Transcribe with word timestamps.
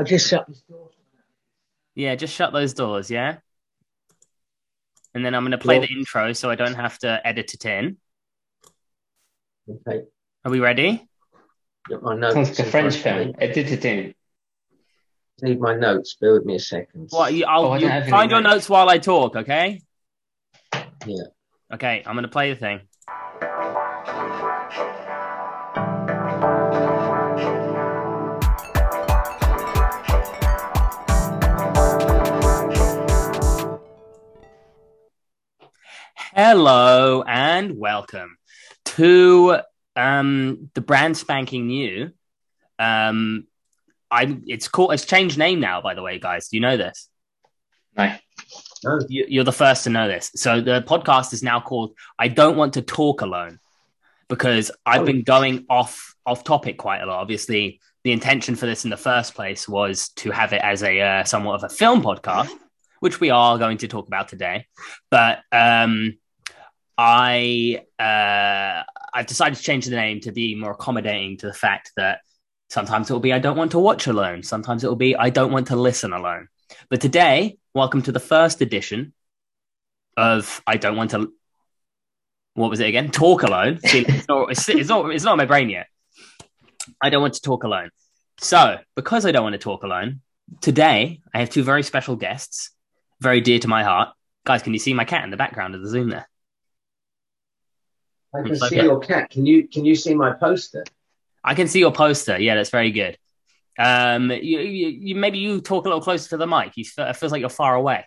I 0.00 0.02
just 0.02 0.28
shut 0.28 0.46
this 0.48 0.62
door. 0.62 0.88
Yeah, 1.94 2.14
just 2.14 2.34
shut 2.34 2.52
those 2.54 2.72
doors, 2.72 3.10
yeah? 3.10 3.36
And 5.14 5.24
then 5.24 5.34
I'm 5.34 5.42
going 5.42 5.50
to 5.52 5.58
play 5.58 5.78
Well- 5.78 5.86
the 5.88 5.92
intro 5.92 6.32
so 6.32 6.48
I 6.48 6.54
don't 6.54 6.74
have 6.74 6.98
to 7.00 7.20
edit 7.26 7.52
it 7.52 7.64
in. 7.66 7.98
Okay. 9.68 10.04
Are 10.44 10.50
we 10.50 10.60
ready? 10.60 11.06
Get 11.88 12.02
my 12.02 12.14
notes. 12.16 12.34
Sounds 12.34 12.58
like 12.58 12.66
a 12.66 12.70
French 12.70 12.96
front 12.96 13.24
film. 13.26 13.34
Edit 13.38 13.70
it 13.72 13.84
in. 13.84 14.14
Need 15.42 15.60
my 15.60 15.74
notes. 15.74 16.16
Bear 16.20 16.34
with 16.34 16.44
me 16.46 16.54
a 16.56 16.58
second. 16.60 17.08
What? 17.10 17.34
You, 17.34 17.44
I'll 17.46 17.66
Oh, 17.66 17.74
you 17.74 17.80
don't 17.82 17.90
have 17.90 18.02
any 18.04 18.10
find 18.10 18.30
your 18.30 18.40
notes. 18.40 18.54
notes 18.54 18.68
while 18.70 18.88
I 18.88 18.98
talk, 18.98 19.36
okay? 19.36 19.82
Yeah. 21.06 21.24
Okay, 21.72 22.02
I'm 22.06 22.14
going 22.14 22.22
to 22.24 22.28
play 22.28 22.52
the 22.52 22.58
thing. 22.58 22.80
Hello 36.34 37.22
and 37.26 37.76
welcome 37.76 38.36
to 38.84 39.58
um, 39.96 40.70
the 40.74 40.80
brand 40.80 41.16
spanking 41.16 41.66
new. 41.66 42.10
Um, 42.78 43.46
I 44.10 44.38
it's 44.46 44.68
called 44.68 44.92
it's 44.92 45.04
changed 45.04 45.38
name 45.38 45.60
now. 45.60 45.80
By 45.80 45.94
the 45.94 46.02
way, 46.02 46.18
guys, 46.18 46.48
do 46.48 46.56
you 46.56 46.60
know 46.60 46.76
this? 46.76 47.08
No. 47.96 48.12
No. 48.84 48.98
You- 49.08 49.26
You're 49.28 49.44
the 49.44 49.52
first 49.52 49.84
to 49.84 49.90
know 49.90 50.08
this. 50.08 50.30
So 50.36 50.60
the 50.60 50.82
podcast 50.82 51.32
is 51.32 51.42
now 51.42 51.60
called 51.60 51.94
"I 52.18 52.28
Don't 52.28 52.56
Want 52.56 52.74
to 52.74 52.82
Talk 52.82 53.22
Alone" 53.22 53.58
because 54.28 54.70
I've 54.86 55.02
Oh. 55.02 55.06
been 55.06 55.22
going 55.22 55.66
off 55.68 56.14
off 56.24 56.44
topic 56.44 56.78
quite 56.78 57.00
a 57.02 57.06
lot. 57.06 57.18
Obviously, 57.20 57.80
the 58.04 58.12
intention 58.12 58.54
for 58.54 58.66
this 58.66 58.84
in 58.84 58.90
the 58.90 58.96
first 58.96 59.34
place 59.34 59.68
was 59.68 60.10
to 60.10 60.30
have 60.30 60.52
it 60.52 60.62
as 60.62 60.82
a 60.84 61.00
uh, 61.00 61.24
somewhat 61.24 61.54
of 61.56 61.64
a 61.64 61.68
film 61.68 62.02
podcast, 62.02 62.50
which 63.00 63.20
we 63.20 63.30
are 63.30 63.58
going 63.58 63.78
to 63.78 63.88
talk 63.88 64.06
about 64.06 64.28
today. 64.28 64.66
But 65.10 65.40
um, 65.50 66.18
I 66.96 67.84
uh, 67.98 68.82
I've 69.12 69.26
decided 69.26 69.56
to 69.56 69.62
change 69.62 69.86
the 69.86 69.96
name 69.96 70.20
to 70.20 70.32
be 70.32 70.54
more 70.54 70.72
accommodating 70.72 71.38
to 71.38 71.46
the 71.46 71.52
fact 71.52 71.92
that 71.96 72.20
sometimes 72.68 73.10
it 73.10 73.12
will 73.12 73.20
be 73.20 73.32
I 73.32 73.38
don't 73.38 73.56
want 73.56 73.72
to 73.72 73.78
watch 73.78 74.06
alone, 74.06 74.42
sometimes 74.42 74.84
it 74.84 74.88
will 74.88 74.96
be 74.96 75.16
I 75.16 75.30
don't 75.30 75.52
want 75.52 75.68
to 75.68 75.76
listen 75.76 76.12
alone. 76.12 76.48
But 76.88 77.00
today, 77.00 77.58
welcome 77.74 78.02
to 78.02 78.12
the 78.12 78.20
first 78.20 78.60
edition 78.60 79.12
of 80.16 80.62
I 80.66 80.76
don't 80.76 80.96
want 80.96 81.10
to. 81.12 81.32
What 82.54 82.70
was 82.70 82.80
it 82.80 82.88
again? 82.88 83.10
Talk 83.10 83.42
alone. 83.42 83.80
See, 83.80 84.04
it's, 84.06 84.28
not, 84.28 84.50
it's, 84.50 84.68
it's 84.68 84.88
not. 84.88 85.10
It's 85.10 85.24
not 85.24 85.36
my 85.36 85.46
brain 85.46 85.70
yet. 85.70 85.86
I 87.00 87.10
don't 87.10 87.22
want 87.22 87.34
to 87.34 87.40
talk 87.40 87.64
alone. 87.64 87.90
So, 88.40 88.78
because 88.96 89.26
I 89.26 89.32
don't 89.32 89.42
want 89.42 89.54
to 89.54 89.58
talk 89.58 89.82
alone, 89.82 90.20
today 90.60 91.20
I 91.32 91.40
have 91.40 91.50
two 91.50 91.62
very 91.62 91.82
special 91.82 92.16
guests, 92.16 92.70
very 93.20 93.40
dear 93.40 93.58
to 93.58 93.68
my 93.68 93.82
heart. 93.82 94.10
Guys, 94.44 94.62
can 94.62 94.72
you 94.72 94.78
see 94.78 94.94
my 94.94 95.04
cat 95.04 95.24
in 95.24 95.30
the 95.30 95.36
background 95.36 95.74
of 95.74 95.82
the 95.82 95.88
Zoom 95.88 96.08
there? 96.10 96.28
I 98.34 98.42
can 98.42 98.56
see 98.56 98.76
your 98.76 99.00
cat. 99.00 99.30
Can 99.30 99.46
you 99.46 99.68
can 99.68 99.84
you 99.84 99.94
see 99.94 100.14
my 100.14 100.32
poster? 100.32 100.84
I 101.42 101.54
can 101.54 101.68
see 101.68 101.80
your 101.80 101.92
poster. 101.92 102.38
Yeah, 102.38 102.54
that's 102.54 102.70
very 102.70 102.90
good. 102.90 103.18
Um, 103.78 104.30
you, 104.30 104.60
you, 104.60 104.88
you 104.88 105.14
maybe 105.16 105.38
you 105.38 105.60
talk 105.60 105.84
a 105.84 105.88
little 105.88 106.02
closer 106.02 106.28
to 106.30 106.36
the 106.36 106.46
mic. 106.46 106.76
You 106.76 106.84
it 106.98 107.16
feels 107.16 107.32
like 107.32 107.40
you're 107.40 107.48
far 107.48 107.74
away. 107.74 108.06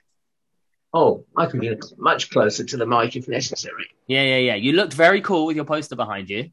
Oh, 0.93 1.25
I 1.35 1.47
can 1.47 1.59
be 1.59 1.75
much 1.97 2.29
closer 2.29 2.63
to 2.63 2.77
the 2.77 2.85
mic 2.85 3.15
if 3.15 3.27
necessary. 3.27 3.87
Yeah, 4.07 4.21
yeah, 4.21 4.37
yeah. 4.37 4.55
You 4.55 4.73
looked 4.73 4.93
very 4.93 5.21
cool 5.21 5.47
with 5.47 5.55
your 5.55 5.65
poster 5.65 5.95
behind 5.95 6.29
you. 6.29 6.51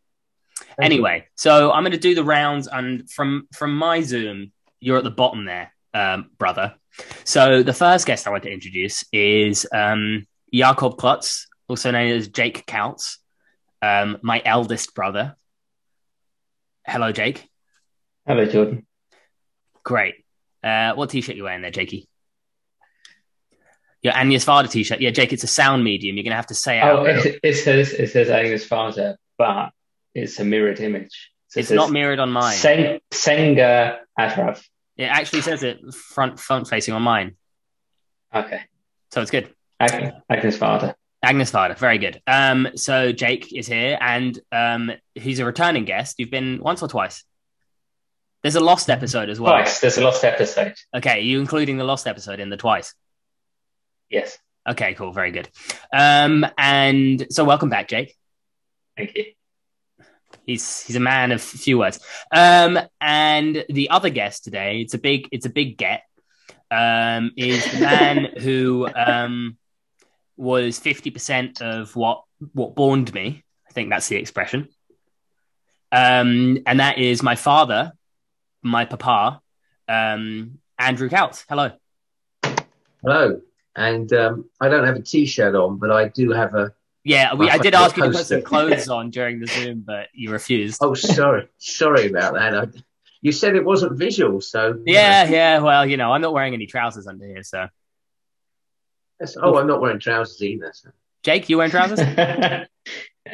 Thank 0.60 0.78
anyway, 0.80 1.26
so 1.34 1.70
I'm 1.70 1.82
going 1.82 1.92
to 1.92 1.98
do 1.98 2.14
the 2.14 2.24
rounds, 2.24 2.66
and 2.66 3.10
from 3.10 3.48
from 3.54 3.76
my 3.76 4.00
Zoom, 4.00 4.52
you're 4.80 4.98
at 4.98 5.04
the 5.04 5.10
bottom 5.10 5.44
there, 5.44 5.72
um, 5.92 6.30
brother. 6.38 6.74
So 7.24 7.62
the 7.62 7.72
first 7.72 8.06
guest 8.06 8.26
I 8.26 8.30
want 8.30 8.42
to 8.44 8.52
introduce 8.52 9.04
is 9.12 9.66
um, 9.72 10.26
Jakob 10.52 10.96
Klutz, 10.98 11.46
also 11.68 11.90
known 11.90 12.10
as 12.10 12.28
Jake 12.28 12.66
Kautz, 12.66 13.16
um, 13.82 14.18
my 14.22 14.42
eldest 14.44 14.94
brother. 14.94 15.36
Hello, 16.86 17.12
Jake. 17.12 17.48
Hello, 18.26 18.44
Jordan. 18.46 18.86
Great. 19.84 20.14
Uh, 20.62 20.94
what 20.94 21.10
t-shirt 21.10 21.36
you 21.36 21.44
wearing 21.44 21.62
there, 21.62 21.70
Jakey? 21.70 22.06
Your 24.02 24.14
Agnes 24.14 24.44
Varda 24.44 24.70
t-shirt. 24.70 25.00
Yeah, 25.00 25.10
Jake, 25.10 25.32
it's 25.32 25.44
a 25.44 25.48
sound 25.48 25.84
medium. 25.84 26.16
You're 26.16 26.24
going 26.24 26.30
to 26.32 26.36
have 26.36 26.46
to 26.48 26.54
say 26.54 26.78
it 26.78 26.84
Oh, 26.84 27.00
out. 27.00 27.06
it, 27.26 27.40
it 27.42 27.54
says 27.54 27.92
it 27.92 28.10
says 28.10 28.30
Agnes 28.30 28.64
Father, 28.64 29.16
but 29.38 29.70
it's 30.14 30.38
a 30.40 30.44
mirrored 30.44 30.80
image. 30.80 31.30
So 31.48 31.60
It's 31.60 31.68
says 31.68 31.76
not 31.76 31.90
mirrored 31.90 32.18
on 32.18 32.30
mine. 32.30 32.56
Sen- 32.56 33.00
Senga 33.10 34.00
Ashraf. 34.18 34.66
It 35.00 35.04
actually 35.06 35.40
says 35.42 35.62
it 35.62 35.94
front 35.94 36.38
front 36.38 36.68
facing 36.68 36.94
on 36.94 37.02
mine, 37.02 37.36
Okay. 38.34 38.60
so 39.10 39.20
it's 39.22 39.30
good. 39.30 39.52
Ag- 39.80 40.12
Agnes 40.28 40.56
Father. 40.56 40.94
Agnes 41.22 41.50
Varda, 41.50 41.76
very 41.78 41.98
good. 41.98 42.22
Um, 42.26 42.68
so 42.76 43.12
Jake 43.12 43.52
is 43.54 43.66
here, 43.66 43.98
and 44.00 44.38
um, 44.52 44.90
he's 45.14 45.38
a 45.38 45.44
returning 45.44 45.84
guest. 45.84 46.18
You've 46.18 46.30
been 46.30 46.60
once 46.62 46.82
or 46.82 46.88
twice. 46.88 47.24
There's 48.42 48.56
a 48.56 48.60
lost 48.60 48.88
episode 48.88 49.28
as 49.28 49.38
well. 49.38 49.52
Twice. 49.52 49.80
There's 49.80 49.98
a 49.98 50.02
lost 50.02 50.24
episode. 50.24 50.74
Okay, 50.96 51.18
are 51.18 51.22
you 51.22 51.40
including 51.40 51.76
the 51.76 51.84
lost 51.84 52.06
episode 52.06 52.40
in 52.40 52.48
the 52.48 52.56
twice? 52.56 52.94
Yes. 54.08 54.38
Okay, 54.68 54.94
cool, 54.94 55.12
very 55.12 55.30
good. 55.30 55.48
Um, 55.92 56.46
and 56.56 57.26
so 57.30 57.44
welcome 57.44 57.68
back, 57.68 57.88
Jake. 57.88 58.16
Thank 58.96 59.14
you. 59.14 59.24
He's 60.46 60.82
he's 60.82 60.96
a 60.96 61.00
man 61.00 61.32
of 61.32 61.42
few 61.42 61.78
words. 61.78 62.00
Um, 62.32 62.78
and 63.00 63.64
the 63.68 63.90
other 63.90 64.10
guest 64.10 64.44
today, 64.44 64.80
it's 64.80 64.94
a 64.94 64.98
big 64.98 65.28
it's 65.32 65.46
a 65.46 65.50
big 65.50 65.76
get. 65.76 66.02
Um, 66.70 67.32
is 67.36 67.64
the 67.72 67.80
man 67.80 68.24
who 68.38 68.88
um 68.94 69.56
was 70.36 70.78
fifty 70.78 71.10
percent 71.10 71.60
of 71.60 71.94
what 71.96 72.24
what 72.52 72.74
borned 72.74 73.12
me. 73.12 73.44
I 73.68 73.72
think 73.72 73.90
that's 73.90 74.08
the 74.08 74.16
expression. 74.16 74.68
Um, 75.92 76.58
and 76.66 76.80
that 76.80 76.98
is 76.98 77.22
my 77.22 77.34
father, 77.34 77.92
my 78.62 78.84
papa, 78.84 79.40
um, 79.88 80.58
Andrew 80.78 81.08
Couts. 81.08 81.44
Hello. 81.48 81.72
Hello. 83.02 83.40
And 83.76 84.12
um, 84.12 84.50
I 84.60 84.68
don't 84.68 84.86
have 84.86 84.96
a 84.96 85.02
t-shirt 85.02 85.54
on, 85.54 85.78
but 85.78 85.90
I 85.90 86.08
do 86.08 86.30
have 86.30 86.54
a. 86.54 86.72
Yeah, 87.02 87.34
we, 87.34 87.48
I 87.48 87.58
did 87.58 87.74
ask 87.74 87.96
you 87.96 88.04
to 88.04 88.10
put 88.10 88.26
some 88.26 88.42
clothes 88.50 88.88
on 88.88 89.10
during 89.10 89.40
the 89.40 89.46
Zoom, 89.46 89.82
but 89.86 90.08
you 90.12 90.30
refused. 90.30 90.78
Oh, 90.82 90.94
sorry, 90.94 91.48
sorry 91.58 92.08
about 92.08 92.34
that. 92.34 92.54
I, 92.54 92.66
you 93.22 93.32
said 93.32 93.54
it 93.56 93.64
wasn't 93.64 93.98
visual, 93.98 94.40
so 94.40 94.78
Yeah, 94.84 95.24
know. 95.24 95.30
yeah. 95.30 95.58
Well, 95.60 95.86
you 95.86 95.96
know, 95.96 96.12
I'm 96.12 96.20
not 96.20 96.32
wearing 96.32 96.54
any 96.54 96.66
trousers 96.66 97.06
under 97.06 97.26
here, 97.26 97.42
so. 97.42 97.68
That's- 99.18 99.36
oh, 99.40 99.56
I'm 99.58 99.66
not 99.66 99.80
wearing 99.80 99.98
trousers 99.98 100.42
either. 100.42 100.72
So. 100.74 100.90
Jake, 101.22 101.48
you 101.48 101.56
wearing 101.58 101.70
trousers? 101.70 102.00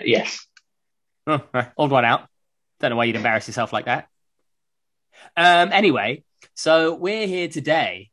yes. 0.05 0.47
oh, 1.27 1.43
right, 1.53 1.71
old 1.77 1.91
one 1.91 2.05
out. 2.05 2.29
Don't 2.81 2.91
know 2.91 2.97
why 2.97 3.05
you'd 3.05 3.17
embarrass 3.17 3.47
yourself 3.49 3.73
like 3.73 3.87
that. 3.87 4.09
Um, 5.37 5.71
anyway, 5.73 6.25
so 6.55 6.95
we're 6.95 7.27
here 7.27 7.49
today 7.49 8.11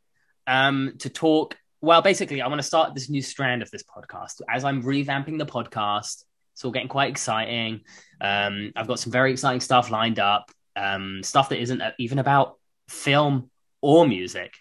um, 0.47 0.93
to 0.99 1.09
talk. 1.09 1.57
Well, 1.83 2.01
basically, 2.01 2.41
I 2.41 2.47
want 2.47 2.59
to 2.59 2.63
start 2.65 2.95
this 2.95 3.09
new 3.09 3.21
strand 3.21 3.61
of 3.61 3.69
this 3.69 3.83
podcast. 3.83 4.39
As 4.49 4.63
I'm 4.63 4.83
revamping 4.83 5.37
the 5.37 5.45
podcast, 5.45 6.23
it's 6.53 6.63
all 6.63 6.71
getting 6.71 6.87
quite 6.87 7.09
exciting. 7.09 7.81
Um, 8.21 8.71
I've 8.77 8.87
got 8.87 9.01
some 9.01 9.11
very 9.11 9.33
exciting 9.33 9.59
stuff 9.59 9.91
lined 9.91 10.17
up, 10.17 10.49
um, 10.77 11.19
stuff 11.23 11.49
that 11.49 11.59
isn't 11.59 11.81
even 11.99 12.19
about 12.19 12.57
film 12.87 13.51
or 13.81 14.07
music. 14.07 14.53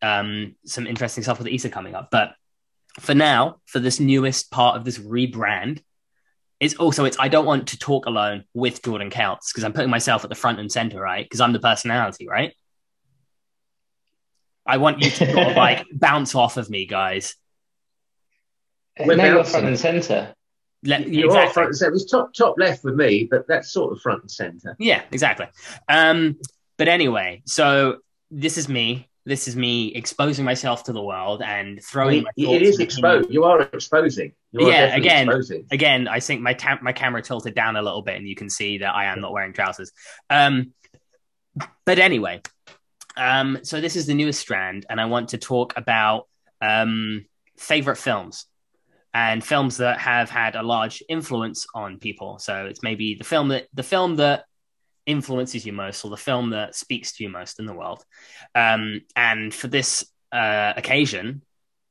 Um, 0.00 0.54
some 0.64 0.86
interesting 0.86 1.22
stuff 1.22 1.36
with 1.36 1.48
Easter 1.48 1.68
coming 1.68 1.94
up. 1.94 2.08
But 2.10 2.32
for 2.98 3.12
now, 3.12 3.56
for 3.66 3.78
this 3.78 4.00
newest 4.00 4.50
part 4.50 4.78
of 4.78 4.86
this 4.86 4.96
rebrand, 4.96 5.82
it's 6.60 6.76
also 6.76 7.04
it's 7.04 7.18
I 7.20 7.28
don't 7.28 7.44
want 7.44 7.68
to 7.68 7.78
talk 7.78 8.06
alone 8.06 8.44
with 8.54 8.82
Jordan 8.82 9.10
Counts 9.10 9.52
because 9.52 9.64
I'm 9.64 9.74
putting 9.74 9.90
myself 9.90 10.24
at 10.24 10.30
the 10.30 10.34
front 10.34 10.60
and 10.60 10.72
center, 10.72 10.98
right? 10.98 11.26
Because 11.26 11.42
I'm 11.42 11.52
the 11.52 11.60
personality, 11.60 12.26
right? 12.26 12.54
I 14.68 14.76
want 14.76 15.02
you 15.02 15.10
to 15.10 15.32
sort 15.32 15.48
of 15.48 15.56
like 15.66 15.84
bounce 15.92 16.34
off 16.36 16.56
of 16.58 16.68
me, 16.70 16.86
guys. 16.86 17.34
We're 19.04 19.16
now 19.16 19.24
you're 19.26 19.44
front 19.44 19.66
and 19.66 19.78
centre. 19.78 20.34
Let, 20.84 21.08
You 21.08 21.24
are 21.24 21.26
exactly. 21.26 21.52
front 21.54 21.66
and 21.68 21.76
center. 21.76 21.90
It 21.90 21.94
was 21.94 22.06
top 22.06 22.34
top 22.34 22.54
left 22.58 22.84
with 22.84 22.94
me, 22.94 23.24
but 23.30 23.46
that's 23.48 23.72
sort 23.72 23.92
of 23.92 24.00
front 24.00 24.22
and 24.22 24.30
center. 24.30 24.76
Yeah, 24.78 25.02
exactly. 25.10 25.46
Um, 25.88 26.36
but 26.76 26.88
anyway, 26.88 27.42
so 27.46 27.98
this 28.30 28.58
is 28.58 28.68
me. 28.68 29.08
This 29.24 29.46
is 29.46 29.56
me 29.56 29.88
exposing 29.94 30.44
myself 30.44 30.84
to 30.84 30.92
the 30.92 31.02
world 31.02 31.42
and 31.42 31.82
throwing. 31.82 32.22
my 32.24 32.30
It- 32.36 32.44
thoughts 32.46 32.56
it 32.56 32.62
is 32.62 32.80
exposed. 32.80 33.30
You 33.30 33.44
are 33.44 33.60
exposing. 33.62 34.32
You 34.52 34.66
are 34.66 34.70
Yeah, 34.70 34.96
again. 34.96 35.26
exposing. 35.28 35.66
again, 35.70 36.08
I 36.08 36.20
think 36.20 36.40
my 36.40 36.54
tam- 36.54 36.78
my 36.82 36.92
camera 36.92 37.22
tilted 37.22 37.54
down 37.54 37.76
a 37.76 37.82
little 37.82 38.02
bit, 38.02 38.16
and 38.16 38.26
you 38.28 38.34
can 38.34 38.48
see 38.50 38.78
that 38.78 38.94
I 38.94 39.06
am 39.06 39.20
not 39.20 39.32
wearing 39.32 39.52
trousers. 39.52 39.92
Um, 40.30 40.72
but 41.84 41.98
anyway, 41.98 42.40
um, 43.18 43.58
so 43.62 43.80
this 43.80 43.96
is 43.96 44.06
the 44.06 44.14
newest 44.14 44.40
strand, 44.40 44.86
and 44.88 45.00
I 45.00 45.06
want 45.06 45.30
to 45.30 45.38
talk 45.38 45.74
about 45.76 46.26
um, 46.62 47.26
favorite 47.58 47.96
films 47.96 48.46
and 49.12 49.42
films 49.44 49.78
that 49.78 49.98
have 49.98 50.30
had 50.30 50.54
a 50.54 50.62
large 50.62 51.02
influence 51.08 51.66
on 51.74 51.98
people. 51.98 52.38
So 52.38 52.66
it's 52.66 52.82
maybe 52.82 53.14
the 53.14 53.24
film 53.24 53.48
that 53.48 53.66
the 53.74 53.82
film 53.82 54.16
that 54.16 54.44
influences 55.06 55.64
you 55.64 55.72
most 55.72 56.04
or 56.04 56.10
the 56.10 56.16
film 56.16 56.50
that 56.50 56.74
speaks 56.74 57.12
to 57.12 57.24
you 57.24 57.30
most 57.30 57.58
in 57.58 57.66
the 57.66 57.72
world. 57.72 58.04
Um, 58.54 59.00
and 59.16 59.52
for 59.52 59.66
this 59.66 60.06
uh, 60.30 60.74
occasion, 60.76 61.42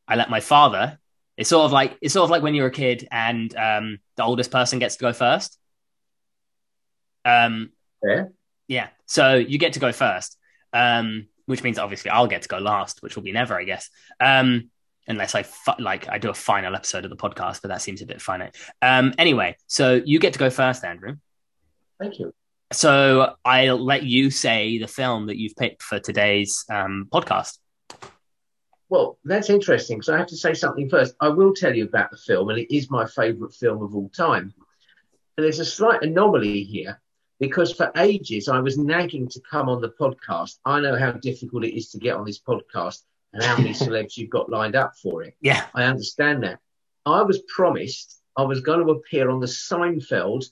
I 0.07 0.15
let 0.15 0.29
my 0.29 0.39
father. 0.39 0.99
It's 1.35 1.49
sort 1.49 1.65
of 1.65 1.71
like 1.71 1.97
it's 2.01 2.13
sort 2.13 2.23
of 2.23 2.29
like 2.29 2.43
when 2.43 2.55
you're 2.55 2.67
a 2.67 2.71
kid 2.71 3.07
and 3.11 3.55
um, 3.55 3.99
the 4.15 4.23
oldest 4.23 4.51
person 4.51 4.79
gets 4.79 4.95
to 4.95 5.01
go 5.01 5.13
first. 5.13 5.57
Um, 7.25 7.71
Yeah. 8.03 8.25
yeah. 8.67 8.87
So 9.05 9.35
you 9.35 9.57
get 9.57 9.73
to 9.73 9.79
go 9.79 9.91
first, 9.91 10.36
um, 10.73 11.27
which 11.45 11.63
means 11.63 11.79
obviously 11.79 12.11
I'll 12.11 12.27
get 12.27 12.43
to 12.43 12.47
go 12.47 12.57
last, 12.57 13.01
which 13.01 13.15
will 13.15 13.23
be 13.23 13.31
never, 13.31 13.57
I 13.57 13.63
guess. 13.63 13.89
Um, 14.19 14.69
unless 15.07 15.35
I 15.35 15.43
fi- 15.43 15.77
like 15.79 16.09
I 16.09 16.17
do 16.17 16.29
a 16.29 16.33
final 16.33 16.75
episode 16.75 17.05
of 17.05 17.09
the 17.09 17.15
podcast, 17.17 17.61
but 17.61 17.69
that 17.69 17.81
seems 17.81 18.01
a 18.01 18.05
bit 18.05 18.21
finite. 18.21 18.55
Um, 18.81 19.13
anyway, 19.17 19.55
so 19.67 20.01
you 20.03 20.19
get 20.19 20.33
to 20.33 20.39
go 20.39 20.49
first, 20.49 20.83
Andrew. 20.83 21.15
Thank 21.99 22.19
you. 22.19 22.33
So 22.73 23.35
I'll 23.45 23.83
let 23.83 24.03
you 24.03 24.29
say 24.29 24.77
the 24.77 24.87
film 24.87 25.27
that 25.27 25.37
you've 25.37 25.55
picked 25.55 25.81
for 25.81 25.99
today's 25.99 26.65
um, 26.69 27.07
podcast. 27.11 27.57
Well, 28.89 29.17
that's 29.23 29.49
interesting. 29.49 30.01
So 30.01 30.13
I 30.13 30.17
have 30.17 30.27
to 30.27 30.37
say 30.37 30.53
something 30.53 30.89
first. 30.89 31.15
I 31.19 31.29
will 31.29 31.53
tell 31.53 31.75
you 31.75 31.85
about 31.85 32.11
the 32.11 32.17
film, 32.17 32.49
and 32.49 32.59
it 32.59 32.73
is 32.73 32.89
my 32.89 33.05
favourite 33.05 33.53
film 33.53 33.81
of 33.83 33.95
all 33.95 34.09
time. 34.09 34.53
And 35.37 35.45
there's 35.45 35.59
a 35.59 35.65
slight 35.65 36.03
anomaly 36.03 36.63
here 36.63 36.99
because 37.39 37.73
for 37.73 37.91
ages 37.97 38.47
I 38.47 38.59
was 38.59 38.77
nagging 38.77 39.27
to 39.29 39.41
come 39.41 39.69
on 39.69 39.81
the 39.81 39.89
podcast. 39.89 40.57
I 40.65 40.79
know 40.79 40.97
how 40.97 41.11
difficult 41.11 41.65
it 41.65 41.75
is 41.75 41.89
to 41.91 41.99
get 41.99 42.15
on 42.15 42.25
this 42.25 42.39
podcast 42.39 43.03
and 43.33 43.43
how 43.43 43.57
many 43.57 43.69
celebs 43.73 44.17
you've 44.17 44.29
got 44.29 44.49
lined 44.49 44.75
up 44.75 44.95
for 45.01 45.23
it. 45.23 45.35
Yeah. 45.41 45.65
I 45.73 45.83
understand 45.83 46.43
that. 46.43 46.59
I 47.05 47.21
was 47.21 47.41
promised 47.47 48.21
I 48.35 48.43
was 48.43 48.61
going 48.61 48.85
to 48.85 48.91
appear 48.91 49.29
on 49.29 49.39
the 49.39 49.47
Seinfeld 49.47 50.45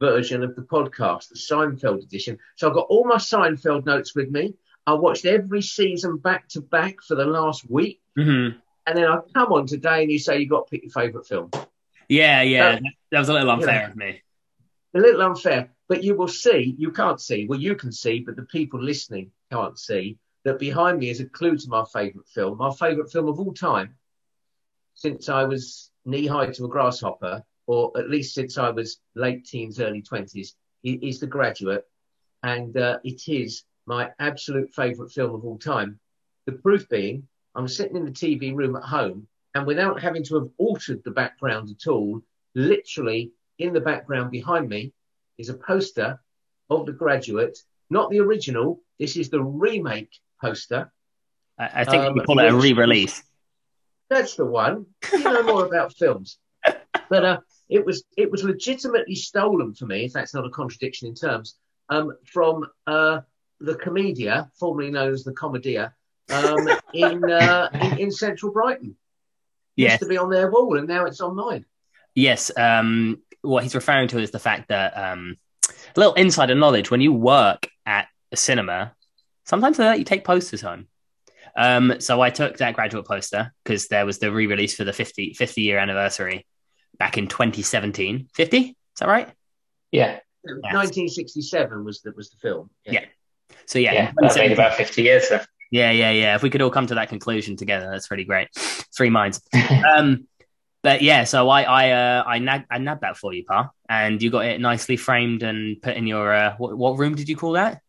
version 0.00 0.42
of 0.42 0.56
the 0.56 0.62
podcast, 0.62 1.28
the 1.28 1.36
Seinfeld 1.36 2.02
edition. 2.02 2.38
So 2.56 2.68
I've 2.68 2.74
got 2.74 2.86
all 2.88 3.06
my 3.06 3.16
Seinfeld 3.16 3.86
notes 3.86 4.14
with 4.14 4.30
me. 4.30 4.54
I 4.86 4.94
watched 4.94 5.24
every 5.24 5.62
season 5.62 6.18
back 6.18 6.48
to 6.50 6.60
back 6.60 6.96
for 7.02 7.14
the 7.14 7.24
last 7.24 7.68
week. 7.70 8.00
Mm-hmm. 8.18 8.58
And 8.86 8.98
then 8.98 9.06
I 9.06 9.18
come 9.32 9.52
on 9.52 9.66
today 9.66 10.02
and 10.02 10.12
you 10.12 10.18
say 10.18 10.40
you've 10.40 10.50
got 10.50 10.66
to 10.66 10.70
pick 10.70 10.82
your 10.82 10.90
favourite 10.90 11.26
film. 11.26 11.50
Yeah, 12.08 12.42
yeah. 12.42 12.68
Uh, 12.68 12.78
that 13.12 13.18
was 13.20 13.28
a 13.28 13.32
little 13.32 13.50
unfair 13.50 13.74
yeah. 13.74 13.90
of 13.90 13.96
me. 13.96 14.22
A 14.94 14.98
little 14.98 15.22
unfair, 15.22 15.70
but 15.88 16.02
you 16.02 16.16
will 16.16 16.28
see, 16.28 16.74
you 16.78 16.90
can't 16.90 17.20
see, 17.20 17.46
well, 17.46 17.60
you 17.60 17.74
can 17.74 17.92
see, 17.92 18.20
but 18.20 18.36
the 18.36 18.46
people 18.46 18.82
listening 18.82 19.30
can't 19.52 19.78
see 19.78 20.18
that 20.44 20.58
behind 20.58 20.98
me 20.98 21.10
is 21.10 21.20
a 21.20 21.26
clue 21.26 21.56
to 21.56 21.68
my 21.68 21.84
favourite 21.92 22.28
film, 22.28 22.58
my 22.58 22.72
favourite 22.72 23.10
film 23.10 23.28
of 23.28 23.38
all 23.38 23.52
time, 23.52 23.94
since 24.94 25.28
I 25.28 25.44
was 25.44 25.90
knee 26.04 26.26
high 26.26 26.46
to 26.46 26.64
a 26.64 26.68
grasshopper, 26.68 27.42
or 27.66 27.92
at 27.96 28.10
least 28.10 28.34
since 28.34 28.58
I 28.58 28.70
was 28.70 29.00
late 29.14 29.46
teens, 29.46 29.80
early 29.80 30.02
20s, 30.02 30.54
is 30.82 31.20
The 31.20 31.26
Graduate. 31.26 31.86
And 32.42 32.76
uh, 32.76 32.98
it 33.04 33.26
is 33.26 33.64
my 33.86 34.10
absolute 34.18 34.74
favourite 34.74 35.12
film 35.12 35.34
of 35.34 35.44
all 35.44 35.58
time. 35.58 35.98
The 36.46 36.52
proof 36.52 36.88
being, 36.88 37.26
I'm 37.54 37.68
sitting 37.68 37.96
in 37.96 38.04
the 38.04 38.10
TV 38.10 38.54
room 38.54 38.76
at 38.76 38.82
home, 38.82 39.26
and 39.54 39.66
without 39.66 40.00
having 40.00 40.24
to 40.24 40.34
have 40.34 40.48
altered 40.58 41.02
the 41.04 41.10
background 41.10 41.70
at 41.70 41.90
all, 41.90 42.20
literally 42.54 43.32
in 43.58 43.72
the 43.72 43.80
background 43.80 44.30
behind 44.30 44.68
me 44.68 44.92
is 45.38 45.48
a 45.48 45.54
poster 45.54 46.20
of 46.70 46.86
The 46.86 46.92
Graduate, 46.92 47.58
not 47.90 48.10
the 48.10 48.20
original. 48.20 48.80
This 48.98 49.16
is 49.16 49.30
the 49.30 49.42
remake 49.42 50.10
poster. 50.40 50.92
I, 51.58 51.70
I 51.80 51.84
think 51.84 52.04
Um, 52.04 52.16
you 52.16 52.22
call 52.22 52.38
it 52.38 52.52
a 52.52 52.56
re-release. 52.56 53.22
That's 54.10 54.36
the 54.36 54.44
one. 54.46 54.86
You 55.12 55.24
know 55.24 55.42
more 55.42 55.66
about 55.66 55.94
films, 56.02 56.38
but 57.08 57.24
uh, 57.24 57.40
it 57.68 57.84
was 57.84 58.04
it 58.16 58.30
was 58.30 58.44
legitimately 58.44 59.14
stolen 59.14 59.74
for 59.74 59.86
me, 59.86 60.04
if 60.04 60.12
that's 60.12 60.34
not 60.34 60.46
a 60.46 60.50
contradiction 60.50 61.08
in 61.08 61.14
terms, 61.14 61.56
um, 61.88 62.12
from 62.24 62.66
uh, 62.86 63.20
the 63.60 63.74
Komedia, 63.74 64.50
formerly 64.58 64.90
known 64.90 65.12
as 65.12 65.24
the 65.24 65.32
Komedia, 65.32 65.92
um, 66.30 66.68
in, 66.92 67.30
uh, 67.30 67.68
in 67.72 67.98
in 67.98 68.10
Central 68.10 68.52
Brighton. 68.52 68.96
Yes. 69.76 69.92
Used 69.92 70.02
to 70.02 70.08
be 70.08 70.18
on 70.18 70.30
their 70.30 70.50
wall, 70.50 70.78
and 70.78 70.86
now 70.86 71.06
it's 71.06 71.20
on 71.20 71.34
mine. 71.34 71.64
Yes. 72.14 72.50
Um, 72.56 73.22
what 73.44 73.62
he's 73.62 73.74
referring 73.74 74.08
to 74.08 74.18
is 74.18 74.30
the 74.30 74.38
fact 74.38 74.68
that 74.68 74.96
um, 74.96 75.36
a 75.68 76.00
little 76.00 76.14
insider 76.14 76.54
knowledge 76.54 76.90
when 76.90 77.00
you 77.00 77.12
work 77.12 77.68
at 77.86 78.08
a 78.32 78.36
cinema, 78.36 78.94
sometimes 79.44 79.76
they 79.76 79.84
let 79.84 79.98
you 79.98 80.04
take 80.04 80.24
posters 80.24 80.60
home. 80.60 80.88
Um, 81.56 82.00
so 82.00 82.20
I 82.20 82.30
took 82.30 82.56
that 82.58 82.74
graduate 82.74 83.06
poster 83.06 83.52
because 83.62 83.88
there 83.88 84.04
was 84.04 84.18
the 84.18 84.32
re-release 84.32 84.74
for 84.74 84.84
the 84.84 84.92
50, 84.92 85.34
50 85.34 85.62
year 85.62 85.78
anniversary 85.78 86.46
back 86.98 87.16
in 87.16 87.28
2017. 87.28 88.28
50? 88.34 88.58
Is 88.58 88.74
that 88.98 89.08
right? 89.08 89.28
Yeah, 89.92 90.18
1967 90.42 91.84
was 91.84 92.00
the 92.02 92.12
was 92.16 92.30
the 92.30 92.36
film. 92.36 92.70
Yeah. 92.84 93.04
So 93.66 93.78
yeah, 93.78 93.92
yeah, 93.92 94.08
in 94.08 94.14
that 94.16 94.36
made 94.36 94.48
2017 94.48 94.52
about 94.52 94.74
50 94.74 95.02
years. 95.02 95.28
So. 95.28 95.40
Yeah, 95.70 95.90
yeah, 95.90 96.10
yeah. 96.10 96.34
If 96.34 96.42
we 96.42 96.50
could 96.50 96.62
all 96.62 96.70
come 96.70 96.86
to 96.88 96.94
that 96.96 97.08
conclusion 97.08 97.56
together, 97.56 97.90
that's 97.90 98.10
really 98.10 98.24
great. 98.24 98.48
Three 98.96 99.10
minds. 99.10 99.40
um, 99.96 100.26
but 100.84 101.02
yeah, 101.02 101.24
so 101.24 101.48
I 101.48 101.62
I 101.62 101.90
uh, 101.90 102.22
I 102.26 102.38
nag 102.38 102.64
I 102.70 102.78
nabbed 102.78 103.00
that 103.00 103.16
for 103.16 103.32
you, 103.32 103.44
Pa, 103.44 103.70
and 103.88 104.22
you 104.22 104.30
got 104.30 104.44
it 104.44 104.60
nicely 104.60 104.96
framed 104.96 105.42
and 105.42 105.80
put 105.82 105.96
in 105.96 106.06
your 106.06 106.32
uh, 106.32 106.54
what 106.58 106.76
what 106.78 106.98
room 106.98 107.16
did 107.16 107.28
you 107.28 107.36
call 107.36 107.52
that? 107.52 107.80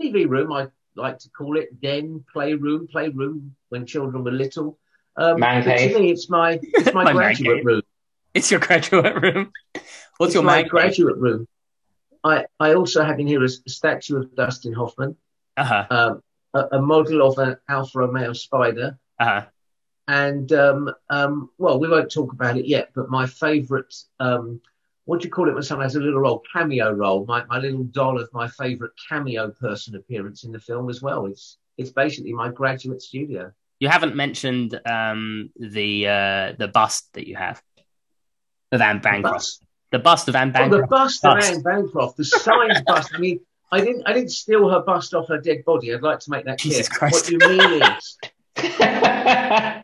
TV 0.00 0.28
room, 0.28 0.52
I 0.52 0.66
like 0.96 1.18
to 1.20 1.30
call 1.30 1.56
it 1.56 1.80
den, 1.80 2.24
playroom, 2.32 2.88
playroom 2.90 3.54
when 3.68 3.86
children 3.86 4.24
were 4.24 4.32
little. 4.32 4.78
Um, 5.16 5.38
Man 5.40 5.62
but 5.64 5.76
cave. 5.76 5.92
to 5.92 6.00
me, 6.00 6.10
it's 6.10 6.28
my 6.28 6.58
it's 6.62 6.92
my, 6.94 7.04
My 7.04 7.12
graduate 7.12 7.64
room. 7.64 7.82
It's 8.34 8.50
your 8.50 8.60
graduate 8.60 9.22
room. 9.22 9.52
What's 10.16 10.30
it's 10.30 10.34
your 10.34 10.42
my 10.42 10.62
mag? 10.62 10.70
graduate 10.70 11.18
room. 11.18 11.46
I 12.24 12.46
I 12.58 12.74
also 12.74 13.04
have 13.04 13.20
in 13.20 13.26
here 13.26 13.44
a 13.44 13.48
statue 13.48 14.18
of 14.20 14.34
Dustin 14.34 14.72
Hoffman, 14.72 15.16
Uh 15.56 15.64
huh. 15.64 15.86
um, 15.90 16.22
a, 16.54 16.78
a 16.78 16.80
model 16.80 17.20
of 17.26 17.38
an 17.38 17.56
Alfa 17.68 17.98
Romeo 17.98 18.32
Spider, 18.32 18.98
Uh 19.18 19.24
huh. 19.24 19.42
And 20.08 20.52
um, 20.52 20.92
um, 21.10 21.50
well, 21.58 21.78
we 21.78 21.88
won't 21.88 22.10
talk 22.10 22.32
about 22.32 22.56
it 22.56 22.66
yet. 22.66 22.90
But 22.94 23.10
my 23.10 23.26
favourite, 23.26 23.94
um, 24.20 24.60
what 25.04 25.20
do 25.20 25.26
you 25.26 25.30
call 25.32 25.48
it 25.48 25.54
when 25.54 25.62
someone 25.62 25.84
has 25.84 25.96
a 25.96 26.00
little 26.00 26.20
role, 26.20 26.42
cameo 26.52 26.92
role? 26.92 27.24
My 27.26 27.44
my 27.46 27.58
little 27.58 27.84
doll 27.84 28.20
of 28.20 28.28
my 28.32 28.48
favourite 28.48 28.92
cameo 29.08 29.50
person 29.50 29.94
appearance 29.96 30.44
in 30.44 30.52
the 30.52 30.60
film 30.60 30.90
as 30.90 31.02
well. 31.02 31.26
It's 31.26 31.58
it's 31.78 31.90
basically 31.90 32.32
my 32.32 32.48
graduate 32.50 33.02
studio. 33.02 33.52
You 33.80 33.88
haven't 33.88 34.14
mentioned 34.14 34.80
um 34.86 35.50
the 35.58 36.06
uh 36.08 36.52
the 36.58 36.68
bust 36.68 37.12
that 37.14 37.26
you 37.26 37.36
have 37.36 37.62
of 38.70 38.80
Anne 38.80 39.00
Bancroft. 39.00 39.34
Bust. 39.34 39.64
The 39.90 39.98
bust 39.98 40.28
of 40.28 40.36
Anne 40.36 40.52
Oh, 40.56 40.68
the 40.68 40.78
Bancroft. 40.78 40.90
bust 40.90 41.24
of 41.24 41.34
Bust. 41.34 41.52
Anne 41.52 41.62
Bancroft, 41.62 42.16
the 42.16 42.24
signed 42.24 42.82
bust. 42.86 43.10
I 43.14 43.18
mean, 43.18 43.40
I 43.70 43.80
didn't 43.80 44.02
I 44.06 44.12
didn't 44.12 44.30
steal 44.30 44.68
her 44.68 44.80
bust 44.80 45.14
off 45.14 45.28
her 45.28 45.38
dead 45.38 45.64
body. 45.64 45.92
I'd 45.94 46.02
like 46.02 46.20
to 46.20 46.30
make 46.30 46.44
that 46.44 46.60
clear. 46.60 46.72
Jesus 46.72 46.88
Christ. 46.88 47.14
What 47.14 47.24
do 47.26 47.32
you 47.32 47.38
mean 47.58 47.82
is 47.82 48.18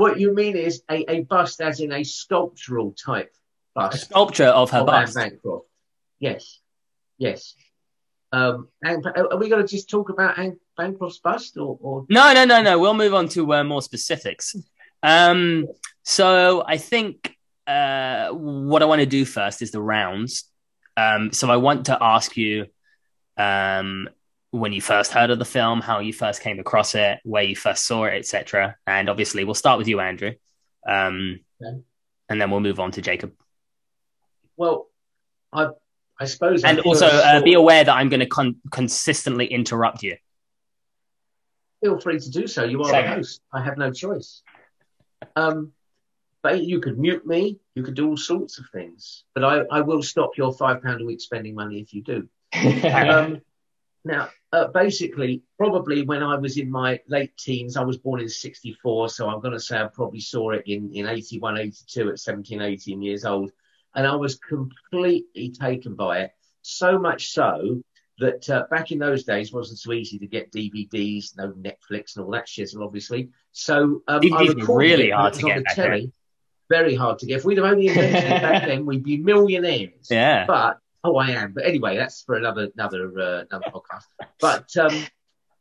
what 0.00 0.18
you 0.18 0.34
mean 0.34 0.56
is 0.56 0.82
a, 0.90 1.04
a 1.10 1.20
bust 1.24 1.60
as 1.60 1.80
in 1.80 1.92
a 1.92 2.02
sculptural 2.02 2.92
type 2.92 3.34
bust. 3.74 3.96
a 3.96 3.98
sculpture 4.06 4.46
of 4.46 4.70
her 4.70 4.78
of 4.78 4.86
bust. 4.86 5.16
Anne 5.16 5.30
Bancroft. 5.30 5.66
Yes. 6.18 6.58
Yes. 7.18 7.54
Um, 8.32 8.68
Anne, 8.82 9.02
are 9.06 9.36
we 9.36 9.50
going 9.50 9.60
to 9.60 9.68
just 9.68 9.90
talk 9.90 10.08
about 10.08 10.38
Anne 10.38 10.58
Bancroft's 10.76 11.18
bust 11.18 11.58
or, 11.58 11.78
or 11.82 12.06
No, 12.08 12.32
no, 12.32 12.46
no, 12.46 12.62
no. 12.62 12.78
We'll 12.78 12.94
move 12.94 13.12
on 13.12 13.28
to 13.30 13.52
uh, 13.52 13.62
more 13.62 13.82
specifics. 13.82 14.56
Um, 15.02 15.66
so 16.02 16.64
I 16.66 16.78
think 16.78 17.36
uh, 17.66 18.30
what 18.30 18.82
I 18.82 18.86
want 18.86 19.00
to 19.00 19.06
do 19.06 19.26
first 19.26 19.60
is 19.60 19.70
the 19.70 19.82
rounds. 19.82 20.44
Um, 20.96 21.30
so 21.32 21.50
I 21.50 21.56
want 21.56 21.86
to 21.86 21.98
ask 22.00 22.38
you 22.38 22.66
um, 23.36 24.08
when 24.52 24.72
you 24.72 24.80
first 24.80 25.12
heard 25.12 25.30
of 25.30 25.38
the 25.38 25.44
film, 25.44 25.80
how 25.80 26.00
you 26.00 26.12
first 26.12 26.42
came 26.42 26.58
across 26.58 26.94
it, 26.94 27.18
where 27.24 27.42
you 27.44 27.54
first 27.54 27.86
saw 27.86 28.04
it, 28.04 28.14
etc. 28.18 28.76
And 28.86 29.08
obviously, 29.08 29.44
we'll 29.44 29.54
start 29.54 29.78
with 29.78 29.86
you, 29.88 30.00
Andrew, 30.00 30.32
um, 30.86 31.40
Okay. 31.62 31.80
and 32.28 32.40
then 32.40 32.50
we'll 32.50 32.60
move 32.60 32.80
on 32.80 32.90
to 32.92 33.02
Jacob. 33.02 33.32
well, 34.56 34.88
I 35.52 35.68
I 36.18 36.24
suppose. 36.26 36.64
I 36.64 36.70
And 36.70 36.80
also, 36.80 37.06
uh, 37.06 37.42
be 37.42 37.54
aware 37.54 37.82
that 37.84 37.94
I'm 37.94 38.08
going 38.08 38.20
to 38.20 38.26
con- 38.26 38.56
consistently 38.70 39.46
interrupt 39.46 40.02
you. 40.02 40.16
feel 41.82 41.98
free 41.98 42.18
to 42.20 42.30
do 42.30 42.46
so. 42.46 42.64
You 42.64 42.82
are 42.82 42.90
Same. 42.90 43.06
the 43.06 43.10
host. 43.16 43.40
I 43.54 43.62
have 43.64 43.78
no 43.78 43.90
choice. 43.90 44.42
Um, 45.34 45.72
but 46.42 46.62
you 46.62 46.80
could 46.80 46.98
mute 46.98 47.26
me. 47.26 47.58
You 47.74 47.82
could 47.82 47.94
do 47.94 48.08
all 48.08 48.16
sorts 48.18 48.58
of 48.58 48.66
things. 48.72 49.24
But 49.34 49.44
I, 49.44 49.62
I 49.70 49.80
will 49.80 50.02
stop 50.02 50.36
your 50.36 50.52
five 50.52 50.82
pound 50.82 51.00
a 51.00 51.04
week 51.06 51.20
spending 51.22 51.54
money 51.54 51.80
if 51.80 51.94
you 51.94 52.02
do. 52.02 52.28
Um, 52.54 53.40
now, 54.04 54.28
uh, 54.52 54.66
basically, 54.68 55.42
probably 55.58 56.02
when 56.02 56.22
I 56.22 56.36
was 56.36 56.56
in 56.56 56.70
my 56.70 57.00
late 57.06 57.36
teens, 57.36 57.76
I 57.76 57.84
was 57.84 57.98
born 57.98 58.20
in 58.20 58.28
64. 58.28 59.08
So 59.10 59.28
I'm 59.28 59.40
going 59.40 59.52
to 59.54 59.60
say 59.60 59.78
I 59.78 59.86
probably 59.86 60.20
saw 60.20 60.50
it 60.50 60.64
in, 60.66 60.90
in 60.92 61.06
81, 61.06 61.58
82 61.58 62.10
at 62.10 62.18
17, 62.18 62.60
18 62.60 63.02
years 63.02 63.24
old. 63.24 63.52
And 63.94 64.06
I 64.06 64.16
was 64.16 64.36
completely 64.36 65.50
taken 65.50 65.94
by 65.94 66.20
it. 66.20 66.32
So 66.62 66.98
much 66.98 67.32
so 67.32 67.82
that 68.18 68.50
uh, 68.50 68.64
back 68.70 68.92
in 68.92 68.98
those 68.98 69.24
days 69.24 69.52
wasn't 69.52 69.78
so 69.78 69.92
easy 69.92 70.18
to 70.18 70.26
get 70.26 70.52
DVDs, 70.52 71.36
no 71.36 71.52
Netflix 71.52 72.16
and 72.16 72.24
all 72.24 72.30
that 72.32 72.46
shizzle, 72.46 72.84
obviously. 72.84 73.30
So 73.52 74.02
um, 74.08 74.16
I 74.16 74.18
DVDs 74.18 74.66
were 74.66 74.78
really 74.78 75.10
hard 75.10 75.34
to 75.34 75.42
get 75.42 75.64
telly. 75.70 76.12
Very 76.68 76.94
hard 76.94 77.18
to 77.20 77.26
get. 77.26 77.38
If 77.38 77.44
we'd 77.44 77.58
have 77.58 77.66
only 77.66 77.88
invented 77.88 78.24
it 78.24 78.42
back 78.42 78.64
then, 78.66 78.86
we'd 78.86 79.02
be 79.02 79.16
millionaires. 79.16 80.08
Yeah. 80.08 80.46
But 80.46 80.78
Oh, 81.02 81.16
I 81.16 81.30
am. 81.30 81.52
But 81.52 81.66
anyway, 81.66 81.96
that's 81.96 82.22
for 82.22 82.36
another 82.36 82.68
another 82.74 83.18
uh, 83.18 83.44
another 83.50 83.70
podcast. 83.72 84.04
But 84.40 84.76
um, 84.76 85.06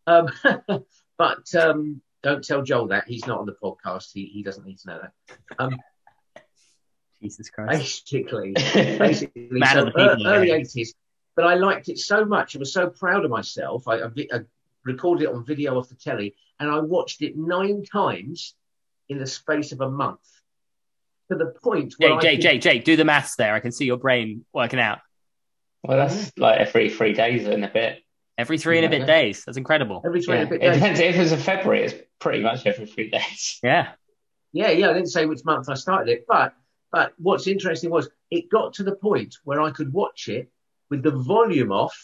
um, 0.08 0.84
but 1.18 1.56
um, 1.56 2.02
don't 2.24 2.44
tell 2.44 2.62
Joel 2.62 2.88
that 2.88 3.08
he's 3.08 3.26
not 3.26 3.40
on 3.40 3.46
the 3.46 3.56
podcast. 3.62 4.12
He 4.14 4.26
he 4.26 4.44
doesn't 4.44 4.66
need 4.66 4.80
to 4.80 4.88
know 4.88 5.02
that. 5.02 5.36
Um, 5.58 5.78
Jesus 7.22 7.50
Christ. 7.50 8.06
basically, 8.12 8.54
basically, 8.74 9.62
so 9.72 9.86
the 9.86 9.92
people, 9.92 10.28
ear- 10.28 10.34
early 10.36 10.52
eighties. 10.52 10.94
But 11.36 11.46
I 11.46 11.56
liked 11.56 11.88
it 11.88 12.00
so 12.00 12.26
much. 12.26 12.56
I 12.56 12.60
was 12.60 12.74
so 12.74 12.90
proud 12.90 13.24
of 13.24 13.32
myself. 13.32 13.88
I, 13.88 14.00
I, 14.00 14.08
I 14.34 14.40
recorded 14.84 15.24
it 15.24 15.34
on 15.34 15.46
video 15.46 15.78
off 15.78 15.88
the 15.88 15.96
telly, 15.96 16.36
and 16.60 16.70
I 16.70 16.80
watched 16.80 17.22
it 17.22 17.38
nine 17.38 17.84
times 17.86 18.56
in 19.08 19.20
the 19.20 19.28
space 19.28 19.72
of 19.72 19.80
a 19.80 19.90
month. 19.90 20.20
To 21.32 21.38
the 21.38 21.54
point 21.64 21.94
where 21.98 22.10
Jake, 22.10 22.18
I 22.18 22.22
Jake, 22.22 22.36
could- 22.36 22.42
Jake, 22.42 22.62
Jake, 22.62 22.84
do 22.84 22.96
the 22.98 23.06
maths 23.06 23.36
there. 23.36 23.54
I 23.54 23.60
can 23.62 23.72
see 23.72 23.86
your 23.86 23.98
brain 23.98 24.44
working 24.54 24.80
out. 24.80 25.00
Well, 25.84 25.98
that's 25.98 26.32
like 26.38 26.60
every 26.60 26.90
three 26.90 27.14
days 27.14 27.48
and 27.48 27.64
a 27.64 27.70
bit. 27.70 28.04
Every 28.38 28.58
three 28.58 28.78
and 28.78 28.86
a 28.86 28.90
bit 28.90 29.06
days. 29.06 29.44
That's 29.46 29.58
incredible. 29.58 30.02
every 30.06 30.22
three 30.22 30.36
Yeah. 30.36 30.42
and 30.44 30.52
a 30.52 30.56
It 30.56 30.60
bit 30.60 30.66
days. 30.66 30.76
depends. 30.76 31.00
If 31.00 31.16
it's 31.18 31.32
a 31.32 31.38
February, 31.38 31.84
it's 31.84 31.96
pretty 32.20 32.42
much 32.42 32.66
every 32.66 32.86
three 32.86 33.10
days. 33.10 33.60
Yeah. 33.64 33.92
Yeah, 34.52 34.72
yeah. 34.72 34.90
I 34.90 34.94
didn't 34.94 35.10
say 35.12 35.26
which 35.26 35.46
month 35.46 35.70
I 35.70 35.76
started 35.76 36.12
it, 36.12 36.26
but 36.28 36.54
but 36.92 37.14
what's 37.20 37.46
interesting 37.48 37.92
was 37.92 38.10
it 38.32 38.50
got 38.50 38.74
to 38.76 38.84
the 38.84 38.96
point 38.96 39.36
where 39.44 39.62
I 39.62 39.70
could 39.72 39.94
watch 39.94 40.28
it 40.28 40.50
with 40.90 41.04
the 41.04 41.12
volume 41.12 41.72
off 41.72 41.96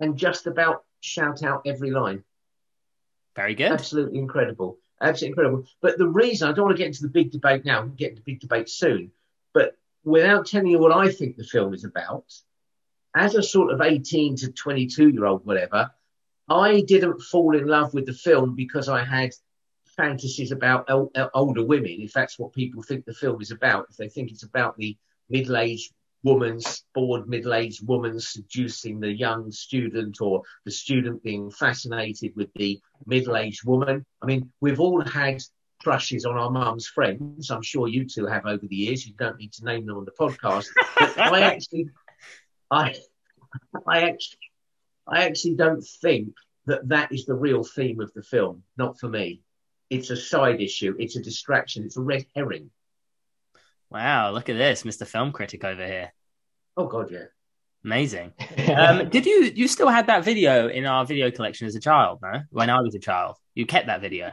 and 0.00 0.16
just 0.16 0.46
about 0.46 0.84
shout 1.00 1.42
out 1.42 1.62
every 1.66 1.90
line. 1.90 2.24
Very 3.34 3.54
good. 3.54 3.70
Absolutely 3.72 4.18
incredible. 4.18 4.78
Absolutely 5.02 5.32
incredible. 5.32 5.64
But 5.82 5.98
the 5.98 6.08
reason 6.08 6.48
I 6.48 6.52
don't 6.52 6.64
want 6.64 6.76
to 6.76 6.82
get 6.82 6.86
into 6.86 7.02
the 7.02 7.08
big 7.10 7.30
debate 7.30 7.66
now, 7.66 7.82
we'll 7.82 7.90
get 7.90 8.10
into 8.12 8.22
the 8.22 8.32
big 8.32 8.40
debate 8.40 8.70
soon, 8.70 9.10
but 9.52 9.76
without 10.04 10.46
telling 10.46 10.68
you 10.68 10.78
what 10.78 10.92
I 10.92 11.10
think 11.12 11.36
the 11.36 11.44
film 11.44 11.74
is 11.74 11.84
about, 11.84 12.24
as 13.16 13.34
a 13.34 13.42
sort 13.42 13.72
of 13.72 13.80
18 13.80 14.36
to 14.36 14.52
22 14.52 15.08
year 15.08 15.24
old, 15.24 15.44
whatever, 15.44 15.90
I 16.48 16.82
didn't 16.82 17.22
fall 17.22 17.56
in 17.56 17.66
love 17.66 17.94
with 17.94 18.06
the 18.06 18.12
film 18.12 18.54
because 18.54 18.88
I 18.88 19.02
had 19.04 19.32
fantasies 19.96 20.52
about 20.52 20.84
el- 20.88 21.10
el- 21.14 21.30
older 21.34 21.64
women, 21.64 21.96
if 22.00 22.12
that's 22.12 22.38
what 22.38 22.52
people 22.52 22.82
think 22.82 23.04
the 23.04 23.14
film 23.14 23.40
is 23.40 23.50
about. 23.50 23.86
If 23.90 23.96
they 23.96 24.08
think 24.08 24.30
it's 24.30 24.44
about 24.44 24.76
the 24.76 24.96
middle 25.28 25.56
aged 25.56 25.92
woman's 26.22 26.84
bored 26.92 27.28
middle 27.28 27.54
aged 27.54 27.86
woman 27.86 28.18
seducing 28.18 28.98
the 29.00 29.12
young 29.12 29.50
student 29.52 30.20
or 30.20 30.42
the 30.64 30.70
student 30.70 31.22
being 31.22 31.50
fascinated 31.50 32.32
with 32.34 32.52
the 32.54 32.80
middle 33.06 33.36
aged 33.36 33.64
woman. 33.64 34.04
I 34.20 34.26
mean, 34.26 34.50
we've 34.60 34.80
all 34.80 35.00
had 35.02 35.40
crushes 35.82 36.24
on 36.24 36.36
our 36.36 36.50
mum's 36.50 36.86
friends. 36.86 37.50
I'm 37.50 37.62
sure 37.62 37.86
you 37.88 38.06
two 38.06 38.26
have 38.26 38.44
over 38.44 38.66
the 38.66 38.76
years. 38.76 39.06
You 39.06 39.14
don't 39.18 39.38
need 39.38 39.52
to 39.54 39.64
name 39.64 39.86
them 39.86 39.96
on 39.96 40.04
the 40.04 40.10
podcast. 40.12 40.66
But 40.98 41.18
I 41.18 41.40
actually, 41.52 41.90
I, 42.70 42.94
I 43.86 44.02
actually, 44.02 44.38
I 45.06 45.24
actually 45.24 45.54
don't 45.54 45.84
think 46.02 46.34
that 46.66 46.88
that 46.88 47.12
is 47.12 47.26
the 47.26 47.34
real 47.34 47.62
theme 47.62 48.00
of 48.00 48.12
the 48.12 48.22
film. 48.22 48.62
Not 48.76 48.98
for 48.98 49.08
me. 49.08 49.42
It's 49.88 50.10
a 50.10 50.16
side 50.16 50.60
issue. 50.60 50.96
It's 50.98 51.16
a 51.16 51.22
distraction. 51.22 51.84
It's 51.84 51.96
a 51.96 52.02
red 52.02 52.26
herring. 52.34 52.70
Wow, 53.90 54.32
look 54.32 54.48
at 54.48 54.56
this, 54.56 54.82
Mr. 54.82 55.06
Film 55.06 55.30
Critic 55.30 55.64
over 55.64 55.86
here. 55.86 56.12
Oh 56.76 56.86
God, 56.86 57.10
yeah. 57.10 57.26
Amazing. 57.84 58.32
Um, 58.76 59.08
did 59.08 59.24
you 59.26 59.52
you 59.54 59.68
still 59.68 59.88
had 59.88 60.08
that 60.08 60.24
video 60.24 60.68
in 60.68 60.86
our 60.86 61.06
video 61.06 61.30
collection 61.30 61.66
as 61.66 61.76
a 61.76 61.80
child? 61.80 62.18
No, 62.20 62.42
when 62.50 62.68
I 62.68 62.80
was 62.80 62.94
a 62.94 62.98
child, 62.98 63.36
you 63.54 63.64
kept 63.64 63.86
that 63.86 64.00
video. 64.00 64.32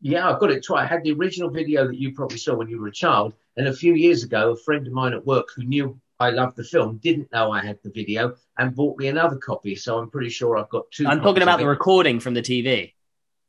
Yeah, 0.00 0.28
I've 0.28 0.38
got 0.38 0.50
it 0.50 0.64
twice. 0.64 0.84
I 0.84 0.86
had 0.86 1.02
the 1.02 1.12
original 1.12 1.48
video 1.48 1.86
that 1.86 1.96
you 1.96 2.12
probably 2.12 2.36
saw 2.36 2.54
when 2.54 2.68
you 2.68 2.78
were 2.78 2.88
a 2.88 2.92
child, 2.92 3.32
and 3.56 3.66
a 3.66 3.72
few 3.72 3.94
years 3.94 4.24
ago, 4.24 4.52
a 4.52 4.56
friend 4.56 4.86
of 4.86 4.92
mine 4.92 5.14
at 5.14 5.24
work 5.24 5.48
who 5.56 5.64
knew 5.64 5.98
I 6.20 6.30
loved 6.30 6.56
the 6.56 6.64
film 6.64 6.98
didn't 6.98 7.32
know 7.32 7.50
I 7.50 7.64
had 7.64 7.78
the 7.82 7.90
video 7.90 8.34
and 8.58 8.74
bought 8.74 8.98
me 8.98 9.08
another 9.08 9.36
copy. 9.36 9.74
So 9.74 9.98
I'm 9.98 10.10
pretty 10.10 10.28
sure 10.30 10.56
I've 10.56 10.68
got 10.68 10.90
two. 10.90 11.06
I'm 11.06 11.20
talking 11.20 11.42
about 11.42 11.58
the 11.58 11.66
recording 11.66 12.20
from 12.20 12.34
the 12.34 12.42
TV. 12.42 12.92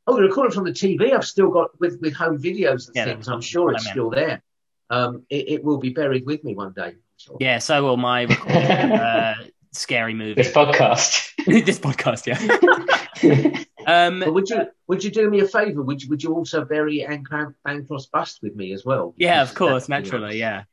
Oh, 0.08 0.16
the 0.16 0.22
recording 0.24 0.52
from 0.52 0.64
the 0.66 0.72
TV. 0.72 1.14
I've 1.14 1.26
still 1.26 1.50
got 1.50 1.80
with 1.80 2.00
with 2.02 2.14
home 2.14 2.42
videos 2.42 2.88
and 2.88 2.96
Yeah, 2.96 3.06
things. 3.06 3.28
I'm 3.28 3.42
sure 3.42 3.72
it's 3.74 3.88
still 3.90 4.10
there. 4.10 4.42
Um, 4.90 5.24
it, 5.30 5.48
it 5.50 5.64
will 5.64 5.78
be 5.78 5.90
buried 5.90 6.26
with 6.26 6.44
me 6.44 6.56
one 6.56 6.74
day. 6.74 6.96
Sure. 7.18 7.38
Yeah, 7.40 7.60
so 7.60 7.84
will 7.84 7.98
my 7.98 8.24
recording, 8.24 8.58
uh, 8.62 9.36
scary 9.72 10.14
movie. 10.14 10.34
this 10.34 10.52
podcast. 10.52 11.30
this 11.66 11.80
podcast, 11.80 12.26
yeah. 12.28 13.64
Um, 13.86 14.22
But 14.22 14.34
would 14.34 14.50
you 14.50 14.66
would 14.88 15.04
you 15.04 15.12
do 15.12 15.30
me 15.30 15.42
a 15.42 15.48
favour? 15.48 15.82
Would 15.82 16.02
you 16.02 16.10
would 16.10 16.24
you 16.24 16.34
also 16.34 16.64
bury 16.64 17.04
Anne 17.06 17.26
Cran- 17.26 17.54
Bancroft's 17.66 18.06
bust 18.06 18.40
with 18.42 18.56
me 18.56 18.72
as 18.72 18.86
well? 18.86 19.14
yeah, 19.18 19.42
of 19.42 19.54
course, 19.54 19.88
that's- 19.88 19.90
naturally, 19.90 20.40
yeah. 20.40 20.64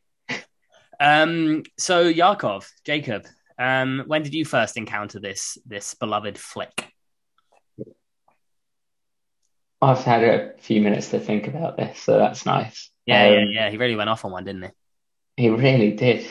Um, 1.00 1.62
so 1.78 2.02
Yakov, 2.02 2.70
Jacob, 2.84 3.26
um, 3.58 4.04
when 4.06 4.22
did 4.22 4.34
you 4.34 4.44
first 4.44 4.76
encounter 4.76 5.18
this 5.18 5.58
this 5.66 5.94
beloved 5.94 6.38
flick? 6.38 6.92
I've 9.82 10.04
had 10.04 10.22
a 10.22 10.52
few 10.58 10.82
minutes 10.82 11.08
to 11.10 11.18
think 11.18 11.48
about 11.48 11.78
this, 11.78 11.98
so 12.00 12.18
that's 12.18 12.44
nice. 12.44 12.90
Yeah, 13.06 13.24
Um, 13.24 13.32
yeah, 13.32 13.44
yeah. 13.48 13.70
He 13.70 13.78
really 13.78 13.96
went 13.96 14.10
off 14.10 14.26
on 14.26 14.32
one, 14.32 14.44
didn't 14.44 14.64
he? 15.36 15.44
He 15.44 15.48
really 15.48 15.92
did. 15.92 16.26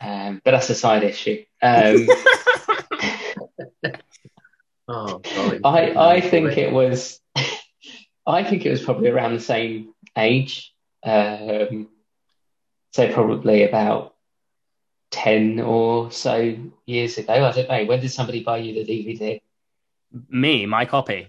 Um, 0.00 0.40
but 0.44 0.50
that's 0.50 0.70
a 0.70 0.74
side 0.74 1.04
issue. 1.04 1.44
Um, 1.62 2.08
Oh, 4.92 5.18
golly. 5.18 5.60
I 5.62 6.16
I 6.16 6.20
think 6.20 6.58
it 6.58 6.72
was 6.72 7.20
I 8.26 8.42
think 8.42 8.66
it 8.66 8.70
was 8.70 8.82
probably 8.82 9.08
around 9.08 9.34
the 9.34 9.40
same 9.40 9.92
age. 10.18 10.74
Um, 11.04 11.88
so 12.92 13.12
probably 13.12 13.64
about 13.64 14.14
ten 15.10 15.60
or 15.60 16.10
so 16.10 16.56
years 16.86 17.18
ago. 17.18 17.32
I 17.32 17.52
don't 17.52 17.68
know. 17.68 17.84
When 17.84 18.00
did 18.00 18.10
somebody 18.10 18.42
buy 18.42 18.58
you 18.58 18.84
the 18.84 18.90
DVD? 18.90 19.40
Me, 20.28 20.66
my 20.66 20.84
copy. 20.84 21.28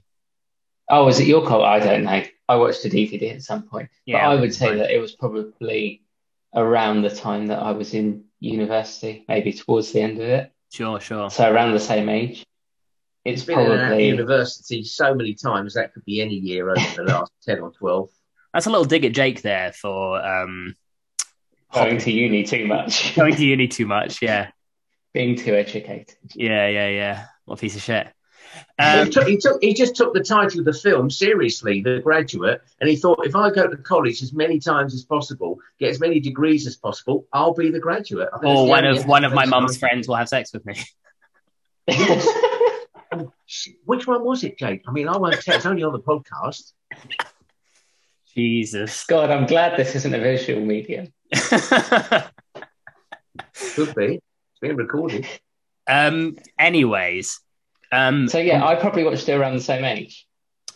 Oh, 0.90 1.06
was 1.06 1.20
it 1.20 1.28
your 1.28 1.46
call? 1.46 1.64
I 1.64 1.80
don't 1.80 2.04
know. 2.04 2.24
I 2.50 2.56
watched 2.56 2.84
the 2.84 2.90
DVD 2.90 3.36
at 3.36 3.44
some 3.44 3.64
point. 3.64 3.90
Yeah, 4.06 4.28
but 4.28 4.38
I 4.38 4.42
would 4.42 4.54
say 4.54 4.70
right. 4.70 4.78
that 4.80 4.92
it 4.92 5.00
was 5.00 5.14
probably 5.14 6.04
around 6.54 7.02
the 7.02 7.10
time 7.10 7.48
that 7.48 7.60
I 7.60 7.72
was 7.72 7.94
in 7.94 8.26
university, 8.40 9.24
maybe 9.28 9.54
towards 9.54 9.92
the 9.92 10.02
end 10.02 10.20
of 10.20 10.28
it. 10.28 10.52
Sure, 10.72 11.00
sure. 11.00 11.30
So 11.30 11.50
around 11.50 11.72
the 11.72 11.80
same 11.80 12.10
age. 12.10 12.46
It's 13.24 13.42
It's 13.42 13.46
been 13.46 13.60
in 13.60 13.72
and 13.72 13.80
probably 13.82 14.08
university 14.08 14.84
so 14.84 15.14
many 15.14 15.36
times 15.36 15.76
that 15.76 15.94
could 15.94 16.04
be 16.06 16.22
any 16.22 16.34
year 16.34 16.72
over 16.72 16.96
the 16.96 17.04
last 17.04 17.32
ten 17.46 17.60
or 17.60 17.72
twelve. 17.72 18.10
That's 18.54 18.66
a 18.66 18.70
little 18.70 18.86
dig 18.86 19.06
at 19.06 19.14
Jake 19.14 19.44
there 19.44 19.72
for 19.72 20.22
um, 20.26 20.76
going 21.74 21.98
to 22.00 22.12
uni 22.12 22.44
too 22.44 22.66
much, 22.68 23.16
going 23.16 23.36
to 23.36 23.46
uni 23.46 23.68
too 23.68 23.86
much. 23.86 24.22
Yeah, 24.22 24.50
being 25.14 25.36
too 25.36 25.56
educated. 25.56 26.16
yeah, 26.36 26.68
yeah, 26.68 26.88
yeah. 26.88 27.26
What 27.46 27.60
a 27.60 27.62
piece 27.62 27.76
of 27.76 27.82
shit. 27.82 28.08
he, 28.80 28.84
Um, 28.86 29.10
took, 29.10 29.28
he 29.28 29.38
took 29.38 29.62
he 29.62 29.74
just 29.74 29.96
took 29.96 30.14
the 30.14 30.24
title 30.24 30.60
of 30.60 30.66
the 30.66 30.74
film 30.74 31.10
seriously, 31.10 31.82
The 31.82 32.00
Graduate, 32.04 32.62
and 32.80 32.90
he 32.90 32.96
thought 32.96 33.26
if 33.26 33.36
I 33.36 33.50
go 33.50 33.68
to 33.68 33.78
college 33.78 34.22
as 34.22 34.34
many 34.34 34.60
times 34.60 34.94
as 34.94 35.04
possible, 35.04 35.58
get 35.80 35.90
as 35.90 36.00
many 36.00 36.20
degrees 36.20 36.68
as 36.68 36.76
possible, 36.78 37.26
I'll 37.34 37.54
be 37.54 37.72
the 37.72 37.80
graduate. 37.80 38.30
Or 38.32 38.40
it's 38.44 38.62
the 38.62 38.66
one 38.66 38.86
only 38.86 39.00
of 39.00 39.08
one 39.08 39.24
of 39.24 39.34
my 39.34 39.46
mum's 39.46 39.78
friends 39.78 40.08
will 40.08 40.16
have 40.16 40.30
sex 40.30 40.54
with 40.54 40.66
me. 40.66 40.76
Which 43.86 44.08
one 44.08 44.24
was 44.24 44.44
it, 44.44 44.58
Jake? 44.58 44.84
I 44.88 44.92
mean, 44.92 45.08
I 45.08 45.18
won't 45.18 45.42
tell. 45.42 45.56
It's 45.56 45.66
only 45.66 45.84
on 45.84 45.92
the 45.92 46.00
podcast. 46.00 46.72
Jesus. 48.34 49.06
God, 49.06 49.30
I'm 49.30 49.46
glad 49.46 49.78
this 49.78 49.96
isn't 49.96 50.14
a 50.14 50.20
visual 50.20 50.62
medium. 50.64 51.12
Could 53.76 53.96
be. 53.96 54.16
It's 54.16 54.60
being 54.62 54.76
recorded. 54.76 55.28
um. 55.88 56.38
Anyways. 56.60 57.40
Um. 57.92 58.28
So 58.28 58.38
yeah, 58.40 58.66
I 58.66 58.76
probably 58.76 59.04
watched 59.04 59.28
it 59.30 59.34
around 59.34 59.54
the 59.56 59.62
same 59.62 59.86
age. 59.86 60.28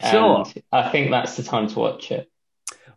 Sure. 0.09 0.45
I 0.71 0.89
think 0.89 1.11
that's 1.11 1.37
the 1.37 1.43
time 1.43 1.67
to 1.67 1.79
watch 1.79 2.11
it. 2.11 2.29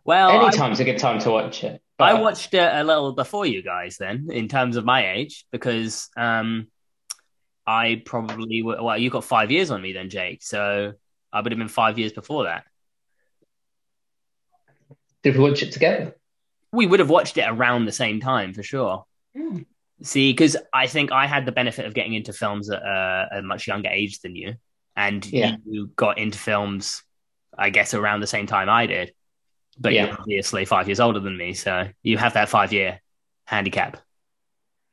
Well, 0.03 0.31
Any 0.31 0.55
time's 0.55 0.79
a 0.79 0.83
good 0.83 0.97
time 0.97 1.19
to 1.19 1.31
watch 1.31 1.63
it. 1.63 1.81
I 1.99 2.13
watched 2.13 2.53
it 2.53 2.73
a 2.73 2.83
little 2.83 3.11
before 3.11 3.45
you 3.45 3.61
guys 3.61 3.97
then, 3.97 4.29
in 4.31 4.47
terms 4.47 4.77
of 4.77 4.85
my 4.85 5.11
age, 5.13 5.45
because 5.51 6.09
um, 6.15 6.67
I 7.67 8.01
probably 8.05 8.61
w- 8.61 8.81
well, 8.83 8.97
you 8.97 9.09
got 9.09 9.25
five 9.25 9.51
years 9.51 9.69
on 9.69 9.81
me 9.81 9.91
then, 9.91 10.09
Jake. 10.09 10.41
So 10.41 10.93
I 11.31 11.41
would 11.41 11.51
have 11.51 11.59
been 11.59 11.67
five 11.67 11.99
years 11.99 12.13
before 12.13 12.45
that. 12.45 12.63
Did 15.23 15.37
we 15.37 15.43
watch 15.43 15.61
it 15.61 15.73
together? 15.73 16.15
We 16.71 16.85
would 16.85 16.99
have 16.99 17.09
watched 17.09 17.37
it 17.37 17.45
around 17.47 17.85
the 17.85 17.91
same 17.91 18.19
time 18.19 18.53
for 18.53 18.63
sure. 18.63 19.05
See, 20.01 20.31
because 20.31 20.55
I 20.73 20.87
think 20.87 21.11
I 21.11 21.25
had 21.27 21.45
the 21.45 21.51
benefit 21.51 21.85
of 21.85 21.93
getting 21.93 22.13
into 22.13 22.31
films 22.31 22.69
at 22.69 22.81
uh, 22.81 23.25
a 23.33 23.41
much 23.41 23.67
younger 23.67 23.89
age 23.89 24.19
than 24.19 24.35
you, 24.35 24.55
and 24.95 25.25
Yeah. 25.25 25.55
you 25.65 25.87
got 25.95 26.17
into 26.17 26.37
films, 26.37 27.03
I 27.57 27.69
guess, 27.69 27.93
around 27.93 28.21
the 28.21 28.27
same 28.27 28.45
time 28.47 28.69
I 28.69 28.85
did. 28.85 29.13
But 29.79 29.93
Yeah. 29.93 30.05
you're 30.07 30.19
obviously 30.19 30.65
five 30.65 30.87
years 30.87 30.99
older 30.99 31.19
than 31.19 31.35
me, 31.37 31.53
so 31.53 31.89
you 32.03 32.17
have 32.17 32.33
that 32.33 32.49
five 32.49 32.71
year 32.71 33.01
handicap. 33.45 33.97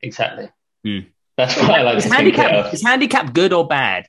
Exactly. 0.01 0.49
Hmm. 0.83 0.99
That's 1.37 1.55
what 1.55 1.69
I 1.71 1.83
like 1.83 1.97
Is 1.97 2.03
to 2.05 2.09
think 2.09 2.35
handicap, 2.35 2.65
of. 2.65 2.73
is 2.73 2.83
handicap 2.83 3.33
good 3.33 3.53
or 3.53 3.67
bad? 3.67 4.07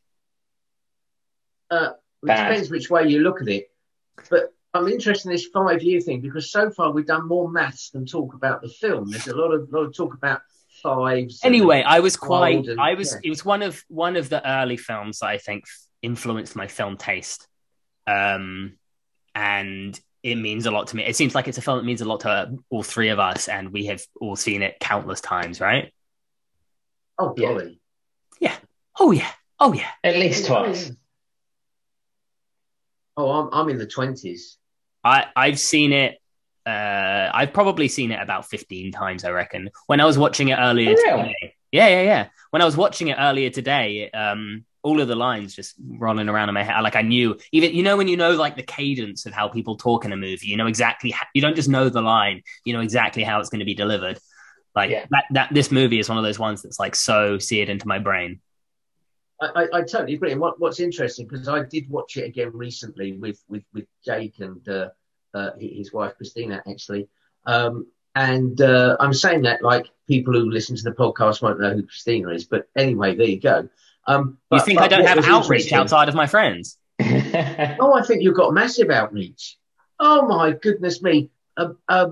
Uh, 1.71 1.91
it 2.23 2.27
Bad. 2.27 2.49
depends 2.49 2.71
which 2.71 2.89
way 2.91 3.07
you 3.07 3.21
look 3.21 3.43
at 3.43 3.49
it. 3.49 3.71
But 4.31 4.55
I'm 4.75 4.89
interested 4.89 5.29
in 5.29 5.33
this 5.35 5.47
five 5.47 5.83
year 5.83 6.01
thing 6.01 6.21
because 6.21 6.51
so 6.53 6.71
far 6.71 6.93
we've 6.93 7.07
done 7.07 7.27
more 7.27 7.51
maths 7.51 7.91
than 7.91 8.07
talk 8.07 8.35
about 8.35 8.63
the 8.63 8.69
film. 8.69 9.11
There's 9.11 9.27
a 9.27 9.37
lot 9.37 9.53
of 9.53 9.73
lot 9.73 9.85
of 9.85 9.97
talk 9.97 10.15
about 10.15 10.41
fives. 10.83 11.41
Anyway, 11.43 11.83
I 11.83 12.01
was 12.01 12.17
quite. 12.17 12.67
And- 12.67 12.81
I 12.81 12.95
was. 12.95 13.13
yeah. 13.13 13.21
It 13.25 13.31
was 13.31 13.45
one 13.45 13.63
of 13.63 13.83
one 13.89 14.17
of 14.17 14.29
the 14.29 14.47
early 14.49 14.77
films 14.77 15.21
that 15.21 15.27
I 15.29 15.39
think 15.39 15.65
influenced 16.03 16.55
my 16.55 16.67
film 16.67 16.97
taste, 16.97 17.49
um, 18.07 18.77
and 19.35 19.99
it 20.23 20.37
means 20.37 20.67
a 20.67 20.71
lot 20.71 20.89
to 20.89 20.97
me. 20.97 21.05
It 21.05 21.17
seems 21.17 21.35
like 21.35 21.49
it's 21.49 21.59
a 21.59 21.63
film 21.63 21.79
that 21.79 21.85
means 21.85 22.01
a 22.01 22.05
lot 22.05 22.21
to 22.21 22.57
all 22.71 22.83
three 22.83 23.09
of 23.09 23.19
us, 23.19 23.49
and 23.49 23.73
we 23.73 23.87
have 23.87 24.03
all 24.21 24.37
seen 24.37 24.63
it 24.63 24.79
countless 24.81 25.21
times, 25.21 25.61
right? 25.61 25.93
oh 27.19 27.35
Yeah. 27.37 27.49
golly, 27.49 27.81
Oh 29.01 29.13
yeah. 29.13 29.31
Oh 29.61 29.73
yeah. 29.73 29.91
At 30.03 30.17
least 30.17 30.47
twice. 30.47 30.93
Oh, 33.19 33.31
I'm 33.31 33.49
I'm 33.53 33.69
in 33.69 33.77
the 33.79 33.87
twenties. 33.87 34.57
I 35.05 35.27
I've 35.37 35.59
seen 35.59 35.93
it. 35.93 36.19
Uh, 36.65 37.31
I've 37.35 37.53
probably 37.53 37.89
seen 37.89 38.13
it 38.13 38.21
about 38.23 38.47
fifteen 38.49 38.93
times. 38.93 39.25
I 39.25 39.31
reckon. 39.31 39.71
When 39.87 40.01
I 40.01 40.05
was 40.05 40.17
watching 40.17 40.49
it 40.49 40.57
earlier 40.59 40.91
Oh, 40.97 41.03
really? 41.03 41.23
today. 41.35 41.55
Yeah, 41.73 41.89
yeah, 41.89 42.03
yeah. 42.03 42.29
When 42.51 42.63
I 42.63 42.65
was 42.65 42.77
watching 42.77 43.09
it 43.09 43.17
earlier 43.19 43.51
today, 43.51 44.11
um, 44.13 44.65
all 44.83 45.01
of 45.01 45.09
the 45.09 45.17
lines 45.17 45.55
just 45.55 45.75
rolling 45.87 46.29
around 46.29 46.49
in 46.49 46.55
my 46.55 46.63
head. 46.63 46.81
Like 46.81 46.95
I 46.97 47.03
knew, 47.03 47.37
even 47.53 47.75
you 47.75 47.83
know, 47.83 47.97
when 47.97 48.07
you 48.09 48.17
know 48.17 48.31
like 48.37 48.55
the 48.57 48.63
cadence 48.63 49.27
of 49.27 49.33
how 49.33 49.49
people 49.49 49.77
talk 49.77 50.05
in 50.05 50.13
a 50.13 50.17
movie, 50.17 50.47
you 50.47 50.57
know 50.57 50.67
exactly. 50.69 51.11
How, 51.11 51.27
you 51.35 51.43
don't 51.43 51.57
just 51.57 51.69
know 51.69 51.89
the 51.89 52.01
line; 52.03 52.43
you 52.65 52.73
know 52.73 52.81
exactly 52.81 53.25
how 53.25 53.41
it's 53.41 53.51
going 53.51 53.59
to 53.61 53.67
be 53.67 53.75
delivered. 53.75 54.19
Like 54.77 54.91
Yeah. 54.91 55.07
that. 55.11 55.25
That 55.33 55.49
this 55.53 55.73
movie 55.73 55.99
is 55.99 56.09
one 56.09 56.19
of 56.19 56.25
those 56.25 56.39
ones 56.39 56.63
that's 56.63 56.79
like 56.79 56.95
so 56.95 57.39
seared 57.39 57.69
into 57.69 57.89
my 57.89 57.99
brain. 57.99 58.41
I, 59.40 59.47
I, 59.47 59.78
I 59.78 59.83
totally 59.83 60.14
agree. 60.14 60.33
And 60.33 60.40
what, 60.40 60.61
what's 60.61 60.80
interesting 60.80 61.26
because 61.26 61.49
I 61.49 61.64
did 61.64 61.88
watch 61.88 62.16
it 62.16 62.25
again 62.25 62.50
recently 62.52 63.12
with 63.12 63.42
with 63.49 63.64
with 63.73 63.87
Jake 64.04 64.40
and 64.40 64.66
uh, 64.68 64.88
uh, 65.35 65.50
his 65.59 65.92
wife 65.92 66.16
Christina 66.16 66.62
actually. 66.68 67.09
Um, 67.47 67.87
and 68.14 68.61
uh, 68.61 68.97
I'm 68.99 69.14
saying 69.14 69.42
that 69.42 69.62
like 69.62 69.87
people 70.09 70.35
who 70.35 70.50
listen 70.50 70.76
to 70.76 70.83
the 70.83 70.92
podcast 70.92 71.40
won't 71.40 71.61
know 71.61 71.73
who 71.73 71.85
Christina 71.85 72.30
is, 72.30 72.45
but 72.45 72.68
anyway, 72.76 73.14
there 73.14 73.26
you 73.26 73.40
go. 73.40 73.68
Um, 74.07 74.38
You 74.50 74.61
think 74.61 74.80
I 74.80 74.88
don't 74.88 75.04
have 75.04 75.25
outreach 75.25 75.73
outside 75.73 76.09
of 76.09 76.14
my 76.14 76.26
friends? 76.26 76.78
Oh, 77.80 77.92
I 77.95 78.02
think 78.02 78.23
you've 78.23 78.35
got 78.35 78.52
massive 78.52 78.90
outreach. 78.90 79.57
Oh 80.00 80.26
my 80.26 80.52
goodness 80.52 81.02
me, 81.02 81.30
uh, 81.57 81.71
uh, 81.88 82.09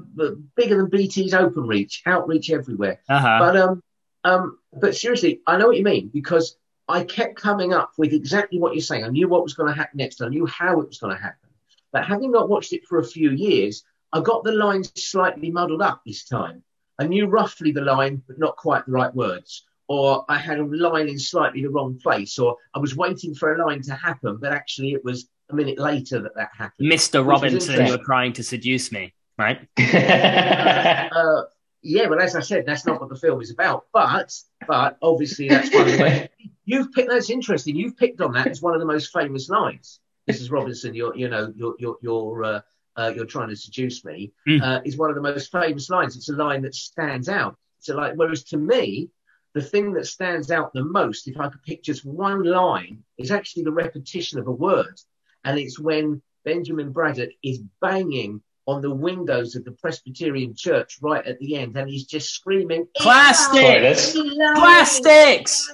bigger 0.55 0.77
than 0.77 0.91
BT's 0.91 1.33
Openreach, 1.33 2.03
outreach 2.07 2.51
everywhere. 2.51 3.01
Uh 3.09 3.19
huh. 3.19 3.39
But 3.41 3.57
um, 3.57 3.83
um, 4.25 4.59
but 4.73 4.95
seriously, 4.95 5.41
I 5.47 5.57
know 5.57 5.67
what 5.69 5.77
you 5.77 5.85
mean 5.85 6.11
because 6.13 6.57
I 6.89 7.05
kept 7.05 7.37
coming 7.37 7.73
up 7.73 7.93
with 7.99 8.13
exactly 8.13 8.59
what 8.59 8.75
you're 8.75 8.83
saying. 8.83 9.05
I 9.05 9.09
knew 9.09 9.29
what 9.29 9.43
was 9.43 9.55
going 9.55 9.73
to 9.73 9.79
happen 9.79 9.99
next. 9.99 10.23
I 10.23 10.29
knew 10.29 10.47
how 10.47 10.81
it 10.81 10.89
was 10.89 10.99
going 10.99 11.17
to 11.17 11.23
happen. 11.23 11.49
But 11.93 12.05
having 12.05 12.31
not 12.31 12.49
watched 12.49 12.73
it 12.73 12.87
for 12.87 12.99
a 12.99 13.05
few 13.05 13.31
years, 13.31 13.85
I 14.13 14.21
got 14.21 14.45
the 14.45 14.53
lines 14.53 14.93
slightly 14.95 15.51
muddled 15.51 15.83
up 15.83 16.03
this 16.07 16.25
time. 16.25 16.63
I 16.99 17.07
knew 17.07 17.27
roughly 17.27 17.73
the 17.73 17.83
line, 17.83 18.23
but 18.27 18.39
not 18.39 18.57
quite 18.57 18.87
the 18.87 18.93
right 18.93 19.15
words. 19.15 19.65
Or 19.89 20.25
I 20.29 20.39
had 20.39 20.59
a 20.59 20.65
line 20.65 21.09
in 21.09 21.19
slightly 21.19 21.63
the 21.63 21.71
wrong 21.71 21.99
place, 22.03 22.39
or 22.39 22.57
I 22.75 22.79
was 22.79 22.97
waiting 22.97 23.35
for 23.35 23.55
a 23.55 23.67
line 23.67 23.83
to 23.83 23.95
happen, 23.95 24.39
but 24.41 24.53
actually 24.53 24.93
it 24.93 25.05
was 25.05 25.29
a 25.51 25.55
minute 25.55 25.79
later 25.79 26.21
that 26.21 26.35
that 26.35 26.51
happened. 26.57 26.91
Mr. 26.91 27.25
Robinson, 27.27 27.87
you're 27.87 27.99
trying 27.99 28.33
to 28.35 28.43
seduce 28.43 28.91
me, 28.93 29.13
right? 29.39 29.69
Uh, 31.17 31.43
yeah, 31.83 32.09
but 32.09 32.21
as 32.21 32.35
I 32.35 32.41
said, 32.41 32.67
that's 32.67 32.85
not 32.85 33.01
what 33.01 33.09
the 33.09 33.17
film 33.17 33.41
is 33.41 33.51
about. 33.51 33.87
But 33.93 34.35
but 34.67 34.99
obviously 35.01 35.49
that's 35.49 35.73
one 35.73 35.87
of 35.87 35.93
the 35.93 35.99
most, 35.99 36.29
you've 36.67 36.93
picked. 36.93 37.09
That's 37.09 37.31
interesting. 37.31 37.77
You've 37.77 37.97
picked 37.97 38.21
on 38.21 38.33
that 38.33 38.49
as 38.49 38.61
one 38.61 38.75
of 38.75 38.81
the 38.81 38.87
most 38.87 39.13
famous 39.13 39.49
lines. 39.49 40.01
Mrs. 40.29 40.51
Robinson, 40.51 40.95
you're 40.95 41.17
you 41.17 41.29
know 41.29 41.53
you're 41.57 41.77
you're 41.79 41.97
you're 42.03 42.45
uh, 42.45 42.61
uh, 42.97 43.13
you're 43.15 43.25
trying 43.25 43.49
to 43.49 43.57
seduce 43.57 44.05
me. 44.05 44.33
Mm. 44.47 44.63
Uh, 44.63 44.81
is 44.85 44.99
one 44.99 45.09
of 45.09 45.17
the 45.17 45.23
most 45.23 45.51
famous 45.51 45.89
lines. 45.89 46.17
It's 46.17 46.29
a 46.29 46.35
line 46.35 46.63
that 46.63 46.75
stands 46.75 47.29
out. 47.29 47.57
So 47.79 47.95
like, 47.95 48.15
whereas 48.17 48.43
to 48.45 48.57
me, 48.57 49.11
the 49.55 49.63
thing 49.63 49.93
that 49.95 50.07
stands 50.07 50.51
out 50.51 50.73
the 50.75 50.85
most, 50.85 51.29
if 51.29 51.39
I 51.39 51.49
could 51.49 51.63
pick 51.63 51.83
just 51.83 52.05
one 52.05 52.43
line, 52.43 53.05
is 53.17 53.31
actually 53.31 53.63
the 53.65 53.73
repetition 53.73 54.39
of 54.39 54.49
a 54.49 54.53
word, 54.53 55.01
and 55.45 55.59
it's 55.59 55.79
when 55.79 56.21
Benjamin 56.45 56.93
Braddock 56.93 57.31
is 57.43 57.61
banging 57.81 58.43
on 58.67 58.83
the 58.83 58.91
windows 58.91 59.55
of 59.55 59.65
the 59.65 59.73
Presbyterian 59.73 60.55
church 60.55 60.99
right 61.01 61.25
at 61.25 61.39
the 61.39 61.57
end, 61.57 61.77
and 61.77 61.89
he's 61.89 62.05
just 62.05 62.31
screaming, 62.31 62.87
Plastic! 62.97 63.97
Spoilers. 63.97 64.13
Plastics! 64.57 65.73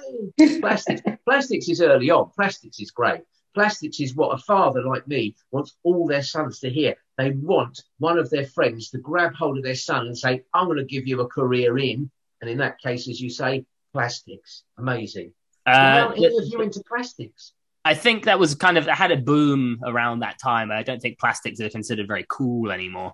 Plastics. 0.59 1.01
Plastics 1.25 1.69
is 1.69 1.81
early 1.81 2.11
on. 2.11 2.29
Plastics 2.35 2.79
is 2.79 2.91
great. 2.91 3.21
Plastics 3.55 3.99
is 3.99 4.15
what 4.15 4.33
a 4.33 4.37
father 4.37 4.81
like 4.83 5.07
me 5.07 5.35
wants 5.51 5.75
all 5.83 6.07
their 6.07 6.23
sons 6.23 6.59
to 6.59 6.69
hear. 6.69 6.95
They 7.17 7.31
want 7.31 7.83
one 7.99 8.17
of 8.17 8.29
their 8.29 8.45
friends 8.45 8.89
to 8.91 8.97
grab 8.97 9.35
hold 9.35 9.57
of 9.57 9.63
their 9.63 9.75
son 9.75 10.07
and 10.07 10.17
say, 10.17 10.43
I'm 10.53 10.65
going 10.65 10.77
to 10.77 10.85
give 10.85 11.07
you 11.07 11.21
a 11.21 11.27
career 11.27 11.77
in. 11.77 12.09
And 12.41 12.49
in 12.49 12.57
that 12.57 12.79
case, 12.79 13.07
as 13.07 13.21
you 13.21 13.29
say, 13.29 13.65
plastics. 13.93 14.63
Amazing. 14.77 15.33
Uh, 15.65 15.71
How 15.71 16.09
any 16.09 16.25
of 16.25 16.33
you 16.45 16.61
into 16.61 16.81
plastics? 16.87 17.53
I 17.85 17.95
think 17.95 18.25
that 18.25 18.39
was 18.39 18.55
kind 18.55 18.77
of 18.77 18.85
had 18.85 19.11
a 19.11 19.17
boom 19.17 19.79
around 19.85 20.19
that 20.19 20.39
time. 20.39 20.71
I 20.71 20.83
don't 20.83 21.01
think 21.01 21.19
plastics 21.19 21.59
are 21.59 21.69
considered 21.69 22.07
very 22.07 22.25
cool 22.29 22.71
anymore. 22.71 23.13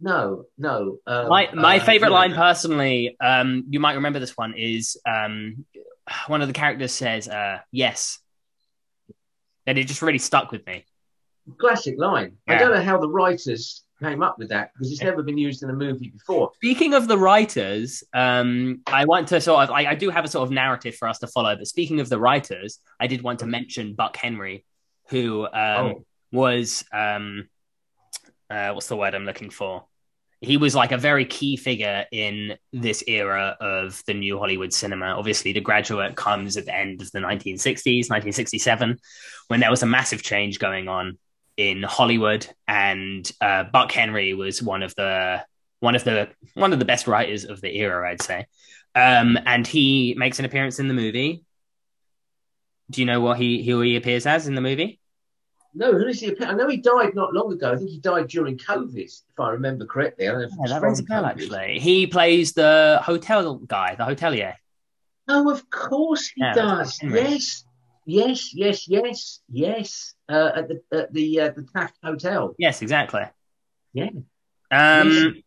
No, 0.00 0.44
no. 0.58 0.98
Um, 1.06 1.28
My 1.28 1.48
my 1.54 1.78
uh, 1.78 1.84
favorite 1.84 2.10
yeah. 2.10 2.14
line 2.14 2.34
personally, 2.34 3.16
um, 3.20 3.64
you 3.70 3.80
might 3.80 3.94
remember 3.94 4.18
this 4.18 4.36
one 4.36 4.54
is 4.54 5.00
um, 5.08 5.64
one 6.26 6.42
of 6.42 6.48
the 6.48 6.54
characters 6.54 6.92
says 6.92 7.28
uh, 7.28 7.60
yes, 7.70 8.18
and 9.66 9.78
it 9.78 9.86
just 9.86 10.02
really 10.02 10.18
stuck 10.18 10.50
with 10.50 10.66
me. 10.66 10.84
Classic 11.58 11.94
line. 11.98 12.36
I 12.48 12.56
don't 12.56 12.72
know 12.72 12.82
how 12.82 12.98
the 12.98 13.08
writers 13.08 13.84
came 14.02 14.22
up 14.22 14.38
with 14.38 14.48
that 14.50 14.72
because 14.74 14.90
it's 14.92 15.02
never 15.02 15.22
been 15.22 15.38
used 15.38 15.62
in 15.62 15.70
a 15.70 15.72
movie 15.72 16.10
before. 16.10 16.50
Speaking 16.56 16.94
of 16.94 17.08
the 17.08 17.16
writers, 17.18 18.02
um, 18.12 18.82
I 18.86 19.04
want 19.04 19.28
to 19.28 19.40
sort 19.40 19.64
of 19.64 19.70
I, 19.70 19.86
I 19.90 19.94
do 19.94 20.10
have 20.10 20.24
a 20.24 20.28
sort 20.28 20.46
of 20.46 20.50
narrative 20.52 20.96
for 20.96 21.08
us 21.08 21.18
to 21.20 21.26
follow. 21.26 21.54
But 21.56 21.66
speaking 21.66 22.00
of 22.00 22.08
the 22.08 22.18
writers, 22.18 22.78
I 23.00 23.06
did 23.06 23.22
want 23.22 23.38
to 23.40 23.46
mention 23.46 23.94
Buck 23.94 24.16
Henry, 24.16 24.64
who 25.10 25.44
um, 25.46 25.50
Oh. 25.52 26.04
was 26.32 26.84
um, 26.92 27.48
uh, 28.50 28.72
what's 28.72 28.88
the 28.88 28.96
word 28.96 29.14
I'm 29.14 29.24
looking 29.24 29.50
for? 29.50 29.86
He 30.40 30.56
was 30.56 30.74
like 30.74 30.90
a 30.90 30.98
very 30.98 31.24
key 31.24 31.56
figure 31.56 32.04
in 32.10 32.56
this 32.72 33.04
era 33.06 33.56
of 33.60 34.02
the 34.08 34.14
new 34.14 34.38
Hollywood 34.38 34.72
cinema. 34.72 35.06
Obviously, 35.06 35.52
The 35.52 35.60
Graduate 35.60 36.16
comes 36.16 36.56
at 36.56 36.64
the 36.64 36.74
end 36.74 37.00
of 37.00 37.12
the 37.12 37.20
1960s, 37.20 38.10
1967, 38.10 38.98
when 39.46 39.60
there 39.60 39.70
was 39.70 39.84
a 39.84 39.86
massive 39.86 40.24
change 40.24 40.58
going 40.58 40.88
on 40.88 41.16
in 41.56 41.82
Hollywood, 41.82 42.46
and 42.66 43.30
uh, 43.40 43.64
Buck 43.64 43.92
Henry 43.92 44.34
was 44.34 44.62
one 44.62 44.82
of 44.82 44.94
the 44.94 45.44
one 45.80 45.94
of 45.94 46.04
the 46.04 46.30
one 46.54 46.72
of 46.72 46.78
the 46.78 46.84
best 46.84 47.06
writers 47.06 47.44
of 47.44 47.60
the 47.60 47.76
era, 47.76 48.10
I'd 48.10 48.22
say. 48.22 48.46
Um, 48.94 49.38
and 49.46 49.66
he 49.66 50.14
makes 50.16 50.38
an 50.38 50.44
appearance 50.44 50.78
in 50.78 50.88
the 50.88 50.94
movie. 50.94 51.44
Do 52.90 53.00
you 53.00 53.06
know 53.06 53.20
what 53.20 53.38
he 53.38 53.64
who 53.64 53.80
he 53.80 53.96
appears 53.96 54.26
as 54.26 54.46
in 54.46 54.54
the 54.54 54.60
movie? 54.60 55.00
No, 55.74 55.92
who 55.92 56.06
is 56.06 56.20
he? 56.20 56.28
Appear? 56.28 56.48
I 56.48 56.52
know 56.52 56.68
he 56.68 56.76
died 56.76 57.14
not 57.14 57.32
long 57.32 57.52
ago. 57.52 57.72
I 57.72 57.76
think 57.76 57.90
he 57.90 57.98
died 57.98 58.28
during 58.28 58.58
COVID, 58.58 58.94
if 59.04 59.40
I 59.40 59.50
remember 59.50 59.86
correctly. 59.86 60.28
I 60.28 60.32
don't 60.32 60.40
know 60.42 60.46
if 60.46 60.52
it 60.52 60.58
Yeah, 60.60 60.68
that 60.68 60.82
rings 60.82 61.00
a 61.00 61.04
bell. 61.04 61.24
Actually, 61.24 61.78
he 61.78 62.06
plays 62.06 62.52
the 62.52 63.00
hotel 63.02 63.56
guy, 63.56 63.94
the 63.94 64.04
hotelier. 64.04 64.54
Oh, 65.28 65.50
of 65.50 65.70
course 65.70 66.28
he 66.28 66.42
Yeah, 66.42 66.54
does. 66.54 67.00
Yes, 67.02 67.64
yes, 68.06 68.54
yes, 68.54 68.88
yes, 68.88 69.40
yes. 69.50 70.14
Uh, 70.28 70.50
at 70.56 70.68
the 70.68 70.80
at 70.92 71.12
the 71.12 71.40
uh, 71.40 71.50
the 71.50 71.66
Taft 71.74 71.96
Hotel. 72.02 72.54
Yes, 72.58 72.82
exactly. 72.82 73.22
Yeah. 73.92 74.10
Um, 74.70 75.42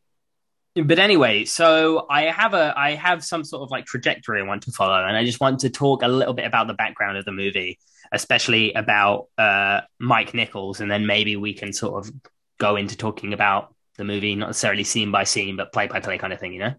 but 0.76 1.00
anyway, 1.00 1.46
so 1.46 2.06
I 2.10 2.24
have 2.24 2.54
a 2.54 2.74
I 2.76 2.96
have 2.96 3.24
some 3.24 3.44
sort 3.44 3.64
of 3.64 3.72
like 3.72 3.86
trajectory 3.86 4.42
I 4.42 4.46
want 4.46 4.64
to 4.64 4.72
follow, 4.72 5.04
and 5.06 5.16
I 5.16 5.26
just 5.26 5.40
want 5.40 5.60
to 5.62 5.70
talk 5.70 6.04
a 6.04 6.08
little 6.08 6.34
bit 6.34 6.46
about 6.46 6.68
the 6.68 6.74
background 6.74 7.18
of 7.18 7.26
the 7.26 7.32
movie, 7.32 7.80
especially 8.12 8.74
about 8.74 9.28
uh, 9.38 9.82
Mike 10.00 10.34
Nichols, 10.34 10.82
and 10.82 10.92
then 10.92 11.06
maybe 11.08 11.38
we 11.38 11.54
can 11.54 11.74
sort 11.74 12.06
of 12.06 12.14
go 12.60 12.76
into 12.76 12.98
talking 12.98 13.34
about 13.34 13.74
the 13.98 14.04
movie, 14.04 14.36
not 14.36 14.48
necessarily 14.48 14.84
scene 14.84 15.12
by 15.12 15.24
scene, 15.24 15.56
but 15.56 15.72
play 15.72 15.88
by 15.88 16.02
play 16.02 16.18
kind 16.18 16.34
of 16.34 16.40
thing. 16.40 16.54
You 16.54 16.60
know, 16.60 16.74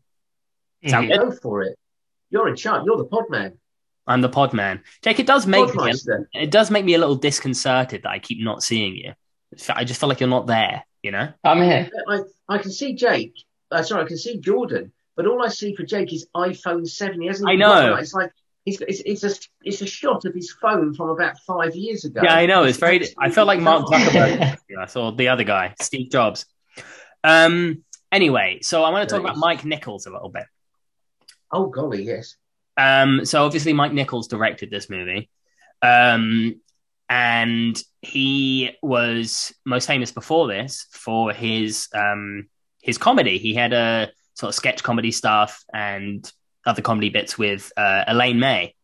Sound 0.87 1.09
Mhm. 1.09 1.19
Go 1.19 1.31
for 1.33 1.63
it. 1.63 1.79
You're 2.31 2.49
in 2.49 2.57
charge. 2.57 2.85
You're 2.85 2.99
the 2.99 3.05
pod 3.05 3.25
man. 3.31 3.59
I'm 4.07 4.21
the 4.21 4.29
pod 4.29 4.53
man. 4.53 4.83
Jake, 5.03 5.19
it 5.19 5.27
does 5.27 5.47
make 5.47 5.75
me 5.75 5.93
it 6.35 6.51
does 6.51 6.71
make 6.71 6.85
me 6.85 6.95
a 6.95 6.99
little 6.99 7.17
disconcerted 7.17 8.03
that 8.03 8.11
I 8.11 8.19
keep 8.19 8.43
not 8.43 8.63
seeing 8.63 8.95
you. 8.95 9.15
I 9.71 9.85
just 9.85 10.01
feel 10.01 10.09
like 10.09 10.21
you're 10.21 10.29
not 10.29 10.47
there. 10.47 10.85
You 11.03 11.13
know. 11.13 11.33
I'm 11.45 11.63
here. 11.63 11.89
I, 12.09 12.21
I 12.49 12.59
can 12.59 12.71
see 12.71 12.95
Jake. 12.95 13.35
Uh, 13.71 13.83
sorry, 13.83 14.05
I 14.05 14.07
can 14.07 14.17
see 14.17 14.39
Jordan, 14.39 14.93
but 15.17 15.27
all 15.27 15.45
I 15.45 15.49
see 15.49 15.75
for 15.75 15.83
Jake 15.83 16.13
is 16.13 16.27
iPhone 16.37 16.87
seven. 16.87 17.21
He 17.21 17.27
hasn't. 17.27 17.49
I 17.49 17.53
even 17.53 17.61
know. 17.61 17.91
got. 17.91 18.01
It's 18.01 18.15
like 18.15 18.33
it's, 18.65 18.81
it's, 18.81 19.23
it's 19.23 19.25
a 19.25 19.49
it's 19.63 19.83
a 19.83 19.87
shot 19.87 20.25
of 20.25 20.35
his 20.35 20.53
phone 20.53 20.95
from 20.95 21.11
about 21.11 21.39
five 21.41 21.75
years 21.75 22.05
ago. 22.05 22.21
Yeah, 22.23 22.35
I 22.35 22.47
know. 22.47 22.65
It's 22.65 22.79
very. 22.79 23.09
I 23.19 23.31
felt 23.31 23.47
like 23.47 23.61
Mark 23.61 23.87
Zuckerberg. 23.91 24.59
yeah, 24.69 25.01
or 25.01 25.13
the 25.13 25.29
other 25.29 25.45
guy, 25.45 25.75
Steve 25.81 26.11
Jobs. 26.11 26.47
Um. 27.25 27.85
Anyway, 28.13 28.61
so 28.63 28.85
I 28.85 28.91
want 28.91 29.09
to 29.09 29.13
talk 29.13 29.23
about 29.23 29.37
Mike 29.37 29.65
Nichols 29.65 30.07
a 30.07 30.11
little 30.11 30.29
bit. 30.29 30.45
Oh 31.53 31.67
golly, 31.67 32.03
yes. 32.03 32.37
Um. 32.77 33.25
So 33.25 33.45
obviously, 33.45 33.73
Mike 33.73 33.93
Nichols 33.93 34.29
directed 34.29 34.71
this 34.71 34.91
movie, 34.91 35.31
um, 35.83 36.61
and 37.09 37.81
he 38.03 38.71
was 38.83 39.55
most 39.65 39.87
famous 39.87 40.13
before 40.13 40.49
this 40.49 40.87
for 40.91 41.33
his 41.33 41.89
um 41.95 42.49
his 42.81 42.99
comedy. 42.99 43.39
He 43.39 43.55
had 43.55 43.73
a 43.73 44.11
sort 44.35 44.51
of 44.51 44.55
sketch 44.55 44.83
comedy 44.83 45.11
stuff, 45.13 45.65
and 45.73 46.31
other 46.67 46.83
comedy 46.83 47.09
bits 47.09 47.39
with 47.39 47.73
uh, 47.77 48.05
Elaine 48.07 48.41
May, 48.41 48.75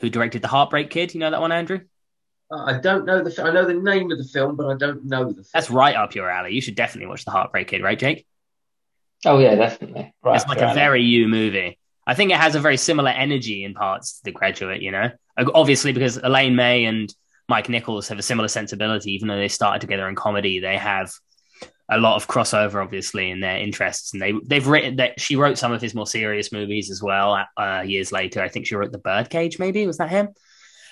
who 0.00 0.10
directed 0.10 0.42
The 0.42 0.48
Heartbreak 0.48 0.90
Kid. 0.90 1.14
You 1.14 1.20
know 1.20 1.30
that 1.30 1.40
one, 1.40 1.52
Andrew? 1.52 1.80
Uh, 2.50 2.64
I 2.64 2.78
don't 2.80 3.04
know 3.04 3.22
the. 3.22 3.42
I 3.42 3.52
know 3.52 3.64
the 3.64 3.74
name 3.74 4.10
of 4.10 4.18
the 4.18 4.24
film, 4.24 4.56
but 4.56 4.66
I 4.66 4.74
don't 4.74 5.04
know 5.04 5.28
the. 5.28 5.34
Film. 5.34 5.46
That's 5.54 5.70
right 5.70 5.94
up 5.94 6.14
your 6.14 6.28
alley. 6.28 6.52
You 6.52 6.60
should 6.60 6.74
definitely 6.74 7.08
watch 7.08 7.24
The 7.24 7.30
Heartbreak 7.30 7.68
Kid, 7.68 7.82
right, 7.82 7.98
Jake? 7.98 8.26
Oh 9.24 9.38
yeah, 9.38 9.54
definitely. 9.54 10.14
Right 10.24 10.36
it's 10.36 10.48
like 10.48 10.58
a 10.58 10.64
alley. 10.64 10.74
very 10.74 11.02
you 11.02 11.28
movie. 11.28 11.78
I 12.10 12.14
think 12.14 12.32
it 12.32 12.38
has 12.38 12.56
a 12.56 12.60
very 12.60 12.76
similar 12.76 13.10
energy 13.10 13.62
in 13.62 13.72
parts 13.72 14.14
to 14.14 14.24
The 14.24 14.32
Graduate. 14.32 14.82
You 14.82 14.90
know, 14.90 15.10
obviously 15.54 15.92
because 15.92 16.16
Elaine 16.16 16.56
May 16.56 16.84
and 16.84 17.14
Mike 17.48 17.68
Nichols 17.68 18.08
have 18.08 18.18
a 18.18 18.22
similar 18.22 18.48
sensibility, 18.48 19.12
even 19.12 19.28
though 19.28 19.36
they 19.36 19.46
started 19.46 19.80
together 19.80 20.08
in 20.08 20.16
comedy. 20.16 20.58
They 20.58 20.76
have 20.76 21.12
a 21.88 21.98
lot 21.98 22.16
of 22.16 22.26
crossover, 22.26 22.82
obviously, 22.82 23.30
in 23.30 23.38
their 23.38 23.58
interests, 23.58 24.12
and 24.12 24.20
they 24.20 24.32
they've 24.44 24.66
written 24.66 24.96
that 24.96 25.20
she 25.20 25.36
wrote 25.36 25.56
some 25.56 25.70
of 25.70 25.80
his 25.80 25.94
more 25.94 26.06
serious 26.06 26.50
movies 26.50 26.90
as 26.90 27.00
well. 27.00 27.46
Uh, 27.56 27.84
years 27.86 28.10
later, 28.10 28.42
I 28.42 28.48
think 28.48 28.66
she 28.66 28.74
wrote 28.74 28.90
The 28.90 28.98
Birdcage. 28.98 29.60
Maybe 29.60 29.86
was 29.86 29.98
that 29.98 30.10
him? 30.10 30.30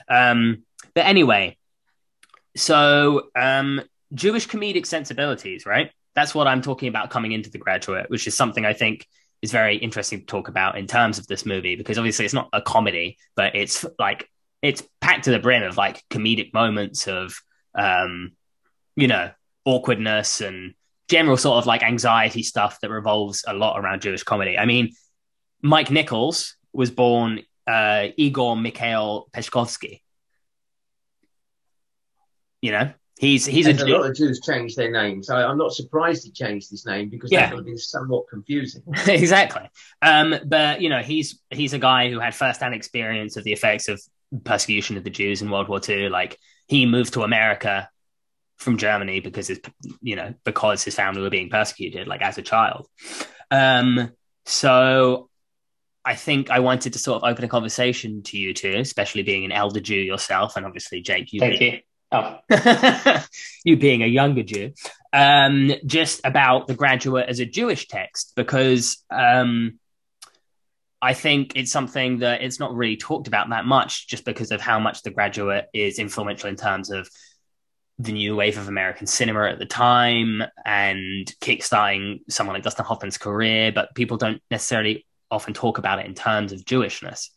Um, 0.08 0.62
but 0.94 1.04
anyway, 1.04 1.56
so 2.56 3.30
um, 3.34 3.82
Jewish 4.14 4.46
comedic 4.46 4.86
sensibilities, 4.86 5.66
right? 5.66 5.90
That's 6.14 6.32
what 6.32 6.46
I'm 6.46 6.62
talking 6.62 6.88
about 6.88 7.10
coming 7.10 7.32
into 7.32 7.50
The 7.50 7.58
Graduate, 7.58 8.08
which 8.08 8.28
is 8.28 8.36
something 8.36 8.64
I 8.64 8.72
think 8.72 9.04
is 9.42 9.52
very 9.52 9.76
interesting 9.76 10.20
to 10.20 10.26
talk 10.26 10.48
about 10.48 10.78
in 10.78 10.86
terms 10.86 11.18
of 11.18 11.26
this 11.26 11.46
movie 11.46 11.76
because 11.76 11.98
obviously 11.98 12.24
it's 12.24 12.34
not 12.34 12.48
a 12.52 12.60
comedy, 12.60 13.18
but 13.36 13.54
it's 13.54 13.84
like 13.98 14.28
it's 14.62 14.82
packed 15.00 15.24
to 15.24 15.30
the 15.30 15.38
brim 15.38 15.62
of 15.62 15.76
like 15.76 16.02
comedic 16.10 16.52
moments 16.52 17.06
of 17.06 17.34
um, 17.74 18.32
you 18.96 19.06
know 19.06 19.30
awkwardness 19.64 20.40
and 20.40 20.74
general 21.08 21.36
sort 21.36 21.58
of 21.58 21.66
like 21.66 21.82
anxiety 21.82 22.42
stuff 22.42 22.80
that 22.80 22.90
revolves 22.90 23.44
a 23.46 23.54
lot 23.54 23.78
around 23.78 24.02
Jewish 24.02 24.22
comedy. 24.22 24.58
I 24.58 24.66
mean, 24.66 24.92
Mike 25.62 25.90
Nichols 25.90 26.56
was 26.72 26.90
born 26.90 27.42
uh, 27.66 28.08
Igor 28.16 28.56
Mikhail 28.56 29.28
Peschkowsky. 29.32 30.02
You 32.60 32.72
know, 32.72 32.92
he's 33.18 33.44
he's 33.44 33.66
a, 33.66 33.72
a, 33.72 33.86
lot 33.86 34.08
of 34.08 34.16
Jews 34.16 34.40
changed 34.40 34.76
their 34.76 34.90
names. 34.90 35.28
I, 35.28 35.50
am 35.50 35.58
not 35.58 35.72
surprised 35.72 36.24
he 36.24 36.30
changed 36.30 36.70
his 36.70 36.86
name 36.86 37.08
because 37.08 37.30
yeah. 37.30 37.46
that 37.46 37.50
would 37.54 37.60
have 37.60 37.66
been 37.66 37.78
somewhat 37.78 38.28
confusing. 38.28 38.82
exactly. 39.06 39.68
Um, 40.02 40.36
but 40.46 40.80
you 40.80 40.88
know, 40.88 41.00
he's 41.00 41.40
he's 41.50 41.72
a 41.72 41.78
guy 41.78 42.10
who 42.10 42.20
had 42.20 42.34
first-hand 42.34 42.74
experience 42.74 43.36
of 43.36 43.44
the 43.44 43.52
effects 43.52 43.88
of 43.88 44.00
persecution 44.44 44.96
of 44.96 45.04
the 45.04 45.10
Jews 45.10 45.42
in 45.42 45.50
World 45.50 45.68
War 45.68 45.80
II. 45.86 46.08
Like 46.08 46.38
he 46.66 46.86
moved 46.86 47.14
to 47.14 47.22
America 47.22 47.88
from 48.56 48.76
Germany 48.76 49.20
because 49.20 49.48
his 49.48 49.60
you 50.00 50.16
know 50.16 50.34
because 50.44 50.82
his 50.82 50.94
family 50.94 51.22
were 51.22 51.30
being 51.30 51.50
persecuted 51.50 52.08
like 52.08 52.22
as 52.22 52.38
a 52.38 52.42
child. 52.42 52.88
Um, 53.50 54.12
so 54.46 55.28
I 56.04 56.14
think 56.14 56.50
I 56.50 56.60
wanted 56.60 56.94
to 56.94 56.98
sort 56.98 57.22
of 57.22 57.30
open 57.30 57.44
a 57.44 57.48
conversation 57.48 58.22
to 58.24 58.38
you 58.38 58.54
two, 58.54 58.74
especially 58.76 59.22
being 59.22 59.44
an 59.44 59.52
elder 59.52 59.80
Jew 59.80 59.96
yourself, 59.96 60.56
and 60.56 60.64
obviously 60.64 61.02
Jake, 61.02 61.32
you 61.32 61.40
Thank 61.40 61.58
being, 61.58 61.74
you. 61.74 61.80
Oh. 62.10 62.38
you 63.64 63.76
being 63.76 64.02
a 64.02 64.06
younger 64.06 64.42
Jew, 64.42 64.72
um, 65.12 65.72
just 65.84 66.20
about 66.24 66.66
the 66.66 66.74
graduate 66.74 67.28
as 67.28 67.40
a 67.40 67.46
Jewish 67.46 67.88
text, 67.88 68.32
because 68.34 69.04
um, 69.10 69.78
I 71.00 71.14
think 71.14 71.52
it's 71.54 71.70
something 71.70 72.18
that 72.20 72.42
it's 72.42 72.58
not 72.58 72.74
really 72.74 72.96
talked 72.96 73.28
about 73.28 73.50
that 73.50 73.66
much, 73.66 74.08
just 74.08 74.24
because 74.24 74.50
of 74.50 74.60
how 74.60 74.78
much 74.78 75.02
the 75.02 75.10
graduate 75.10 75.66
is 75.72 75.98
influential 75.98 76.48
in 76.48 76.56
terms 76.56 76.90
of 76.90 77.08
the 77.98 78.12
new 78.12 78.36
wave 78.36 78.58
of 78.58 78.68
American 78.68 79.06
cinema 79.06 79.48
at 79.48 79.58
the 79.58 79.66
time 79.66 80.42
and 80.64 81.26
kickstarting 81.40 82.20
someone 82.28 82.54
like 82.54 82.62
Dustin 82.62 82.84
Hoffman's 82.84 83.18
career, 83.18 83.72
but 83.72 83.94
people 83.94 84.16
don't 84.16 84.40
necessarily 84.50 85.04
often 85.30 85.52
talk 85.52 85.78
about 85.78 85.98
it 85.98 86.06
in 86.06 86.14
terms 86.14 86.52
of 86.52 86.64
Jewishness. 86.64 87.28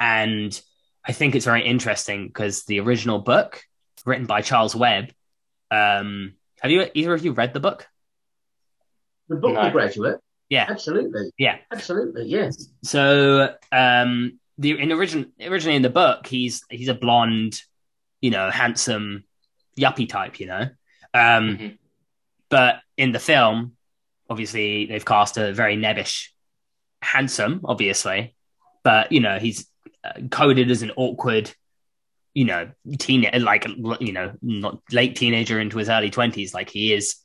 And 0.00 0.58
I 1.06 1.12
think 1.12 1.34
it's 1.34 1.44
very 1.44 1.66
interesting 1.66 2.26
because 2.26 2.64
the 2.64 2.80
original 2.80 3.18
book, 3.18 3.62
written 4.06 4.26
by 4.26 4.40
Charles 4.40 4.74
Webb, 4.74 5.12
um, 5.70 6.34
have 6.60 6.70
you 6.70 6.86
either 6.94 7.12
of 7.12 7.24
you 7.24 7.32
read 7.32 7.52
the 7.52 7.60
book? 7.60 7.86
The 9.28 9.36
book, 9.36 9.54
no. 9.54 9.64
The 9.64 9.70
Graduate. 9.70 10.20
Yeah, 10.48 10.66
absolutely. 10.68 11.30
Yeah, 11.38 11.58
absolutely. 11.72 12.26
Yes. 12.26 12.68
So, 12.84 13.54
um, 13.72 14.38
the 14.58 14.80
in 14.80 14.92
origin 14.92 15.32
originally 15.40 15.76
in 15.76 15.82
the 15.82 15.90
book, 15.90 16.26
he's 16.26 16.62
he's 16.70 16.88
a 16.88 16.94
blonde, 16.94 17.60
you 18.20 18.30
know, 18.30 18.50
handsome 18.50 19.24
yuppie 19.78 20.08
type, 20.08 20.40
you 20.40 20.46
know. 20.46 20.62
Um, 21.12 21.48
mm-hmm. 21.48 21.68
But 22.48 22.76
in 22.96 23.12
the 23.12 23.18
film, 23.18 23.72
obviously, 24.30 24.86
they've 24.86 25.04
cast 25.04 25.36
a 25.36 25.52
very 25.52 25.76
nebbish, 25.76 26.28
handsome, 27.02 27.62
obviously, 27.64 28.34
but 28.84 29.10
you 29.10 29.20
know, 29.20 29.38
he's 29.38 29.66
uh, 30.04 30.20
coded 30.30 30.70
as 30.70 30.82
an 30.82 30.92
awkward, 30.96 31.52
you 32.36 32.44
know, 32.44 32.68
teen, 32.98 33.26
like 33.40 33.66
you 33.98 34.12
know, 34.12 34.30
not 34.42 34.82
late 34.92 35.16
teenager 35.16 35.58
into 35.58 35.78
his 35.78 35.88
early 35.88 36.10
twenties. 36.10 36.52
Like 36.52 36.68
he 36.68 36.92
is 36.92 37.16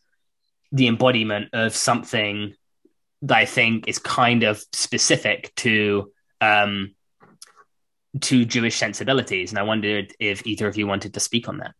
the 0.71 0.87
embodiment 0.87 1.49
of 1.51 1.75
something 1.75 2.55
that 3.23 3.37
I 3.37 3.43
think 3.43 3.89
is 3.89 3.99
kind 3.99 4.43
of 4.43 4.63
specific 4.71 5.53
to 5.57 6.13
um, 6.39 6.95
to 8.21 8.45
Jewish 8.45 8.77
sensibilities, 8.77 9.51
and 9.51 9.59
I 9.59 9.63
wondered 9.63 10.13
if 10.17 10.47
either 10.47 10.65
of 10.69 10.77
you 10.77 10.87
wanted 10.87 11.15
to 11.15 11.19
speak 11.19 11.49
on 11.49 11.57
that. 11.57 11.75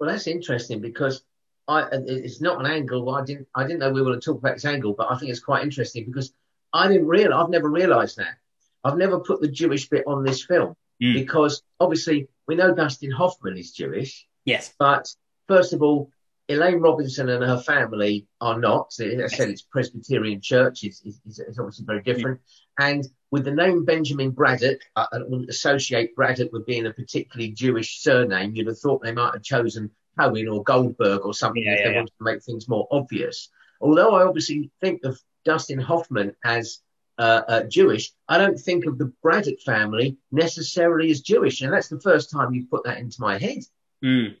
Well, 0.00 0.10
that's 0.10 0.26
interesting 0.26 0.80
because 0.80 1.22
I 1.68 1.86
it's 1.92 2.40
not 2.40 2.58
an 2.58 2.66
angle. 2.66 3.14
I 3.14 3.24
didn't 3.24 3.46
I 3.54 3.62
didn't 3.62 3.78
know 3.78 3.92
we 3.92 4.02
were 4.02 4.08
going 4.08 4.20
to 4.20 4.24
talk 4.24 4.38
about 4.38 4.54
this 4.54 4.64
angle, 4.64 4.92
but 4.92 5.06
I 5.08 5.16
think 5.18 5.30
it's 5.30 5.38
quite 5.38 5.62
interesting 5.62 6.04
because 6.06 6.32
I 6.72 6.88
didn't 6.88 7.06
realize 7.06 7.44
I've 7.44 7.50
never 7.50 7.70
realised 7.70 8.16
that. 8.16 8.38
I've 8.82 8.98
never 8.98 9.20
put 9.20 9.40
the 9.40 9.46
Jewish 9.46 9.88
bit 9.88 10.02
on 10.08 10.24
this 10.24 10.44
film 10.44 10.74
mm. 11.02 11.14
because 11.14 11.62
obviously 11.80 12.28
we 12.46 12.56
know 12.56 12.74
Dustin 12.74 13.10
Hoffman 13.10 13.56
is 13.56 13.72
Jewish. 13.72 14.26
Yes. 14.44 14.74
But 14.78 15.08
first 15.48 15.72
of 15.72 15.82
all, 15.82 16.10
Elaine 16.48 16.80
Robinson 16.80 17.30
and 17.30 17.42
her 17.42 17.58
family 17.58 18.26
are 18.40 18.58
not. 18.58 18.92
So 18.92 19.04
I 19.04 19.26
said 19.28 19.48
it's 19.48 19.62
Presbyterian 19.62 20.42
Church. 20.42 20.84
It's, 20.84 21.00
it's, 21.04 21.38
it's 21.38 21.58
obviously 21.58 21.86
very 21.86 22.02
different. 22.02 22.40
Mm. 22.78 22.90
And 22.90 23.04
with 23.30 23.44
the 23.44 23.50
name 23.50 23.84
Benjamin 23.84 24.30
Braddock, 24.30 24.80
I, 24.94 25.06
I 25.10 25.18
wouldn't 25.18 25.48
associate 25.48 26.14
Braddock 26.14 26.52
with 26.52 26.66
being 26.66 26.86
a 26.86 26.92
particularly 26.92 27.52
Jewish 27.52 28.02
surname. 28.02 28.54
You'd 28.54 28.66
have 28.66 28.78
thought 28.78 29.02
they 29.02 29.12
might 29.12 29.32
have 29.32 29.42
chosen 29.42 29.90
Cohen 30.18 30.48
or 30.48 30.62
Goldberg 30.62 31.24
or 31.24 31.32
something 31.32 31.62
yeah, 31.62 31.72
if 31.72 31.78
yeah, 31.78 31.84
they 31.84 31.90
yeah. 31.92 31.96
wanted 31.96 32.12
to 32.18 32.24
make 32.24 32.42
things 32.42 32.68
more 32.68 32.86
obvious. 32.90 33.48
Although 33.80 34.14
I 34.14 34.24
obviously 34.24 34.70
think 34.80 35.04
of 35.04 35.18
Dustin 35.44 35.78
Hoffman 35.78 36.36
as 36.44 36.80
uh, 37.18 37.42
uh, 37.46 37.62
Jewish, 37.64 38.12
I 38.28 38.38
don't 38.38 38.58
think 38.58 38.86
of 38.86 38.98
the 38.98 39.12
Braddock 39.22 39.60
family 39.60 40.16
necessarily 40.32 41.10
as 41.10 41.20
Jewish. 41.20 41.60
And 41.60 41.72
that's 41.72 41.88
the 41.88 42.00
first 42.00 42.30
time 42.30 42.54
you've 42.54 42.70
put 42.70 42.84
that 42.84 42.98
into 42.98 43.20
my 43.20 43.38
head. 43.38 43.64
Mm. 44.04 44.36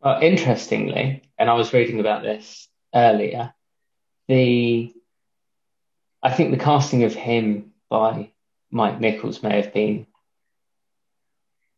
Well, 0.00 0.20
interestingly, 0.20 1.22
and 1.38 1.50
I 1.50 1.54
was 1.54 1.72
reading 1.72 2.00
about 2.00 2.22
this 2.22 2.68
earlier, 2.94 3.54
the 4.28 4.92
I 6.22 6.32
think 6.32 6.50
the 6.50 6.64
casting 6.64 7.04
of 7.04 7.14
him 7.14 7.72
by 7.90 8.30
Mike 8.70 9.00
Nichols 9.00 9.42
may 9.42 9.60
have 9.60 9.74
been 9.74 10.06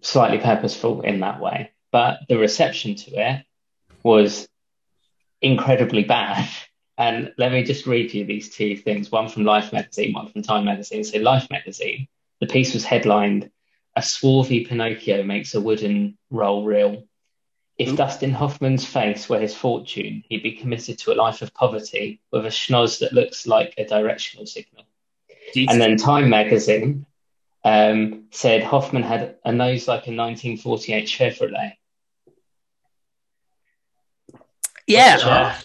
slightly 0.03 0.39
purposeful 0.39 1.01
in 1.01 1.21
that 1.21 1.41
way, 1.41 1.73
but 1.91 2.21
the 2.29 2.39
reception 2.39 2.95
to 2.95 3.11
it 3.13 3.45
was 4.03 4.49
incredibly 5.41 6.05
bad. 6.05 6.49
And 6.99 7.33
let 7.37 7.53
me 7.53 7.63
just 7.63 7.87
read 7.87 8.15
you 8.15 8.25
these 8.25 8.49
two 8.49 8.77
things 8.77 9.13
one 9.13 9.29
from 9.29 9.45
Life 9.45 9.73
magazine, 9.73 10.15
one 10.15 10.29
from 10.29 10.43
Time 10.43 10.65
magazine. 10.65 11.05
So, 11.05 11.19
Life 11.19 11.49
magazine, 11.51 12.09
the 12.41 12.47
piece 12.47 12.73
was 12.73 12.85
headlined 12.85 13.51
A 13.95 14.03
Swarthy 14.03 14.65
Pinocchio 14.65 15.23
Makes 15.23 15.55
a 15.55 15.61
Wooden 15.61 16.17
Role 16.31 16.65
Real 16.65 17.05
if 17.79 17.91
mm. 17.91 17.97
Dustin 17.97 18.33
Hoffman's 18.33 18.85
face 18.85 19.29
were 19.29 19.39
his 19.39 19.55
fortune, 19.55 20.25
he'd 20.29 20.43
be 20.43 20.53
committed 20.53 20.99
to 21.01 21.13
a 21.13 21.15
life 21.15 21.43
of 21.43 21.53
poverty 21.53 22.21
with 22.31 22.47
a 22.47 22.51
schnoz 22.51 23.01
that 23.01 23.13
looks 23.13 23.47
like 23.47 23.75
a 23.77 23.85
directional 23.85 24.47
signal. 24.47 24.85
Jesus. 25.53 25.73
And 25.73 25.81
then 25.81 25.97
Time 25.97 26.31
magazine 26.31 27.07
um, 27.65 28.25
said 28.31 28.63
Hoffman 28.63 29.03
had 29.03 29.37
a 29.45 29.53
nose 29.53 29.87
like 29.87 30.07
a 30.07 30.13
1948 30.13 31.07
Chevrolet. 31.07 31.73
Yeah. 34.87 35.59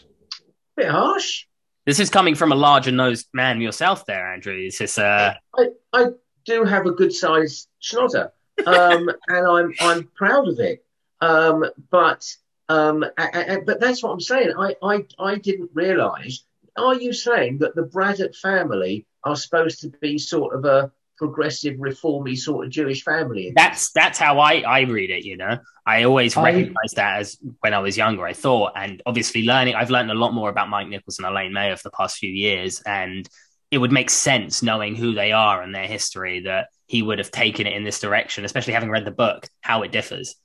Bit 0.82 0.90
harsh. 0.90 1.46
This 1.86 2.00
is 2.00 2.10
coming 2.10 2.34
from 2.34 2.52
a 2.52 2.56
larger 2.56 2.92
nosed 2.92 3.28
man 3.34 3.62
yourself 3.62 4.04
there, 4.08 4.34
Andrew. 4.34 4.58
Is 4.58 4.80
this 4.80 4.98
uh 4.98 5.36
I, 5.56 5.68
I 5.94 6.06
do 6.44 6.64
have 6.64 6.88
a 6.88 6.92
good 6.92 7.14
sized 7.14 7.68
schnozzer. 7.84 8.32
Um, 8.66 9.12
and 9.28 9.48
I'm 9.48 9.74
I'm 9.80 10.08
proud 10.16 10.48
of 10.48 10.60
it. 10.60 10.84
Um, 11.22 11.66
but 11.92 12.28
um, 12.68 13.06
I, 13.16 13.46
I, 13.48 13.58
but 13.64 13.80
that's 13.80 14.02
what 14.02 14.12
I'm 14.12 14.22
saying. 14.22 14.54
I, 14.58 14.76
I, 14.82 15.06
I 15.20 15.36
didn't 15.36 15.70
realise. 15.76 16.46
Are 16.76 16.96
you 16.96 17.14
saying 17.14 17.60
that 17.60 17.76
the 17.76 17.84
Braddock 17.84 18.34
family 18.34 19.06
are 19.24 19.36
supposed 19.36 19.82
to 19.82 19.90
be 19.90 20.18
sort 20.18 20.56
of 20.56 20.66
a 20.66 20.92
progressive, 21.22 21.76
reformy 21.80 22.36
sort 22.36 22.66
of 22.66 22.72
Jewish 22.72 23.04
family? 23.04 23.54
That's 23.56 23.92
that's 23.92 24.18
how 24.18 24.40
I, 24.40 24.62
I 24.62 24.82
read 24.82 25.12
it. 25.12 25.24
You 25.24 25.38
know, 25.38 25.60
I 25.86 26.04
always 26.04 26.36
I, 26.36 26.46
recognised 26.46 26.96
that 26.96 27.20
as 27.20 27.38
when 27.60 27.76
I 27.76 27.80
was 27.80 27.96
younger. 27.96 28.26
I 28.26 28.34
thought, 28.34 28.72
and 28.76 29.04
obviously 29.06 29.44
learning, 29.44 29.76
I've 29.76 29.92
learned 29.92 30.10
a 30.10 30.16
lot 30.16 30.34
more 30.34 30.50
about 30.50 30.68
Mike 30.68 30.88
Nichols 30.88 31.20
and 31.20 31.28
Elaine 31.28 31.54
May 31.54 31.72
over 31.72 31.82
the 31.84 31.92
past 31.92 32.18
few 32.18 32.32
years, 32.32 32.82
and 32.88 33.30
it 33.70 33.78
would 33.78 33.92
make 33.92 34.10
sense 34.10 34.64
knowing 34.64 34.96
who 34.96 35.14
they 35.14 35.32
are 35.32 35.62
and 35.62 35.76
their 35.76 35.86
history 35.86 36.42
that 36.42 36.70
he 36.88 37.04
would 37.04 37.20
have 37.20 37.30
taken 37.30 37.68
it 37.68 37.74
in 37.74 37.84
this 37.84 38.00
direction, 38.00 38.44
especially 38.44 38.74
having 38.74 38.90
read 38.90 39.06
the 39.06 39.12
book, 39.12 39.48
how 39.62 39.84
it 39.84 39.92
differs. 39.92 40.36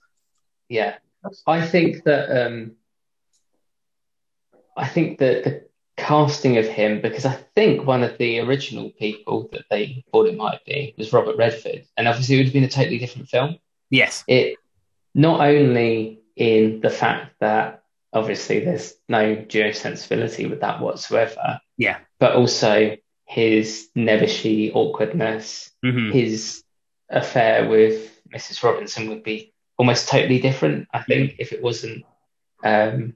Yeah, 0.69 0.97
I 1.47 1.67
think 1.67 2.05
that 2.05 2.47
um, 2.47 2.73
I 4.77 4.87
think 4.89 5.21
that 5.21 5.45
the 5.45 5.67
casting 5.97 6.59
of 6.59 6.67
him, 6.67 7.01
because 7.01 7.25
I 7.25 7.33
think 7.55 7.87
one 7.87 8.03
of 8.03 8.19
the 8.19 8.41
original 8.41 8.91
people 8.91 9.49
that 9.53 9.65
they 9.71 10.05
thought 10.13 10.29
it 10.29 10.37
might 10.37 10.65
be 10.65 10.95
was 10.97 11.13
Robert 11.13 11.37
Redford, 11.37 11.87
and 11.97 12.07
obviously 12.09 12.37
it 12.37 12.39
would 12.39 12.47
have 12.47 12.53
been 12.53 12.65
a 12.65 12.69
totally 12.69 12.99
different 12.99 13.29
film. 13.29 13.57
Yes, 13.91 14.25
it 14.27 14.57
not 15.15 15.41
only 15.41 16.21
in 16.37 16.81
the 16.81 16.91
fact 16.91 17.35
that 17.41 17.83
obviously 18.13 18.61
there's 18.65 18.95
no 19.09 19.37
Jewish 19.37 19.79
sensibility 19.79 20.47
with 20.47 20.61
that 20.61 20.81
whatsoever. 20.81 21.61
Yeah, 21.77 21.99
but 22.19 22.37
also 22.37 22.97
his 23.25 23.89
nebbishy 23.97 24.73
awkwardness, 24.75 25.71
mm-hmm. 25.85 26.13
his 26.13 26.63
affair 27.11 27.69
with 27.69 28.21
Mrs. 28.33 28.63
Robinson 28.63 29.09
would 29.09 29.23
be 29.23 29.53
almost 29.77 30.09
totally 30.09 30.41
different. 30.41 30.89
I 30.93 31.03
think 31.03 31.37
if 31.39 31.53
it 31.53 31.63
wasn't 31.63 32.05
um, 32.65 33.15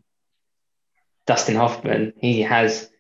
Dustin 1.30 1.54
Hoffman, 1.54 2.12
he 2.16 2.42
has 2.42 2.90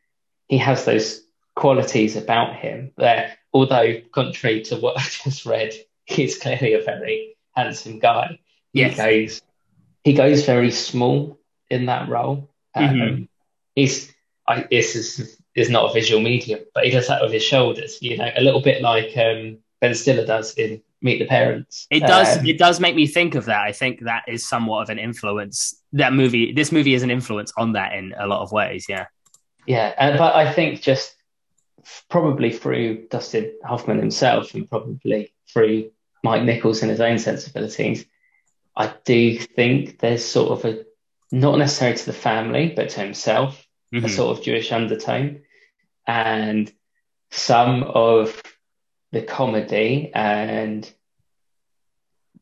he 0.46 0.56
has 0.58 0.84
those 0.84 1.20
qualities 1.56 2.14
about 2.14 2.54
him 2.54 2.92
that, 2.96 3.38
although 3.52 4.00
contrary 4.12 4.62
to 4.62 4.76
what 4.76 4.96
I 5.00 5.02
just 5.02 5.44
read, 5.44 5.74
he's 6.04 6.38
clearly 6.38 6.74
a 6.74 6.82
very 6.84 7.36
handsome 7.56 7.98
guy. 7.98 8.38
Yes. 8.72 8.92
He 8.92 8.96
goes 9.02 9.42
he 10.04 10.12
goes 10.12 10.46
very 10.46 10.70
small 10.70 11.40
in 11.70 11.86
that 11.86 12.08
role. 12.08 12.48
Um, 12.76 12.84
Mm-hmm. 12.84 13.22
He's 13.74 14.12
I, 14.46 14.64
this 14.70 14.94
is 14.94 15.36
is 15.56 15.68
not 15.68 15.90
a 15.90 15.92
visual 15.92 16.22
medium, 16.22 16.60
but 16.72 16.84
he 16.84 16.92
does 16.92 17.08
that 17.08 17.22
with 17.22 17.32
his 17.32 17.42
shoulders. 17.42 17.98
You 18.00 18.16
know, 18.16 18.30
a 18.36 18.42
little 18.42 18.62
bit 18.62 18.80
like 18.80 19.16
um, 19.16 19.58
Ben 19.80 19.96
Stiller 19.96 20.24
does 20.24 20.54
in 20.54 20.82
Meet 21.02 21.18
the 21.18 21.26
Parents. 21.26 21.86
It 21.90 22.00
does. 22.00 22.38
Um, 22.38 22.46
it 22.46 22.58
does 22.58 22.78
make 22.80 22.94
me 22.94 23.06
think 23.06 23.34
of 23.34 23.46
that. 23.46 23.60
I 23.62 23.72
think 23.72 24.00
that 24.00 24.24
is 24.28 24.46
somewhat 24.46 24.82
of 24.82 24.90
an 24.90 24.98
influence. 24.98 25.74
That 25.92 26.12
movie, 26.12 26.52
this 26.52 26.72
movie, 26.72 26.94
is 26.94 27.02
an 27.02 27.10
influence 27.10 27.52
on 27.56 27.72
that 27.72 27.94
in 27.94 28.14
a 28.18 28.26
lot 28.26 28.42
of 28.42 28.52
ways. 28.52 28.86
Yeah. 28.88 29.06
Yeah, 29.66 29.94
and, 29.98 30.18
but 30.18 30.34
I 30.34 30.52
think 30.52 30.80
just 30.82 31.14
probably 32.08 32.52
through 32.52 33.06
Dustin 33.08 33.52
Hoffman 33.64 33.98
himself 33.98 34.54
and 34.54 34.68
probably 34.68 35.32
through 35.52 35.90
Mike 36.24 36.42
Nichols 36.42 36.82
and 36.82 36.90
his 36.90 37.00
own 37.00 37.18
sensibilities, 37.18 38.04
I 38.76 38.92
do 39.04 39.38
think 39.38 39.98
there's 39.98 40.24
sort 40.24 40.50
of 40.52 40.64
a 40.64 40.84
not 41.32 41.58
necessarily 41.58 41.96
to 41.96 42.06
the 42.06 42.12
family, 42.12 42.72
but 42.74 42.88
to 42.90 43.00
himself, 43.00 43.66
Mhm. 43.94 44.04
a 44.04 44.08
sort 44.08 44.36
of 44.36 44.44
Jewish 44.44 44.72
undertone, 44.72 45.42
and 46.06 46.72
some 47.30 47.84
of 47.84 48.42
the 49.12 49.22
comedy 49.22 50.10
and 50.14 50.90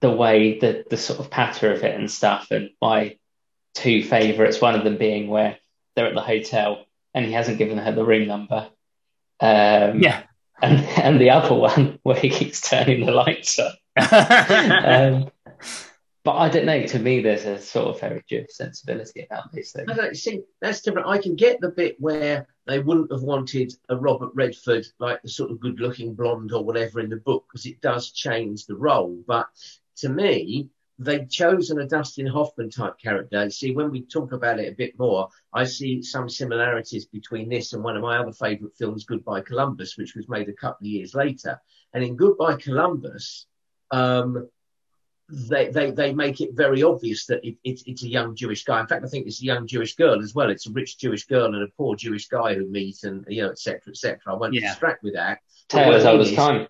the 0.00 0.10
way 0.10 0.58
that 0.60 0.88
the 0.90 0.96
sort 0.96 1.18
of 1.18 1.30
patter 1.30 1.72
of 1.72 1.82
it 1.82 1.94
and 1.98 2.10
stuff. 2.10 2.50
And 2.50 2.70
my 2.80 3.16
two 3.74 4.02
favourites, 4.02 4.60
one 4.60 4.74
of 4.74 4.84
them 4.84 4.96
being 4.96 5.28
where 5.28 5.58
they're 5.96 6.06
at 6.06 6.14
the 6.14 6.20
hotel 6.20 6.84
and 7.14 7.24
he 7.24 7.32
hasn't 7.32 7.58
given 7.58 7.78
her 7.78 7.92
the 7.92 8.04
room 8.04 8.28
number. 8.28 8.68
Um, 9.40 10.00
Yeah. 10.02 10.22
and 10.60 10.80
and 10.80 11.20
the 11.20 11.30
other 11.30 11.54
one 11.68 11.98
where 12.02 12.16
he 12.16 12.30
keeps 12.30 12.60
turning 12.68 13.04
the 13.06 13.12
lights 13.12 13.58
up. 13.58 13.74
Um, 14.00 15.30
but 16.28 16.36
I 16.36 16.50
don't 16.50 16.66
know. 16.66 16.84
To 16.84 16.98
me, 16.98 17.22
there's 17.22 17.46
a 17.46 17.58
sort 17.58 17.88
of 17.88 18.00
very 18.00 18.22
Jewish 18.28 18.50
sensibility 18.50 19.24
about 19.24 19.50
these 19.50 19.72
things. 19.72 19.90
I 19.90 19.94
don't 19.94 20.14
see 20.14 20.42
that's 20.60 20.82
different. 20.82 21.08
I 21.08 21.16
can 21.16 21.36
get 21.36 21.58
the 21.58 21.70
bit 21.70 21.96
where 21.98 22.46
they 22.66 22.80
wouldn't 22.80 23.10
have 23.10 23.22
wanted 23.22 23.72
a 23.88 23.96
Robert 23.96 24.32
Redford 24.34 24.86
like 24.98 25.22
the 25.22 25.30
sort 25.30 25.50
of 25.50 25.58
good-looking 25.58 26.14
blonde 26.14 26.52
or 26.52 26.62
whatever 26.62 27.00
in 27.00 27.08
the 27.08 27.16
book 27.16 27.46
because 27.48 27.64
it 27.64 27.80
does 27.80 28.10
change 28.10 28.66
the 28.66 28.76
role. 28.76 29.18
But 29.26 29.46
to 30.00 30.10
me, 30.10 30.68
they've 30.98 31.30
chosen 31.30 31.80
a 31.80 31.88
Dustin 31.88 32.26
Hoffman 32.26 32.68
type 32.68 32.98
character. 33.02 33.48
See, 33.48 33.74
when 33.74 33.90
we 33.90 34.02
talk 34.02 34.32
about 34.32 34.60
it 34.60 34.70
a 34.70 34.76
bit 34.76 34.98
more, 34.98 35.30
I 35.54 35.64
see 35.64 36.02
some 36.02 36.28
similarities 36.28 37.06
between 37.06 37.48
this 37.48 37.72
and 37.72 37.82
one 37.82 37.96
of 37.96 38.02
my 38.02 38.18
other 38.18 38.32
favourite 38.32 38.76
films, 38.76 39.06
Goodbye 39.06 39.40
Columbus, 39.40 39.96
which 39.96 40.14
was 40.14 40.28
made 40.28 40.50
a 40.50 40.52
couple 40.52 40.84
of 40.84 40.90
years 40.90 41.14
later. 41.14 41.58
And 41.94 42.04
in 42.04 42.16
Goodbye 42.16 42.56
Columbus, 42.56 43.46
um, 43.90 44.46
they, 45.30 45.68
they, 45.68 45.90
they 45.90 46.12
make 46.14 46.40
it 46.40 46.54
very 46.54 46.82
obvious 46.82 47.26
that 47.26 47.44
it, 47.46 47.56
it, 47.62 47.82
it's 47.86 48.02
a 48.02 48.08
young 48.08 48.34
Jewish 48.34 48.64
guy. 48.64 48.80
In 48.80 48.86
fact, 48.86 49.04
I 49.04 49.08
think 49.08 49.26
it's 49.26 49.42
a 49.42 49.44
young 49.44 49.66
Jewish 49.66 49.94
girl 49.94 50.22
as 50.22 50.34
well. 50.34 50.50
It's 50.50 50.66
a 50.66 50.72
rich 50.72 50.98
Jewish 50.98 51.26
girl 51.26 51.46
and 51.54 51.62
a 51.62 51.68
poor 51.76 51.96
Jewish 51.96 52.28
guy 52.28 52.54
who 52.54 52.66
meet 52.66 53.02
and, 53.04 53.24
you 53.28 53.42
know, 53.42 53.50
et 53.50 53.58
cetera, 53.58 53.82
et 53.88 53.96
cetera. 53.96 54.34
I 54.34 54.36
won't 54.36 54.54
Yeah. 54.54 54.70
distract 54.70 55.02
with 55.02 55.14
that. 55.14 55.40
Tale 55.68 55.94
as 55.94 56.04
But 56.04 56.10
old 56.10 56.18
what 56.18 56.26
as 56.26 56.28
it 56.28 56.32
is- 56.32 56.36
time. 56.36 56.68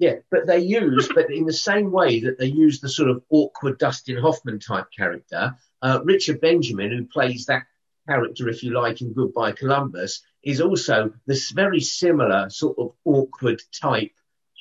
Yeah, 0.00 0.16
but 0.28 0.48
they 0.48 0.58
use, 0.58 1.08
but 1.14 1.30
in 1.32 1.46
the 1.46 1.52
same 1.52 1.92
way 1.92 2.18
that 2.20 2.36
they 2.36 2.46
use 2.46 2.80
the 2.80 2.88
sort 2.88 3.08
of 3.10 3.22
awkward 3.30 3.78
Dustin 3.78 4.16
Hoffman 4.16 4.58
type 4.58 4.86
character, 4.96 5.54
uh, 5.82 6.00
Richard 6.02 6.40
Benjamin, 6.40 6.90
who 6.90 7.04
plays 7.06 7.46
that 7.46 7.62
character, 8.08 8.48
if 8.48 8.64
you 8.64 8.72
like, 8.72 9.00
in 9.02 9.12
Goodbye 9.12 9.52
Columbus, 9.52 10.20
is 10.42 10.60
also 10.60 11.12
this 11.26 11.52
very 11.52 11.78
similar 11.80 12.50
sort 12.50 12.76
of 12.76 12.94
awkward 13.04 13.62
type 13.80 14.10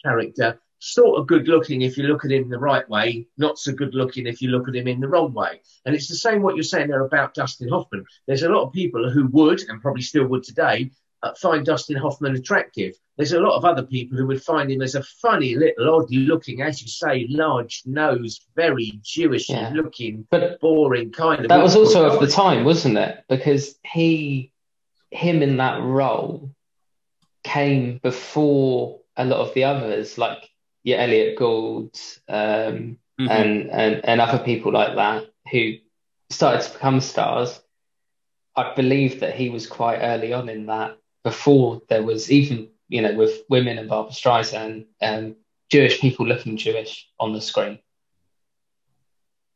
character. 0.06 0.60
Sort 0.86 1.18
of 1.18 1.28
good 1.28 1.48
looking 1.48 1.82
if 1.82 1.98
you 1.98 2.04
look 2.04 2.26
at 2.26 2.32
him 2.34 2.50
the 2.50 2.60
right 2.60 2.88
way, 2.90 3.26
not 3.38 3.58
so 3.58 3.72
good 3.72 3.96
looking 3.96 4.28
if 4.28 4.42
you 4.42 4.50
look 4.50 4.68
at 4.68 4.76
him 4.76 4.86
in 4.90 5.00
the 5.00 5.08
wrong 5.08 5.34
way. 5.34 5.62
And 5.86 5.96
it's 5.96 6.10
the 6.10 6.16
same 6.16 6.42
what 6.42 6.56
you're 6.58 6.64
saying 6.64 6.90
there 6.90 7.06
about 7.06 7.34
Dustin 7.34 7.70
Hoffman. 7.70 8.04
There's 8.28 8.44
a 8.44 8.50
lot 8.50 8.64
of 8.68 8.74
people 8.74 9.10
who 9.10 9.28
would, 9.28 9.62
and 9.70 9.82
probably 9.82 10.02
still 10.02 10.28
would 10.28 10.44
today, 10.44 10.92
uh, 11.24 11.34
find 11.36 11.66
Dustin 11.66 11.96
Hoffman 11.96 12.36
attractive. 12.36 12.96
There's 13.16 13.32
a 13.32 13.40
lot 13.40 13.56
of 13.56 13.64
other 13.64 13.84
people 13.84 14.18
who 14.18 14.28
would 14.28 14.44
find 14.44 14.70
him 14.70 14.82
as 14.82 14.96
a 14.96 15.04
funny 15.04 15.56
little, 15.56 15.90
oddly 15.90 16.18
looking, 16.18 16.62
as 16.62 16.82
you 16.82 16.90
say, 16.90 17.28
large 17.30 17.84
nose, 17.86 18.42
very 18.58 19.00
Jewish 19.04 19.50
Yeah. 19.50 19.72
looking, 19.74 20.28
But 20.32 20.60
boring 20.60 21.12
kind 21.14 21.40
of. 21.46 21.48
that 21.48 21.64
was 21.64 21.78
also 21.78 22.08
of 22.10 22.20
the 22.20 22.28
time, 22.28 22.66
wasn't 22.66 22.98
it? 22.98 23.24
Because 23.30 23.80
he, 23.90 24.52
him 25.12 25.42
in 25.42 25.56
that 25.58 25.82
role, 25.82 26.50
came 27.46 28.00
before 28.04 29.00
a 29.16 29.24
lot 29.24 29.40
of 29.40 29.54
the 29.54 29.64
others, 29.64 30.18
like 30.18 30.50
your 30.84 31.00
Elliott 31.00 31.38
Gould, 31.38 31.98
um, 32.28 32.98
Mhm. 33.20 33.30
and, 33.30 33.70
and 33.70 34.06
and 34.06 34.20
other 34.22 34.44
people 34.44 34.72
like 34.72 34.96
that 34.96 35.30
who 35.52 35.76
started 36.32 36.64
to 36.64 36.74
become 36.74 37.00
stars. 37.00 37.62
I 38.56 38.74
believe 38.74 39.20
that 39.20 39.36
he 39.36 39.50
was 39.50 39.68
quite 39.68 40.00
early 40.00 40.34
on 40.34 40.50
in 40.50 40.66
that 40.66 40.98
before 41.24 41.82
there 41.90 42.02
was 42.04 42.32
even, 42.32 42.70
you 42.90 43.02
know, 43.04 43.14
with 43.16 43.44
women 43.50 43.78
and 43.78 43.88
Barbara 43.88 44.14
Streisand, 44.14 44.88
um, 45.02 45.36
Jewish 45.70 46.00
people 46.00 46.26
looking 46.28 46.58
Jewish 46.58 47.08
on 47.20 47.34
the 47.34 47.42
screen. 47.42 47.80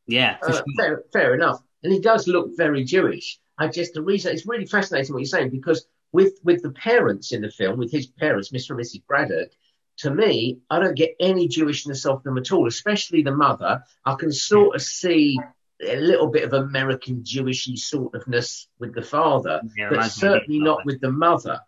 yeah. 0.08 0.38
Uh, 0.42 0.52
sure. 0.54 0.63
fair, 0.78 1.04
fair 1.13 1.34
enough. 1.36 1.60
And 1.84 1.92
he 1.94 2.00
does 2.00 2.28
look 2.28 2.56
very 2.56 2.84
Jewish. 2.84 3.40
I 3.58 3.68
just 3.68 3.94
the 3.94 4.02
reason 4.02 4.34
it's 4.34 4.46
really 4.48 4.66
fascinating 4.66 5.13
what 5.13 5.20
you're 5.20 5.26
saying 5.28 5.50
because 5.50 5.88
with 6.12 6.40
with 6.44 6.62
the 6.62 6.72
parents 6.72 7.32
in 7.34 7.42
the 7.42 7.50
film, 7.52 7.78
with 7.80 7.92
his 7.92 8.08
parents, 8.08 8.52
Mr. 8.52 8.72
and 8.72 8.80
Mrs. 8.80 9.06
Braddock, 9.08 9.52
to 9.98 10.12
me, 10.12 10.60
I 10.70 10.80
don't 10.80 10.96
get 10.96 11.16
any 11.20 11.48
Jewishness 11.48 12.06
of 12.06 12.24
them 12.24 12.38
at 12.38 12.52
all, 12.52 12.68
especially 12.68 13.24
the 13.24 13.32
mother. 13.32 13.84
I 14.06 14.16
can 14.16 14.32
sort 14.32 14.76
of 14.76 14.82
see 14.82 15.40
a 15.82 15.98
little 15.98 16.28
bit 16.28 16.44
of 16.44 16.54
American 16.54 17.24
Jewishy 17.24 17.78
sort 17.78 18.14
ofness 18.14 18.68
with 18.80 18.94
the 18.94 19.02
father, 19.02 19.62
Yeah, 19.76 19.90
but 19.90 19.96
reminds 19.96 20.22
me 20.22 20.28
a 20.28 20.32
bit 20.32 20.40
certainly 20.40 20.60
not 20.60 20.86
with 20.86 21.02
the 21.02 21.12
mother. 21.12 21.60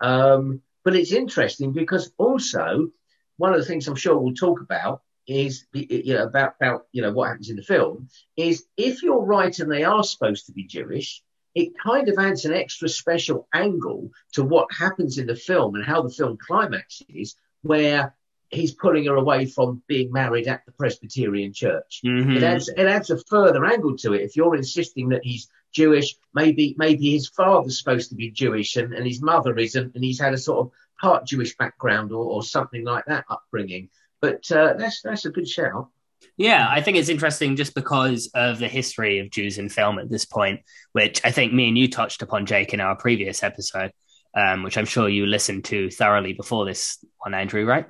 Um, 0.00 0.62
but 0.84 0.94
it's 0.94 1.12
interesting 1.12 1.72
because 1.72 2.12
also 2.18 2.88
one 3.36 3.52
of 3.52 3.58
the 3.58 3.66
things 3.66 3.88
I'm 3.88 3.96
sure 3.96 4.16
we'll 4.16 4.34
talk 4.34 4.60
about 4.60 5.02
is 5.26 5.66
you 5.72 6.14
know 6.14 6.22
about 6.22 6.54
about 6.60 6.86
you 6.92 7.02
know 7.02 7.12
what 7.12 7.28
happens 7.28 7.50
in 7.50 7.56
the 7.56 7.62
film 7.62 8.08
is 8.36 8.64
if 8.76 9.02
you're 9.02 9.24
right 9.24 9.58
and 9.58 9.70
they 9.70 9.82
are 9.82 10.04
supposed 10.04 10.46
to 10.46 10.52
be 10.52 10.64
Jewish, 10.64 11.22
it 11.54 11.72
kind 11.82 12.08
of 12.08 12.18
adds 12.18 12.44
an 12.44 12.52
extra 12.52 12.88
special 12.88 13.48
angle 13.52 14.10
to 14.34 14.44
what 14.44 14.68
happens 14.72 15.18
in 15.18 15.26
the 15.26 15.34
film 15.34 15.74
and 15.74 15.84
how 15.84 16.02
the 16.02 16.10
film 16.10 16.36
climaxes, 16.36 17.34
where 17.66 18.14
he's 18.50 18.72
pulling 18.72 19.06
her 19.06 19.16
away 19.16 19.46
from 19.46 19.82
being 19.86 20.12
married 20.12 20.46
at 20.46 20.64
the 20.66 20.72
Presbyterian 20.72 21.52
church. 21.52 22.00
Mhm. 22.04 22.36
It 22.36 22.42
adds 22.42 22.68
it 22.68 22.86
adds 22.86 23.10
a 23.10 23.18
further 23.24 23.64
angle 23.64 23.96
to 23.98 24.14
it. 24.14 24.22
If 24.22 24.36
you're 24.36 24.54
insisting 24.56 25.08
that 25.10 25.24
he's 25.24 25.48
Jewish, 25.72 26.16
maybe 26.34 26.74
maybe 26.78 27.10
his 27.10 27.28
father's 27.28 27.78
supposed 27.78 28.08
to 28.10 28.14
be 28.14 28.30
Jewish 28.30 28.76
and, 28.76 28.94
and 28.94 29.06
his 29.06 29.20
mother 29.20 29.56
isn't, 29.58 29.94
and 29.94 30.04
he's 30.04 30.20
had 30.20 30.32
a 30.32 30.38
sort 30.38 30.66
of 30.66 30.72
part 31.00 31.26
Jewish 31.26 31.56
background 31.56 32.12
or, 32.12 32.24
or 32.24 32.42
something 32.42 32.84
like 32.84 33.04
that 33.06 33.24
upbringing. 33.28 33.90
But 34.20 34.50
uh, 34.50 34.74
that's 34.74 35.02
that's 35.02 35.26
a 35.26 35.30
good 35.30 35.48
shout. 35.48 35.88
Yeah, 36.38 36.66
I 36.68 36.80
think 36.82 36.96
it's 36.96 37.08
interesting 37.08 37.56
just 37.56 37.74
because 37.74 38.30
of 38.34 38.58
the 38.58 38.68
history 38.68 39.18
of 39.18 39.30
Jews 39.30 39.58
in 39.58 39.68
film 39.68 39.98
at 39.98 40.08
this 40.08 40.24
point, 40.24 40.60
which 40.92 41.20
I 41.24 41.30
think 41.30 41.52
me 41.52 41.68
and 41.68 41.78
you 41.78 41.88
touched 41.88 42.22
upon, 42.22 42.46
Jake, 42.46 42.74
in 42.74 42.80
our 42.80 42.96
previous 42.96 43.42
episode, 43.42 43.92
um, 44.36 44.62
which 44.62 44.78
I'm 44.78 44.84
sure 44.84 45.08
you 45.08 45.26
listened 45.26 45.64
to 45.66 45.90
thoroughly 45.90 46.34
before 46.34 46.64
this 46.64 47.04
one, 47.18 47.34
Andrew, 47.34 47.64
right? 47.64 47.86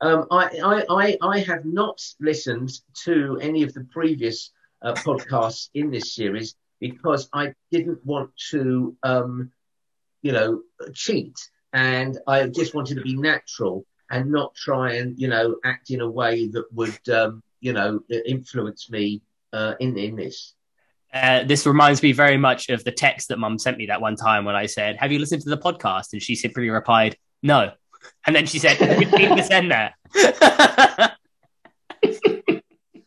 Um, 0.00 0.26
I, 0.30 0.84
I, 0.88 1.16
I, 1.20 1.38
have 1.40 1.64
not 1.64 2.02
listened 2.18 2.72
to 3.04 3.38
any 3.40 3.62
of 3.62 3.72
the 3.72 3.86
previous 3.92 4.50
uh, 4.80 4.94
podcasts 4.94 5.68
in 5.74 5.92
this 5.92 6.14
series 6.14 6.56
because 6.80 7.28
I 7.32 7.54
didn't 7.70 8.04
want 8.04 8.30
to, 8.50 8.96
um, 9.04 9.52
you 10.22 10.32
know, 10.32 10.62
cheat 10.92 11.36
and 11.72 12.18
I 12.26 12.46
just 12.48 12.74
wanted 12.74 12.96
to 12.96 13.02
be 13.02 13.16
natural 13.16 13.86
and 14.10 14.30
not 14.30 14.54
try 14.54 14.94
and 14.94 15.18
you 15.18 15.28
know 15.28 15.56
act 15.64 15.90
in 15.90 16.00
a 16.00 16.10
way 16.10 16.48
that 16.48 16.64
would 16.72 17.08
um, 17.08 17.42
you 17.60 17.72
know 17.72 18.00
influence 18.26 18.90
me 18.90 19.22
uh, 19.52 19.74
in 19.80 19.96
in 19.96 20.16
this. 20.16 20.54
Uh, 21.12 21.44
this 21.44 21.66
reminds 21.66 22.02
me 22.02 22.12
very 22.12 22.38
much 22.38 22.70
of 22.70 22.84
the 22.84 22.92
text 22.92 23.28
that 23.28 23.38
Mum 23.38 23.58
sent 23.58 23.76
me 23.76 23.86
that 23.86 24.00
one 24.00 24.16
time 24.16 24.44
when 24.44 24.54
I 24.54 24.66
said, 24.66 24.96
"Have 24.96 25.12
you 25.12 25.18
listened 25.18 25.42
to 25.42 25.50
the 25.50 25.58
podcast?" 25.58 26.12
and 26.12 26.22
she 26.22 26.34
simply 26.34 26.70
replied, 26.70 27.16
"No," 27.42 27.72
and 28.26 28.34
then 28.34 28.46
she 28.46 28.58
said, 28.58 28.80
"Repeat 28.80 29.36
this 29.36 29.50
end 29.50 29.70
there." 29.70 29.94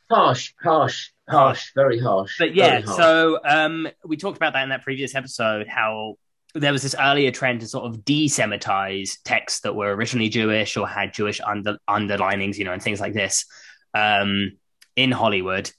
harsh, 0.10 0.54
harsh, 0.62 1.10
harsh, 1.28 1.72
very 1.74 2.00
harsh. 2.00 2.36
But 2.38 2.56
yeah, 2.56 2.82
harsh. 2.82 2.98
so 2.98 3.40
um, 3.44 3.88
we 4.06 4.18
talked 4.18 4.38
about 4.38 4.54
that 4.54 4.64
in 4.64 4.70
that 4.70 4.84
previous 4.84 5.16
episode. 5.16 5.68
How 5.68 6.16
there 6.54 6.72
was 6.72 6.84
this 6.84 6.96
earlier 7.00 7.32
trend 7.32 7.62
to 7.62 7.68
sort 7.68 7.86
of 7.86 8.06
de-Semitize 8.06 9.18
texts 9.26 9.62
that 9.62 9.76
were 9.76 9.94
originally 9.94 10.30
Jewish 10.30 10.78
or 10.78 10.88
had 10.88 11.14
Jewish 11.14 11.42
under, 11.42 11.78
underlinings, 11.90 12.58
you 12.58 12.64
know, 12.64 12.72
and 12.72 12.82
things 12.82 13.02
like 13.02 13.14
this 13.14 13.46
um, 13.94 14.58
in 14.96 15.12
Hollywood. 15.12 15.70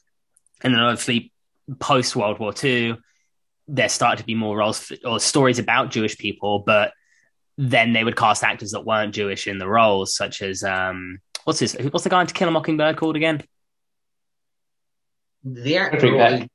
And 0.62 0.74
then 0.74 0.80
obviously 0.80 1.32
post 1.78 2.16
World 2.16 2.38
War 2.38 2.52
II, 2.62 2.96
there 3.68 3.88
started 3.88 4.18
to 4.18 4.26
be 4.26 4.34
more 4.34 4.56
roles 4.56 4.78
for, 4.78 4.96
or 5.04 5.20
stories 5.20 5.58
about 5.58 5.90
Jewish 5.90 6.16
people, 6.18 6.60
but 6.60 6.92
then 7.58 7.92
they 7.92 8.04
would 8.04 8.16
cast 8.16 8.44
actors 8.44 8.72
that 8.72 8.84
weren't 8.84 9.14
Jewish 9.14 9.46
in 9.46 9.58
the 9.58 9.68
roles, 9.68 10.14
such 10.14 10.42
as 10.42 10.62
um, 10.62 11.18
what's 11.44 11.58
his 11.58 11.74
what's 11.90 12.04
the 12.04 12.10
guy 12.10 12.20
in 12.20 12.26
To 12.26 12.34
Kill 12.34 12.48
a 12.48 12.50
Mockingbird 12.50 12.96
called 12.96 13.16
again? 13.16 13.42
The 15.44 15.78
actor 15.78 16.46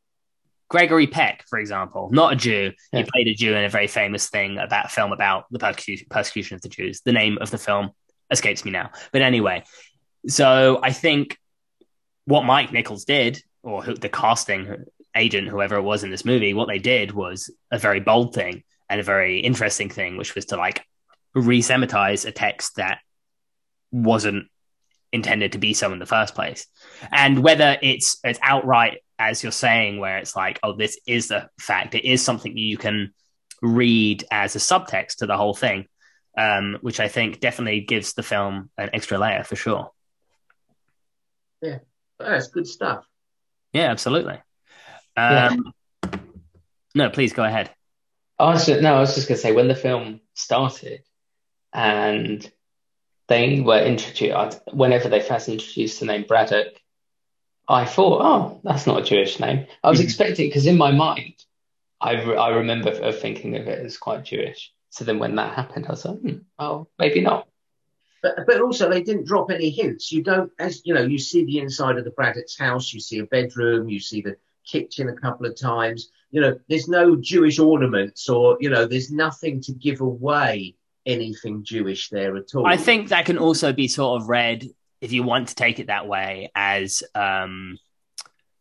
Gregory 0.71 1.07
Peck, 1.07 1.43
for 1.49 1.59
example, 1.59 2.09
not 2.13 2.31
a 2.31 2.35
Jew. 2.37 2.71
Yeah. 2.93 2.99
He 2.99 3.09
played 3.11 3.27
a 3.27 3.33
Jew 3.33 3.53
in 3.55 3.65
a 3.65 3.69
very 3.69 3.87
famous 3.87 4.29
thing 4.29 4.57
about 4.57 4.89
film 4.89 5.11
about 5.11 5.45
the 5.51 5.59
persecution, 5.59 6.07
persecution 6.09 6.55
of 6.55 6.61
the 6.61 6.69
Jews. 6.69 7.01
The 7.01 7.11
name 7.11 7.37
of 7.41 7.51
the 7.51 7.57
film 7.57 7.91
escapes 8.29 8.63
me 8.63 8.71
now. 8.71 8.91
But 9.11 9.21
anyway, 9.21 9.65
so 10.27 10.79
I 10.81 10.93
think 10.93 11.37
what 12.23 12.45
Mike 12.45 12.71
Nichols 12.71 13.03
did, 13.03 13.43
or 13.63 13.83
who, 13.83 13.95
the 13.95 14.07
casting 14.07 14.85
agent, 15.15 15.47
whoever 15.47 15.75
it 15.75 15.81
was 15.81 16.03
in 16.03 16.11
this 16.11 16.25
movie, 16.25 16.53
what 16.53 16.67
they 16.67 16.79
did 16.79 17.11
was 17.11 17.49
a 17.71 17.77
very 17.77 17.99
bold 17.99 18.33
thing 18.33 18.63
and 18.89 18.99
a 18.99 19.03
very 19.03 19.39
interesting 19.39 19.89
thing, 19.89 20.17
which 20.17 20.35
was 20.35 20.45
to 20.45 20.57
like 20.57 20.85
re-semitize 21.33 22.25
a 22.25 22.31
text 22.31 22.75
that 22.75 22.99
wasn't 23.91 24.47
intended 25.13 25.53
to 25.53 25.57
be 25.57 25.73
so 25.73 25.91
in 25.91 25.99
the 25.99 26.05
first 26.05 26.35
place. 26.35 26.67
And 27.11 27.43
whether 27.43 27.77
it's 27.81 28.17
it's 28.23 28.39
outright 28.41 28.99
as 29.21 29.43
you're 29.43 29.51
saying, 29.51 29.99
where 29.99 30.17
it's 30.17 30.35
like, 30.35 30.59
oh, 30.63 30.75
this 30.75 30.99
is 31.05 31.27
the 31.27 31.47
fact, 31.59 31.93
it 31.93 32.07
is 32.07 32.23
something 32.23 32.57
you 32.57 32.77
can 32.77 33.13
read 33.61 34.23
as 34.31 34.55
a 34.55 34.59
subtext 34.59 35.17
to 35.17 35.27
the 35.27 35.37
whole 35.37 35.53
thing, 35.53 35.85
um, 36.35 36.79
which 36.81 36.99
I 36.99 37.07
think 37.07 37.39
definitely 37.39 37.81
gives 37.81 38.13
the 38.13 38.23
film 38.23 38.71
an 38.79 38.89
extra 38.93 39.19
layer 39.19 39.43
for 39.43 39.55
sure. 39.55 39.91
Yeah, 41.61 41.79
that's 42.17 42.47
good 42.47 42.65
stuff. 42.65 43.05
Yeah, 43.73 43.91
absolutely. 43.91 44.41
Um, 45.17 45.73
yeah. 46.03 46.19
No, 46.93 47.09
please 47.09 47.33
go 47.33 47.43
ahead. 47.43 47.69
I 48.39 48.49
was 48.49 48.65
just, 48.65 48.81
no, 48.81 48.95
I 48.95 48.99
was 48.99 49.15
just 49.15 49.27
going 49.27 49.37
to 49.37 49.41
say 49.41 49.51
when 49.51 49.67
the 49.67 49.75
film 49.75 50.19
started 50.33 51.03
and 51.73 52.49
they 53.27 53.61
were 53.61 53.79
introduced, 53.79 54.61
whenever 54.73 55.09
they 55.09 55.21
first 55.21 55.47
introduced 55.47 55.99
the 55.99 56.05
name 56.05 56.25
Braddock, 56.27 56.73
I 57.67 57.85
thought, 57.85 58.21
oh, 58.21 58.61
that's 58.63 58.87
not 58.87 59.01
a 59.01 59.05
Jewish 59.05 59.39
name. 59.39 59.67
I 59.83 59.89
was 59.89 59.99
mm-hmm. 59.99 60.05
expecting 60.05 60.49
because 60.49 60.65
in 60.65 60.77
my 60.77 60.91
mind, 60.91 61.35
I, 62.01 62.23
re- 62.23 62.35
I 62.35 62.49
remember 62.49 62.89
of 62.89 63.19
thinking 63.19 63.55
of 63.55 63.67
it 63.67 63.85
as 63.85 63.97
quite 63.97 64.25
Jewish. 64.25 64.73
So 64.89 65.05
then 65.05 65.19
when 65.19 65.35
that 65.35 65.53
happened, 65.53 65.85
I 65.85 65.91
was 65.91 66.03
like, 66.03 66.19
hmm, 66.19 66.37
oh, 66.59 66.87
maybe 66.99 67.21
not. 67.21 67.47
But, 68.21 68.45
but 68.45 68.61
also 68.61 68.89
they 68.89 69.01
didn't 69.01 69.27
drop 69.27 69.49
any 69.51 69.69
hints. 69.69 70.11
You 70.11 70.23
don't, 70.23 70.51
as 70.59 70.81
you 70.83 70.93
know, 70.93 71.03
you 71.03 71.17
see 71.17 71.45
the 71.45 71.59
inside 71.59 71.97
of 71.97 72.03
the 72.03 72.11
Braddock's 72.11 72.57
house, 72.57 72.91
you 72.93 72.99
see 72.99 73.19
a 73.19 73.25
bedroom, 73.25 73.87
you 73.87 73.99
see 73.99 74.21
the 74.21 74.35
kitchen 74.65 75.09
a 75.09 75.15
couple 75.15 75.45
of 75.45 75.59
times. 75.59 76.09
You 76.31 76.41
know, 76.41 76.59
there's 76.69 76.87
no 76.87 77.15
Jewish 77.15 77.59
ornaments 77.59 78.29
or, 78.29 78.57
you 78.59 78.69
know, 78.69 78.85
there's 78.85 79.11
nothing 79.11 79.61
to 79.61 79.73
give 79.73 80.01
away 80.01 80.75
anything 81.05 81.63
Jewish 81.63 82.09
there 82.09 82.37
at 82.37 82.55
all. 82.55 82.65
I 82.65 82.77
think 82.77 83.09
that 83.09 83.25
can 83.25 83.37
also 83.37 83.73
be 83.73 83.87
sort 83.87 84.21
of 84.21 84.29
read 84.29 84.69
if 85.01 85.11
you 85.11 85.23
want 85.23 85.47
to 85.49 85.55
take 85.55 85.79
it 85.79 85.87
that 85.87 86.07
way, 86.07 86.51
as 86.55 87.01
um, 87.15 87.77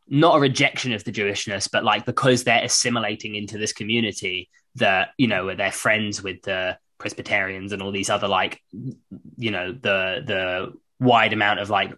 not 0.08 0.36
a 0.36 0.40
rejection 0.40 0.92
of 0.92 1.04
the 1.04 1.12
Jewishness, 1.12 1.70
but 1.70 1.84
like 1.84 2.06
because 2.06 2.44
they're 2.44 2.64
assimilating 2.64 3.34
into 3.34 3.58
this 3.58 3.72
community 3.72 4.48
that 4.76 5.10
you 5.18 5.28
know 5.28 5.54
they're 5.54 5.70
friends 5.70 6.22
with 6.22 6.42
the 6.42 6.78
Presbyterians 6.98 7.72
and 7.72 7.82
all 7.82 7.92
these 7.92 8.10
other 8.10 8.28
like 8.28 8.60
you 9.36 9.50
know 9.50 9.72
the 9.72 10.22
the 10.26 10.72
wide 10.98 11.32
amount 11.32 11.60
of 11.60 11.70
like 11.70 11.92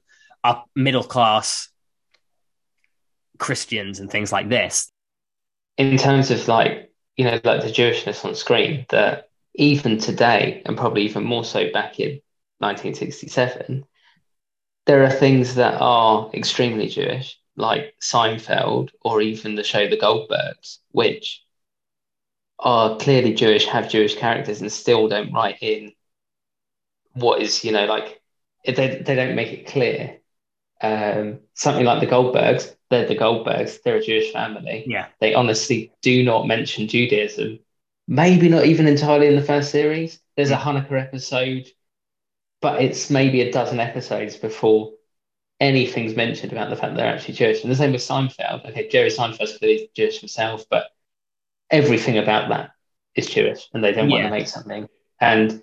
up 0.44 0.68
middle 0.74 1.04
class 1.04 1.68
Christians 3.42 4.00
and 4.00 4.10
things 4.10 4.32
like 4.32 4.48
this. 4.48 4.90
In 5.76 5.98
terms 5.98 6.30
of 6.30 6.48
like 6.48 6.90
you 7.16 7.24
know 7.24 7.40
like 7.44 7.62
the 7.62 7.72
Jewishness 7.72 8.24
on 8.24 8.34
screen, 8.34 8.86
that 8.90 9.28
even 9.54 9.98
today 9.98 10.62
and 10.64 10.76
probably 10.78 11.02
even 11.02 11.24
more 11.24 11.44
so 11.44 11.70
back 11.72 12.00
in 12.00 12.20
1967 12.58 13.84
there 14.86 15.04
are 15.04 15.10
things 15.10 15.54
that 15.56 15.80
are 15.80 16.30
extremely 16.34 16.88
Jewish, 16.88 17.38
like 17.56 17.94
Seinfeld 18.00 18.90
or 19.02 19.20
even 19.20 19.54
the 19.54 19.64
show 19.64 19.88
The 19.88 19.96
Goldbergs, 19.98 20.78
which 20.90 21.44
are 22.58 22.96
clearly 22.96 23.34
Jewish, 23.34 23.66
have 23.66 23.90
Jewish 23.90 24.16
characters, 24.16 24.60
and 24.60 24.72
still 24.72 25.08
don't 25.08 25.32
write 25.32 25.58
in 25.60 25.92
what 27.14 27.42
is, 27.42 27.64
you 27.64 27.72
know, 27.72 27.86
like 27.86 28.20
they, 28.64 28.72
they 28.72 29.14
don't 29.14 29.36
make 29.36 29.52
it 29.52 29.66
clear. 29.66 30.18
Um, 30.82 31.40
something 31.54 31.84
like 31.84 32.00
the 32.00 32.06
Goldbergs, 32.06 32.74
they're 32.90 33.06
the 33.06 33.16
Goldbergs, 33.16 33.82
they're 33.82 33.96
a 33.96 34.02
Jewish 34.02 34.32
family. 34.32 34.84
Yeah. 34.86 35.06
They 35.20 35.34
honestly 35.34 35.92
do 36.02 36.24
not 36.24 36.46
mention 36.46 36.88
Judaism. 36.88 37.60
Maybe 38.08 38.48
not 38.48 38.66
even 38.66 38.88
entirely 38.88 39.28
in 39.28 39.36
the 39.36 39.42
first 39.42 39.70
series. 39.70 40.18
There's 40.36 40.50
a 40.50 40.56
Hanukkah 40.56 41.00
episode 41.00 41.68
but 42.62 42.80
it's 42.80 43.10
maybe 43.10 43.42
a 43.42 43.52
dozen 43.52 43.80
episodes 43.80 44.36
before 44.36 44.92
anything's 45.60 46.16
mentioned 46.16 46.52
about 46.52 46.70
the 46.70 46.76
fact 46.76 46.94
that 46.94 47.02
they're 47.02 47.12
actually 47.12 47.34
Jewish. 47.34 47.62
And 47.62 47.70
the 47.70 47.76
same 47.76 47.92
with 47.92 48.00
Seinfeld. 48.00 48.70
Okay, 48.70 48.88
Jerry 48.88 49.10
Seinfeld's 49.10 49.58
clearly 49.58 49.90
Jewish 49.94 50.20
himself, 50.20 50.64
but 50.70 50.86
everything 51.70 52.18
about 52.18 52.48
that 52.48 52.70
is 53.14 53.26
Jewish, 53.26 53.68
and 53.74 53.84
they 53.84 53.92
don't 53.92 54.08
yeah. 54.08 54.22
want 54.22 54.26
to 54.26 54.30
make 54.30 54.48
something. 54.48 54.88
And 55.20 55.60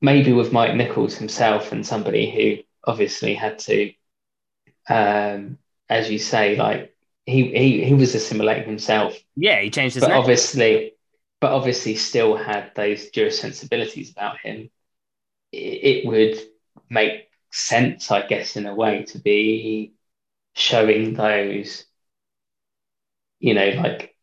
maybe 0.00 0.32
with 0.32 0.52
Mike 0.52 0.74
Nichols 0.74 1.16
himself 1.16 1.70
and 1.70 1.86
somebody 1.86 2.30
who 2.30 2.62
obviously 2.86 3.34
had 3.34 3.58
to, 3.60 3.92
um, 4.88 5.58
as 5.88 6.10
you 6.10 6.18
say, 6.18 6.56
like 6.56 6.94
he 7.26 7.48
he 7.48 7.84
he 7.84 7.94
was 7.94 8.14
assimilating 8.14 8.66
himself. 8.66 9.16
Yeah, 9.36 9.60
he 9.60 9.70
changed 9.70 9.94
his 9.94 10.02
but 10.02 10.08
name. 10.08 10.18
obviously, 10.18 10.92
but 11.40 11.52
obviously 11.52 11.96
still 11.96 12.36
had 12.36 12.72
those 12.74 13.10
Jewish 13.10 13.38
sensibilities 13.38 14.10
about 14.10 14.38
him 14.38 14.70
it 15.54 16.06
would 16.06 16.38
make 16.90 17.28
sense, 17.50 18.10
I 18.10 18.26
guess, 18.26 18.56
in 18.56 18.66
a 18.66 18.74
way, 18.74 19.04
to 19.04 19.18
be 19.18 19.94
showing 20.54 21.14
those, 21.14 21.84
you 23.40 23.54
know, 23.54 23.68
like 23.68 24.16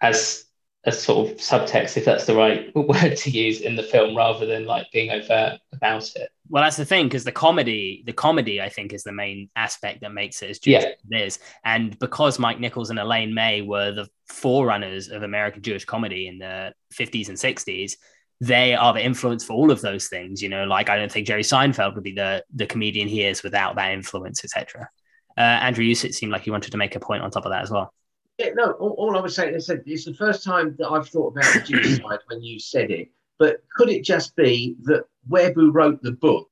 as 0.00 0.44
a 0.84 0.92
sort 0.92 1.30
of 1.30 1.36
subtext, 1.36 1.96
if 1.96 2.04
that's 2.04 2.24
the 2.24 2.34
right 2.34 2.74
word 2.74 3.16
to 3.16 3.30
use 3.30 3.60
in 3.60 3.76
the 3.76 3.82
film, 3.82 4.16
rather 4.16 4.46
than 4.46 4.64
like 4.64 4.86
being 4.92 5.10
overt 5.10 5.60
about 5.72 6.10
it. 6.16 6.30
Well, 6.48 6.64
that's 6.64 6.76
the 6.76 6.84
thing 6.84 7.06
because 7.06 7.24
the 7.24 7.32
comedy, 7.32 8.02
the 8.06 8.12
comedy, 8.12 8.60
I 8.60 8.68
think, 8.68 8.92
is 8.92 9.04
the 9.04 9.12
main 9.12 9.50
aspect 9.54 10.00
that 10.00 10.12
makes 10.12 10.42
it 10.42 10.50
as 10.50 10.58
Jewish 10.58 10.82
yeah. 10.82 10.88
as 10.88 11.10
it 11.10 11.26
is. 11.26 11.38
And 11.64 11.96
because 11.98 12.38
Mike 12.38 12.58
Nichols 12.58 12.90
and 12.90 12.98
Elaine 12.98 13.32
May 13.34 13.62
were 13.62 13.92
the 13.92 14.08
forerunners 14.26 15.08
of 15.08 15.22
American 15.22 15.62
Jewish 15.62 15.84
comedy 15.84 16.26
in 16.26 16.38
the 16.38 16.72
50s 16.94 17.28
and 17.28 17.36
60s, 17.36 17.92
they 18.40 18.74
are 18.74 18.94
the 18.94 19.04
influence 19.04 19.44
for 19.44 19.52
all 19.52 19.70
of 19.70 19.80
those 19.80 20.08
things. 20.08 20.42
You 20.42 20.48
know, 20.48 20.64
like 20.64 20.88
I 20.88 20.96
don't 20.96 21.12
think 21.12 21.26
Jerry 21.26 21.42
Seinfeld 21.42 21.94
would 21.94 22.04
be 22.04 22.14
the 22.14 22.42
the 22.54 22.66
comedian 22.66 23.06
he 23.06 23.22
is 23.22 23.42
without 23.42 23.76
that 23.76 23.92
influence, 23.92 24.42
etc. 24.42 24.88
Uh, 25.36 25.40
Andrew, 25.40 25.84
you 25.84 25.94
seemed 25.94 26.32
like 26.32 26.42
he 26.42 26.50
wanted 26.50 26.72
to 26.72 26.78
make 26.78 26.96
a 26.96 27.00
point 27.00 27.22
on 27.22 27.30
top 27.30 27.44
of 27.44 27.52
that 27.52 27.62
as 27.62 27.70
well. 27.70 27.92
Yeah, 28.40 28.54
no. 28.54 28.70
All, 28.72 28.92
all 28.92 29.18
I 29.18 29.20
was 29.20 29.34
saying 29.34 29.54
is 29.54 29.66
that 29.66 29.82
it's 29.84 30.06
the 30.06 30.14
first 30.14 30.42
time 30.42 30.74
that 30.78 30.88
I've 30.88 31.06
thought 31.06 31.36
about 31.36 31.66
the 31.66 32.00
side 32.02 32.20
when 32.26 32.42
you 32.42 32.58
said 32.58 32.90
it. 32.90 33.10
But 33.38 33.62
could 33.76 33.90
it 33.90 34.02
just 34.02 34.34
be 34.34 34.76
that 34.84 35.04
who 35.28 35.70
wrote 35.70 36.00
the 36.00 36.12
book, 36.12 36.48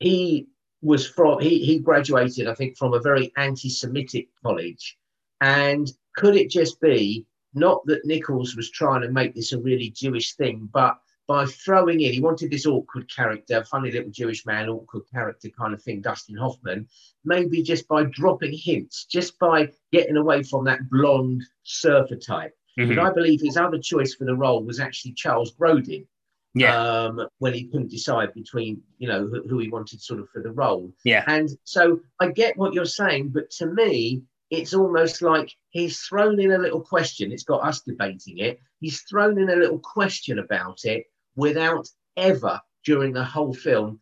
he 0.00 0.48
was 0.80 1.06
from 1.06 1.38
he 1.38 1.64
he 1.64 1.78
graduated, 1.78 2.48
I 2.48 2.54
think, 2.54 2.76
from 2.76 2.92
a 2.92 3.00
very 3.00 3.32
anti-Semitic 3.36 4.30
college, 4.42 4.98
and 5.40 5.88
could 6.16 6.34
it 6.34 6.50
just 6.50 6.80
be 6.80 7.24
not 7.54 7.86
that 7.86 8.04
Nichols 8.04 8.56
was 8.56 8.70
trying 8.70 9.02
to 9.02 9.10
make 9.10 9.32
this 9.32 9.52
a 9.52 9.60
really 9.60 9.90
Jewish 9.90 10.34
thing, 10.34 10.68
but 10.72 10.98
by 11.28 11.46
throwing 11.46 12.00
in, 12.00 12.12
he 12.12 12.20
wanted 12.20 12.50
this 12.50 12.66
awkward 12.66 13.08
character, 13.14 13.64
funny 13.64 13.90
little 13.90 14.10
Jewish 14.10 14.44
man, 14.44 14.68
awkward 14.68 15.04
character 15.12 15.48
kind 15.50 15.72
of 15.72 15.82
thing, 15.82 16.00
Dustin 16.00 16.36
Hoffman, 16.36 16.88
maybe 17.24 17.62
just 17.62 17.86
by 17.88 18.04
dropping 18.04 18.52
hints, 18.52 19.04
just 19.04 19.38
by 19.38 19.70
getting 19.92 20.16
away 20.16 20.42
from 20.42 20.64
that 20.64 20.90
blonde 20.90 21.42
surfer 21.62 22.16
type. 22.16 22.54
Mm-hmm. 22.78 22.94
But 22.94 23.04
I 23.04 23.12
believe 23.12 23.40
his 23.40 23.56
other 23.56 23.78
choice 23.78 24.14
for 24.14 24.24
the 24.24 24.34
role 24.34 24.64
was 24.64 24.80
actually 24.80 25.12
Charles 25.12 25.54
Grodin. 25.54 26.06
Yeah. 26.54 26.76
Um, 26.76 27.28
when 27.38 27.54
he 27.54 27.64
couldn't 27.64 27.90
decide 27.90 28.34
between, 28.34 28.82
you 28.98 29.08
know, 29.08 29.26
who, 29.26 29.42
who 29.48 29.58
he 29.58 29.70
wanted 29.70 30.02
sort 30.02 30.20
of 30.20 30.28
for 30.28 30.42
the 30.42 30.50
role. 30.50 30.92
Yeah. 31.02 31.24
And 31.26 31.48
so 31.64 32.00
I 32.20 32.28
get 32.30 32.58
what 32.58 32.74
you're 32.74 32.84
saying, 32.84 33.30
but 33.30 33.50
to 33.52 33.66
me, 33.66 34.22
it's 34.50 34.74
almost 34.74 35.22
like 35.22 35.50
he's 35.70 36.00
thrown 36.00 36.38
in 36.38 36.52
a 36.52 36.58
little 36.58 36.82
question. 36.82 37.32
It's 37.32 37.42
got 37.42 37.64
us 37.66 37.80
debating 37.80 38.36
it. 38.36 38.60
He's 38.80 39.00
thrown 39.00 39.40
in 39.40 39.48
a 39.48 39.56
little 39.56 39.78
question 39.78 40.40
about 40.40 40.80
it 40.84 41.06
without 41.36 41.88
ever, 42.16 42.60
during 42.84 43.12
the 43.12 43.24
whole 43.24 43.54
film, 43.54 44.00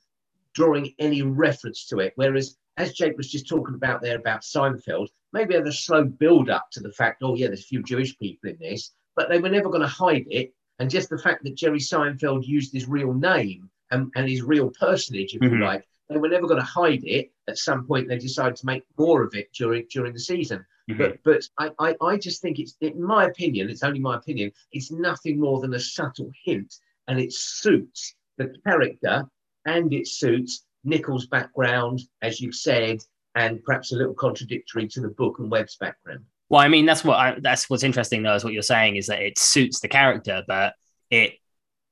drawing 0.55 0.95
any 0.99 1.22
reference 1.22 1.87
to 1.87 1.99
it. 2.01 2.12
Whereas, 2.16 2.57
as 2.76 2.93
Jake 2.93 3.16
was 3.16 3.31
just 3.31 3.49
talking 3.49 3.74
about 3.74 4.01
there 4.03 4.18
about 4.18 4.41
Seinfeld, 4.43 5.09
maybe 5.33 5.55
had 5.55 5.66
a 5.66 5.72
slow 5.72 6.05
build 6.05 6.51
up 6.51 6.70
to 6.72 6.81
the 6.81 6.93
fact, 6.93 7.22
oh, 7.22 7.35
yeah, 7.35 7.49
there's 7.49 7.61
a 7.61 7.64
few 7.64 7.83
Jewish 7.83 8.18
people 8.18 8.51
in 8.51 8.59
this, 8.59 8.93
but 9.14 9.28
they 9.28 9.39
were 9.39 9.49
never 9.49 9.68
going 9.68 9.83
to 9.83 9.87
hide 9.87 10.26
it. 10.28 10.53
And 10.78 10.91
just 10.91 11.11
the 11.11 11.18
fact 11.18 11.45
that 11.45 11.57
Jerry 11.57 11.78
Seinfeld 11.78 12.47
used 12.47 12.72
his 12.72 12.89
real 12.89 13.12
name 13.12 13.70
and, 13.91 14.11
and 14.16 14.28
his 14.28 14.43
real 14.43 14.70
personage, 14.70 15.35
if 15.35 15.41
Mhm. 15.43 15.53
you 15.53 15.59
like, 15.64 15.87
they 16.09 16.16
were 16.16 16.28
never 16.28 16.47
going 16.49 16.59
to 16.59 16.66
hide 16.66 17.05
it. 17.05 17.31
At 17.47 17.59
some 17.59 17.87
point, 17.87 18.09
they 18.09 18.18
decided 18.18 18.57
to 18.57 18.66
make 18.66 18.83
more 18.99 19.22
of 19.22 19.35
it 19.35 19.53
during 19.53 19.87
during 19.93 20.12
the 20.12 20.18
season. 20.18 20.64
Mhm. 20.91 20.99
But 20.99 21.22
but 21.22 21.49
I, 21.78 21.91
I, 21.91 21.97
I 22.05 22.16
just 22.16 22.41
think 22.43 22.59
it's 22.59 22.76
in 22.81 23.01
my 23.01 23.26
opinion, 23.26 23.68
it's 23.68 23.85
only 23.85 24.01
my 24.01 24.16
opinion, 24.16 24.51
it's 24.72 24.91
nothing 24.91 25.39
more 25.39 25.61
than 25.61 25.74
a 25.74 25.78
subtle 25.81 26.33
hint, 26.45 26.74
and 27.11 27.19
it 27.19 27.33
suits 27.33 28.15
the 28.39 28.55
character 28.67 29.25
and 29.67 29.93
it 29.93 30.07
suits 30.07 30.65
Nichols' 30.85 31.27
background, 31.27 32.01
as 32.23 32.41
you've 32.41 32.55
said, 32.55 33.01
and 33.35 33.63
perhaps 33.65 33.93
a 33.93 33.97
little 33.97 34.15
contradictory 34.15 34.87
to 34.89 35.01
the 35.01 35.09
book 35.09 35.39
and 35.41 35.51
Webb's 35.51 35.77
background. 35.77 36.25
Well, 36.49 36.61
I 36.61 36.69
mean, 36.69 36.87
that's 36.87 37.05
what 37.05 37.19
I, 37.19 37.37
that's 37.41 37.69
what's 37.69 37.83
interesting 37.83 38.23
though, 38.23 38.35
is 38.35 38.45
what 38.45 38.53
you're 38.53 38.63
saying 38.63 38.97
is 38.97 39.09
that 39.09 39.21
it 39.21 39.39
suits 39.39 39.81
the 39.81 39.89
character, 39.89 40.43
but 40.47 40.75
it 41.11 41.35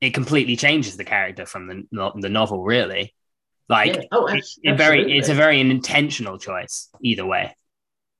it 0.01 0.13
completely 0.13 0.55
changes 0.55 0.95
the 0.97 1.03
character 1.03 1.45
from 1.45 1.67
the 1.67 2.11
the 2.15 2.29
novel, 2.29 2.63
really. 2.63 3.13
Like 3.67 3.95
Yeah. 3.95 4.01
Oh, 4.11 4.25
it, 4.27 4.45
it 4.63 4.77
very, 4.77 5.17
it's 5.17 5.29
a 5.29 5.33
very 5.33 5.59
intentional 5.59 6.39
choice 6.39 6.89
either 7.03 7.25
way. 7.25 7.55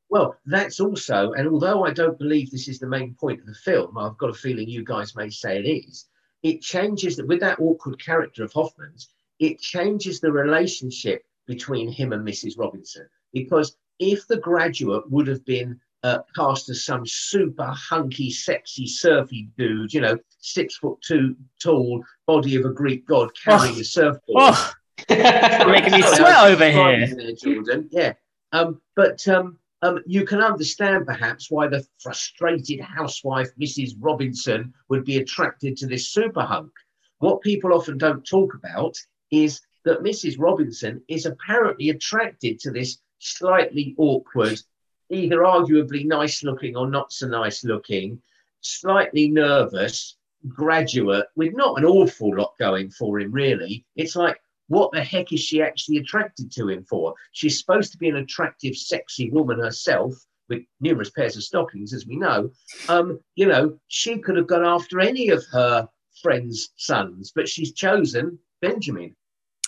Well, 0.09 0.35
that's 0.45 0.79
also, 0.79 1.33
and 1.33 1.47
although 1.47 1.85
I 1.85 1.91
don't 1.91 2.17
believe 2.17 2.49
this 2.49 2.67
is 2.67 2.79
the 2.79 2.87
main 2.87 3.15
point 3.15 3.39
of 3.39 3.45
the 3.45 3.53
film, 3.53 3.97
I've 3.97 4.17
got 4.17 4.31
a 4.31 4.33
feeling 4.33 4.67
you 4.67 4.83
guys 4.83 5.15
may 5.15 5.29
say 5.29 5.59
it 5.59 5.67
is. 5.67 6.08
It 6.43 6.61
changes 6.61 7.15
that 7.17 7.27
with 7.27 7.39
that 7.41 7.59
awkward 7.59 8.03
character 8.03 8.43
of 8.43 8.53
Hoffman's, 8.53 9.09
it 9.39 9.59
changes 9.59 10.19
the 10.19 10.31
relationship 10.31 11.23
between 11.47 11.91
him 11.91 12.13
and 12.13 12.25
Mrs. 12.25 12.57
Robinson. 12.57 13.07
Because 13.33 13.75
if 13.99 14.27
the 14.27 14.37
graduate 14.37 15.09
would 15.09 15.27
have 15.27 15.43
been 15.45 15.79
uh, 16.03 16.19
cast 16.35 16.69
as 16.69 16.85
some 16.85 17.05
super 17.05 17.65
hunky, 17.65 18.31
sexy, 18.31 18.87
surfy 18.87 19.49
dude, 19.57 19.93
you 19.93 20.01
know, 20.01 20.17
six 20.39 20.77
foot 20.77 20.97
two 21.01 21.35
tall, 21.61 22.03
body 22.25 22.55
of 22.55 22.65
a 22.65 22.69
Greek 22.69 23.05
god 23.05 23.29
carrying 23.35 23.79
a 23.79 23.83
surfboard. 23.83 24.37
Oh, 24.37 24.73
making 25.09 25.93
me 25.93 26.01
sweat 26.01 26.45
over 26.45 26.69
here. 26.69 27.15
there, 27.15 27.33
Jordan. 27.33 27.89
Yeah. 27.91 28.13
Um, 28.51 28.81
but 28.95 29.27
um, 29.27 29.57
um, 29.81 29.99
you 30.05 30.25
can 30.25 30.41
understand 30.41 31.05
perhaps 31.05 31.49
why 31.49 31.67
the 31.67 31.85
frustrated 31.99 32.81
housewife, 32.81 33.49
Mrs. 33.59 33.95
Robinson, 33.99 34.73
would 34.89 35.05
be 35.05 35.17
attracted 35.17 35.77
to 35.77 35.87
this 35.87 36.09
super 36.09 36.41
hunk. 36.41 36.71
What 37.19 37.41
people 37.41 37.73
often 37.73 37.97
don't 37.97 38.25
talk 38.25 38.53
about 38.53 38.97
is 39.31 39.61
that 39.85 40.03
Mrs. 40.03 40.35
Robinson 40.37 41.01
is 41.07 41.25
apparently 41.25 41.89
attracted 41.89 42.59
to 42.59 42.71
this 42.71 42.99
slightly 43.19 43.95
awkward, 43.97 44.61
either 45.09 45.39
arguably 45.39 46.05
nice 46.05 46.43
looking 46.43 46.75
or 46.75 46.87
not 46.87 47.13
so 47.13 47.27
nice 47.27 47.63
looking, 47.63 48.21
slightly 48.61 49.29
nervous 49.29 50.17
graduate 50.47 51.25
with 51.35 51.53
not 51.53 51.77
an 51.77 51.85
awful 51.85 52.35
lot 52.35 52.53
going 52.59 52.89
for 52.89 53.19
him, 53.19 53.31
really. 53.31 53.85
It's 53.95 54.15
like, 54.15 54.39
what 54.69 54.91
the 54.91 55.03
heck 55.03 55.33
is 55.33 55.41
she 55.41 55.61
actually 55.61 55.97
attracted 55.97 56.51
to 56.53 56.69
him 56.69 56.85
for? 56.85 57.13
She's 57.33 57.59
supposed 57.59 57.91
to 57.91 57.97
be 57.97 58.07
an 58.07 58.15
attractive, 58.15 58.77
sexy 58.77 59.29
woman 59.29 59.59
herself 59.59 60.13
with 60.47 60.61
numerous 60.79 61.09
pairs 61.09 61.35
of 61.35 61.43
stockings, 61.43 61.93
as 61.93 62.07
we 62.07 62.15
know. 62.15 62.51
Um, 62.87 63.19
you 63.35 63.47
know, 63.47 63.79
she 63.87 64.19
could 64.19 64.37
have 64.37 64.47
gone 64.47 64.65
after 64.65 64.99
any 64.99 65.29
of 65.29 65.43
her 65.51 65.87
friends' 66.21 66.69
sons, 66.77 67.31
but 67.35 67.49
she's 67.49 67.73
chosen 67.73 68.39
Benjamin. 68.61 69.15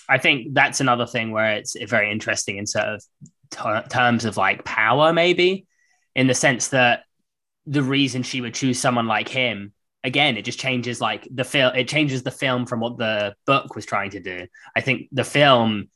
I 0.08 0.18
think 0.18 0.54
that's 0.54 0.82
another 0.82 1.08
thing 1.08 1.32
where 1.32 1.54
it's 1.54 1.76
very 1.86 2.12
interesting 2.12 2.58
in 2.58 2.68
sort 2.68 2.86
of 2.86 3.04
ter- 3.50 3.86
terms 3.90 4.26
of 4.26 4.38
like 4.38 4.66
power, 4.66 5.14
maybe 5.14 5.66
in 6.16 6.28
the 6.28 6.34
sense 6.34 6.70
that 6.70 7.04
the 7.66 7.84
reason 7.84 8.24
she 8.24 8.42
would 8.42 8.54
choose 8.54 8.80
someone 8.80 9.08
like 9.08 9.30
him 9.30 9.74
again 10.04 10.38
it 10.38 10.46
just 10.46 10.60
changes 10.60 11.00
like 11.00 11.28
the 11.32 11.44
film 11.44 11.76
it 11.76 11.88
changes 11.88 12.24
the 12.24 12.32
film 12.32 12.66
from 12.66 12.80
what 12.80 12.98
the 12.98 13.36
book 13.46 13.76
was 13.76 13.86
trying 13.86 14.10
to 14.12 14.20
do. 14.20 14.48
I 14.76 14.82
think 14.82 15.08
the 15.12 15.24
film 15.24 15.90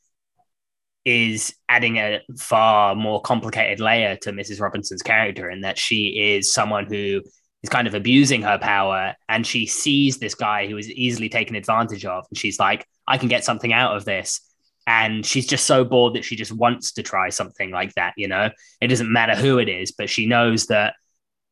is 1.04 1.54
adding 1.68 1.98
a 1.98 2.20
far 2.36 2.94
more 2.96 3.20
complicated 3.20 3.80
layer 3.80 4.16
to 4.16 4.32
mrs 4.32 4.60
robinson's 4.60 5.02
character 5.02 5.48
in 5.50 5.60
that 5.60 5.78
she 5.78 6.34
is 6.34 6.52
someone 6.52 6.84
who 6.86 7.22
is 7.62 7.70
kind 7.70 7.86
of 7.86 7.94
abusing 7.94 8.42
her 8.42 8.58
power 8.58 9.14
and 9.28 9.46
she 9.46 9.66
sees 9.66 10.18
this 10.18 10.34
guy 10.34 10.66
who 10.66 10.76
is 10.76 10.90
easily 10.90 11.28
taken 11.28 11.54
advantage 11.54 12.04
of 12.04 12.24
and 12.30 12.38
she's 12.38 12.58
like 12.58 12.86
i 13.06 13.18
can 13.18 13.28
get 13.28 13.44
something 13.44 13.72
out 13.72 13.96
of 13.96 14.04
this. 14.04 14.40
And 14.88 15.26
she's 15.26 15.48
just 15.48 15.66
so 15.66 15.84
bored 15.84 16.14
that 16.14 16.24
she 16.24 16.36
just 16.36 16.52
wants 16.52 16.92
to 16.92 17.02
try 17.02 17.28
something 17.30 17.72
like 17.72 17.92
that 17.94 18.14
you 18.16 18.28
know? 18.28 18.50
It 18.80 18.86
doesn't 18.86 19.12
matter 19.12 19.34
who 19.34 19.58
it 19.58 19.68
is 19.68 19.90
but 19.90 20.08
she 20.08 20.26
knows 20.26 20.66
that 20.66 20.94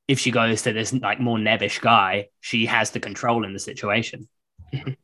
if 0.09 0.18
she 0.18 0.30
goes 0.30 0.62
to 0.62 0.72
this 0.72 0.92
like 0.92 1.20
more 1.20 1.38
nebbish 1.38 1.80
guy 1.80 2.28
she 2.40 2.66
has 2.66 2.90
the 2.90 3.00
control 3.00 3.44
in 3.44 3.52
the 3.52 3.59
situation 3.59 4.28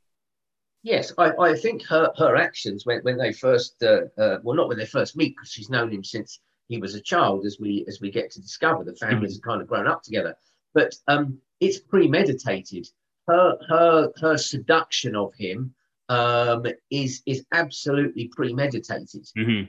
Yes, 0.83 1.13
I, 1.19 1.33
I 1.39 1.55
think 1.57 1.85
her, 1.89 2.11
her 2.17 2.37
actions 2.37 2.87
when, 2.87 3.01
when 3.01 3.19
they 3.19 3.33
first, 3.33 3.83
uh, 3.83 4.05
uh, 4.17 4.39
well, 4.43 4.57
not 4.57 4.69
when 4.69 4.79
they 4.79 4.87
first 4.87 5.15
meet, 5.15 5.37
because 5.37 5.51
she's 5.51 5.69
known 5.69 5.93
him 5.93 6.03
since 6.03 6.41
he 6.69 6.79
was 6.79 6.95
a 6.95 7.01
child, 7.01 7.45
as 7.45 7.59
we 7.61 7.85
as 7.89 8.01
we 8.01 8.11
get 8.11 8.31
to 8.31 8.41
discover, 8.41 8.85
the 8.85 8.95
families 8.95 9.35
have 9.35 9.43
kind 9.43 9.61
of 9.61 9.69
grown 9.69 9.87
up 9.87 10.03
together. 10.03 10.37
But 10.73 10.95
um, 11.09 11.39
it's 11.59 11.81
premeditated. 11.81 12.87
Her 13.27 13.59
her 13.69 14.13
her 14.21 14.39
seduction 14.39 15.17
of 15.17 15.35
him 15.35 15.75
um, 16.09 16.65
is 16.91 17.23
is 17.27 17.45
absolutely 17.53 18.29
premeditated. 18.29 19.27
Mhm. 19.37 19.69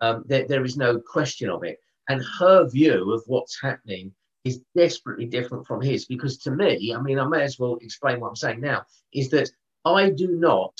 Um, 0.00 0.24
there, 0.26 0.46
there 0.46 0.64
is 0.64 0.76
no 0.76 0.98
question 1.00 1.50
of 1.50 1.64
it. 1.64 1.78
And 2.08 2.24
her 2.38 2.68
view 2.68 3.12
of 3.12 3.22
what's 3.26 3.60
happening 3.60 4.14
is 4.44 4.60
desperately 4.74 5.26
different 5.26 5.66
from 5.66 5.80
his. 5.80 6.06
Because 6.06 6.38
to 6.38 6.50
me, 6.50 6.94
I 6.94 7.00
mean, 7.00 7.18
I 7.18 7.26
may 7.26 7.42
as 7.42 7.58
well 7.58 7.76
explain 7.80 8.20
what 8.20 8.28
I'm 8.28 8.36
saying 8.36 8.60
now, 8.60 8.84
is 9.12 9.30
that 9.30 9.50
I 9.84 10.10
do 10.10 10.28
not 10.28 10.74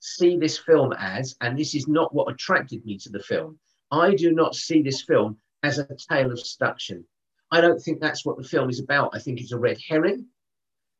see 0.00 0.36
this 0.36 0.58
film 0.58 0.92
as, 0.98 1.36
and 1.40 1.58
this 1.58 1.74
is 1.74 1.88
not 1.88 2.14
what 2.14 2.30
attracted 2.30 2.84
me 2.84 2.98
to 2.98 3.08
the 3.08 3.20
film, 3.20 3.58
I 3.90 4.14
do 4.14 4.32
not 4.32 4.54
see 4.54 4.82
this 4.82 5.02
film 5.02 5.38
as 5.62 5.78
a 5.78 5.88
tale 6.10 6.30
of 6.30 6.40
seduction. 6.40 7.04
I 7.50 7.60
don't 7.60 7.80
think 7.80 8.00
that's 8.00 8.24
what 8.24 8.36
the 8.36 8.44
film 8.44 8.68
is 8.68 8.80
about. 8.80 9.12
I 9.14 9.18
think 9.18 9.40
it's 9.40 9.52
a 9.52 9.58
red 9.58 9.78
herring. 9.88 10.26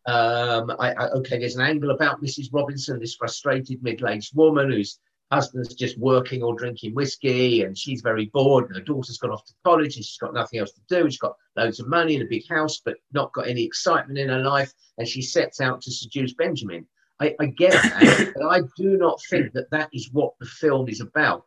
Um, 0.06 0.70
I, 0.78 0.92
I, 0.92 1.08
okay, 1.10 1.38
there's 1.38 1.56
an 1.56 1.66
angle 1.66 1.90
about 1.90 2.22
Mrs. 2.22 2.48
Robinson, 2.52 2.98
this 2.98 3.16
frustrated 3.16 3.82
middle 3.82 4.08
aged 4.08 4.36
woman 4.36 4.70
whose 4.70 4.98
husband's 5.34 5.74
just 5.74 5.98
working 5.98 6.42
or 6.42 6.54
drinking 6.54 6.94
whiskey, 6.94 7.62
and 7.62 7.76
she's 7.76 8.00
very 8.00 8.26
bored. 8.26 8.66
And 8.66 8.76
her 8.76 8.82
daughter's 8.82 9.18
gone 9.18 9.30
off 9.30 9.44
to 9.46 9.54
college, 9.64 9.96
and 9.96 10.04
she's 10.04 10.18
got 10.18 10.34
nothing 10.34 10.60
else 10.60 10.72
to 10.72 10.80
do. 10.88 11.08
She's 11.08 11.18
got 11.18 11.36
loads 11.56 11.80
of 11.80 11.88
money 11.88 12.14
and 12.14 12.24
a 12.24 12.28
big 12.28 12.48
house, 12.48 12.80
but 12.84 12.96
not 13.12 13.32
got 13.32 13.48
any 13.48 13.64
excitement 13.64 14.18
in 14.18 14.28
her 14.28 14.42
life. 14.42 14.72
And 14.98 15.06
she 15.06 15.22
sets 15.22 15.60
out 15.60 15.80
to 15.82 15.90
seduce 15.90 16.34
Benjamin. 16.34 16.86
I, 17.20 17.34
I 17.40 17.46
get 17.46 17.72
that, 17.72 18.32
but 18.36 18.46
I 18.46 18.60
do 18.76 18.96
not 18.96 19.20
think 19.30 19.52
that 19.52 19.70
that 19.70 19.88
is 19.92 20.10
what 20.12 20.32
the 20.40 20.46
film 20.46 20.88
is 20.88 21.00
about. 21.00 21.44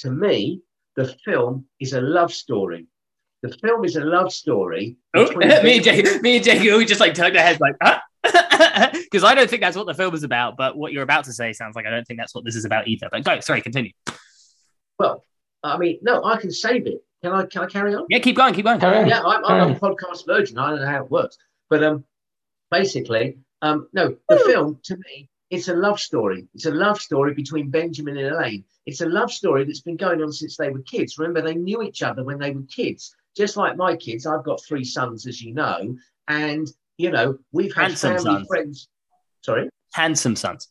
To 0.00 0.10
me, 0.10 0.62
the 0.96 1.14
film 1.24 1.66
is 1.80 1.92
a 1.92 2.00
love 2.00 2.32
story. 2.32 2.86
The 3.42 3.56
film 3.62 3.84
is 3.84 3.96
a 3.96 4.04
love 4.04 4.32
story. 4.32 4.96
Oh, 5.14 5.32
me 5.36 5.76
and 5.76 5.84
Jake, 5.84 6.22
me 6.22 6.36
and 6.36 6.44
Jake, 6.44 6.60
we 6.60 6.84
just 6.84 7.00
like 7.00 7.14
turned 7.14 7.36
our 7.36 7.42
heads 7.42 7.60
like, 7.60 7.76
because 8.92 9.24
I 9.24 9.34
don't 9.34 9.48
think 9.48 9.62
that's 9.62 9.76
what 9.76 9.86
the 9.86 9.94
film 9.94 10.14
is 10.14 10.22
about. 10.22 10.56
But 10.56 10.76
what 10.76 10.92
you're 10.92 11.02
about 11.02 11.24
to 11.24 11.32
say 11.32 11.52
sounds 11.52 11.76
like 11.76 11.86
I 11.86 11.90
don't 11.90 12.06
think 12.06 12.18
that's 12.18 12.34
what 12.34 12.44
this 12.44 12.56
is 12.56 12.64
about 12.64 12.88
either. 12.88 13.08
But 13.10 13.24
go, 13.24 13.40
sorry, 13.40 13.62
continue. 13.62 13.92
Well, 14.98 15.24
I 15.62 15.78
mean, 15.78 15.98
no, 16.02 16.24
I 16.24 16.40
can 16.40 16.50
save 16.50 16.86
it. 16.86 17.02
Can 17.22 17.32
I? 17.32 17.46
Can 17.46 17.62
I 17.62 17.66
carry 17.66 17.94
on? 17.94 18.06
Yeah, 18.08 18.18
keep 18.20 18.36
going, 18.36 18.54
keep 18.54 18.64
going. 18.64 18.80
Carry 18.80 18.98
on. 18.98 19.08
Yeah, 19.08 19.22
I'm, 19.22 19.44
I'm 19.44 19.70
a 19.72 19.78
podcast 19.78 20.26
virgin. 20.26 20.58
I 20.58 20.70
don't 20.70 20.80
know 20.80 20.86
how 20.86 21.04
it 21.04 21.10
works, 21.10 21.36
but 21.68 21.82
um, 21.82 22.04
basically, 22.70 23.38
um, 23.62 23.88
no, 23.92 24.16
the 24.28 24.38
film 24.38 24.78
to 24.84 24.96
me, 24.96 25.28
it's 25.50 25.68
a 25.68 25.74
love 25.74 25.98
story. 25.98 26.46
It's 26.54 26.66
a 26.66 26.70
love 26.70 27.00
story 27.00 27.34
between 27.34 27.70
Benjamin 27.70 28.16
and 28.18 28.34
Elaine. 28.34 28.64
It's 28.86 29.00
a 29.00 29.06
love 29.06 29.32
story 29.32 29.64
that's 29.64 29.80
been 29.80 29.96
going 29.96 30.22
on 30.22 30.32
since 30.32 30.56
they 30.56 30.70
were 30.70 30.82
kids. 30.82 31.18
Remember, 31.18 31.42
they 31.42 31.54
knew 31.54 31.82
each 31.82 32.02
other 32.02 32.22
when 32.22 32.38
they 32.38 32.52
were 32.52 32.62
kids, 32.62 33.14
just 33.36 33.56
like 33.56 33.76
my 33.76 33.96
kids. 33.96 34.26
I've 34.26 34.44
got 34.44 34.62
three 34.64 34.84
sons, 34.84 35.26
as 35.26 35.42
you 35.42 35.54
know, 35.54 35.96
and 36.28 36.68
you 36.98 37.10
know 37.10 37.38
we've 37.52 37.74
had 37.74 37.88
Handsome 37.88 38.16
family 38.16 38.34
sons. 38.34 38.46
friends. 38.48 38.88
Sorry. 39.42 39.68
Handsome 39.94 40.36
sons. 40.36 40.68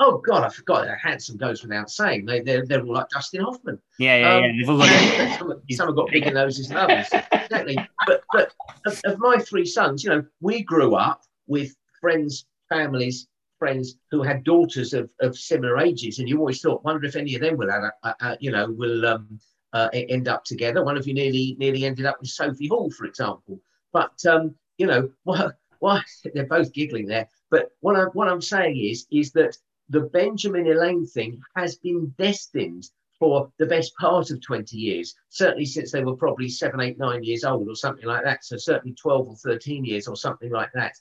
Oh 0.00 0.18
God, 0.18 0.44
I 0.44 0.48
forgot 0.50 0.86
handsome 1.02 1.36
goes 1.38 1.62
without 1.62 1.90
saying. 1.90 2.26
They 2.26 2.40
they're, 2.40 2.64
they're 2.66 2.82
all 2.84 2.92
like 2.94 3.08
Dustin 3.08 3.40
Hoffman. 3.42 3.80
Yeah, 3.98 4.18
yeah, 4.18 4.34
Um, 4.36 4.44
yeah. 4.44 4.52
They've 4.58 4.68
all 4.70 4.78
got- 4.78 4.88
And 5.18 5.38
some, 5.38 5.62
some 5.70 5.86
have 5.88 5.96
got 5.96 6.10
bigger 6.10 6.30
noses 6.30 6.68
than 6.68 6.76
others. 6.76 7.08
exactly. 7.32 7.78
But 8.06 8.22
but 8.32 8.52
of, 8.86 9.00
of 9.06 9.18
my 9.18 9.38
three 9.38 9.64
sons, 9.64 10.04
you 10.04 10.10
know, 10.10 10.24
we 10.40 10.62
grew 10.62 10.94
up 10.94 11.22
with 11.46 11.74
friends, 12.00 12.44
families 12.68 13.26
friends 13.58 13.96
who 14.12 14.22
had 14.22 14.44
daughters 14.44 14.94
of, 14.94 15.10
of 15.20 15.36
similar 15.36 15.80
ages, 15.80 16.20
and 16.20 16.28
you 16.28 16.38
always 16.38 16.60
thought, 16.60 16.84
wonder 16.84 17.04
if 17.04 17.16
any 17.16 17.34
of 17.34 17.40
them 17.40 17.56
will, 17.56 17.68
uh, 17.68 18.12
uh, 18.20 18.36
you 18.38 18.52
know, 18.52 18.70
will 18.70 19.04
um, 19.04 19.40
uh, 19.72 19.88
end 19.92 20.28
up 20.28 20.44
together. 20.44 20.84
One 20.84 20.96
of 20.96 21.08
you 21.08 21.12
nearly 21.14 21.56
nearly 21.58 21.84
ended 21.84 22.06
up 22.06 22.20
with 22.20 22.30
Sophie 22.30 22.68
Hall, 22.68 22.88
for 22.90 23.04
example. 23.04 23.60
But 23.92 24.14
um, 24.26 24.54
you 24.76 24.86
know, 24.86 25.10
why, 25.24 25.48
why 25.78 26.02
they're 26.34 26.46
both 26.46 26.72
giggling 26.72 27.06
there. 27.06 27.28
But 27.50 27.70
what 27.80 27.96
I'm 27.96 28.08
what 28.08 28.28
I'm 28.28 28.42
saying 28.42 28.76
is 28.76 29.06
is 29.10 29.32
that 29.32 29.56
the 29.88 30.00
Benjamin 30.00 30.66
Elaine 30.66 31.06
thing 31.06 31.40
has 31.56 31.76
been 31.76 32.14
destined 32.18 32.88
for 33.18 33.50
the 33.58 33.66
best 33.66 33.94
part 33.96 34.30
of 34.30 34.40
20 34.40 34.76
years, 34.76 35.14
certainly 35.28 35.64
since 35.64 35.90
they 35.90 36.04
were 36.04 36.16
probably 36.16 36.48
seven, 36.48 36.80
eight, 36.80 36.98
nine 36.98 37.24
years 37.24 37.42
old 37.42 37.68
or 37.68 37.74
something 37.74 38.06
like 38.06 38.22
that. 38.22 38.44
So 38.44 38.56
certainly 38.56 38.94
12 38.94 39.28
or 39.28 39.36
13 39.36 39.84
years 39.84 40.06
or 40.06 40.16
something 40.16 40.52
like 40.52 40.70
that. 40.74 40.92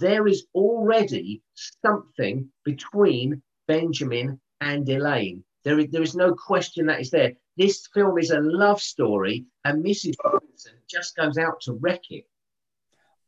There 0.00 0.26
is 0.26 0.46
already 0.54 1.42
something 1.82 2.50
between 2.64 3.42
Benjamin 3.66 4.40
and 4.60 4.88
Elaine. 4.88 5.44
There 5.64 5.78
is, 5.78 5.90
there 5.90 6.02
is 6.02 6.14
no 6.14 6.34
question 6.34 6.86
that 6.86 7.00
is 7.00 7.10
there. 7.10 7.34
This 7.56 7.88
film 7.92 8.18
is 8.18 8.30
a 8.30 8.40
love 8.40 8.80
story, 8.80 9.46
and 9.64 9.84
Mrs. 9.84 10.14
Robinson 10.24 10.74
just 10.88 11.16
goes 11.16 11.36
out 11.36 11.60
to 11.62 11.74
wreck 11.74 12.02
it. 12.10 12.24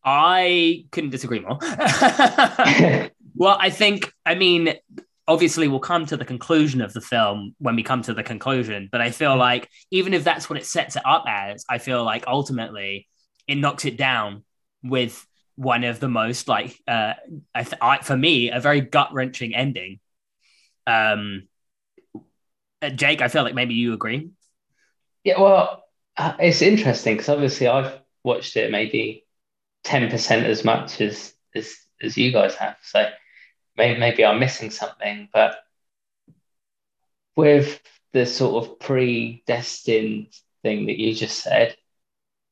I 0.04 0.86
couldn't 0.90 1.10
disagree 1.10 1.40
more. 1.40 1.58
well, 3.34 3.56
I 3.58 3.70
think, 3.70 4.12
I 4.24 4.34
mean, 4.34 4.74
obviously 5.28 5.68
we'll 5.68 5.80
come 5.80 6.06
to 6.06 6.16
the 6.16 6.24
conclusion 6.24 6.80
of 6.80 6.92
the 6.92 7.00
film 7.00 7.54
when 7.58 7.76
we 7.76 7.82
come 7.82 8.02
to 8.02 8.14
the 8.14 8.22
conclusion, 8.22 8.88
but 8.90 9.00
I 9.00 9.10
feel 9.10 9.36
like 9.36 9.68
even 9.90 10.14
if 10.14 10.24
that's 10.24 10.50
what 10.50 10.58
it 10.58 10.66
sets 10.66 10.96
it 10.96 11.02
up 11.04 11.24
as, 11.28 11.64
I 11.68 11.78
feel 11.78 12.02
like 12.04 12.26
ultimately 12.26 13.08
it 13.46 13.56
knocks 13.56 13.84
it 13.84 13.96
down 13.96 14.44
with 14.82 15.26
one 15.56 15.84
of 15.84 16.00
the 16.00 16.08
most 16.08 16.48
like 16.48 16.74
uh 16.88 17.12
I 17.54 17.64
th- 17.64 17.82
I, 17.82 17.98
for 17.98 18.16
me 18.16 18.50
a 18.50 18.60
very 18.60 18.80
gut 18.80 19.12
wrenching 19.12 19.54
ending. 19.54 20.00
Um, 20.86 21.48
uh, 22.80 22.88
Jake, 22.88 23.20
I 23.20 23.28
feel 23.28 23.42
like 23.42 23.54
maybe 23.54 23.74
you 23.74 23.92
agree. 23.92 24.30
Yeah, 25.22 25.38
well, 25.38 25.84
uh, 26.16 26.32
it's 26.38 26.62
interesting 26.62 27.14
because 27.14 27.28
obviously 27.28 27.68
I've 27.68 28.00
watched 28.24 28.56
it 28.56 28.70
maybe 28.70 29.26
ten 29.82 30.10
percent 30.10 30.46
as 30.46 30.64
much 30.64 31.00
as 31.00 31.34
as 31.54 31.74
as 32.02 32.16
you 32.16 32.32
guys 32.32 32.54
have, 32.54 32.76
so 32.82 33.08
maybe 33.76 33.98
maybe 33.98 34.24
I'm 34.24 34.40
missing 34.40 34.70
something. 34.70 35.28
But 35.32 35.56
with 37.36 37.80
the 38.12 38.26
sort 38.26 38.64
of 38.64 38.78
predestined 38.78 40.28
thing 40.62 40.86
that 40.86 40.98
you 40.98 41.14
just 41.14 41.38
said, 41.38 41.76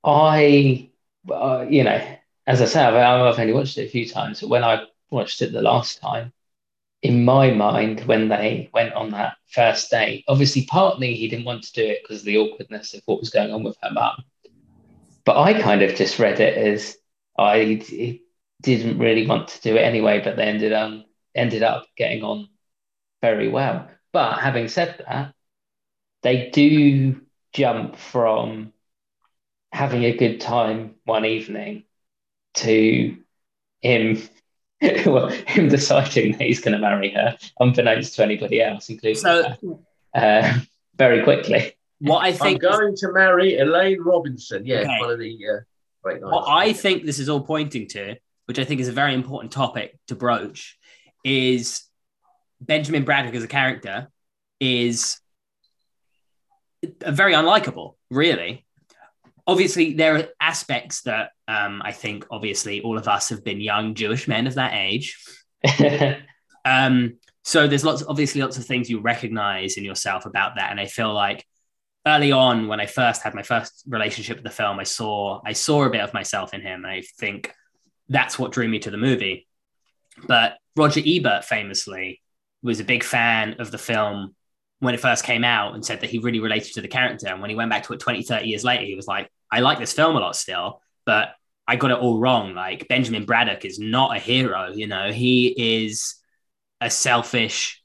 I, 0.05 0.91
uh, 1.31 1.67
you 1.69 1.85
know, 1.85 2.01
as 2.47 2.63
I 2.63 2.65
say, 2.65 2.83
I've, 2.83 2.95
I've 2.95 3.39
only 3.39 3.53
watched 3.53 3.77
it 3.79 3.87
a 3.87 3.91
few 3.91 4.09
times, 4.09 4.41
but 4.41 4.49
when 4.49 4.65
I 4.65 4.85
watched 5.11 5.43
it 5.43 5.53
the 5.53 5.63
last 5.63 6.01
time, 6.01 6.33
in 7.03 7.25
my 7.25 7.51
mind, 7.51 8.01
when 8.07 8.29
they 8.29 8.71
went 8.73 8.95
on 8.95 9.11
that 9.11 9.37
first 9.47 9.91
date, 9.91 10.25
obviously, 10.27 10.65
partly 10.65 11.15
he 11.15 11.29
didn't 11.29 11.45
want 11.45 11.65
to 11.65 11.73
do 11.73 11.85
it 11.85 12.01
because 12.03 12.21
of 12.21 12.27
the 12.27 12.39
awkwardness 12.39 12.95
of 12.95 13.03
what 13.07 13.21
was 13.21 13.31
going 13.31 13.53
on 13.53 13.63
with 13.63 13.77
her 13.83 13.91
mum. 13.91 14.25
But 15.25 15.39
I 15.39 15.61
kind 15.61 15.83
of 15.83 15.95
just 15.95 16.19
read 16.19 16.41
it 16.41 16.57
as 16.57 16.97
I 17.39 17.81
didn't 18.63 18.99
really 18.99 19.27
want 19.27 19.49
to 19.49 19.61
do 19.61 19.77
it 19.77 19.81
anyway, 19.83 20.21
but 20.23 20.37
they 20.37 20.45
ended 20.45 20.73
up 20.73 21.05
ended 21.35 21.63
up 21.63 21.87
getting 21.97 22.25
on 22.25 22.49
very 23.23 23.49
well. 23.49 23.89
But 24.13 24.39
having 24.39 24.69
said 24.69 25.05
that, 25.07 25.35
they 26.23 26.51
do 26.51 27.21
jump 27.53 27.97
from 27.97 28.73
having 29.73 30.05
a 30.05 30.17
good 30.17 30.41
time 30.41 30.97
one 31.05 31.25
evening 31.25 31.85
to 32.55 33.17
him 33.83 34.29
well, 35.07 35.29
him 35.29 35.69
deciding 35.69 36.33
that 36.33 36.43
he's 36.43 36.61
going 36.61 36.73
to 36.73 36.79
marry 36.79 37.11
her, 37.11 37.37
unbeknownst 37.59 38.15
to 38.15 38.23
anybody 38.23 38.63
else, 38.63 38.89
including 38.89 39.21
so, 39.21 39.83
uh, 40.15 40.59
very 40.97 41.25
quickly. 41.25 41.75
What 42.01 42.25
I 42.25 42.33
think 42.33 42.65
I'm 42.65 42.71
going 42.71 42.97
to 42.97 43.13
marry 43.13 43.59
Elaine 43.59 44.01
Robinson. 44.01 44.65
Yeah, 44.65 44.81
okay. 44.81 45.01
one 45.01 45.11
of 45.11 45.19
the 45.19 45.37
uh, 45.53 45.61
great 46.03 46.23
What 46.23 46.49
I 46.49 46.73
think 46.73 47.05
this 47.05 47.19
is 47.19 47.29
all 47.29 47.41
pointing 47.41 47.89
to, 47.89 48.17
which 48.47 48.59
I 48.59 48.65
think 48.65 48.81
is 48.81 48.89
a 48.89 48.93
very 48.93 49.15
important 49.15 49.53
topic 49.53 49.99
to 50.09 50.15
broach, 50.15 50.79
is 51.25 51.83
Benjamin 52.61 53.05
Braddock 53.05 53.35
as 53.35 53.45
a 53.45 53.49
character 53.49 54.09
is 54.61 55.21
very 56.83 57.35
unlikable, 57.35 57.95
really. 58.11 58.65
Obviously, 59.47 59.95
there 59.95 60.17
are 60.17 60.25
aspects 60.41 61.03
that 61.03 61.31
um, 61.47 61.81
I 61.85 61.93
think, 61.93 62.27
obviously, 62.31 62.83
all 62.83 62.99
of 62.99 63.09
us 63.09 63.31
have 63.31 63.45
been 63.45 63.61
young 63.61 63.95
Jewish 63.95 64.29
men 64.29 64.47
of 64.47 64.55
that 64.55 64.75
age. 64.75 65.19
um, 66.65 67.19
so 67.45 67.67
there's 67.67 67.85
lots, 67.85 68.05
obviously, 68.07 68.43
lots 68.43 68.59
of 68.59 68.67
things 68.67 68.91
you 68.91 69.01
recognize 69.01 69.77
in 69.77 69.85
yourself 69.85 70.27
about 70.27 70.57
that, 70.57 70.71
and 70.71 70.79
I 70.79 70.87
feel 70.87 71.13
like 71.15 71.47
early 72.07 72.33
on, 72.33 72.69
when 72.69 72.81
I 72.81 72.87
first 72.87 73.23
had 73.23 73.35
my 73.35 73.43
first 73.43 73.85
relationship 73.87 74.39
with 74.39 74.45
the 74.45 74.51
film, 74.51 74.79
I 74.79 74.85
saw 74.85 75.41
I 75.45 75.53
saw 75.53 75.85
a 75.85 75.91
bit 75.91 76.01
of 76.01 76.15
myself 76.15 76.55
in 76.55 76.61
him. 76.61 76.85
I 76.87 77.03
think 77.19 77.53
that's 78.09 78.39
what 78.39 78.53
drew 78.53 78.69
me 78.69 78.79
to 78.81 78.91
the 78.91 78.97
movie. 78.97 79.47
But 80.27 80.59
Roger 80.77 81.01
Ebert 81.05 81.45
famously 81.45 82.23
was 82.63 82.81
a 82.81 82.85
big 82.85 83.05
fan 83.05 83.57
of 83.61 83.71
the 83.71 83.79
film 83.79 84.35
when 84.81 84.95
it 84.95 85.01
first 85.01 85.25
came 85.25 85.45
out 85.45 85.75
and 85.75 85.85
said 85.85 86.01
that 86.01 86.11
he 86.11 86.19
really 86.19 86.41
related 86.41 86.75
to 86.75 86.81
the 86.81 86.89
character. 86.89 87.29
And 87.29 87.41
when 87.41 87.51
he 87.51 87.57
went 87.57 87.71
back 87.71 87.85
to 87.85 87.93
it 87.93 88.01
20, 88.01 88.23
30 88.23 88.47
years 88.47 88.65
later, 88.65 88.85
he 88.85 88.95
was 88.95 89.07
like, 89.07 89.31
I 89.51 89.61
like 89.61 89.79
this 89.79 89.93
film 89.93 90.17
a 90.17 90.21
lot 90.21 90.37
still, 90.37 90.81
but 91.05 91.31
I 91.67 91.77
got 91.77 91.91
it 91.91 91.99
all 91.99 92.19
wrong. 92.19 92.55
Like 92.55 92.89
Benjamin 92.89 93.27
Braddock 93.27 93.65
is 93.65 93.79
not 93.79 94.17
a 94.17 94.21
hero, 94.21 94.73
you 94.73 94.87
know, 94.87 95.11
he 95.11 95.85
is 95.85 96.15
a 96.81 96.91
selfish, 96.91 97.78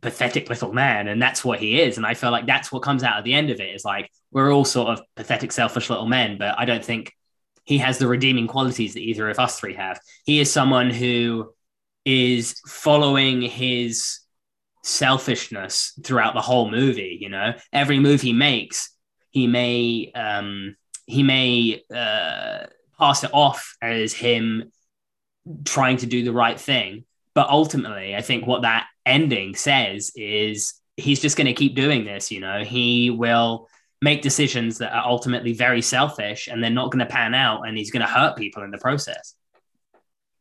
pathetic 0.00 0.48
little 0.48 0.72
man. 0.72 1.08
And 1.08 1.20
that's 1.20 1.44
what 1.44 1.60
he 1.60 1.80
is. 1.80 1.96
And 1.96 2.06
I 2.06 2.14
feel 2.14 2.30
like 2.30 2.46
that's 2.46 2.72
what 2.72 2.82
comes 2.82 3.02
out 3.02 3.18
at 3.18 3.24
the 3.24 3.34
end 3.34 3.50
of 3.50 3.60
it 3.60 3.74
is 3.74 3.84
like, 3.84 4.10
we're 4.32 4.52
all 4.52 4.64
sort 4.64 4.88
of 4.88 5.02
pathetic, 5.16 5.52
selfish 5.52 5.90
little 5.90 6.06
men, 6.06 6.38
but 6.38 6.58
I 6.58 6.64
don't 6.64 6.84
think 6.84 7.12
he 7.64 7.78
has 7.78 7.98
the 7.98 8.08
redeeming 8.08 8.46
qualities 8.46 8.94
that 8.94 9.00
either 9.00 9.28
of 9.28 9.38
us 9.38 9.58
three 9.58 9.74
have. 9.74 10.00
He 10.24 10.40
is 10.40 10.52
someone 10.52 10.90
who 10.90 11.52
is 12.04 12.60
following 12.66 13.42
his 13.42 14.20
selfishness 14.82 15.92
throughout 16.02 16.34
the 16.34 16.40
whole 16.40 16.70
movie. 16.70 17.18
You 17.20 17.28
know, 17.28 17.52
every 17.72 18.00
move 18.00 18.22
he 18.22 18.32
makes, 18.32 18.90
he 19.30 19.46
may 19.46 20.10
um, 20.14 20.76
he 21.06 21.22
may 21.22 21.82
uh, 21.94 22.66
pass 22.98 23.24
it 23.24 23.30
off 23.32 23.76
as 23.82 24.12
him 24.12 24.72
trying 25.64 25.98
to 25.98 26.06
do 26.06 26.24
the 26.24 26.32
right 26.32 26.58
thing, 26.58 27.04
but 27.34 27.48
ultimately, 27.48 28.16
I 28.16 28.22
think 28.22 28.46
what 28.46 28.62
that 28.62 28.86
ending 29.06 29.54
says 29.54 30.12
is 30.16 30.74
he's 30.96 31.20
just 31.20 31.36
going 31.36 31.46
to 31.46 31.52
keep 31.52 31.74
doing 31.74 32.04
this. 32.04 32.30
You 32.30 32.40
know, 32.40 32.64
he 32.64 33.10
will 33.10 33.68
make 34.02 34.22
decisions 34.22 34.78
that 34.78 34.92
are 34.92 35.06
ultimately 35.06 35.52
very 35.52 35.82
selfish 35.82 36.48
and 36.48 36.62
they're 36.62 36.70
not 36.70 36.90
going 36.90 37.04
to 37.04 37.12
pan 37.12 37.34
out 37.34 37.66
and 37.66 37.76
he's 37.76 37.90
going 37.90 38.04
to 38.04 38.12
hurt 38.12 38.36
people 38.36 38.62
in 38.62 38.70
the 38.70 38.78
process. 38.78 39.34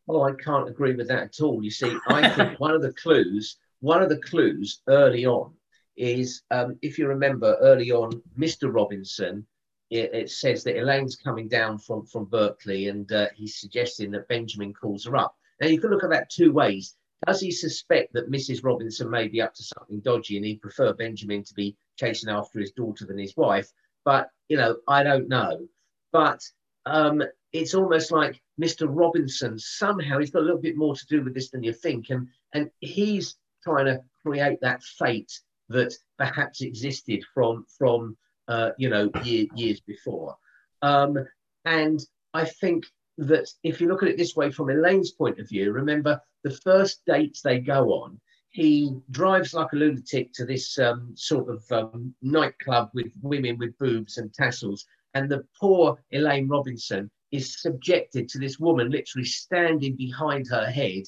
Oh, 0.08 0.24
I 0.24 0.32
can't 0.34 0.70
agree 0.70 0.96
with 0.96 1.08
that 1.10 1.24
at 1.24 1.42
all. 1.42 1.64
You 1.64 1.72
see, 1.72 1.96
I 2.08 2.30
think 2.36 2.60
one 2.60 2.74
of 2.74 2.82
the 2.82 2.94
clues, 2.94 3.58
one 3.82 4.02
of 4.02 4.10
the 4.10 4.18
clues 4.18 4.82
early 4.88 5.26
on 5.26 5.54
is 5.98 6.44
um, 6.52 6.78
if 6.82 6.98
you 6.98 7.08
remember 7.08 7.58
early 7.60 7.92
on, 7.92 8.22
Mr. 8.38 8.74
Robinson, 8.74 9.46
it, 9.90 10.14
it, 10.14 10.30
says 10.30 10.64
that 10.64 10.78
Elaine's 10.78 11.16
coming 11.16 11.48
down 11.48 11.78
from, 11.78 12.06
from 12.06 12.26
Berkeley 12.26 12.88
and 12.88 13.12
uh, 13.12 13.28
he's 13.36 13.60
suggesting 13.60 14.12
that 14.12 14.28
Benjamin 14.28 14.74
calls 14.74 15.06
her 15.06 15.18
up. 15.18 15.36
Now, 15.60 15.68
you 15.68 15.80
can 15.80 15.89
look 15.89 16.03
at 16.03 16.12
that 16.12 16.30
two 16.30 16.51
ways. 16.51 16.95
Does 17.28 17.41
he 17.41 17.51
suspect 17.51 18.14
that 18.14 18.32
Mrs. 18.32 18.64
Robinson 18.64 19.10
may 19.10 19.28
be 19.28 19.41
up 19.41 19.53
to 19.55 19.64
something 19.64 19.99
dodgy 19.99 20.38
and 20.38 20.45
he'd 20.45 20.62
prefer 20.62 20.93
Benjamin 20.93 21.43
to 21.43 21.53
be 21.53 21.76
chasing 21.97 22.30
after 22.30 22.60
his 22.60 22.72
daughter 22.72 23.05
than 23.05 23.18
his 23.18 23.36
wife? 23.36 23.70
But, 24.05 24.30
you 24.47 24.55
know, 24.55 24.78
I 24.88 25.03
don't 25.03 25.28
know. 25.28 25.68
But 26.14 26.41
um, 26.86 27.22
it's 27.51 27.74
almost 27.74 28.12
like 28.12 28.41
Mr. 28.62 28.88
Robinson 28.89 29.57
somehow 29.57 30.20
he's 30.20 30.32
got 30.32 30.41
a 30.41 30.45
little 30.45 30.62
bit 30.62 30.78
more 30.78 30.95
to 30.95 31.05
do 31.07 31.24
with 31.24 31.34
this 31.34 31.49
than 31.49 31.64
you 31.64 31.74
think, 31.74 32.10
and 32.10 32.28
and 32.53 32.70
he's 32.80 33.36
trying 33.64 33.86
to 33.86 34.01
create 34.26 34.60
that 34.62 34.84
fate 34.84 35.32
that 35.70 35.93
perhaps 36.18 36.62
existed 36.62 37.24
from 37.34 37.66
from 37.78 38.18
uh, 38.47 38.72
you 38.78 38.89
know 38.89 39.10
year, 39.24 39.45
years 39.55 39.80
before. 39.82 40.36
Um, 40.82 41.18
and 41.66 41.99
I 42.34 42.45
think 42.45 42.86
that 43.20 43.49
if 43.63 43.82
you 43.82 43.88
look 43.88 44.01
at 44.01 44.09
it 44.09 44.17
this 44.17 44.36
way 44.36 44.49
from 44.49 44.70
Elaine's 44.70 45.11
point 45.11 45.39
of 45.39 45.49
view, 45.49 45.72
remember 45.72 46.22
the 46.43 46.51
first 46.51 47.01
dates 47.05 47.41
they 47.41 47.59
go 47.59 47.89
on, 47.89 48.20
he 48.49 48.95
drives 49.11 49.53
like 49.53 49.72
a 49.74 49.76
lunatic 49.76 50.34
to 50.34 50.45
this 50.45 50.80
um, 50.80 51.13
sort 51.15 51.49
of 51.49 51.63
um, 51.72 52.15
nightclub 52.22 52.89
with 52.93 53.11
women 53.22 53.57
with 53.57 53.78
boobs 53.78 54.17
and 54.17 54.34
tassels, 54.34 54.86
and 55.13 55.30
the 55.30 55.43
poor 55.59 55.99
Elaine 56.11 56.47
Robinson 56.47 57.11
is 57.32 57.61
subjected 57.61 58.28
to 58.30 58.39
this 58.39 58.57
woman 58.57 58.89
literally 58.89 59.26
standing 59.26 59.95
behind 59.95 60.47
her 60.47 60.65
head, 60.65 61.03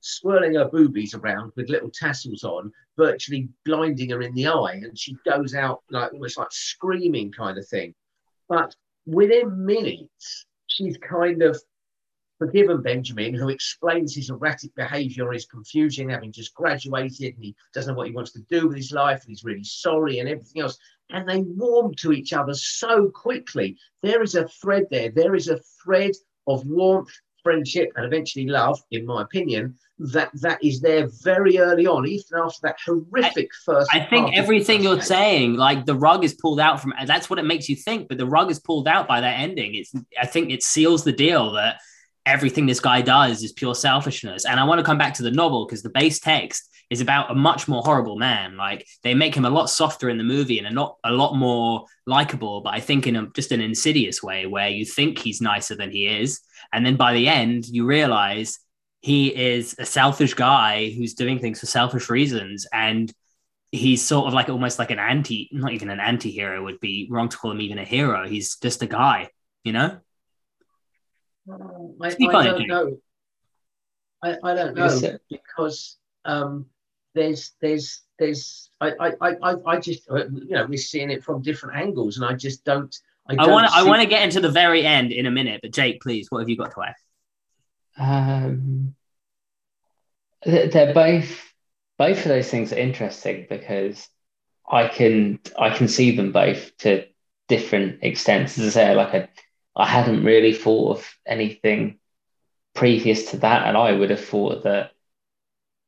swirling 0.00 0.54
her 0.54 0.68
boobies 0.68 1.14
around 1.14 1.52
with 1.56 1.70
little 1.70 1.90
tassels 1.90 2.44
on, 2.44 2.72
virtually 2.96 3.48
blinding 3.64 4.10
her 4.10 4.20
in 4.20 4.34
the 4.34 4.48
eye. 4.48 4.80
And 4.82 4.98
she 4.98 5.16
goes 5.24 5.54
out 5.54 5.82
like 5.90 6.12
almost 6.12 6.36
like 6.36 6.50
screaming 6.50 7.32
kind 7.32 7.56
of 7.56 7.66
thing. 7.68 7.94
But 8.48 8.74
within 9.06 9.64
minutes, 9.64 10.46
she's 10.74 10.96
kind 10.98 11.42
of 11.42 11.60
forgiven 12.38 12.82
Benjamin, 12.82 13.34
who 13.34 13.50
explains 13.50 14.14
his 14.14 14.30
erratic 14.30 14.74
behaviour 14.74 15.26
and 15.26 15.34
his 15.34 15.46
confusion, 15.46 16.08
having 16.08 16.32
just 16.32 16.54
graduated 16.54 17.34
and 17.34 17.44
he 17.44 17.54
doesn't 17.72 17.92
know 17.92 17.96
what 17.96 18.08
he 18.08 18.12
wants 18.12 18.32
to 18.32 18.42
do 18.50 18.66
with 18.66 18.76
his 18.76 18.90
life 18.90 19.20
and 19.20 19.28
he's 19.28 19.44
really 19.44 19.62
sorry 19.62 20.18
and 20.18 20.28
everything 20.28 20.62
else. 20.62 20.76
And 21.10 21.28
they 21.28 21.42
warm 21.42 21.94
to 21.96 22.12
each 22.12 22.32
other 22.32 22.54
so 22.54 23.10
quickly. 23.10 23.76
There 24.02 24.22
is 24.22 24.34
a 24.34 24.48
thread 24.48 24.86
there. 24.90 25.10
There 25.10 25.36
is 25.36 25.48
a 25.48 25.60
thread 25.84 26.12
of 26.46 26.66
warmth, 26.66 27.14
friendship, 27.42 27.92
and 27.96 28.04
eventually 28.04 28.46
love, 28.46 28.80
in 28.90 29.06
my 29.06 29.22
opinion, 29.22 29.76
that 29.98 30.30
that 30.34 30.62
is 30.64 30.80
there 30.80 31.08
very 31.22 31.58
early 31.58 31.86
on, 31.86 32.06
even 32.06 32.38
after 32.38 32.58
that 32.62 32.76
horrific 32.84 33.50
I, 33.52 33.64
first. 33.64 33.90
I 33.94 34.00
think 34.00 34.36
everything 34.36 34.82
you're 34.82 35.00
saying, 35.00 35.54
like 35.54 35.86
the 35.86 35.94
rug 35.94 36.24
is 36.24 36.34
pulled 36.34 36.60
out 36.60 36.80
from 36.80 36.92
that's 37.06 37.30
what 37.30 37.38
it 37.38 37.44
makes 37.44 37.68
you 37.68 37.76
think, 37.76 38.08
but 38.08 38.18
the 38.18 38.26
rug 38.26 38.50
is 38.50 38.58
pulled 38.58 38.88
out 38.88 39.06
by 39.06 39.20
that 39.20 39.38
ending. 39.38 39.74
It's 39.74 39.92
I 40.20 40.26
think 40.26 40.50
it 40.50 40.62
seals 40.62 41.04
the 41.04 41.12
deal 41.12 41.52
that 41.52 41.80
everything 42.24 42.66
this 42.66 42.80
guy 42.80 43.02
does 43.02 43.42
is 43.42 43.52
pure 43.52 43.74
selfishness. 43.74 44.44
And 44.44 44.60
I 44.60 44.64
want 44.64 44.78
to 44.78 44.84
come 44.84 44.98
back 44.98 45.14
to 45.14 45.22
the 45.22 45.30
novel 45.30 45.66
because 45.66 45.82
the 45.82 45.90
base 45.90 46.20
text 46.20 46.68
is 46.90 47.00
about 47.00 47.30
a 47.30 47.34
much 47.34 47.68
more 47.68 47.82
horrible 47.82 48.16
man. 48.16 48.56
Like 48.56 48.86
they 49.02 49.14
make 49.14 49.34
him 49.34 49.44
a 49.44 49.50
lot 49.50 49.70
softer 49.70 50.10
in 50.10 50.18
the 50.18 50.24
movie 50.24 50.58
and 50.58 50.66
a 50.66 50.70
not 50.70 50.98
a 51.04 51.12
lot 51.12 51.34
more 51.34 51.86
likable, 52.06 52.60
but 52.60 52.74
I 52.74 52.80
think 52.80 53.06
in 53.06 53.16
a, 53.16 53.26
just 53.28 53.50
an 53.50 53.60
insidious 53.60 54.22
way 54.22 54.46
where 54.46 54.68
you 54.68 54.84
think 54.84 55.18
he's 55.18 55.40
nicer 55.40 55.74
than 55.74 55.90
he 55.90 56.06
is, 56.06 56.40
and 56.72 56.84
then 56.84 56.96
by 56.96 57.14
the 57.14 57.28
end 57.28 57.66
you 57.66 57.86
realize 57.86 58.58
he 59.00 59.34
is 59.34 59.74
a 59.78 59.86
selfish 59.86 60.34
guy 60.34 60.90
who's 60.90 61.14
doing 61.14 61.38
things 61.38 61.60
for 61.60 61.66
selfish 61.66 62.08
reasons 62.08 62.66
and 62.72 63.12
he's 63.72 64.04
sort 64.04 64.28
of 64.28 64.34
like 64.34 64.48
almost 64.48 64.78
like 64.78 64.90
an 64.90 64.98
anti 64.98 65.48
not 65.52 65.72
even 65.72 65.90
an 65.90 65.98
anti-hero 65.98 66.62
would 66.62 66.78
be 66.78 67.08
wrong 67.10 67.28
to 67.28 67.36
call 67.36 67.50
him 67.50 67.60
even 67.60 67.78
a 67.78 67.84
hero 67.84 68.28
he's 68.28 68.56
just 68.58 68.82
a 68.82 68.86
guy 68.86 69.28
you 69.64 69.72
know 69.72 69.98
I, 71.50 72.06
I 72.28 72.44
don't 72.44 72.68
know. 72.68 72.98
I, 74.22 74.36
I 74.44 74.54
don't 74.54 74.76
know 74.76 75.18
because 75.28 75.96
um, 76.24 76.66
there's 77.14 77.52
there's 77.60 78.02
there's 78.18 78.70
I, 78.80 78.92
I 79.20 79.36
I 79.42 79.54
I 79.66 79.80
just 79.80 80.08
uh, 80.10 80.26
you 80.28 80.50
know 80.50 80.66
we're 80.66 80.78
seeing 80.78 81.10
it 81.10 81.24
from 81.24 81.42
different 81.42 81.76
angles 81.76 82.16
and 82.16 82.24
I 82.24 82.34
just 82.34 82.64
don't 82.64 82.94
I 83.26 83.46
want 83.48 83.66
I 83.72 83.82
want 83.84 84.02
to 84.02 84.08
get 84.08 84.22
into 84.22 84.40
the 84.40 84.50
very 84.50 84.86
end 84.86 85.12
in 85.12 85.26
a 85.26 85.30
minute 85.30 85.60
but 85.62 85.72
Jake 85.72 86.00
please 86.00 86.30
what 86.30 86.40
have 86.40 86.48
you 86.48 86.56
got 86.56 86.72
to 86.74 86.82
add? 86.82 86.94
Um 87.98 88.94
they're 90.44 90.94
both 90.94 91.52
both 91.98 92.18
of 92.18 92.24
those 92.24 92.48
things 92.48 92.72
are 92.72 92.78
interesting 92.78 93.46
because 93.48 94.08
I 94.70 94.88
can 94.88 95.40
I 95.58 95.70
can 95.70 95.88
see 95.88 96.16
them 96.16 96.32
both 96.32 96.76
to 96.78 97.06
different 97.48 97.98
extents. 98.02 98.58
As 98.58 98.66
I 98.66 98.70
say 98.70 98.94
like 98.94 99.14
a 99.14 99.28
I 99.74 99.86
hadn't 99.86 100.24
really 100.24 100.52
thought 100.52 100.98
of 100.98 101.14
anything 101.26 101.98
previous 102.74 103.30
to 103.30 103.38
that, 103.38 103.66
and 103.66 103.76
I 103.76 103.92
would 103.92 104.10
have 104.10 104.24
thought 104.24 104.64
that 104.64 104.92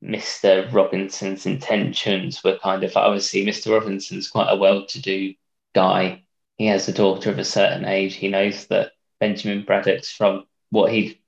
Mr. 0.02 0.70
Robinson's 0.72 1.46
intentions 1.46 2.42
were 2.44 2.58
kind 2.58 2.84
of 2.84 2.96
obviously 2.96 3.44
Mr. 3.44 3.72
Robinson's 3.72 4.28
quite 4.28 4.50
a 4.50 4.56
well-to-do 4.56 5.34
guy. 5.74 6.24
He 6.56 6.66
has 6.66 6.88
a 6.88 6.92
daughter 6.92 7.30
of 7.30 7.38
a 7.38 7.44
certain 7.44 7.84
age. 7.84 8.14
He 8.14 8.28
knows 8.28 8.66
that 8.66 8.92
Benjamin 9.18 9.64
Braddock's 9.64 10.10
from 10.10 10.44
what 10.70 10.92
he'd 10.92 11.18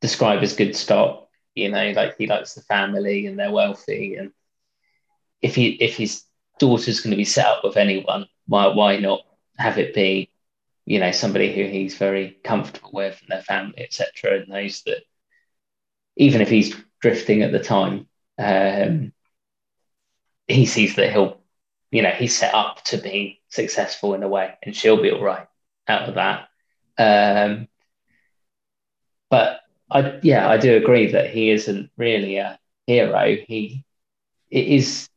describe 0.00 0.42
as 0.42 0.56
good 0.56 0.74
stock. 0.74 1.28
You 1.54 1.70
know, 1.70 1.92
like 1.92 2.16
he 2.16 2.26
likes 2.26 2.54
the 2.54 2.62
family 2.62 3.26
and 3.26 3.38
they're 3.38 3.50
wealthy, 3.50 4.16
and 4.16 4.32
if 5.42 5.54
he 5.54 5.70
if 5.70 5.96
his 5.96 6.24
daughter's 6.58 7.00
going 7.00 7.10
to 7.10 7.16
be 7.16 7.24
set 7.24 7.46
up 7.46 7.64
with 7.64 7.76
anyone, 7.76 8.26
why 8.46 8.68
why 8.68 8.98
not 8.98 9.22
have 9.58 9.78
it 9.78 9.94
be 9.94 10.29
you 10.90 10.98
know, 10.98 11.12
somebody 11.12 11.52
who 11.52 11.68
he's 11.68 11.96
very 11.96 12.36
comfortable 12.42 12.90
with 12.92 13.16
and 13.20 13.28
their 13.28 13.44
family, 13.44 13.78
etc., 13.78 14.40
and 14.40 14.48
knows 14.48 14.82
that 14.86 15.04
even 16.16 16.40
if 16.40 16.48
he's 16.48 16.74
drifting 17.00 17.42
at 17.42 17.52
the 17.52 17.60
time, 17.60 18.08
um, 18.38 19.12
he 20.48 20.66
sees 20.66 20.96
that 20.96 21.12
he'll, 21.12 21.38
you 21.92 22.02
know, 22.02 22.10
he's 22.10 22.36
set 22.36 22.52
up 22.54 22.82
to 22.86 22.96
be 22.96 23.40
successful 23.50 24.14
in 24.14 24.24
a 24.24 24.28
way, 24.28 24.52
and 24.64 24.74
she'll 24.74 25.00
be 25.00 25.12
all 25.12 25.22
right 25.22 25.46
out 25.86 26.08
of 26.08 26.16
that. 26.16 26.48
Um, 26.98 27.68
but 29.30 29.60
I, 29.92 30.18
yeah, 30.24 30.48
I 30.48 30.56
do 30.56 30.76
agree 30.76 31.12
that 31.12 31.30
he 31.30 31.50
isn't 31.50 31.88
really 31.96 32.38
a 32.38 32.58
hero. 32.88 33.36
He, 33.46 33.84
it 34.50 34.66
is, 34.66 35.08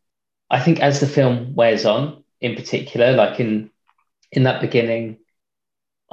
I 0.51 0.59
think, 0.59 0.81
as 0.81 0.99
the 0.99 1.07
film 1.07 1.55
wears 1.55 1.83
on, 1.83 2.23
in 2.39 2.53
particular, 2.55 3.13
like 3.13 3.39
in 3.39 3.71
in 4.31 4.43
that 4.43 4.61
beginning 4.61 5.17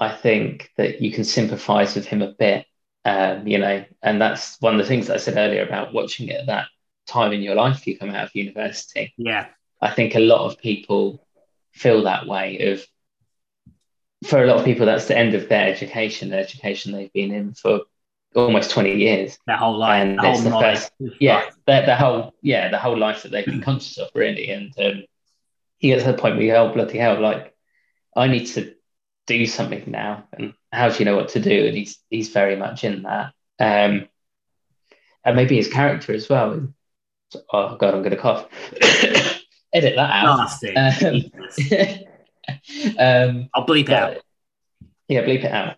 I 0.01 0.11
think 0.11 0.71
that 0.77 1.03
you 1.03 1.13
can 1.13 1.25
sympathize 1.25 1.95
with 1.95 2.07
him 2.07 2.23
a 2.23 2.33
bit, 2.33 2.67
um, 3.05 3.47
you 3.47 3.59
know, 3.59 3.85
and 4.03 4.21
that's 4.21 4.57
one 4.61 4.75
of 4.75 4.79
the 4.79 4.87
things 4.87 5.07
that 5.07 5.17
I 5.17 5.19
said 5.19 5.37
earlier 5.37 5.63
about 5.63 5.93
watching 5.93 6.29
it 6.29 6.41
at 6.41 6.47
that 6.47 6.69
time 7.07 7.33
in 7.33 7.43
your 7.43 7.55
life 7.55 7.87
you 7.87 7.99
come 7.99 8.11
out 8.11 8.25
of 8.25 8.35
university. 8.35 9.13
Yeah. 9.19 9.49
I 9.81 9.91
think 9.91 10.15
a 10.15 10.21
lot 10.21 10.47
of 10.47 10.59
people 10.59 11.27
feel 11.73 12.05
that 12.05 12.27
way 12.27 12.73
of 12.73 12.87
for 14.27 14.43
a 14.43 14.47
lot 14.47 14.59
of 14.59 14.65
people 14.65 14.87
that's 14.87 15.07
the 15.07 15.17
end 15.17 15.35
of 15.35 15.49
their 15.49 15.69
education, 15.69 16.31
the 16.31 16.39
education 16.39 16.93
they've 16.93 17.13
been 17.13 17.33
in 17.33 17.55
for 17.55 17.81
almost 18.35 18.71
20 18.71 18.97
years. 18.97 19.39
Their 19.47 19.57
whole 19.57 19.79
life. 19.79 20.03
And 20.03 20.21
it's 20.23 20.43
the 20.43 20.51
first, 20.51 20.93
yeah, 21.21 21.51
the, 21.67 21.83
the 21.87 21.97
whole 21.97 22.35
yeah, 22.43 22.71
the 22.71 22.79
whole 22.79 22.99
life 22.99 23.23
that 23.23 23.33
they've 23.33 23.47
been 23.47 23.63
conscious 23.63 23.99
of 23.99 24.11
really. 24.15 24.51
And 24.51 24.73
um, 24.79 25.05
you 25.79 25.95
get 25.95 26.05
to 26.05 26.13
the 26.13 26.19
point 26.19 26.37
where 26.37 26.45
you 26.45 26.53
go, 26.53 26.69
oh, 26.69 26.73
bloody 26.73 26.99
hell, 26.99 27.21
like 27.21 27.55
I 28.15 28.29
need 28.29 28.47
to 28.47 28.75
do 29.39 29.47
something 29.47 29.85
now. 29.87 30.25
And 30.33 30.55
how 30.73 30.89
do 30.89 30.99
you 30.99 31.05
know 31.05 31.17
what 31.17 31.31
to 31.31 31.41
do? 31.41 31.67
And 31.67 31.77
he's 31.77 31.99
he's 32.11 32.31
very 32.31 32.57
much 32.57 32.85
in 32.85 33.03
that. 33.03 33.33
Um 33.59 34.09
and 35.25 35.37
maybe 35.37 35.57
his 35.57 35.69
character 35.69 36.13
as 36.13 36.29
well. 36.29 36.69
Oh 37.53 37.77
god 37.77 37.95
i'm 37.95 38.03
gonna 38.03 38.17
cough. 38.17 38.49
Edit 39.73 39.95
that 39.95 40.11
out. 40.11 40.51
Um, 40.77 41.15
um, 42.99 43.51
i'll 43.55 43.67
bleep 43.67 43.89
it 43.89 43.91
out. 43.91 44.17
Yeah 45.09 45.23
bleep 45.23 45.45
it 45.45 45.53
out. 45.53 45.77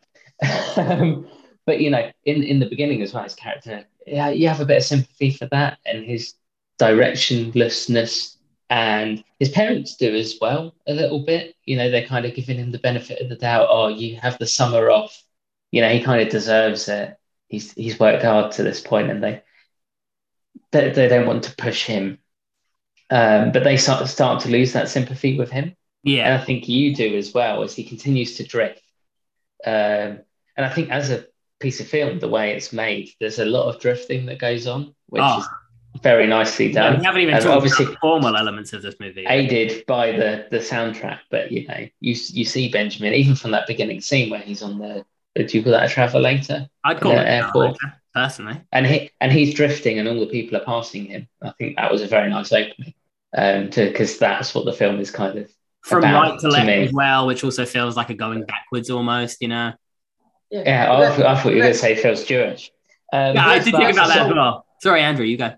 Um, 0.76 1.28
but 1.66 1.80
you 1.80 1.90
know 1.90 2.10
in 2.24 2.42
in 2.42 2.58
the 2.58 2.68
beginning 2.68 3.02
as 3.02 3.12
well 3.12 3.22
his 3.24 3.34
character 3.34 3.84
yeah 4.06 4.30
you 4.30 4.48
have 4.48 4.60
a 4.60 4.64
bit 4.64 4.78
of 4.78 4.82
sympathy 4.84 5.30
for 5.30 5.46
that 5.46 5.78
and 5.86 6.04
his 6.04 6.34
directionlessness 6.80 8.36
and 8.72 9.22
his 9.38 9.50
parents 9.50 9.96
do 9.96 10.14
as 10.14 10.38
well 10.40 10.74
a 10.86 10.94
little 10.94 11.26
bit. 11.26 11.54
You 11.66 11.76
know, 11.76 11.90
they're 11.90 12.06
kind 12.06 12.24
of 12.24 12.34
giving 12.34 12.56
him 12.56 12.72
the 12.72 12.78
benefit 12.78 13.20
of 13.20 13.28
the 13.28 13.36
doubt. 13.36 13.68
Oh, 13.68 13.88
you 13.88 14.16
have 14.16 14.38
the 14.38 14.46
summer 14.46 14.90
off. 14.90 15.22
You 15.70 15.82
know, 15.82 15.90
he 15.90 16.02
kind 16.02 16.22
of 16.22 16.30
deserves 16.30 16.88
it. 16.88 17.14
He's 17.48 17.72
he's 17.74 18.00
worked 18.00 18.22
hard 18.22 18.52
to 18.52 18.62
this 18.62 18.80
point, 18.80 19.10
and 19.10 19.22
they 19.22 19.42
they, 20.70 20.88
they 20.88 21.06
don't 21.06 21.26
want 21.26 21.44
to 21.44 21.56
push 21.56 21.84
him. 21.84 22.18
Um, 23.10 23.52
but 23.52 23.62
they 23.62 23.76
start 23.76 24.08
start 24.08 24.40
to 24.44 24.48
lose 24.48 24.72
that 24.72 24.88
sympathy 24.88 25.36
with 25.36 25.50
him. 25.50 25.76
Yeah, 26.02 26.32
and 26.32 26.40
I 26.40 26.42
think 26.42 26.66
you 26.66 26.94
do 26.94 27.14
as 27.14 27.34
well 27.34 27.62
as 27.62 27.76
he 27.76 27.84
continues 27.84 28.38
to 28.38 28.46
drift. 28.46 28.80
Um, 29.66 30.20
and 30.56 30.64
I 30.64 30.70
think 30.70 30.88
as 30.88 31.10
a 31.10 31.26
piece 31.60 31.80
of 31.80 31.88
film, 31.88 32.20
the 32.20 32.28
way 32.28 32.52
it's 32.52 32.72
made, 32.72 33.10
there's 33.20 33.38
a 33.38 33.44
lot 33.44 33.68
of 33.68 33.82
drifting 33.82 34.24
that 34.26 34.38
goes 34.38 34.66
on, 34.66 34.94
which 35.08 35.22
oh. 35.22 35.40
is 35.40 35.48
very 36.00 36.26
nicely 36.26 36.72
done. 36.72 36.94
Yeah, 36.94 36.98
we 36.98 37.04
haven't 37.04 37.20
even 37.22 37.34
talked 37.34 37.46
obviously 37.46 37.84
about 37.84 37.98
formal 38.00 38.36
elements 38.36 38.72
of 38.72 38.82
this 38.82 38.94
movie. 38.98 39.24
Aided 39.28 39.84
by 39.86 40.12
the 40.12 40.46
the 40.50 40.58
soundtrack, 40.58 41.20
but 41.30 41.52
you 41.52 41.66
know, 41.66 41.86
you 42.00 42.16
you 42.30 42.44
see 42.44 42.70
Benjamin 42.70 43.14
even 43.14 43.34
from 43.34 43.50
that 43.50 43.66
beginning 43.66 44.00
scene 44.00 44.30
where 44.30 44.40
he's 44.40 44.62
on 44.62 44.78
the 44.78 45.04
do 45.34 45.56
you 45.56 45.62
call 45.62 45.72
that 45.72 45.90
a 45.90 45.94
travelator? 45.94 46.68
I'd 46.84 47.00
call 47.00 47.12
it 47.12 47.26
airport 47.26 47.78
personally. 48.14 48.60
And 48.72 48.86
he 48.86 49.10
and 49.20 49.32
he's 49.32 49.54
drifting, 49.54 49.98
and 49.98 50.08
all 50.08 50.20
the 50.20 50.26
people 50.26 50.58
are 50.58 50.64
passing 50.64 51.06
him. 51.06 51.28
I 51.42 51.52
think 51.52 51.76
that 51.76 51.90
was 51.90 52.02
a 52.02 52.06
very 52.06 52.30
nice 52.30 52.52
opening, 52.52 52.94
um, 53.36 53.70
to 53.70 53.86
because 53.86 54.18
that's 54.18 54.54
what 54.54 54.64
the 54.64 54.72
film 54.72 55.00
is 55.00 55.10
kind 55.10 55.38
of 55.38 55.50
from 55.82 56.02
right 56.02 56.38
to 56.40 56.48
left 56.48 56.68
as 56.68 56.92
well, 56.92 57.26
which 57.26 57.44
also 57.44 57.64
feels 57.64 57.96
like 57.96 58.10
a 58.10 58.14
going 58.14 58.44
backwards 58.44 58.90
almost, 58.90 59.40
you 59.40 59.48
know. 59.48 59.72
Yeah, 60.50 60.62
yeah 60.66 60.92
I, 60.92 61.32
I, 61.32 61.36
thought 61.36 61.48
you 61.48 61.56
were 61.56 61.62
going 61.62 61.72
to 61.72 61.78
say 61.78 61.96
Phil 61.96 62.14
Stewart. 62.14 62.70
Um, 63.12 63.34
yeah, 63.34 63.46
I 63.46 63.58
did 63.58 63.74
think 63.74 63.92
about 63.92 64.08
that 64.08 64.26
as 64.26 64.32
well. 64.32 64.66
Sorry, 64.80 65.00
Andrew, 65.00 65.24
you 65.24 65.36
go. 65.36 65.54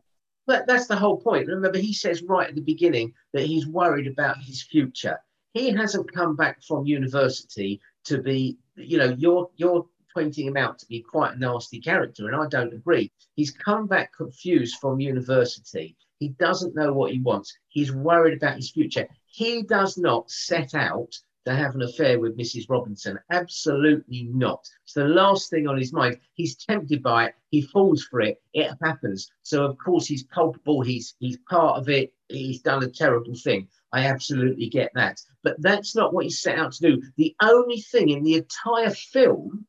But 0.46 0.66
that's 0.66 0.86
the 0.86 0.96
whole 0.96 1.18
point. 1.18 1.48
Remember, 1.48 1.78
he 1.78 1.92
says 1.92 2.22
right 2.22 2.48
at 2.48 2.54
the 2.54 2.60
beginning 2.60 3.14
that 3.32 3.46
he's 3.46 3.66
worried 3.66 4.06
about 4.06 4.38
his 4.38 4.62
future. 4.62 5.18
He 5.52 5.70
hasn't 5.70 6.12
come 6.12 6.36
back 6.36 6.62
from 6.62 6.84
university 6.84 7.80
to 8.04 8.20
be, 8.20 8.58
you 8.76 8.98
know, 8.98 9.14
you're 9.16 9.50
you're 9.56 9.86
pointing 10.12 10.46
him 10.46 10.56
out 10.56 10.78
to 10.78 10.86
be 10.86 11.00
quite 11.00 11.34
a 11.34 11.38
nasty 11.38 11.80
character, 11.80 12.26
and 12.26 12.36
I 12.36 12.46
don't 12.48 12.74
agree. 12.74 13.10
He's 13.34 13.50
come 13.50 13.86
back 13.86 14.12
confused 14.16 14.76
from 14.80 15.00
university. 15.00 15.96
He 16.18 16.28
doesn't 16.28 16.76
know 16.76 16.92
what 16.92 17.12
he 17.12 17.20
wants. 17.20 17.56
He's 17.68 17.92
worried 17.92 18.36
about 18.36 18.56
his 18.56 18.70
future. 18.70 19.08
He 19.26 19.62
does 19.62 19.98
not 19.98 20.30
set 20.30 20.74
out 20.74 21.12
to 21.46 21.54
have 21.54 21.74
an 21.74 21.82
affair 21.82 22.18
with 22.18 22.38
Mrs. 22.38 22.70
Robinson. 22.70 23.18
Absolutely 23.30 24.24
not. 24.32 24.66
It's 24.84 24.94
the 24.94 25.04
last 25.04 25.50
thing 25.50 25.66
on 25.66 25.76
his 25.76 25.92
mind. 25.92 26.18
He's 26.34 26.56
tempted 26.56 27.02
by 27.02 27.26
it. 27.26 27.34
He 27.50 27.60
falls 27.60 28.04
for 28.04 28.20
it. 28.20 28.42
It 28.54 28.70
happens. 28.82 29.30
So 29.42 29.64
of 29.64 29.76
course 29.78 30.06
he's 30.06 30.24
culpable. 30.32 30.80
He's 30.80 31.14
he's 31.18 31.38
part 31.48 31.78
of 31.78 31.88
it. 31.88 32.12
He's 32.28 32.62
done 32.62 32.82
a 32.82 32.88
terrible 32.88 33.34
thing. 33.34 33.68
I 33.92 34.06
absolutely 34.06 34.68
get 34.68 34.90
that. 34.94 35.20
But 35.42 35.60
that's 35.60 35.94
not 35.94 36.14
what 36.14 36.24
he 36.24 36.30
set 36.30 36.58
out 36.58 36.72
to 36.72 36.90
do. 36.90 37.02
The 37.16 37.36
only 37.42 37.80
thing 37.80 38.08
in 38.08 38.22
the 38.24 38.34
entire 38.34 38.90
film 38.90 39.66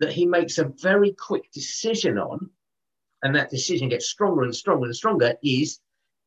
that 0.00 0.12
he 0.12 0.26
makes 0.26 0.58
a 0.58 0.72
very 0.80 1.12
quick 1.12 1.50
decision 1.52 2.18
on, 2.18 2.50
and 3.22 3.34
that 3.34 3.50
decision 3.50 3.88
gets 3.88 4.06
stronger 4.06 4.42
and 4.42 4.54
stronger 4.54 4.86
and 4.86 4.94
stronger, 4.94 5.34
is 5.42 5.80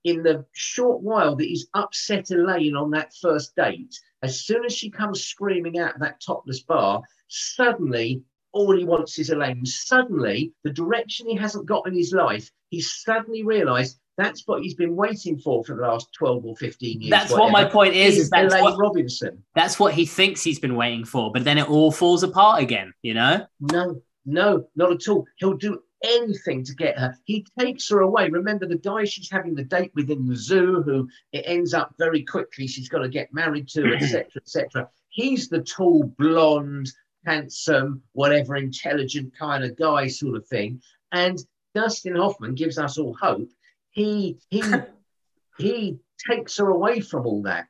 in 0.04 0.24
the 0.24 0.45
short 0.54 1.02
while 1.02 1.36
that 1.36 1.45
he's 1.45 1.68
upset 1.74 2.32
Elaine 2.32 2.76
on 2.76 2.91
that 2.91 3.14
first 3.22 3.56
date, 3.56 4.00
as 4.24 4.41
soon 4.41 4.66
as 4.66 4.74
she 4.74 4.89
comes 4.89 5.24
screaming 5.24 5.80
out 5.80 5.95
of 5.95 6.02
that 6.02 6.22
topless 6.22 6.62
bar, 6.62 7.02
suddenly 7.28 8.22
all 8.54 8.76
he 8.76 8.84
wants 8.84 9.20
is 9.20 9.30
Elaine. 9.30 9.66
Suddenly, 9.66 10.54
the 10.64 10.72
direction 10.72 11.28
he 11.28 11.36
hasn't 11.36 11.66
got 11.66 11.88
in 11.88 11.93
his 11.93 12.14
life, 12.14 12.50
he's 12.70 12.91
suddenly 13.04 13.43
realised 13.43 14.00
that's 14.18 14.48
what 14.48 14.64
he's 14.64 14.74
been 14.74 14.95
waiting 14.95 15.38
for 15.38 15.64
for 15.64 15.76
the 15.76 15.82
last 15.84 16.12
12 16.14 16.45
or 16.45 16.56
15 16.56 17.02
years. 17.02 17.12
That's 17.12 17.32
what 17.32 17.52
my 17.52 17.66
point 17.66 17.93
is. 17.93 18.18
is 18.18 18.30
that's 18.32 18.52
Elaine 18.52 18.64
what, 18.64 18.80
Robinson. 18.80 19.43
that's 19.54 19.80
what 19.80 19.93
he 19.93 20.08
thinks 20.08 20.43
he's 20.43 20.60
been 20.60 20.76
waiting 20.76 21.06
for, 21.06 21.32
but 21.32 21.43
then 21.43 21.60
it 21.60 21.70
all 21.70 21.91
falls 21.91 22.24
apart 22.24 22.62
again, 22.62 22.93
you 23.04 23.14
know? 23.14 23.45
No, 23.60 24.02
no, 24.26 24.68
not 24.76 24.91
at 24.91 25.08
all. 25.08 25.26
He'll 25.38 25.54
do 25.54 25.82
anything 26.04 26.64
to 26.64 26.76
get 26.76 26.98
her. 26.98 27.18
He 27.26 27.45
takes 27.60 27.89
her 27.89 28.00
away. 28.00 28.30
Remember 28.30 28.66
the 28.66 28.78
guy 28.78 29.04
she's 29.06 29.30
having 29.30 29.56
the 29.56 29.64
date 29.64 29.91
with 29.95 30.10
in 30.10 30.28
the 30.28 30.36
zoo, 30.36 30.82
who 30.84 31.10
it 31.32 31.43
ends 31.45 31.74
up 31.74 31.93
very 31.98 32.24
quickly 32.24 32.68
she's 32.68 32.89
got 32.89 33.00
to 33.00 33.10
get 33.10 33.34
married 33.34 33.68
to, 33.70 33.93
etc., 33.95 34.26
etc. 34.38 34.89
He's 35.10 35.50
the 35.50 35.62
tall, 35.62 36.04
blonde, 36.18 36.89
handsome, 37.26 38.02
whatever, 38.14 38.56
intelligent 38.56 39.34
kind 39.38 39.64
of 39.64 39.78
guy, 39.78 40.08
sort 40.08 40.38
of 40.38 40.48
thing. 40.48 40.82
And 41.12 41.39
Dustin 41.74 42.16
Hoffman 42.16 42.56
gives 42.56 42.78
us 42.78 42.98
all 42.98 43.16
hope. 43.20 43.50
He 43.91 44.38
he 44.50 44.64
he 45.58 46.00
takes 46.30 46.58
her 46.58 46.70
away 46.70 47.00
from 47.02 47.26
all 47.26 47.43
that, 47.43 47.68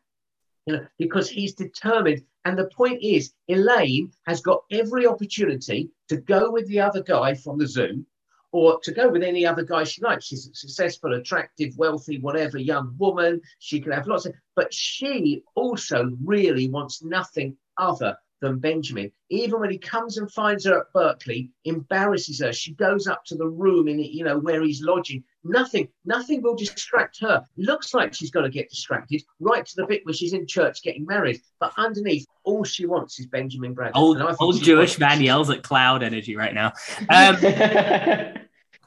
you 0.65 0.73
know, 0.73 0.87
because 0.97 1.29
he's 1.29 1.53
determined. 1.53 2.23
And 2.45 2.57
the 2.57 2.69
point 2.69 3.03
is, 3.03 3.33
Elaine 3.49 4.11
has 4.25 4.41
got 4.41 4.63
every 4.71 5.05
opportunity 5.05 5.89
to 6.07 6.17
go 6.17 6.49
with 6.49 6.67
the 6.67 6.79
other 6.79 7.03
guy 7.03 7.33
from 7.33 7.57
the 7.57 7.67
zoo, 7.67 8.05
or 8.51 8.79
to 8.81 8.91
go 8.91 9.09
with 9.09 9.23
any 9.23 9.45
other 9.45 9.63
guy 9.63 9.83
she 9.83 10.01
likes. 10.01 10.25
She's 10.25 10.47
a 10.47 10.53
successful, 10.53 11.13
attractive, 11.13 11.77
wealthy, 11.77 12.19
whatever 12.19 12.57
young 12.57 12.95
woman. 12.97 13.41
She 13.59 13.79
can 13.79 13.91
have 13.91 14.07
lots 14.07 14.25
of, 14.25 14.33
but 14.55 14.73
she 14.73 15.43
also 15.55 16.11
really 16.23 16.69
wants 16.69 17.03
nothing 17.03 17.57
other 17.77 18.17
than 18.41 18.59
Benjamin. 18.59 19.11
Even 19.29 19.59
when 19.59 19.71
he 19.71 19.77
comes 19.77 20.17
and 20.17 20.31
finds 20.31 20.65
her 20.65 20.79
at 20.79 20.93
Berkeley, 20.93 21.51
embarrasses 21.65 22.39
her. 22.39 22.53
She 22.53 22.73
goes 22.73 23.07
up 23.07 23.23
to 23.25 23.35
the 23.35 23.47
room 23.47 23.87
in 23.87 23.99
you 23.99 24.23
know 24.23 24.37
where 24.37 24.61
he's 24.61 24.81
lodging. 24.81 25.23
Nothing, 25.43 25.87
nothing 26.05 26.41
will 26.41 26.55
distract 26.55 27.19
her. 27.21 27.43
Looks 27.57 27.93
like 27.93 28.13
she's 28.13 28.31
going 28.31 28.45
to 28.45 28.51
get 28.51 28.69
distracted 28.69 29.23
right 29.39 29.65
to 29.65 29.73
the 29.75 29.85
bit 29.85 30.05
where 30.05 30.13
she's 30.13 30.33
in 30.33 30.45
church 30.45 30.83
getting 30.83 31.05
married. 31.05 31.41
But 31.59 31.73
underneath, 31.77 32.25
all 32.43 32.63
she 32.63 32.85
wants 32.85 33.19
is 33.19 33.27
Benjamin 33.27 33.73
Bradley. 33.73 33.99
Old, 33.99 34.17
And 34.17 34.25
I 34.25 34.29
think 34.29 34.41
old 34.41 34.61
Jewish 34.61 34.99
man 34.99 35.21
yells 35.21 35.49
at 35.49 35.63
cloud 35.63 36.03
energy 36.03 36.35
right 36.35 36.53
now. 36.53 36.73
Um, 37.09 37.37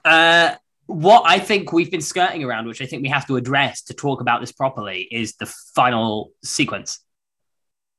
uh, 0.04 0.54
what 0.86 1.22
I 1.26 1.38
think 1.38 1.72
we've 1.72 1.90
been 1.90 2.00
skirting 2.00 2.44
around, 2.44 2.66
which 2.66 2.82
I 2.82 2.86
think 2.86 3.02
we 3.02 3.08
have 3.08 3.26
to 3.28 3.36
address 3.36 3.82
to 3.82 3.94
talk 3.94 4.20
about 4.20 4.40
this 4.40 4.52
properly, 4.52 5.02
is 5.10 5.36
the 5.36 5.46
final 5.46 6.32
sequence. 6.42 7.00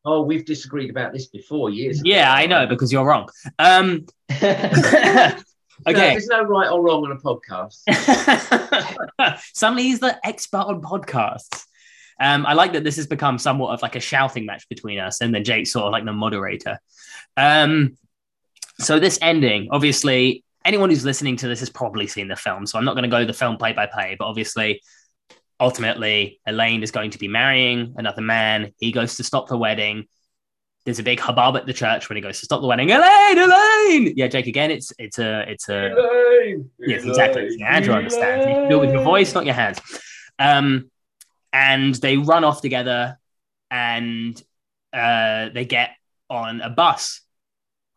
Oh, 0.04 0.22
we've 0.24 0.45
disagreed 0.45 0.89
about 0.89 1.14
this 1.14 1.28
before 1.28 1.70
years. 1.70 2.02
ago. 2.02 2.10
Yeah, 2.10 2.34
I 2.34 2.47
know 2.47 2.66
because 2.68 2.91
you're 2.91 3.06
wrong. 3.06 3.30
Um, 3.60 4.06
No, 5.86 5.93
okay. 5.93 6.12
there's 6.12 6.28
no 6.28 6.43
right 6.43 6.70
or 6.70 6.82
wrong 6.82 7.04
on 7.06 7.12
a 7.12 7.16
podcast. 7.16 7.82
Suddenly 9.54 9.84
he's 9.84 9.99
the 9.99 10.20
expert 10.26 10.60
on 10.60 10.82
podcasts. 10.82 11.64
Um, 12.20 12.45
I 12.45 12.54
like 12.54 12.74
that 12.74 12.84
this 12.84 12.97
has 12.97 13.08
become 13.08 13.39
somewhat 13.39 13.74
of 13.74 13.82
like 13.82 13.95
a 13.95 13.99
shouting 13.99 14.45
match 14.45 14.70
between 14.70 14.99
us, 14.99 15.22
and 15.22 15.34
then 15.34 15.43
Jake's 15.43 15.72
sort 15.72 15.86
of 15.86 15.91
like 15.91 16.06
the 16.06 16.14
moderator. 16.14 16.78
Um, 17.36 17.97
so 18.80 18.99
this 18.99 19.18
ending, 19.24 19.70
obviously, 19.72 20.43
anyone 20.66 20.89
who's 20.89 21.05
listening 21.05 21.38
to 21.38 21.47
this 21.47 21.59
has 21.59 21.70
probably 21.70 22.07
seen 22.07 22.28
the 22.28 22.36
film, 22.36 22.66
so 22.66 22.78
I'm 22.78 22.86
not 22.86 22.93
going 22.93 23.03
to 23.03 23.09
go 23.09 23.26
the 23.26 23.34
film 23.34 23.57
play 23.57 23.74
by 23.74 23.86
play, 23.86 24.16
but 24.18 24.26
obviously, 24.26 24.82
ultimately, 25.59 26.39
Elaine 26.45 26.84
is 26.84 26.91
going 26.91 27.12
to 27.12 27.20
be 27.20 27.28
marrying 27.28 27.93
another 27.97 28.22
man. 28.22 28.74
He 28.80 28.91
goes 28.91 29.18
to 29.18 29.24
stop 29.24 29.47
the 29.47 29.57
wedding. 29.57 30.05
There's 30.86 30.99
a 30.99 31.03
big 31.03 31.20
hubbub 31.20 31.55
at 31.57 31.68
the 31.68 31.74
church 31.74 32.09
when 32.09 32.16
he 32.16 32.22
goes 32.22 32.39
to 32.39 32.45
stop 32.45 32.62
the 32.62 32.68
wedding. 32.68 32.89
Elaine, 32.89 33.38
Elaine! 33.38 34.14
Yeah, 34.16 34.28
Jake. 34.28 34.47
Again, 34.47 34.72
it's 34.72 34.91
it's 34.97 35.20
a 35.20 35.41
it's 35.47 35.70
a 35.70 35.91
Elaine, 35.91 36.70
Yes, 36.80 37.05
exactly. 37.05 37.55
Yeah, 37.57 37.76
Andrew 37.76 37.93
understands. 37.93 38.47
You 38.47 38.70
do 38.70 38.78
it 38.78 38.88
with 38.88 38.93
your 38.93 39.03
voice, 39.03 39.34
not 39.36 39.45
your 39.45 39.53
hands. 39.53 39.80
Um, 40.39 40.89
and 41.53 41.93
they 41.95 42.18
run 42.18 42.43
off 42.43 42.62
together 42.62 43.20
and 43.70 44.41
uh, 44.93 45.49
they 45.53 45.66
get 45.66 45.91
on 46.30 46.62
a 46.62 46.70
bus 46.70 47.22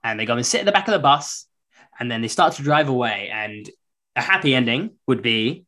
and 0.02 0.18
they 0.18 0.26
go 0.26 0.36
and 0.36 0.44
sit 0.44 0.60
at 0.60 0.66
the 0.66 0.72
back 0.72 0.88
of 0.88 0.92
the 0.92 0.98
bus 0.98 1.46
and 1.98 2.10
then 2.10 2.20
they 2.22 2.28
start 2.28 2.54
to 2.54 2.62
drive 2.62 2.88
away. 2.88 3.30
And 3.32 3.68
a 4.16 4.22
happy 4.22 4.54
ending 4.54 4.90
would 5.06 5.22
be 5.22 5.64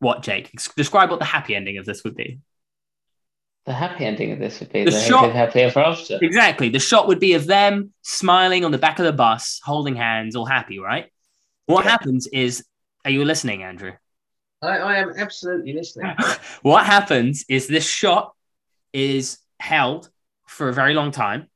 what, 0.00 0.22
Jake? 0.22 0.50
Describe 0.76 1.10
what 1.10 1.18
the 1.18 1.24
happy 1.24 1.54
ending 1.54 1.78
of 1.78 1.86
this 1.86 2.04
would 2.04 2.14
be. 2.16 2.38
the 3.66 3.72
happy 3.72 4.04
ending 4.04 4.30
of 4.32 4.38
this 4.38 4.60
would 4.60 4.70
be 4.70 4.84
The 4.84 4.90
the 4.90 5.00
shot- 5.00 5.22
live 5.22 5.34
happy 5.34 5.60
ever 5.62 5.80
after. 5.80 6.18
Exactly. 6.20 6.68
The 6.68 6.78
shot 6.78 7.08
would 7.08 7.20
be 7.20 7.32
of 7.32 7.46
them 7.46 7.92
smiling 8.02 8.64
on 8.64 8.72
the 8.72 8.78
back 8.78 8.98
of 8.98 9.06
the 9.06 9.12
bus, 9.12 9.60
holding 9.64 9.96
hands, 9.96 10.36
all 10.36 10.44
happy, 10.44 10.78
right? 10.78 11.10
What 11.66 11.84
Yeah. 11.84 11.92
happens 11.92 12.26
is, 12.26 12.66
are 13.06 13.10
you 13.10 13.24
listening, 13.24 13.62
Andrew? 13.62 13.92
I, 14.60 14.76
I 14.78 14.96
am 14.96 15.12
absolutely 15.16 15.72
listening. 15.72 16.14
what 16.62 16.84
happens 16.84 17.44
is 17.48 17.66
this 17.66 17.88
shot 17.88 18.34
is 18.92 19.38
held 19.58 20.10
for 20.46 20.68
a 20.68 20.72
very 20.74 20.92
long 20.92 21.10
time, 21.10 21.48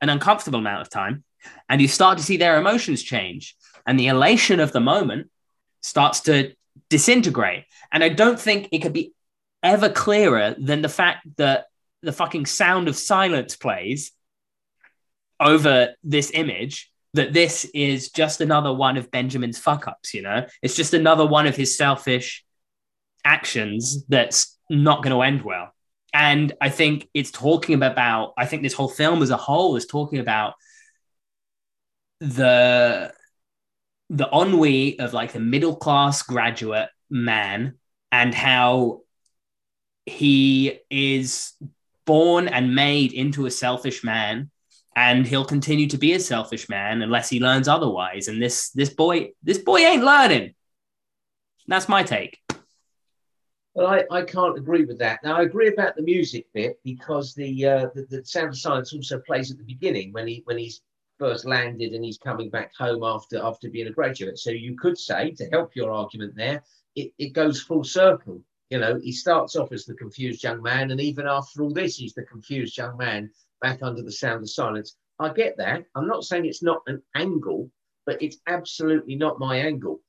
an 0.00 0.08
uncomfortable 0.10 0.60
amount 0.60 0.82
of 0.82 0.88
time, 0.90 1.24
and 1.68 1.80
you 1.80 1.88
start 1.88 2.18
to 2.18 2.24
see 2.24 2.36
their 2.36 2.58
emotions 2.58 3.02
change. 3.02 3.56
And 3.86 3.98
the 3.98 4.08
elation 4.08 4.60
of 4.60 4.72
the 4.72 4.80
moment 4.80 5.30
starts 5.82 6.20
to 6.22 6.52
disintegrate. 6.90 7.64
And 7.92 8.04
I 8.04 8.08
don't 8.08 8.38
think 8.38 8.68
it 8.72 8.80
could 8.80 8.92
be 8.92 9.12
ever 9.62 9.88
clearer 9.88 10.54
than 10.58 10.82
the 10.82 10.88
fact 10.88 11.26
that 11.36 11.66
the 12.02 12.12
fucking 12.12 12.46
sound 12.46 12.88
of 12.88 12.96
silence 12.96 13.56
plays 13.56 14.12
over 15.40 15.94
this 16.02 16.30
image 16.32 16.90
that 17.14 17.32
this 17.32 17.64
is 17.74 18.10
just 18.10 18.40
another 18.40 18.72
one 18.72 18.96
of 18.96 19.10
Benjamin's 19.10 19.58
fuck 19.58 19.88
ups, 19.88 20.14
you 20.14 20.22
know? 20.22 20.46
It's 20.62 20.76
just 20.76 20.94
another 20.94 21.26
one 21.26 21.46
of 21.46 21.56
his 21.56 21.76
selfish 21.76 22.44
actions 23.24 24.04
that's 24.08 24.58
not 24.70 25.02
going 25.02 25.14
to 25.14 25.22
end 25.22 25.42
well. 25.42 25.72
And 26.12 26.52
I 26.60 26.68
think 26.68 27.08
it's 27.14 27.30
talking 27.30 27.82
about, 27.82 28.34
I 28.36 28.46
think 28.46 28.62
this 28.62 28.74
whole 28.74 28.88
film 28.88 29.22
as 29.22 29.30
a 29.30 29.36
whole 29.36 29.76
is 29.76 29.86
talking 29.86 30.18
about 30.18 30.54
the 32.20 33.12
the 34.10 34.28
ennui 34.32 34.98
of 34.98 35.12
like 35.12 35.32
the 35.32 35.40
middle 35.40 35.76
class 35.76 36.22
graduate 36.22 36.88
man 37.10 37.74
and 38.10 38.34
how 38.34 39.02
he 40.06 40.78
is 40.90 41.52
born 42.06 42.48
and 42.48 42.74
made 42.74 43.12
into 43.12 43.46
a 43.46 43.50
selfish 43.50 44.02
man 44.02 44.50
and 44.98 45.26
he'll 45.26 45.44
continue 45.44 45.86
to 45.86 45.96
be 45.96 46.14
a 46.14 46.18
selfish 46.18 46.68
man 46.68 47.02
unless 47.02 47.28
he 47.28 47.38
learns 47.38 47.68
otherwise. 47.68 48.26
And 48.26 48.42
this 48.42 48.70
this 48.70 48.90
boy 48.90 49.30
this 49.44 49.58
boy 49.58 49.78
ain't 49.78 50.02
learning. 50.02 50.54
That's 51.68 51.88
my 51.88 52.02
take. 52.02 52.40
Well, 53.74 53.86
I, 53.86 54.02
I 54.10 54.22
can't 54.22 54.58
agree 54.58 54.84
with 54.84 54.98
that. 54.98 55.20
Now, 55.22 55.36
I 55.36 55.42
agree 55.42 55.68
about 55.68 55.94
the 55.94 56.02
music 56.02 56.46
bit 56.52 56.80
because 56.82 57.32
the, 57.34 57.64
uh, 57.64 57.86
the 57.94 58.06
the 58.10 58.24
sound 58.24 58.48
of 58.48 58.58
silence 58.58 58.92
also 58.92 59.20
plays 59.20 59.52
at 59.52 59.58
the 59.58 59.64
beginning 59.64 60.12
when 60.12 60.26
he 60.26 60.42
when 60.46 60.58
he's 60.58 60.80
first 61.18 61.46
landed 61.46 61.92
and 61.92 62.04
he's 62.04 62.18
coming 62.18 62.50
back 62.50 62.72
home 62.76 63.02
after 63.02 63.42
after 63.42 63.68
being 63.68 63.88
a 63.88 63.92
graduate. 63.92 64.38
So 64.38 64.50
you 64.50 64.76
could 64.76 64.98
say, 64.98 65.32
to 65.32 65.48
help 65.50 65.74
your 65.74 65.90
argument 65.90 66.34
there, 66.36 66.62
it, 66.94 67.12
it 67.18 67.32
goes 67.32 67.60
full 67.60 67.84
circle. 67.84 68.42
You 68.70 68.78
know, 68.78 69.00
he 69.02 69.12
starts 69.12 69.56
off 69.56 69.72
as 69.72 69.84
the 69.84 69.94
confused 69.94 70.44
young 70.44 70.62
man, 70.62 70.90
and 70.90 71.00
even 71.00 71.26
after 71.26 71.62
all 71.62 71.72
this, 71.72 71.96
he's 71.96 72.14
the 72.14 72.24
confused 72.24 72.76
young 72.76 72.96
man 72.96 73.30
back 73.60 73.82
under 73.82 74.02
the 74.02 74.12
sound 74.12 74.42
of 74.42 74.50
silence. 74.50 74.96
I 75.18 75.32
get 75.32 75.56
that. 75.56 75.84
I'm 75.94 76.06
not 76.06 76.24
saying 76.24 76.44
it's 76.44 76.62
not 76.62 76.82
an 76.86 77.02
angle, 77.14 77.70
but 78.06 78.22
it's 78.22 78.38
absolutely 78.46 79.16
not 79.16 79.38
my 79.38 79.56
angle. 79.56 80.00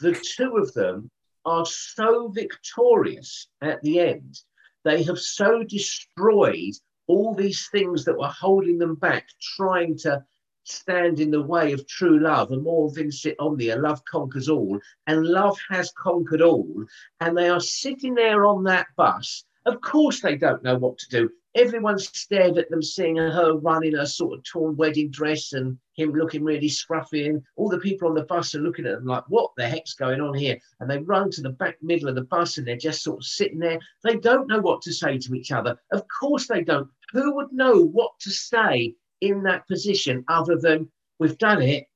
The 0.00 0.14
two 0.14 0.56
of 0.56 0.72
them 0.72 1.10
are 1.44 1.66
so 1.66 2.28
victorious 2.28 3.48
at 3.60 3.82
the 3.82 4.00
end. 4.00 4.40
They 4.84 5.02
have 5.02 5.18
so 5.18 5.62
destroyed 5.62 6.74
all 7.06 7.34
these 7.34 7.68
things 7.70 8.04
that 8.04 8.18
were 8.18 8.28
holding 8.28 8.78
them 8.78 8.94
back, 8.94 9.26
trying 9.56 9.96
to 9.98 10.24
stand 10.66 11.20
in 11.20 11.30
the 11.30 11.42
way 11.42 11.72
of 11.72 11.86
true 11.86 12.18
love. 12.18 12.50
And 12.50 12.66
amor 12.66 12.90
Vincit 12.90 13.36
Omnia, 13.38 13.76
love 13.76 14.04
conquers 14.04 14.48
all. 14.48 14.78
And 15.06 15.26
love 15.26 15.58
has 15.70 15.92
conquered 15.92 16.42
all. 16.42 16.84
And 17.20 17.36
they 17.36 17.48
are 17.48 17.60
sitting 17.60 18.14
there 18.14 18.44
on 18.44 18.64
that 18.64 18.88
bus. 18.96 19.44
Of 19.64 19.80
course, 19.80 20.20
they 20.20 20.36
don't 20.36 20.62
know 20.62 20.76
what 20.76 20.98
to 20.98 21.08
do. 21.08 21.30
Everyone's 21.54 22.06
stared 22.06 22.58
at 22.58 22.68
them, 22.68 22.82
seeing 22.82 23.16
her 23.16 23.56
run 23.56 23.82
in 23.82 23.94
her 23.94 24.06
sort 24.06 24.38
of 24.38 24.44
torn 24.44 24.76
wedding 24.76 25.10
dress 25.10 25.54
and 25.54 25.78
him 25.94 26.12
looking 26.12 26.44
really 26.44 26.68
scruffy. 26.68 27.30
And 27.30 27.42
all 27.56 27.70
the 27.70 27.78
people 27.78 28.08
on 28.08 28.14
the 28.14 28.24
bus 28.24 28.54
are 28.54 28.60
looking 28.60 28.86
at 28.86 28.92
them 28.96 29.06
like, 29.06 29.24
what 29.28 29.52
the 29.56 29.66
heck's 29.66 29.94
going 29.94 30.20
on 30.20 30.34
here? 30.34 30.58
And 30.80 30.90
they 30.90 30.98
run 30.98 31.30
to 31.30 31.40
the 31.40 31.50
back 31.50 31.78
middle 31.82 32.08
of 32.08 32.14
the 32.14 32.22
bus 32.22 32.58
and 32.58 32.66
they're 32.66 32.76
just 32.76 33.02
sort 33.02 33.20
of 33.20 33.24
sitting 33.24 33.58
there. 33.58 33.80
They 34.04 34.16
don't 34.16 34.48
know 34.48 34.60
what 34.60 34.82
to 34.82 34.92
say 34.92 35.18
to 35.18 35.34
each 35.34 35.50
other. 35.50 35.78
Of 35.90 36.04
course, 36.08 36.46
they 36.46 36.62
don't. 36.62 36.88
Who 37.12 37.34
would 37.36 37.52
know 37.52 37.82
what 37.82 38.18
to 38.20 38.30
say 38.30 38.94
in 39.20 39.42
that 39.44 39.66
position 39.68 40.24
other 40.28 40.56
than 40.56 40.90
we've 41.18 41.38
done 41.38 41.62
it, 41.62 41.86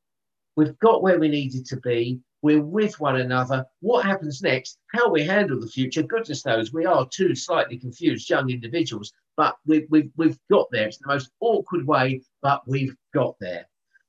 we've 0.56 0.78
got 0.78 1.02
where 1.02 1.18
we 1.18 1.28
needed 1.28 1.66
to 1.66 1.76
be, 1.78 2.20
we're 2.42 2.62
with 2.62 2.98
one 3.00 3.20
another. 3.20 3.66
What 3.80 4.06
happens 4.06 4.40
next? 4.42 4.78
How 4.94 5.10
we 5.10 5.24
handle 5.24 5.60
the 5.60 5.68
future? 5.68 6.02
Goodness 6.02 6.46
knows. 6.46 6.72
We 6.72 6.86
are 6.86 7.06
two 7.08 7.34
slightly 7.34 7.78
confused 7.78 8.30
young 8.30 8.50
individuals, 8.50 9.12
but 9.36 9.56
we've, 9.66 9.86
we've, 9.90 10.10
we've 10.16 10.38
got 10.50 10.68
there. 10.70 10.86
It's 10.86 10.98
the 10.98 11.08
most 11.08 11.30
awkward 11.40 11.86
way, 11.86 12.22
but 12.42 12.62
we've 12.66 12.96
got 13.12 13.36
there. 13.40 13.66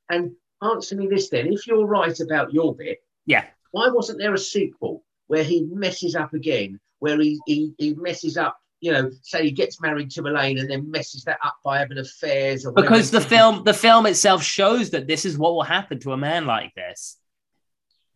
And 0.10 0.32
answer 0.62 0.96
me 0.96 1.08
this 1.08 1.30
then 1.30 1.52
if 1.52 1.68
you're 1.68 1.86
right 1.86 2.18
about 2.20 2.54
your 2.54 2.76
bit, 2.76 3.00
yeah. 3.26 3.46
Why 3.72 3.90
wasn't 3.90 4.20
there 4.20 4.34
a 4.34 4.38
sequel 4.38 5.04
where 5.28 5.44
he 5.44 5.64
messes 5.64 6.16
up 6.16 6.34
again, 6.34 6.80
where 7.00 7.20
he, 7.20 7.40
he, 7.46 7.74
he 7.78 7.94
messes 7.94 8.38
up 8.38 8.58
you 8.82 8.92
know, 8.92 9.12
say 9.22 9.44
he 9.44 9.52
gets 9.52 9.80
married 9.80 10.10
to 10.12 10.22
Elaine 10.22 10.58
and 10.58 10.70
then 10.70 10.90
messes 10.90 11.24
that 11.24 11.38
up 11.46 11.58
by 11.64 11.78
having 11.78 12.00
affairs. 12.00 12.66
Or 12.66 12.74
because 12.74 13.12
the 13.12 13.22
film, 13.22 13.64
the 13.64 13.74
film 13.74 14.08
itself 14.08 14.44
shows 14.44 14.90
that 14.90 15.08
this 15.08 15.24
is 15.24 15.38
what 15.38 15.54
will 15.54 15.64
happen 15.64 16.00
to 16.00 16.14
a 16.14 16.18
man 16.18 16.46
like 16.46 16.74
this. 16.74 17.18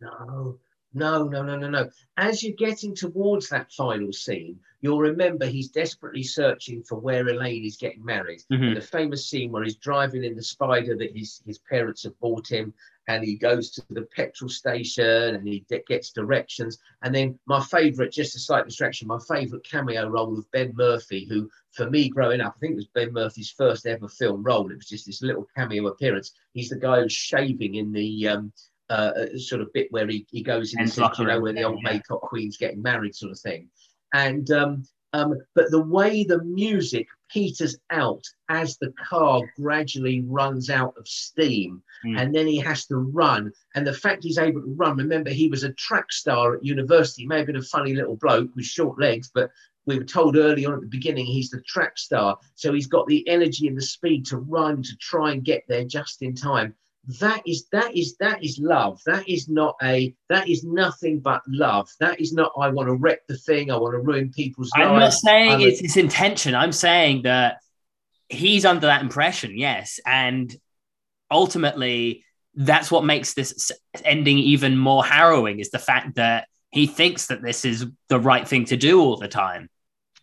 No, 0.00 0.58
no, 0.92 1.28
no, 1.28 1.42
no, 1.42 1.56
no, 1.56 1.70
no. 1.70 1.88
As 2.16 2.42
you're 2.42 2.56
getting 2.56 2.96
towards 2.96 3.48
that 3.48 3.72
final 3.72 4.12
scene, 4.12 4.58
you'll 4.80 4.98
remember 4.98 5.46
he's 5.46 5.68
desperately 5.68 6.24
searching 6.24 6.82
for 6.82 6.98
where 6.98 7.26
Elaine 7.28 7.64
is 7.64 7.76
getting 7.76 8.04
married. 8.04 8.42
Mhm. 8.52 8.74
The 8.74 8.80
famous 8.80 9.24
scene 9.24 9.52
where 9.52 9.62
he's 9.62 9.76
driving 9.76 10.24
in 10.24 10.34
the 10.34 10.42
spider 10.42 10.96
that 10.96 11.16
his, 11.16 11.42
his 11.46 11.58
parents 11.58 12.02
have 12.02 12.18
bought 12.18 12.50
him, 12.50 12.74
and 13.08 13.24
he 13.24 13.36
goes 13.36 13.70
to 13.70 13.82
the 13.90 14.02
petrol 14.02 14.48
station 14.48 15.34
and 15.34 15.46
he 15.46 15.64
gets 15.88 16.10
directions. 16.10 16.78
And 17.02 17.14
then 17.14 17.38
my 17.46 17.62
favourite, 17.62 18.12
just 18.12 18.36
a 18.36 18.40
slight 18.40 18.64
distraction, 18.64 19.06
my 19.06 19.18
favourite 19.28 19.64
cameo 19.64 20.08
role 20.08 20.38
of 20.38 20.50
Ben 20.50 20.72
Murphy, 20.76 21.26
who 21.28 21.48
for 21.72 21.88
me 21.88 22.08
growing 22.08 22.40
up, 22.40 22.54
I 22.56 22.58
think 22.58 22.72
it 22.72 22.76
was 22.76 22.88
Ben 22.94 23.12
Murphy's 23.12 23.50
first 23.50 23.86
ever 23.86 24.08
film 24.08 24.42
role. 24.42 24.70
It 24.70 24.76
was 24.76 24.88
just 24.88 25.06
this 25.06 25.22
little 25.22 25.46
cameo 25.56 25.86
appearance. 25.86 26.32
He's 26.52 26.70
the 26.70 26.78
guy 26.78 27.02
who's 27.02 27.12
shaving 27.12 27.76
in 27.76 27.92
the 27.92 28.28
um, 28.28 28.52
uh, 28.90 29.12
uh, 29.16 29.38
sort 29.38 29.60
of 29.60 29.72
bit 29.72 29.90
where 29.90 30.06
he, 30.06 30.26
he 30.30 30.42
goes 30.42 30.74
in 30.74 30.86
the 30.86 31.14
you 31.18 31.24
know, 31.26 31.40
where 31.40 31.52
the 31.52 31.64
old 31.64 31.80
yeah. 31.82 31.92
Maycock 31.92 32.20
Queen's 32.20 32.56
getting 32.56 32.82
married, 32.82 33.14
sort 33.14 33.32
of 33.32 33.38
thing. 33.38 33.68
And 34.12 34.50
um, 34.50 34.84
um, 35.12 35.34
but 35.54 35.70
the 35.70 35.82
way 35.82 36.24
the 36.24 36.42
music 36.44 37.08
peters 37.28 37.76
out 37.90 38.22
as 38.48 38.76
the 38.78 38.92
car 39.08 39.42
gradually 39.56 40.22
runs 40.26 40.70
out 40.70 40.94
of 40.96 41.06
steam, 41.08 41.82
Mm. 42.04 42.20
and 42.20 42.34
then 42.34 42.46
he 42.46 42.58
has 42.58 42.86
to 42.86 42.96
run. 42.96 43.52
And 43.74 43.86
the 43.86 43.92
fact 43.92 44.22
he's 44.22 44.38
able 44.38 44.60
to 44.60 44.74
run, 44.74 44.96
remember, 44.96 45.30
he 45.30 45.48
was 45.48 45.64
a 45.64 45.72
track 45.72 46.12
star 46.12 46.56
at 46.56 46.64
university. 46.64 47.22
He 47.22 47.28
may 47.28 47.38
have 47.38 47.46
been 47.46 47.56
a 47.56 47.62
funny 47.62 47.94
little 47.94 48.16
bloke 48.16 48.54
with 48.54 48.66
short 48.66 49.00
legs, 49.00 49.30
but 49.34 49.50
we 49.86 49.98
were 49.98 50.04
told 50.04 50.36
early 50.36 50.66
on 50.66 50.74
at 50.74 50.80
the 50.80 50.86
beginning 50.88 51.26
he's 51.26 51.50
the 51.50 51.60
track 51.62 51.96
star. 51.96 52.38
So 52.54 52.72
he's 52.72 52.86
got 52.88 53.06
the 53.06 53.26
energy 53.28 53.66
and 53.68 53.76
the 53.76 53.82
speed 53.82 54.26
to 54.26 54.38
run 54.38 54.82
to 54.82 54.96
try 55.00 55.32
and 55.32 55.44
get 55.44 55.64
there 55.68 55.84
just 55.84 56.22
in 56.22 56.34
time. 56.34 56.74
That 57.20 57.42
is 57.46 57.66
that 57.70 57.96
is 57.96 58.16
that 58.16 58.42
is 58.44 58.58
love. 58.58 59.00
That 59.06 59.28
is 59.28 59.48
not 59.48 59.76
a 59.82 60.14
that 60.28 60.48
is 60.48 60.64
nothing 60.64 61.20
but 61.20 61.42
love. 61.46 61.88
That 62.00 62.20
is 62.20 62.32
not 62.32 62.52
I 62.58 62.68
want 62.68 62.88
to 62.88 62.94
wreck 62.94 63.20
the 63.28 63.36
thing. 63.36 63.70
I 63.70 63.76
want 63.76 63.94
to 63.94 64.00
ruin 64.00 64.32
people's 64.32 64.70
I'm 64.74 64.98
not 64.98 65.12
saying 65.12 65.52
I'm 65.52 65.60
a- 65.60 65.64
it's 65.64 65.80
his 65.80 65.96
intention. 65.96 66.54
I'm 66.54 66.72
saying 66.72 67.22
that 67.22 67.58
he's 68.28 68.64
under 68.64 68.86
that 68.86 69.02
impression, 69.02 69.56
yes. 69.56 70.00
And 70.04 70.54
ultimately, 71.30 72.24
that's 72.54 72.90
what 72.90 73.04
makes 73.04 73.34
this 73.34 73.70
ending 74.04 74.38
even 74.38 74.76
more 74.76 75.04
harrowing 75.04 75.60
is 75.60 75.70
the 75.70 75.78
fact 75.78 76.16
that 76.16 76.48
he 76.70 76.86
thinks 76.86 77.28
that 77.28 77.42
this 77.42 77.64
is 77.64 77.86
the 78.08 78.18
right 78.18 78.46
thing 78.46 78.64
to 78.66 78.76
do 78.76 79.00
all 79.00 79.16
the 79.16 79.28
time, 79.28 79.68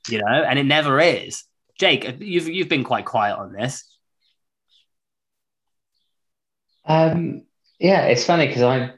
you 0.10 0.20
know, 0.20 0.44
and 0.44 0.60
it 0.60 0.66
never 0.66 1.00
is. 1.00 1.44
Jake, 1.80 2.08
uh, 2.08 2.14
you've 2.20 2.50
you've 2.50 2.70
been 2.70 2.84
quite 2.84 3.06
quiet 3.06 3.38
on 3.38 3.54
this. 3.54 3.93
Um, 6.86 7.44
yeah, 7.80 8.06
it's 8.06 8.26
funny 8.26 8.48
because 8.48 8.62
I'm, 8.62 8.92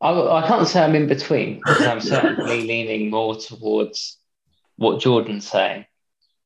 I, 0.00 0.12
I 0.12 0.46
can't 0.46 0.66
say 0.66 0.82
I'm 0.82 0.94
in 0.94 1.06
between 1.06 1.60
I'm 1.66 2.00
certainly 2.00 2.62
leaning 2.66 3.10
more 3.10 3.36
towards 3.36 4.18
what 4.76 5.00
Jordan's 5.00 5.48
saying. 5.48 5.84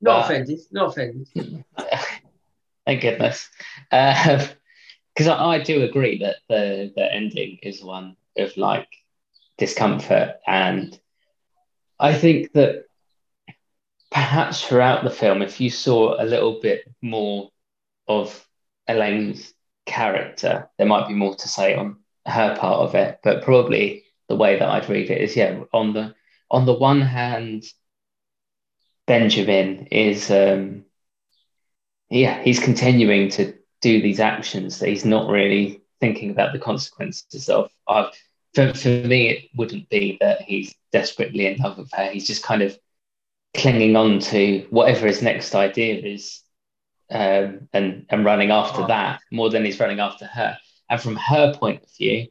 not 0.00 0.22
uh, 0.22 0.24
offended. 0.24 0.60
Not 0.72 0.88
offended. 0.88 1.28
Thank 2.86 3.00
goodness. 3.00 3.48
Because 3.90 5.28
I, 5.28 5.44
I 5.44 5.58
do 5.62 5.82
agree 5.82 6.18
that 6.18 6.36
the, 6.48 6.92
the 6.94 7.12
ending 7.12 7.58
is 7.62 7.82
one 7.82 8.16
of 8.36 8.56
like 8.56 8.88
discomfort. 9.56 10.36
And 10.46 10.98
I 11.98 12.12
think 12.14 12.52
that 12.52 12.84
perhaps 14.10 14.64
throughout 14.64 15.04
the 15.04 15.10
film, 15.10 15.42
if 15.42 15.60
you 15.60 15.70
saw 15.70 16.20
a 16.20 16.24
little 16.24 16.60
bit 16.60 16.82
more 17.00 17.50
of 18.08 18.46
Elaine's 18.88 19.54
character, 19.86 20.68
there 20.78 20.86
might 20.86 21.08
be 21.08 21.14
more 21.14 21.34
to 21.34 21.48
say 21.48 21.74
on 21.74 21.98
her 22.26 22.56
part 22.56 22.80
of 22.80 22.94
it. 22.94 23.20
But 23.22 23.42
probably 23.42 24.04
the 24.28 24.36
way 24.36 24.58
that 24.58 24.68
I'd 24.68 24.88
read 24.88 25.10
it 25.10 25.20
is 25.20 25.36
yeah, 25.36 25.60
on 25.72 25.92
the 25.92 26.14
on 26.50 26.66
the 26.66 26.74
one 26.74 27.00
hand, 27.00 27.64
Benjamin 29.06 29.86
is 29.90 30.30
um 30.30 30.84
yeah, 32.10 32.42
he's 32.42 32.60
continuing 32.60 33.28
to 33.30 33.54
do 33.80 34.00
these 34.00 34.20
actions 34.20 34.78
that 34.78 34.88
he's 34.88 35.04
not 35.04 35.28
really 35.28 35.82
thinking 36.00 36.30
about 36.30 36.52
the 36.52 36.58
consequences 36.58 37.48
of. 37.48 37.70
I've, 37.88 38.12
for, 38.54 38.72
for 38.72 38.88
me, 38.88 39.28
it 39.30 39.50
wouldn't 39.56 39.88
be 39.88 40.16
that 40.20 40.42
he's 40.42 40.74
desperately 40.92 41.46
in 41.46 41.58
love 41.58 41.76
with 41.76 41.90
her. 41.92 42.10
He's 42.10 42.26
just 42.26 42.44
kind 42.44 42.62
of 42.62 42.78
clinging 43.54 43.96
on 43.96 44.20
to 44.20 44.66
whatever 44.70 45.06
his 45.06 45.22
next 45.22 45.54
idea 45.54 45.96
is 45.96 46.40
um, 47.14 47.68
and, 47.72 48.06
and 48.10 48.24
running 48.24 48.50
after 48.50 48.86
that 48.88 49.20
more 49.30 49.48
than 49.48 49.64
he's 49.64 49.80
running 49.80 50.00
after 50.00 50.26
her. 50.26 50.58
And 50.90 51.00
from 51.00 51.16
her 51.16 51.54
point 51.54 51.82
of 51.82 51.90
view, 51.96 52.26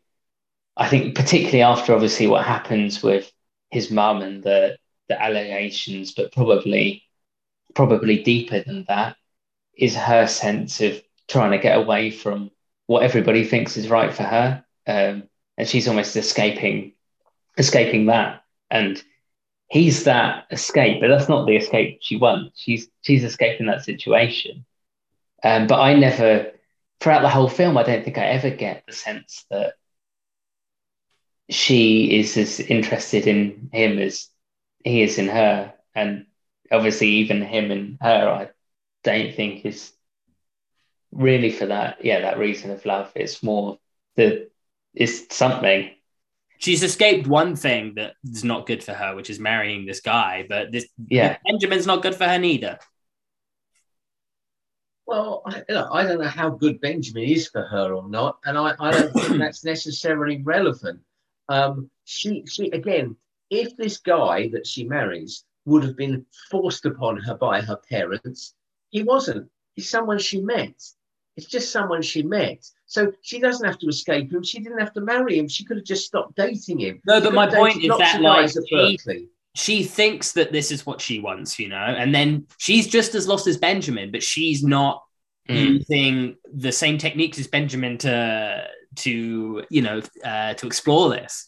I 0.75 0.89
think 0.89 1.15
particularly 1.15 1.61
after 1.61 1.93
obviously 1.93 2.27
what 2.27 2.45
happens 2.45 3.01
with 3.01 3.31
his 3.71 3.89
mum 3.89 4.21
and 4.21 4.43
the, 4.43 4.77
the 5.07 5.19
allegations, 5.19 6.11
but 6.11 6.31
probably 6.34 7.03
probably 7.73 8.21
deeper 8.21 8.61
than 8.61 8.86
that, 8.88 9.15
is 9.75 9.95
her 9.95 10.27
sense 10.27 10.81
of 10.81 11.01
trying 11.27 11.51
to 11.51 11.57
get 11.57 11.77
away 11.77 12.11
from 12.11 12.51
what 12.86 13.03
everybody 13.03 13.45
thinks 13.45 13.77
is 13.77 13.89
right 13.89 14.13
for 14.13 14.23
her, 14.23 14.63
um, 14.86 15.23
and 15.57 15.67
she's 15.67 15.88
almost 15.88 16.15
escaping, 16.15 16.93
escaping 17.57 18.07
that. 18.07 18.43
And 18.69 19.01
he's 19.67 20.03
that 20.03 20.45
escape, 20.51 21.01
but 21.01 21.07
that's 21.07 21.29
not 21.29 21.47
the 21.47 21.55
escape 21.55 21.99
she 22.01 22.17
wants. 22.17 22.61
She's 22.61 22.89
she's 23.01 23.23
escaping 23.23 23.67
that 23.67 23.84
situation. 23.84 24.65
Um, 25.43 25.67
but 25.67 25.79
I 25.79 25.93
never, 25.95 26.51
throughout 26.99 27.21
the 27.21 27.29
whole 27.29 27.49
film, 27.49 27.77
I 27.77 27.83
don't 27.83 28.03
think 28.03 28.17
I 28.17 28.27
ever 28.27 28.49
get 28.49 28.83
the 28.87 28.93
sense 28.93 29.45
that 29.49 29.73
she 31.49 32.19
is 32.19 32.37
as 32.37 32.59
interested 32.59 33.27
in 33.27 33.69
him 33.73 33.99
as 33.99 34.29
he 34.83 35.01
is 35.01 35.17
in 35.17 35.27
her, 35.27 35.73
and 35.93 36.25
obviously 36.71 37.07
even 37.07 37.41
him 37.41 37.71
and 37.71 37.97
her, 38.01 38.29
I 38.29 38.49
don't 39.03 39.35
think 39.35 39.65
is 39.65 39.91
really 41.11 41.51
for 41.51 41.67
that. 41.67 42.03
Yeah, 42.03 42.21
that 42.21 42.37
reason 42.37 42.71
of 42.71 42.85
love. 42.85 43.11
It's 43.15 43.43
more 43.43 43.77
the 44.15 44.49
it's 44.93 45.35
something. 45.35 45.91
She's 46.57 46.83
escaped 46.83 47.27
one 47.27 47.55
thing 47.57 47.95
that 47.95 48.13
is 48.23 48.43
not 48.43 48.65
good 48.65 48.83
for 48.83 48.93
her, 48.93 49.15
which 49.15 49.29
is 49.29 49.39
marrying 49.39 49.85
this 49.85 49.99
guy. 49.99 50.45
But 50.47 50.71
this 50.71 50.87
Yeah. 51.09 51.37
Benjamin's 51.45 51.85
not 51.85 52.01
good 52.01 52.15
for 52.15 52.25
her 52.25 52.39
neither. 52.39 52.79
Well, 55.06 55.43
I, 55.45 56.04
don't 56.04 56.22
know 56.22 56.28
how 56.28 56.49
good 56.49 56.80
Benjamin 56.80 57.24
is 57.24 57.47
for 57.47 57.64
her 57.64 57.93
or 57.93 58.08
not, 58.08 58.39
and 58.45 58.58
I, 58.58 58.74
I 58.80 58.91
don't 58.91 59.14
think 59.14 59.38
that's 59.38 59.64
necessarily 59.74 60.41
relevant. 60.41 61.01
Um, 61.49 61.89
she, 62.06 62.45
she 62.47 62.70
again, 62.70 63.18
if 63.49 63.76
this 63.76 63.97
guy 63.97 64.47
that 64.49 64.66
she 64.66 64.86
marries 64.86 65.43
would 65.66 65.84
have 65.84 65.97
been 65.97 66.26
forced 66.49 66.86
upon 66.86 67.18
her 67.18 67.36
by 67.36 67.62
her 67.62 67.78
parents, 67.89 68.56
he 68.89 69.04
wasn't. 69.04 69.49
He's 69.74 69.89
someone 69.89 70.20
she 70.20 70.41
met. 70.41 70.82
It's 71.36 71.47
just 71.47 71.72
someone 71.72 72.01
she 72.01 72.24
met. 72.24 72.66
So 72.86 73.12
she 73.22 73.39
doesn't 73.39 73.66
have 73.66 73.80
to 73.80 73.88
escape 73.88 74.32
him. 74.32 74.43
She 74.43 74.60
didn't 74.60 74.80
have 74.80 74.93
to 74.93 75.01
marry 75.01 75.38
him. 75.38 75.47
She 75.47 75.66
could 75.66 75.78
have 75.78 75.86
just 75.86 76.06
stopped 76.06 76.36
dating 76.36 76.80
him. 76.80 77.01
No, 77.06 77.20
but 77.20 77.34
my 77.34 77.47
point 77.47 77.84
is 77.84 77.89
that, 77.97 78.22
like, 78.22 78.49
at 78.49 78.64
she- 79.56 79.84
thinks 79.84 80.32
that 80.34 80.51
this 80.51 80.72
is 80.72 80.86
what 80.86 80.99
she 81.01 81.20
wants, 81.20 81.60
you 81.60 81.70
know, 81.70 81.76
and 81.76 82.14
then 82.14 82.47
she's 82.58 82.88
just 82.88 83.14
as 83.16 83.28
lost 83.28 83.47
as 83.47 83.58
Benjamin, 83.58 84.12
but 84.12 84.24
she's 84.24 84.64
not 84.64 85.04
Mm. 85.49 85.74
using 85.74 86.38
the 86.54 86.72
same 86.72 86.97
techniques 86.97 87.38
as 87.38 87.47
Benjamin 87.47 87.97
to 87.99 88.66
to 88.95 89.64
you 89.70 89.82
know 89.82 90.01
uh, 90.24 90.54
to 90.54 90.68
explore 90.68 91.10
this. 91.10 91.45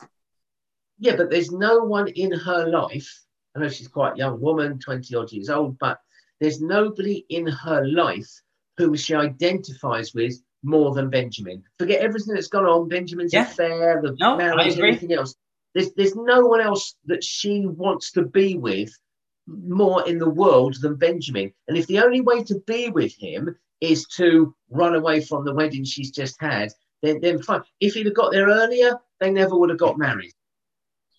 Yeah, 0.99 1.16
but 1.16 1.30
there's 1.30 1.51
no 1.51 1.80
one 1.80 2.08
in 2.10 2.32
her 2.32 2.68
life. 2.68 3.10
I 3.56 3.60
know 3.60 3.70
she's 3.70 3.88
quite 3.88 4.16
a 4.16 4.18
young 4.18 4.41
woman, 4.41 4.80
20 4.80 5.16
odd 5.16 5.32
years 5.32 5.49
old, 5.49 5.78
but 5.80 5.99
there's 6.41 6.60
nobody 6.62 7.26
in 7.30 7.47
her 7.47 7.88
life 7.88 8.30
whom 8.78 8.95
she 8.95 9.16
identifies 9.16 10.14
with 10.14 10.34
more 10.64 10.93
than 10.93 11.10
Benjamin. 11.10 11.64
Forget 11.80 12.01
everything 12.01 12.34
that's 12.34 12.47
gone 12.49 12.66
on, 12.66 12.89
Benjamin's 12.89 13.32
Yeah. 13.32 13.43
affair, 13.49 14.01
the 14.03 14.14
No, 14.20 14.34
I 14.34 14.38
marriage, 14.38 14.78
everything 14.78 15.14
else. 15.14 15.36
There's, 15.76 15.93
there's 15.93 16.15
no 16.15 16.45
one 16.45 16.61
else 16.61 16.95
that 17.05 17.23
she 17.23 17.65
wants 17.67 18.11
to 18.13 18.23
be 18.23 18.55
with 18.55 18.91
more 19.45 20.07
in 20.07 20.17
the 20.17 20.30
world 20.30 20.78
than 20.82 20.95
Benjamin. 20.95 21.53
And 21.67 21.78
if 21.78 21.86
the 21.86 21.99
only 21.99 22.21
way 22.21 22.43
to 22.43 22.59
be 22.65 22.89
with 22.89 23.13
him 23.13 23.55
is 23.82 24.07
to 24.15 24.55
run 24.69 24.95
away 24.95 25.21
from 25.21 25.43
the 25.45 25.53
wedding 25.53 25.84
she's 25.84 26.11
just 26.11 26.41
had, 26.41 26.71
then, 27.03 27.19
then 27.21 27.41
fine. 27.41 27.61
If 27.82 27.93
he'd 27.93 28.05
have 28.07 28.15
got 28.15 28.32
there 28.32 28.47
earlier, 28.47 28.97
they 29.19 29.30
never 29.30 29.57
would 29.57 29.69
have 29.69 29.78
got 29.78 29.99
married. 29.99 30.32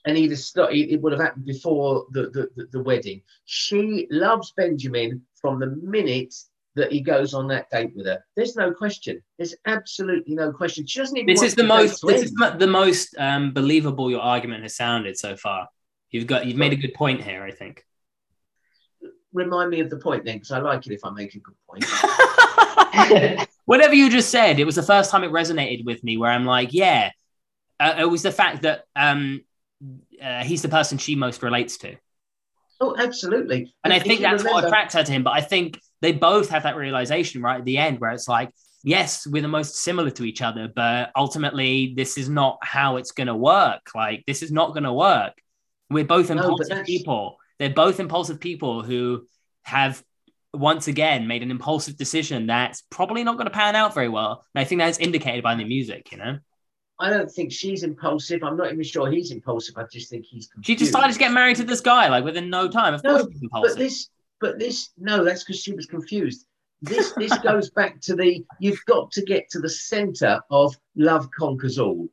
And 0.06 0.16
he'd 0.16 0.30
have 0.30 0.40
started, 0.40 0.90
it 0.90 1.02
would 1.02 1.12
have 1.12 1.20
happened 1.20 1.44
before 1.44 2.06
the, 2.12 2.22
the, 2.30 2.48
the, 2.56 2.68
the 2.72 2.82
wedding. 2.82 3.22
She 3.44 4.06
loves 4.10 4.52
Benjamin 4.56 5.22
from 5.40 5.60
the 5.60 5.66
minute 5.66 6.34
that 6.76 6.92
he 6.92 7.00
goes 7.00 7.34
on 7.34 7.48
that 7.48 7.68
date 7.70 7.92
with 7.96 8.06
her. 8.06 8.22
There's 8.36 8.54
no 8.54 8.72
question. 8.72 9.20
There's 9.38 9.54
absolutely 9.66 10.34
no 10.34 10.52
question. 10.52 10.86
She 10.86 11.00
doesn't 11.00 11.16
even. 11.16 11.26
This 11.26 11.42
is 11.42 11.54
the 11.54 11.64
most. 11.64 12.06
This 12.06 12.22
is 12.22 12.32
the 12.32 12.66
most 12.66 13.16
um, 13.18 13.52
believable 13.52 14.10
your 14.10 14.20
argument 14.20 14.62
has 14.62 14.76
sounded 14.76 15.18
so 15.18 15.36
far. 15.36 15.68
You've 16.10 16.26
got. 16.26 16.46
You've 16.46 16.58
made 16.58 16.72
a 16.72 16.76
good 16.76 16.94
point 16.94 17.22
here. 17.22 17.42
I 17.42 17.50
think. 17.50 17.84
Remind 19.32 19.70
me 19.70 19.80
of 19.80 19.90
the 19.90 19.98
point 19.98 20.24
then, 20.24 20.36
because 20.36 20.52
I 20.52 20.60
like 20.60 20.86
it 20.86 20.92
if 20.92 21.04
I 21.04 21.10
make 21.10 21.34
a 21.34 21.40
good 21.40 21.54
point. 21.68 21.84
Whatever 23.64 23.94
you 23.94 24.08
just 24.08 24.30
said, 24.30 24.60
it 24.60 24.64
was 24.64 24.76
the 24.76 24.82
first 24.82 25.10
time 25.10 25.24
it 25.24 25.32
resonated 25.32 25.84
with 25.84 26.04
me. 26.04 26.16
Where 26.16 26.30
I'm 26.30 26.44
like, 26.44 26.72
yeah, 26.72 27.10
uh, 27.80 27.94
it 27.98 28.04
was 28.04 28.22
the 28.22 28.32
fact 28.32 28.62
that 28.62 28.84
um, 28.94 29.42
uh, 30.22 30.44
he's 30.44 30.62
the 30.62 30.68
person 30.68 30.98
she 30.98 31.16
most 31.16 31.42
relates 31.42 31.78
to. 31.78 31.96
Oh, 32.80 32.94
absolutely. 32.98 33.74
And 33.84 33.92
I 33.92 33.98
think 33.98 34.20
that's 34.20 34.42
what 34.42 34.50
remember- 34.50 34.68
attracts 34.68 34.94
her 34.94 35.02
to 35.02 35.12
him. 35.12 35.22
But 35.22 35.32
I 35.32 35.40
think 35.40 35.80
they 36.02 36.12
both 36.12 36.50
have 36.50 36.64
that 36.64 36.76
realization 36.76 37.42
right 37.42 37.58
at 37.58 37.64
the 37.64 37.78
end 37.78 38.00
where 38.00 38.10
it's 38.10 38.28
like, 38.28 38.50
yes, 38.82 39.26
we're 39.26 39.42
the 39.42 39.48
most 39.48 39.76
similar 39.76 40.10
to 40.10 40.24
each 40.24 40.42
other, 40.42 40.68
but 40.74 41.10
ultimately, 41.16 41.94
this 41.96 42.16
is 42.18 42.28
not 42.28 42.58
how 42.62 42.96
it's 42.96 43.12
going 43.12 43.26
to 43.26 43.34
work. 43.34 43.80
Like, 43.94 44.24
this 44.26 44.42
is 44.42 44.52
not 44.52 44.72
going 44.72 44.84
to 44.84 44.92
work. 44.92 45.32
We're 45.90 46.04
both 46.04 46.30
impulsive 46.30 46.68
that's- 46.68 46.86
people. 46.86 47.38
They're 47.58 47.70
both 47.70 48.00
impulsive 48.00 48.38
people 48.38 48.82
who 48.82 49.24
have 49.62 50.02
once 50.52 50.88
again 50.88 51.26
made 51.26 51.42
an 51.42 51.50
impulsive 51.50 51.96
decision 51.96 52.46
that's 52.46 52.82
probably 52.90 53.24
not 53.24 53.36
going 53.36 53.46
to 53.46 53.50
pan 53.50 53.74
out 53.76 53.94
very 53.94 54.08
well. 54.08 54.44
And 54.54 54.60
I 54.60 54.64
think 54.64 54.80
that's 54.80 54.98
indicated 54.98 55.42
by 55.42 55.54
the 55.54 55.64
music, 55.64 56.12
you 56.12 56.18
know? 56.18 56.38
I 56.98 57.10
don't 57.10 57.30
think 57.30 57.52
she's 57.52 57.82
impulsive. 57.82 58.42
I'm 58.42 58.56
not 58.56 58.72
even 58.72 58.82
sure 58.84 59.10
he's 59.10 59.30
impulsive. 59.30 59.74
I 59.76 59.84
just 59.90 60.08
think 60.10 60.24
he's 60.24 60.46
confused. 60.46 60.80
She 60.80 60.86
decided 60.86 61.12
to 61.12 61.18
get 61.18 61.32
married 61.32 61.56
to 61.56 61.64
this 61.64 61.80
guy 61.80 62.08
like 62.08 62.24
within 62.24 62.48
no 62.48 62.68
time. 62.68 62.94
Of 62.94 63.02
No, 63.04 63.18
course, 63.18 63.32
she's 63.32 63.42
impulsive. 63.42 63.76
But 63.76 63.78
this, 63.82 64.08
but 64.40 64.58
this, 64.58 64.90
no, 64.98 65.24
that's 65.24 65.44
because 65.44 65.60
she 65.60 65.72
was 65.72 65.86
confused. 65.86 66.46
This, 66.82 67.12
this 67.12 67.36
goes 67.42 67.70
back 67.70 68.00
to 68.02 68.14
the. 68.14 68.44
You've 68.60 68.84
got 68.86 69.10
to 69.12 69.22
get 69.22 69.48
to 69.50 69.60
the 69.60 69.68
centre 69.70 70.40
of 70.50 70.76
love 70.96 71.30
conquers 71.30 71.78
all. 71.78 72.08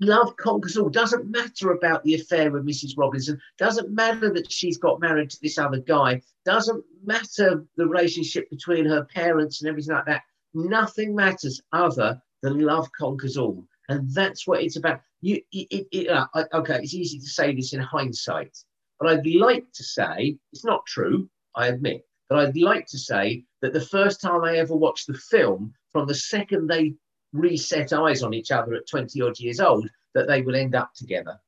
Love 0.00 0.36
conquers 0.36 0.76
all. 0.76 0.88
Doesn't 0.88 1.28
matter 1.28 1.72
about 1.72 2.04
the 2.04 2.14
affair 2.14 2.50
with 2.52 2.64
Mrs. 2.64 2.92
Robinson. 2.96 3.40
Doesn't 3.58 3.90
matter 3.90 4.32
that 4.32 4.50
she's 4.50 4.78
got 4.78 5.00
married 5.00 5.30
to 5.30 5.38
this 5.42 5.58
other 5.58 5.80
guy. 5.80 6.22
Doesn't 6.44 6.84
matter 7.04 7.64
the 7.76 7.86
relationship 7.86 8.48
between 8.48 8.84
her 8.84 9.04
parents 9.04 9.60
and 9.60 9.68
everything 9.68 9.94
like 9.94 10.06
that. 10.06 10.22
Nothing 10.54 11.14
matters 11.14 11.60
other 11.72 12.20
than 12.42 12.60
love 12.60 12.90
conquers 12.92 13.36
all, 13.36 13.64
and 13.88 14.08
that's 14.12 14.46
what 14.46 14.62
it's 14.62 14.76
about. 14.76 15.00
You, 15.20 15.40
it, 15.52 15.66
it, 15.70 15.86
it- 15.92 16.08
uh, 16.08 16.26
okay, 16.54 16.78
it's 16.80 16.94
easy 16.94 17.18
to 17.18 17.26
say 17.26 17.54
this 17.54 17.72
in 17.72 17.80
hindsight, 17.80 18.56
but 19.00 19.08
I'd 19.10 19.26
like 19.26 19.66
to 19.74 19.84
say 19.84 20.38
it's 20.52 20.64
not 20.64 20.86
true. 20.86 21.28
I 21.58 21.66
admit, 21.66 22.06
but 22.28 22.38
I'd 22.38 22.56
like 22.56 22.86
to 22.86 22.98
say 22.98 23.44
that 23.62 23.72
the 23.72 23.80
first 23.80 24.20
time 24.20 24.44
I 24.44 24.56
ever 24.58 24.76
watched 24.76 25.08
the 25.08 25.14
film, 25.14 25.74
from 25.90 26.06
the 26.06 26.14
second 26.14 26.68
they 26.68 26.94
reset 27.32 27.92
eyes 27.92 28.22
on 28.22 28.32
each 28.32 28.52
other 28.52 28.74
at 28.74 28.88
20 28.88 29.20
odd 29.20 29.40
years 29.40 29.58
old, 29.58 29.90
that 30.14 30.28
they 30.28 30.42
would 30.42 30.54
end 30.54 30.76
up 30.76 30.94
together. 30.94 31.38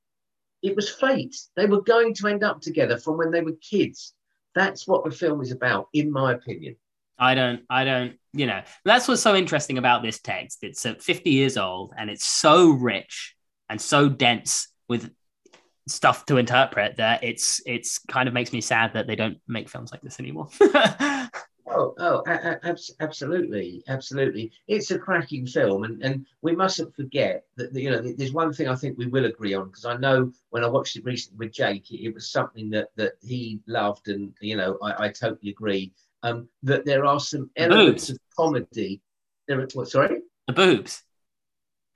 It 0.62 0.74
was 0.74 0.90
fate. 0.90 1.36
They 1.54 1.66
were 1.66 1.82
going 1.82 2.12
to 2.14 2.26
end 2.26 2.42
up 2.42 2.60
together 2.60 2.98
from 2.98 3.18
when 3.18 3.30
they 3.30 3.40
were 3.40 3.56
kids. 3.62 4.14
That's 4.54 4.86
what 4.86 5.04
the 5.04 5.12
film 5.12 5.40
is 5.42 5.52
about, 5.52 5.88
in 5.94 6.10
my 6.10 6.32
opinion. 6.32 6.74
I 7.16 7.36
don't, 7.36 7.62
I 7.70 7.84
don't, 7.84 8.14
you 8.32 8.46
know, 8.46 8.62
that's 8.84 9.06
what's 9.06 9.22
so 9.22 9.36
interesting 9.36 9.78
about 9.78 10.02
this 10.02 10.18
text. 10.18 10.58
It's 10.62 10.84
uh, 10.84 10.94
50 10.98 11.30
years 11.30 11.56
old 11.56 11.92
and 11.96 12.10
it's 12.10 12.26
so 12.26 12.70
rich 12.70 13.36
and 13.68 13.80
so 13.80 14.08
dense 14.08 14.68
with 14.88 15.12
stuff 15.90 16.24
to 16.26 16.36
interpret 16.36 16.96
that 16.96 17.22
it's, 17.24 17.60
it's 17.66 17.98
kind 17.98 18.28
of 18.28 18.34
makes 18.34 18.52
me 18.52 18.60
sad 18.60 18.94
that 18.94 19.06
they 19.06 19.16
don't 19.16 19.38
make 19.48 19.68
films 19.68 19.90
like 19.92 20.02
this 20.02 20.20
anymore. 20.20 20.48
Oh, 21.72 21.94
oh, 21.98 22.22
a- 22.26 22.58
a- 22.64 22.76
absolutely, 23.00 23.84
absolutely. 23.86 24.50
It's 24.66 24.90
a 24.90 24.98
cracking 24.98 25.46
film, 25.46 25.84
and, 25.84 26.02
and 26.02 26.26
we 26.42 26.56
mustn't 26.56 26.94
forget 26.96 27.44
that 27.56 27.72
you 27.74 27.90
know 27.90 28.02
there's 28.02 28.32
one 28.32 28.52
thing 28.52 28.68
I 28.68 28.74
think 28.74 28.98
we 28.98 29.06
will 29.06 29.26
agree 29.26 29.54
on 29.54 29.66
because 29.66 29.84
I 29.84 29.96
know 29.96 30.32
when 30.50 30.64
I 30.64 30.68
watched 30.68 30.96
it 30.96 31.04
recently 31.04 31.46
with 31.46 31.54
Jake, 31.54 31.90
it, 31.92 32.04
it 32.04 32.14
was 32.14 32.30
something 32.30 32.70
that 32.70 32.88
that 32.96 33.12
he 33.22 33.60
loved, 33.66 34.08
and 34.08 34.32
you 34.40 34.56
know 34.56 34.78
I, 34.82 35.06
I 35.06 35.08
totally 35.10 35.50
agree. 35.50 35.92
Um, 36.22 36.48
that 36.64 36.84
there 36.84 37.06
are 37.06 37.20
some 37.20 37.50
elements 37.56 38.08
boobs. 38.08 38.10
of 38.10 38.18
comedy. 38.36 39.00
There, 39.46 39.60
are, 39.60 39.68
what? 39.72 39.88
Sorry, 39.88 40.20
the 40.48 40.52
boobs, 40.52 41.02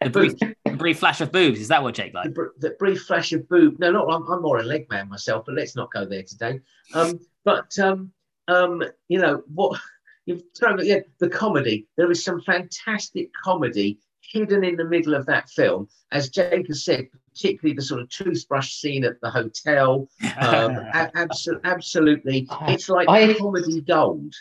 the 0.01 0.11
brief, 0.11 0.35
the 0.39 0.73
brief 0.77 0.99
flash 0.99 1.21
of 1.21 1.33
boobs. 1.33 1.61
Is 1.61 1.69
that 1.69 1.83
what 1.83 1.95
Jake 1.95 2.13
the, 2.13 2.31
br- 2.31 2.59
the 2.59 2.71
brief 2.79 3.03
flash 3.03 3.33
of 3.33 3.49
boob. 3.49 3.79
No, 3.79 3.91
not 3.91 4.13
I'm, 4.13 4.31
I'm 4.31 4.43
more 4.43 4.59
a 4.59 4.63
leg 4.63 4.89
man 4.91 5.09
myself, 5.09 5.45
but 5.47 5.55
let's 5.55 5.77
not 5.77 5.93
go 5.93 6.05
there 6.05 6.23
today. 6.23 6.61
Um, 6.95 7.19
but 7.45 7.79
um, 7.79 8.13
um, 8.49 8.83
you 9.09 9.19
know 9.19 9.43
what? 9.53 9.81
You've 10.27 10.43
thrown 10.59 10.85
yeah, 10.85 11.01
the 11.19 11.29
comedy. 11.29 11.87
There 11.97 12.11
is 12.11 12.25
some 12.25 12.41
fantastic 12.41 13.31
comedy 13.43 13.99
hidden 14.23 14.65
in 14.65 14.77
the 14.77 14.85
middle 14.85 15.15
of 15.15 15.27
that 15.27 15.51
film, 15.51 15.89
as 16.13 16.31
Jake 16.31 16.67
has 16.69 16.85
said, 16.85 17.09
particularly 17.33 17.77
the 17.77 17.83
sort 17.83 18.01
of 18.01 18.09
toothbrush 18.09 18.75
scene 18.75 19.05
at 19.05 19.21
the 19.21 19.31
hotel. 19.31 20.09
Um, 20.39 20.73
a- 20.73 21.11
abso- 21.15 21.61
absolutely, 21.65 22.49
it's 22.63 22.89
like 22.89 23.09
I- 23.09 23.35
comedy 23.35 23.81
gold. 23.81 24.35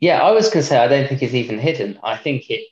Yeah, 0.00 0.20
I 0.20 0.32
was 0.32 0.48
going 0.48 0.62
to 0.62 0.68
say 0.68 0.78
I 0.78 0.88
don't 0.88 1.08
think 1.08 1.22
it's 1.22 1.34
even 1.34 1.60
hidden. 1.60 1.98
I 2.02 2.16
think 2.16 2.50
it, 2.50 2.66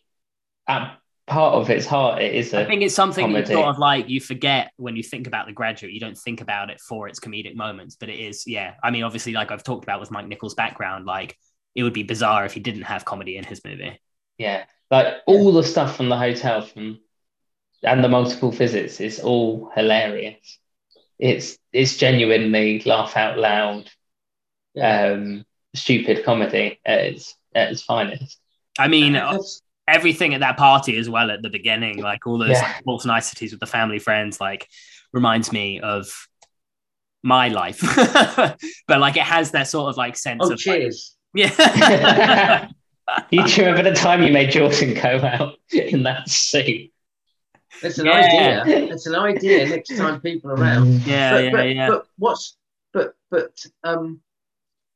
at 0.66 0.99
part 1.30 1.54
of 1.54 1.70
its 1.70 1.86
heart, 1.86 2.20
it 2.20 2.34
is 2.34 2.52
I 2.52 2.64
think 2.64 2.82
it's 2.82 2.94
something 2.94 3.30
you 3.30 3.46
sort 3.46 3.66
of 3.66 3.78
like 3.78 4.08
you 4.08 4.20
forget 4.20 4.72
when 4.76 4.96
you 4.96 5.02
think 5.02 5.26
about 5.26 5.46
the 5.46 5.52
graduate. 5.52 5.92
You 5.92 6.00
don't 6.00 6.18
think 6.18 6.40
about 6.40 6.68
it 6.68 6.80
for 6.80 7.08
its 7.08 7.20
comedic 7.20 7.54
moments, 7.54 7.96
but 7.96 8.08
it 8.08 8.18
is, 8.18 8.44
yeah. 8.46 8.74
I 8.82 8.90
mean, 8.90 9.04
obviously, 9.04 9.32
like 9.32 9.50
I've 9.50 9.64
talked 9.64 9.84
about 9.84 10.00
with 10.00 10.10
Mike 10.10 10.26
Nichols' 10.26 10.54
background, 10.54 11.06
like 11.06 11.36
it 11.74 11.84
would 11.84 11.92
be 11.92 12.02
bizarre 12.02 12.44
if 12.44 12.52
he 12.52 12.60
didn't 12.60 12.82
have 12.82 13.04
comedy 13.04 13.36
in 13.36 13.44
his 13.44 13.62
movie. 13.64 14.00
yeah, 14.38 14.64
like 14.90 15.14
all 15.26 15.52
the 15.52 15.62
stuff 15.62 15.96
from 15.96 16.08
the 16.08 16.16
hotel 16.16 16.62
from 16.62 16.98
and 17.82 18.04
the 18.04 18.08
multiple 18.08 18.50
visits 18.50 19.00
is 19.00 19.20
all 19.20 19.70
hilarious. 19.74 20.58
It's 21.18 21.58
it's 21.72 21.96
genuinely 21.96 22.82
laugh 22.84 23.16
out 23.16 23.38
loud, 23.38 23.90
um, 24.80 25.44
stupid 25.74 26.24
comedy 26.24 26.80
at 26.84 26.98
its 27.00 27.36
at 27.54 27.70
its 27.72 27.82
finest. 27.82 28.38
I 28.78 28.88
mean, 28.88 29.14
everything 29.90 30.34
at 30.34 30.40
that 30.40 30.56
party 30.56 30.96
as 30.96 31.08
well 31.08 31.30
at 31.30 31.42
the 31.42 31.50
beginning, 31.50 32.02
like 32.02 32.26
all 32.26 32.38
those 32.38 32.50
Yeah. 32.50 32.62
like, 32.62 32.84
false 32.84 33.04
niceties 33.04 33.52
with 33.52 33.60
the 33.60 33.66
family 33.66 33.98
friends, 33.98 34.40
like 34.40 34.68
reminds 35.12 35.52
me 35.52 35.80
of 35.80 36.28
my 37.22 37.48
life. 37.48 37.80
but 38.88 39.00
like 39.00 39.16
it 39.16 39.22
has 39.22 39.50
that 39.52 39.68
sort 39.68 39.90
of 39.90 39.96
like 39.96 40.16
sense 40.16 40.40
oh, 40.42 40.46
of 40.46 40.50
like, 40.52 40.58
cheers! 40.58 41.16
yeah. 41.34 42.68
you 43.30 43.46
do 43.46 43.64
remember 43.64 43.90
the 43.90 43.96
time 43.96 44.22
you 44.22 44.32
made 44.32 44.50
Jordan 44.50 44.94
go 44.94 45.20
out 45.26 45.54
in 45.72 46.02
that 46.04 46.28
suit? 46.28 46.90
That's 47.82 47.98
an 47.98 48.06
Yeah. 48.06 48.62
idea. 48.62 48.92
It's 48.92 49.06
an 49.06 49.14
idea. 49.14 49.68
Next 49.68 49.96
time 49.96 50.20
people 50.20 50.50
are 50.50 50.54
around. 50.54 51.02
yeah, 51.06 51.32
but, 51.32 51.44
yeah, 51.44 51.50
but, 51.50 51.74
yeah. 51.74 51.88
but 51.88 52.06
what's 52.18 52.56
but 52.92 53.14
but 53.30 53.64
um 53.84 54.20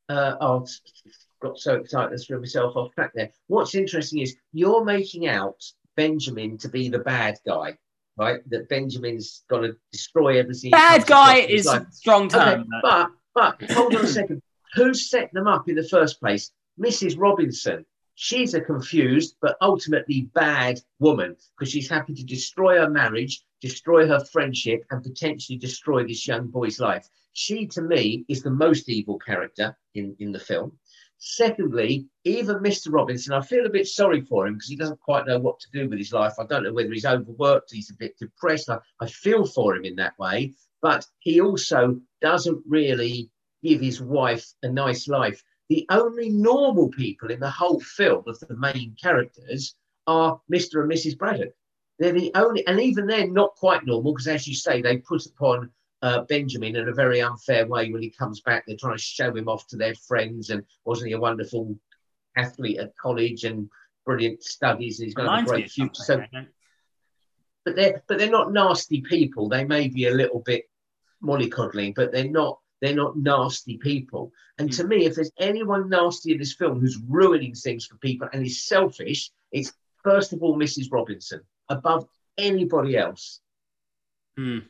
uh 0.08 0.36
oh 0.40 0.66
got 1.44 1.58
so 1.58 1.74
excited 1.74 2.18
I 2.18 2.22
threw 2.22 2.40
myself 2.40 2.76
off 2.76 2.92
track 2.94 3.12
there. 3.14 3.30
What's 3.48 3.74
interesting 3.74 4.20
is 4.20 4.36
you're 4.52 4.84
making 4.84 5.28
out 5.28 5.62
Benjamin 5.96 6.58
to 6.58 6.68
be 6.68 6.88
the 6.88 6.98
bad 6.98 7.38
guy, 7.46 7.76
right? 8.16 8.40
That 8.48 8.68
Benjamin's 8.68 9.44
gonna 9.48 9.72
destroy 9.92 10.38
everything. 10.38 10.70
Bad 10.70 11.06
guy 11.06 11.36
across 11.36 11.44
in 11.44 11.50
his 11.50 11.60
is 11.60 11.66
life. 11.66 11.86
strong 11.92 12.28
term. 12.28 12.60
Okay, 12.60 12.68
but 12.82 13.10
but 13.34 13.70
hold 13.70 13.94
on 13.94 14.04
a 14.04 14.08
second. 14.08 14.42
Who 14.74 14.94
set 14.94 15.32
them 15.32 15.46
up 15.46 15.68
in 15.68 15.76
the 15.76 15.88
first 15.88 16.18
place? 16.18 16.50
Mrs. 16.80 17.16
Robinson. 17.18 17.84
She's 18.16 18.54
a 18.54 18.60
confused 18.60 19.36
but 19.42 19.56
ultimately 19.60 20.30
bad 20.34 20.80
woman 21.00 21.36
because 21.58 21.72
she's 21.72 21.90
happy 21.90 22.14
to 22.14 22.24
destroy 22.24 22.78
her 22.78 22.88
marriage, 22.88 23.42
destroy 23.60 24.06
her 24.06 24.24
friendship, 24.26 24.84
and 24.90 25.02
potentially 25.02 25.58
destroy 25.58 26.06
this 26.06 26.26
young 26.26 26.46
boy's 26.46 26.78
life. 26.78 27.08
She, 27.32 27.66
to 27.66 27.82
me, 27.82 28.24
is 28.28 28.42
the 28.42 28.50
most 28.50 28.88
evil 28.88 29.18
character 29.18 29.76
in, 29.96 30.14
in 30.20 30.30
the 30.30 30.38
film. 30.38 30.78
Secondly, 31.26 32.06
even 32.24 32.56
Mr. 32.56 32.92
Robinson, 32.92 33.32
I 33.32 33.40
feel 33.40 33.64
a 33.64 33.70
bit 33.70 33.88
sorry 33.88 34.20
for 34.20 34.46
him 34.46 34.54
because 34.54 34.68
he 34.68 34.76
doesn't 34.76 35.00
quite 35.00 35.26
know 35.26 35.38
what 35.38 35.58
to 35.60 35.70
do 35.72 35.88
with 35.88 35.98
his 35.98 36.12
life. 36.12 36.34
I 36.38 36.44
don't 36.44 36.64
know 36.64 36.72
whether 36.74 36.92
he's 36.92 37.06
overworked, 37.06 37.72
he's 37.72 37.88
a 37.88 37.94
bit 37.94 38.18
depressed. 38.18 38.68
I, 38.68 38.78
I 39.00 39.06
feel 39.06 39.46
for 39.46 39.74
him 39.74 39.86
in 39.86 39.96
that 39.96 40.18
way, 40.18 40.52
but 40.82 41.06
he 41.20 41.40
also 41.40 41.98
doesn't 42.20 42.62
really 42.68 43.30
give 43.62 43.80
his 43.80 44.02
wife 44.02 44.52
a 44.62 44.68
nice 44.68 45.08
life. 45.08 45.42
The 45.70 45.86
only 45.88 46.28
normal 46.28 46.90
people 46.90 47.30
in 47.30 47.40
the 47.40 47.48
whole 47.48 47.80
film 47.80 48.24
of 48.26 48.38
the 48.40 48.54
main 48.58 48.94
characters 49.02 49.74
are 50.06 50.38
Mr. 50.52 50.82
and 50.82 50.92
Mrs. 50.92 51.16
Braddock. 51.16 51.54
They're 51.98 52.12
the 52.12 52.32
only, 52.34 52.66
and 52.66 52.78
even 52.78 53.06
they're 53.06 53.30
not 53.30 53.56
quite 53.56 53.86
normal 53.86 54.12
because, 54.12 54.28
as 54.28 54.46
you 54.46 54.54
say, 54.54 54.82
they 54.82 54.98
put 54.98 55.24
upon 55.24 55.70
uh, 56.04 56.20
Benjamin 56.24 56.76
in 56.76 56.86
a 56.86 56.92
very 56.92 57.22
unfair 57.22 57.66
way 57.66 57.90
when 57.90 58.02
he 58.02 58.10
comes 58.10 58.42
back. 58.42 58.64
They're 58.66 58.76
trying 58.76 58.98
to 58.98 59.02
show 59.02 59.34
him 59.34 59.48
off 59.48 59.66
to 59.68 59.76
their 59.76 59.94
friends, 59.94 60.50
and 60.50 60.62
wasn't 60.84 61.08
he 61.08 61.14
a 61.14 61.18
wonderful 61.18 61.78
athlete 62.36 62.78
at 62.78 62.94
college 62.98 63.44
and 63.44 63.70
brilliant 64.04 64.42
studies. 64.42 64.98
He's 64.98 65.14
going 65.14 65.30
to 65.30 65.34
have 65.34 65.46
a 65.46 65.48
great 65.48 65.70
future. 65.70 66.02
So, 66.02 66.22
but 67.64 67.74
they're 67.74 68.02
but 68.06 68.18
they're 68.18 68.30
not 68.30 68.52
nasty 68.52 69.00
people. 69.00 69.48
They 69.48 69.64
may 69.64 69.88
be 69.88 70.06
a 70.06 70.14
little 70.14 70.40
bit 70.40 70.64
mollycoddling, 71.22 71.94
but 71.94 72.12
they're 72.12 72.28
not 72.28 72.58
they're 72.82 72.94
not 72.94 73.16
nasty 73.16 73.78
people. 73.78 74.30
And 74.58 74.68
mm. 74.68 74.76
to 74.76 74.86
me, 74.86 75.06
if 75.06 75.14
there's 75.14 75.32
anyone 75.38 75.88
nasty 75.88 76.32
in 76.32 76.38
this 76.38 76.52
film 76.52 76.80
who's 76.80 77.00
ruining 77.08 77.54
things 77.54 77.86
for 77.86 77.96
people 77.96 78.28
and 78.30 78.44
is 78.44 78.66
selfish, 78.66 79.30
it's 79.52 79.72
first 80.02 80.34
of 80.34 80.42
all 80.42 80.58
Mrs. 80.58 80.92
Robinson 80.92 81.40
above 81.70 82.06
anybody 82.36 82.98
else. 82.98 83.40
Mm. 84.38 84.64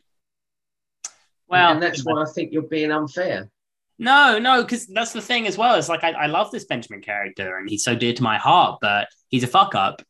Well, 1.47 1.73
and 1.73 1.81
that's 1.81 2.03
why 2.03 2.21
I 2.21 2.25
think 2.25 2.51
you're 2.51 2.63
being 2.63 2.91
unfair. 2.91 3.49
No, 3.97 4.39
no, 4.39 4.61
because 4.61 4.87
that's 4.87 5.13
the 5.13 5.21
thing 5.21 5.47
as 5.47 5.57
well. 5.57 5.75
It's 5.75 5.89
like 5.89 6.03
I, 6.03 6.11
I 6.11 6.25
love 6.25 6.51
this 6.51 6.65
Benjamin 6.65 7.01
character 7.01 7.57
and 7.57 7.69
he's 7.69 7.83
so 7.83 7.95
dear 7.95 8.13
to 8.13 8.23
my 8.23 8.37
heart, 8.37 8.79
but 8.81 9.07
he's 9.29 9.43
a 9.43 9.47
fuck 9.47 9.73
up 9.73 10.01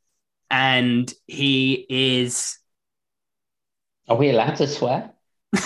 and 0.49 1.11
he 1.27 1.85
is. 1.89 2.57
Are 4.07 4.15
we 4.15 4.29
allowed 4.29 4.55
to 4.55 4.67
swear? 4.67 5.11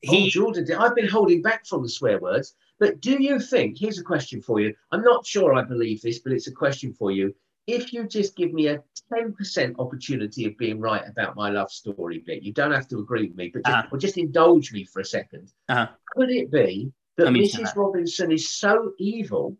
he... 0.00 0.26
Oh, 0.26 0.28
Jordan, 0.28 0.66
I've 0.78 0.94
been 0.94 1.08
holding 1.08 1.42
back 1.42 1.66
from 1.66 1.82
the 1.82 1.88
swear 1.88 2.20
words, 2.20 2.54
but 2.78 3.00
do 3.00 3.20
you 3.22 3.40
think? 3.40 3.78
Here's 3.78 3.98
a 3.98 4.04
question 4.04 4.40
for 4.40 4.60
you. 4.60 4.74
I'm 4.92 5.02
not 5.02 5.26
sure 5.26 5.54
I 5.54 5.62
believe 5.62 6.02
this, 6.02 6.20
but 6.20 6.32
it's 6.32 6.46
a 6.46 6.52
question 6.52 6.92
for 6.92 7.10
you. 7.10 7.34
If 7.66 7.92
you 7.92 8.06
just 8.06 8.36
give 8.36 8.52
me 8.52 8.68
a 8.68 8.82
10% 9.12 9.74
opportunity 9.78 10.46
of 10.46 10.56
being 10.56 10.80
right 10.80 11.02
about 11.06 11.34
my 11.34 11.50
love 11.50 11.70
story 11.70 12.22
bit, 12.24 12.42
you 12.42 12.52
don't 12.52 12.72
have 12.72 12.86
to 12.88 12.98
agree 12.98 13.26
with 13.26 13.36
me, 13.36 13.50
but 13.52 13.64
just, 13.64 13.76
uh-huh. 13.76 13.96
just 13.96 14.18
indulge 14.18 14.72
me 14.72 14.84
for 14.84 15.00
a 15.00 15.04
2nd 15.04 15.52
uh-huh. 15.68 15.88
Could 16.14 16.30
it 16.30 16.50
be 16.50 16.92
that 17.16 17.28
Mrs. 17.28 17.64
That. 17.64 17.76
Robinson 17.76 18.30
is 18.30 18.50
so 18.50 18.92
evil 18.98 19.56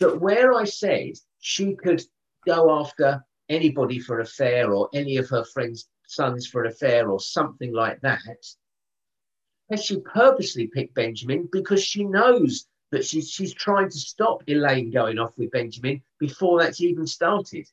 that 0.00 0.20
where 0.20 0.54
I 0.54 0.64
said 0.64 1.12
she 1.38 1.76
could 1.76 2.02
go 2.46 2.80
after 2.80 3.24
anybody 3.48 3.98
for 3.98 4.18
an 4.18 4.26
affair 4.26 4.72
or 4.72 4.88
any 4.94 5.16
of 5.18 5.28
her 5.28 5.44
friends' 5.44 5.88
sons 6.06 6.46
for 6.46 6.64
an 6.64 6.70
affair 6.72 7.10
or 7.10 7.20
something 7.20 7.72
like 7.72 8.00
that, 8.00 8.20
has 9.70 9.84
she 9.84 10.00
purposely 10.00 10.66
picked 10.66 10.94
Benjamin 10.94 11.48
because 11.52 11.82
she 11.82 12.04
knows 12.04 12.66
that 12.90 13.04
she's 13.04 13.30
she's 13.30 13.54
trying 13.54 13.88
to 13.88 13.98
stop 13.98 14.42
Elaine 14.46 14.90
going 14.90 15.18
off 15.18 15.32
with 15.36 15.50
Benjamin 15.50 16.02
before 16.18 16.60
that's 16.60 16.80
even 16.80 17.06
started. 17.06 17.66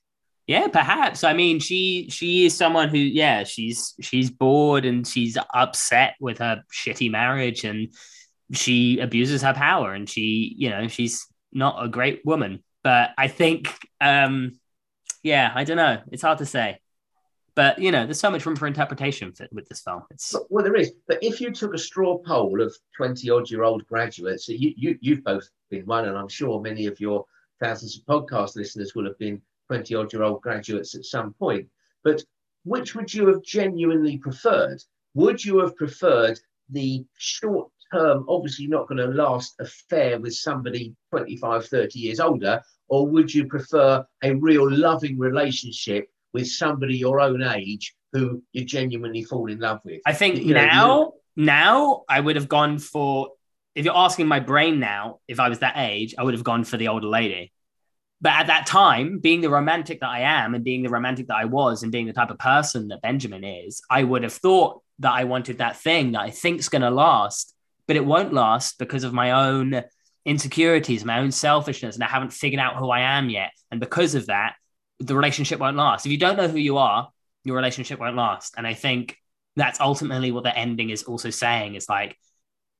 Yeah, 0.47 0.67
perhaps. 0.67 1.25
I 1.25 1.33
mean, 1.33 1.59
she 1.59 2.07
she 2.09 2.45
is 2.45 2.55
someone 2.55 2.87
who, 2.87 2.97
yeah, 2.97 3.43
she's 3.43 3.95
she's 3.99 4.31
bored 4.31 4.85
and 4.85 5.05
she's 5.05 5.37
upset 5.53 6.15
with 6.21 6.37
her 6.37 6.63
shitty 6.73 7.11
marriage, 7.11 7.65
and 7.65 7.93
she 8.53 8.99
abuses 8.99 9.41
her 9.41 9.53
power, 9.53 9.93
and 9.93 10.09
she, 10.09 10.55
you 10.57 10.69
know, 10.69 10.87
she's 10.87 11.27
not 11.51 11.83
a 11.83 11.89
great 11.89 12.21
woman. 12.25 12.63
But 12.81 13.11
I 13.17 13.27
think, 13.27 13.75
um, 13.99 14.53
yeah, 15.21 15.51
I 15.53 15.65
don't 15.65 15.77
know. 15.77 16.01
It's 16.11 16.21
hard 16.21 16.37
to 16.37 16.45
say. 16.45 16.79
But 17.57 17.79
you 17.79 17.91
know, 17.91 18.05
there's 18.05 18.19
so 18.19 18.29
much 18.29 18.45
room 18.45 18.55
for 18.55 18.67
interpretation 18.67 19.31
for, 19.31 19.47
with 19.51 19.67
this 19.67 19.81
film. 19.81 20.03
It's 20.11 20.35
well, 20.51 20.63
there 20.63 20.75
is. 20.75 20.93
But 21.07 21.17
if 21.23 21.41
you 21.41 21.49
took 21.51 21.73
a 21.73 21.79
straw 21.79 22.19
poll 22.19 22.61
of 22.61 22.77
twenty 22.95 23.31
odd 23.31 23.49
year 23.49 23.63
old 23.63 23.83
graduates, 23.87 24.47
you, 24.47 24.73
you 24.77 24.95
you've 25.01 25.23
both 25.23 25.49
been 25.71 25.83
one, 25.87 26.07
and 26.07 26.15
I'm 26.15 26.27
sure 26.27 26.61
many 26.61 26.85
of 26.85 26.99
your 26.99 27.25
thousands 27.59 27.97
of 27.97 28.05
podcast 28.05 28.55
listeners 28.55 28.93
will 28.93 29.05
have 29.05 29.17
been 29.17 29.41
twenty 29.65 29.95
odd 29.95 30.13
year 30.13 30.21
old 30.21 30.43
graduates 30.43 30.93
at 30.93 31.05
some 31.05 31.33
point. 31.33 31.67
But 32.03 32.23
which 32.63 32.93
would 32.93 33.11
you 33.11 33.25
have 33.29 33.41
genuinely 33.41 34.19
preferred? 34.19 34.83
Would 35.15 35.43
you 35.43 35.57
have 35.57 35.75
preferred 35.75 36.39
the 36.69 37.07
short 37.17 37.71
term, 37.91 38.23
obviously 38.29 38.67
not 38.67 38.87
going 38.87 38.99
to 38.99 39.07
last 39.07 39.55
affair 39.59 40.19
with 40.19 40.35
somebody 40.35 40.95
25, 41.09 41.65
30 41.65 41.97
years 41.97 42.19
older? 42.19 42.61
Or 42.87 43.07
would 43.07 43.33
you 43.33 43.47
prefer 43.47 44.05
a 44.23 44.35
real 44.35 44.71
loving 44.71 45.17
relationship 45.17 46.07
with 46.33 46.47
somebody 46.47 46.97
your 46.97 47.19
own 47.19 47.41
age 47.41 47.93
who 48.13 48.43
you 48.53 48.65
genuinely 48.65 49.23
fall 49.23 49.47
in 49.47 49.59
love 49.59 49.79
with. 49.83 50.01
I 50.05 50.13
think 50.13 50.37
you 50.37 50.53
now, 50.53 50.87
know, 50.87 51.13
now 51.35 52.03
I 52.09 52.19
would 52.19 52.35
have 52.35 52.49
gone 52.49 52.79
for. 52.79 53.29
If 53.75 53.85
you're 53.85 53.95
asking 53.95 54.27
my 54.27 54.39
brain 54.39 54.79
now, 54.79 55.19
if 55.27 55.39
I 55.39 55.49
was 55.49 55.59
that 55.59 55.75
age, 55.77 56.15
I 56.17 56.23
would 56.23 56.33
have 56.33 56.43
gone 56.43 56.63
for 56.63 56.77
the 56.77 56.87
older 56.87 57.07
lady. 57.07 57.51
But 58.19 58.33
at 58.33 58.47
that 58.47 58.65
time, 58.65 59.19
being 59.19 59.41
the 59.41 59.49
romantic 59.49 59.99
that 59.99 60.09
I 60.09 60.21
am, 60.21 60.55
and 60.55 60.63
being 60.63 60.81
the 60.81 60.89
romantic 60.89 61.27
that 61.27 61.35
I 61.35 61.45
was, 61.45 61.83
and 61.83 61.91
being 61.91 62.07
the 62.07 62.13
type 62.13 62.31
of 62.31 62.39
person 62.39 62.87
that 62.87 63.03
Benjamin 63.03 63.43
is, 63.43 63.81
I 63.89 64.03
would 64.03 64.23
have 64.23 64.33
thought 64.33 64.81
that 64.99 65.11
I 65.11 65.25
wanted 65.25 65.59
that 65.59 65.77
thing 65.77 66.13
that 66.13 66.21
I 66.21 66.31
think's 66.31 66.69
going 66.69 66.81
to 66.81 66.89
last, 66.89 67.53
but 67.85 67.95
it 67.95 68.05
won't 68.05 68.33
last 68.33 68.79
because 68.79 69.03
of 69.03 69.13
my 69.13 69.31
own 69.31 69.83
insecurities, 70.25 71.05
my 71.05 71.19
own 71.19 71.31
selfishness, 71.31 71.95
and 71.95 72.03
I 72.03 72.07
haven't 72.07 72.33
figured 72.33 72.59
out 72.59 72.77
who 72.77 72.89
I 72.89 73.01
am 73.01 73.29
yet. 73.29 73.51
And 73.69 73.79
because 73.79 74.15
of 74.15 74.25
that, 74.25 74.55
the 74.99 75.15
relationship 75.15 75.59
won't 75.59 75.77
last. 75.77 76.05
If 76.05 76.11
you 76.11 76.17
don't 76.17 76.37
know 76.37 76.47
who 76.47 76.57
you 76.57 76.77
are, 76.77 77.09
your 77.43 77.55
relationship 77.55 77.99
won't 77.99 78.15
last. 78.15 78.55
And 78.57 78.65
I 78.65 78.73
think 78.73 79.17
that's 79.55 79.79
ultimately 79.79 80.31
what 80.31 80.43
the 80.43 80.57
ending 80.57 80.89
is 80.89 81.03
also 81.03 81.29
saying 81.29 81.75
is 81.75 81.89
like, 81.89 82.17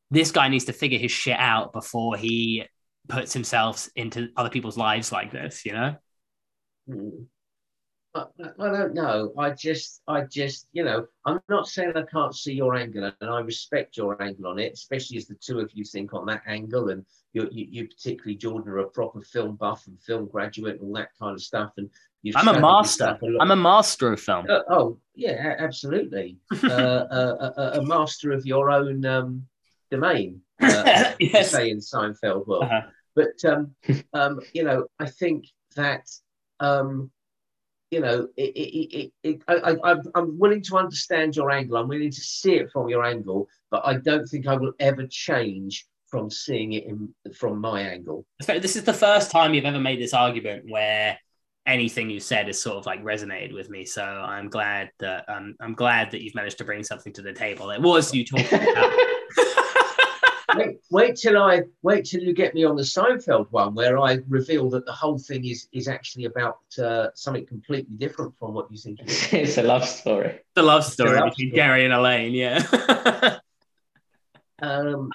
this 0.09 0.32
guy 0.32 0.47
needs 0.47 0.65
to 0.65 0.74
figure 0.74 0.99
his 0.99 1.11
shit 1.11 1.38
out 1.38 1.74
before 1.74 2.15
he 2.15 2.65
puts 3.07 3.34
himself 3.34 3.89
into 3.95 4.30
other 4.36 4.49
people's 4.49 4.78
lives 4.78 5.11
like 5.11 5.32
this, 5.32 5.65
you 5.65 5.74
know? 5.74 5.95
Mm. 6.89 7.26
I, 8.16 8.26
I 8.60 8.70
don't 8.72 8.93
know. 8.93 9.32
I 9.38 9.51
just, 9.51 10.01
I 10.08 10.22
just, 10.22 10.68
you 10.72 10.84
know, 10.84 11.05
I'm 11.26 11.39
not 11.49 11.68
saying 11.68 11.93
I 11.95 12.03
can't 12.03 12.36
see 12.36 12.53
your 12.53 12.76
angle, 12.76 13.12
and 13.22 13.30
I 13.30 13.39
respect 13.39 13.97
your 13.97 14.22
angle 14.22 14.47
on 14.47 14.60
it, 14.60 14.74
especially 14.74 15.18
as 15.18 15.28
the 15.28 15.36
two 15.36 15.60
of 15.60 15.72
you 15.74 15.84
think 15.84 16.14
on 16.14 16.26
that 16.28 16.41
angle, 16.47 16.89
and 16.89 17.05
you, 17.34 17.47
you, 17.51 17.68
you 17.70 17.88
particularly 17.88 18.36
Jordan 18.36 18.72
are 18.72 18.80
a 18.80 18.89
proper 18.89 19.22
film 19.22 19.55
buff 19.55 19.86
and 19.88 20.01
film 20.01 20.28
graduate 20.28 20.80
and 20.80 20.89
all 20.89 20.95
that 20.95 21.10
kind 21.20 21.34
of 21.34 21.41
stuff, 21.41 21.74
and 21.78 21.89
I'm 22.36 22.47
a 22.47 22.60
master. 22.60 23.18
I'm 23.39 23.51
a 23.51 23.55
master 23.55 24.14
of 24.14 24.20
film. 24.20 24.47
Uh, 24.49 24.62
oh 24.70 24.99
yeah, 25.16 25.55
absolutely. 25.60 26.38
uh, 26.64 26.68
uh, 26.68 27.51
a, 27.58 27.80
a, 27.80 27.86
master 27.86 28.32
of 28.32 28.45
your 28.45 28.70
own 28.70 29.05
um, 29.05 29.45
domain, 29.91 30.41
uh, 30.62 31.14
yes. 31.20 31.51
say 31.51 31.70
in 31.70 31.78
Seinfeld 31.78 32.47
world. 32.47 32.64
Uh-huh. 32.64 32.82
But 33.16 33.45
um, 33.45 33.76
um, 34.14 34.39
you 34.53 34.64
know, 34.64 34.88
I 34.99 35.08
think 35.08 35.45
that 35.76 36.08
um, 36.60 37.12
you 37.91 38.01
know, 38.01 38.27
it, 38.35 38.41
it, 38.41 39.11
it, 39.23 39.41
I, 39.47 39.95
am 40.15 40.38
willing 40.38 40.61
to 40.63 40.77
understand 40.77 41.35
your 41.35 41.51
angle. 41.51 41.77
I'm 41.77 41.88
willing 41.88 42.11
to 42.11 42.21
see 42.21 42.55
it 42.55 42.71
from 42.71 42.89
your 42.89 43.05
angle, 43.05 43.47
but 43.71 43.83
I 43.85 43.95
don't 43.95 44.25
think 44.25 44.47
I 44.47 44.57
will 44.57 44.73
ever 44.79 45.07
change 45.07 45.85
from 46.07 46.29
seeing 46.29 46.73
it 46.73 46.85
in, 46.85 47.13
from 47.33 47.59
my 47.59 47.81
angle. 47.81 48.25
This 48.45 48.75
is 48.75 48.83
the 48.83 48.93
first 48.93 49.31
time 49.31 49.53
you've 49.53 49.65
ever 49.65 49.79
made 49.79 50.01
this 50.01 50.13
argument 50.13 50.69
where 50.69 51.17
anything 51.65 52.09
you 52.09 52.19
said 52.19 52.47
has 52.47 52.61
sort 52.61 52.77
of 52.77 52.85
like 52.85 53.03
resonated 53.03 53.53
with 53.53 53.69
me. 53.69 53.85
So 53.85 54.03
I'm 54.03 54.49
glad 54.49 54.89
that 54.99 55.26
um, 55.30 55.55
I'm 55.59 55.73
glad 55.73 56.11
that 56.11 56.22
you've 56.22 56.35
managed 56.35 56.57
to 56.59 56.65
bring 56.65 56.84
something 56.84 57.14
to 57.14 57.22
the 57.22 57.34
table. 57.34 57.69
It 57.72 57.81
was 57.81 58.14
you 58.14 58.26
talking 58.26 58.69
about. 58.69 58.91
wait, 60.56 60.80
wait 60.90 61.15
till 61.15 61.38
I 61.38 61.64
wait 61.82 62.06
till 62.06 62.22
you 62.22 62.34
get 62.34 62.53
me 62.53 62.64
on 62.64 62.76
the 62.76 62.84
Seinfeld 62.84 63.48
one, 63.52 63.76
where 63.76 63.98
I 63.98 64.19
reveal 64.28 64.69
that 64.72 64.86
the 64.86 64.91
whole 64.91 65.18
thing 65.18 65.45
is 65.45 65.68
is 65.72 65.88
actually 65.88 66.26
about 66.26 66.60
uh, 66.82 67.07
something 67.15 67.45
completely 67.45 67.95
different 67.98 68.38
from 68.38 68.53
what 68.53 68.72
you 68.72 68.78
think. 68.78 68.99
it's 69.34 69.57
a 69.57 69.64
love 69.64 69.88
story. 69.88 70.40
The 70.56 70.64
love 70.64 70.84
story 70.84 71.18
love 71.19 71.30
between 71.30 71.49
story. 71.49 71.56
Gary 71.56 71.86
and 71.86 71.94
Elaine, 71.94 72.34
yeah. 72.34 73.40
um, 74.61 75.11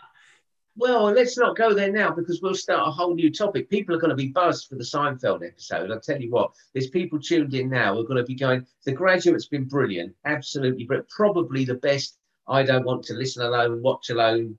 well, 0.77 1.05
let's 1.05 1.37
not 1.37 1.57
go 1.57 1.75
there 1.75 1.93
now 1.93 2.13
because 2.13 2.41
we'll 2.41 2.55
start 2.55 2.89
a 2.89 2.91
whole 2.91 3.15
new 3.15 3.31
topic. 3.31 3.69
People 3.69 3.95
are 3.95 3.99
going 3.99 4.11
to 4.11 4.17
be 4.17 4.29
buzzed 4.29 4.69
for 4.69 4.77
the 4.77 4.85
Seinfeld 4.85 5.47
episode. 5.47 5.91
I'll 5.91 6.01
tell 6.01 6.21
you 6.21 6.31
what, 6.31 6.53
there's 6.73 6.89
people 6.89 7.21
tuned 7.21 7.53
in 7.55 7.69
now 7.69 7.95
who 7.95 8.01
are 8.01 8.07
going 8.07 8.17
to 8.17 8.25
be 8.25 8.35
going, 8.35 8.67
The 8.85 8.93
Graduate's 8.93 9.47
been 9.47 9.65
brilliant, 9.65 10.15
absolutely, 10.25 10.85
but 10.85 11.09
probably 11.11 11.65
the 11.65 11.75
best. 11.75 12.17
I 12.49 12.63
don't 12.63 12.85
want 12.85 13.05
to 13.05 13.15
listen 13.15 13.45
alone, 13.45 13.83
watch 13.83 14.11
alone, 14.11 14.59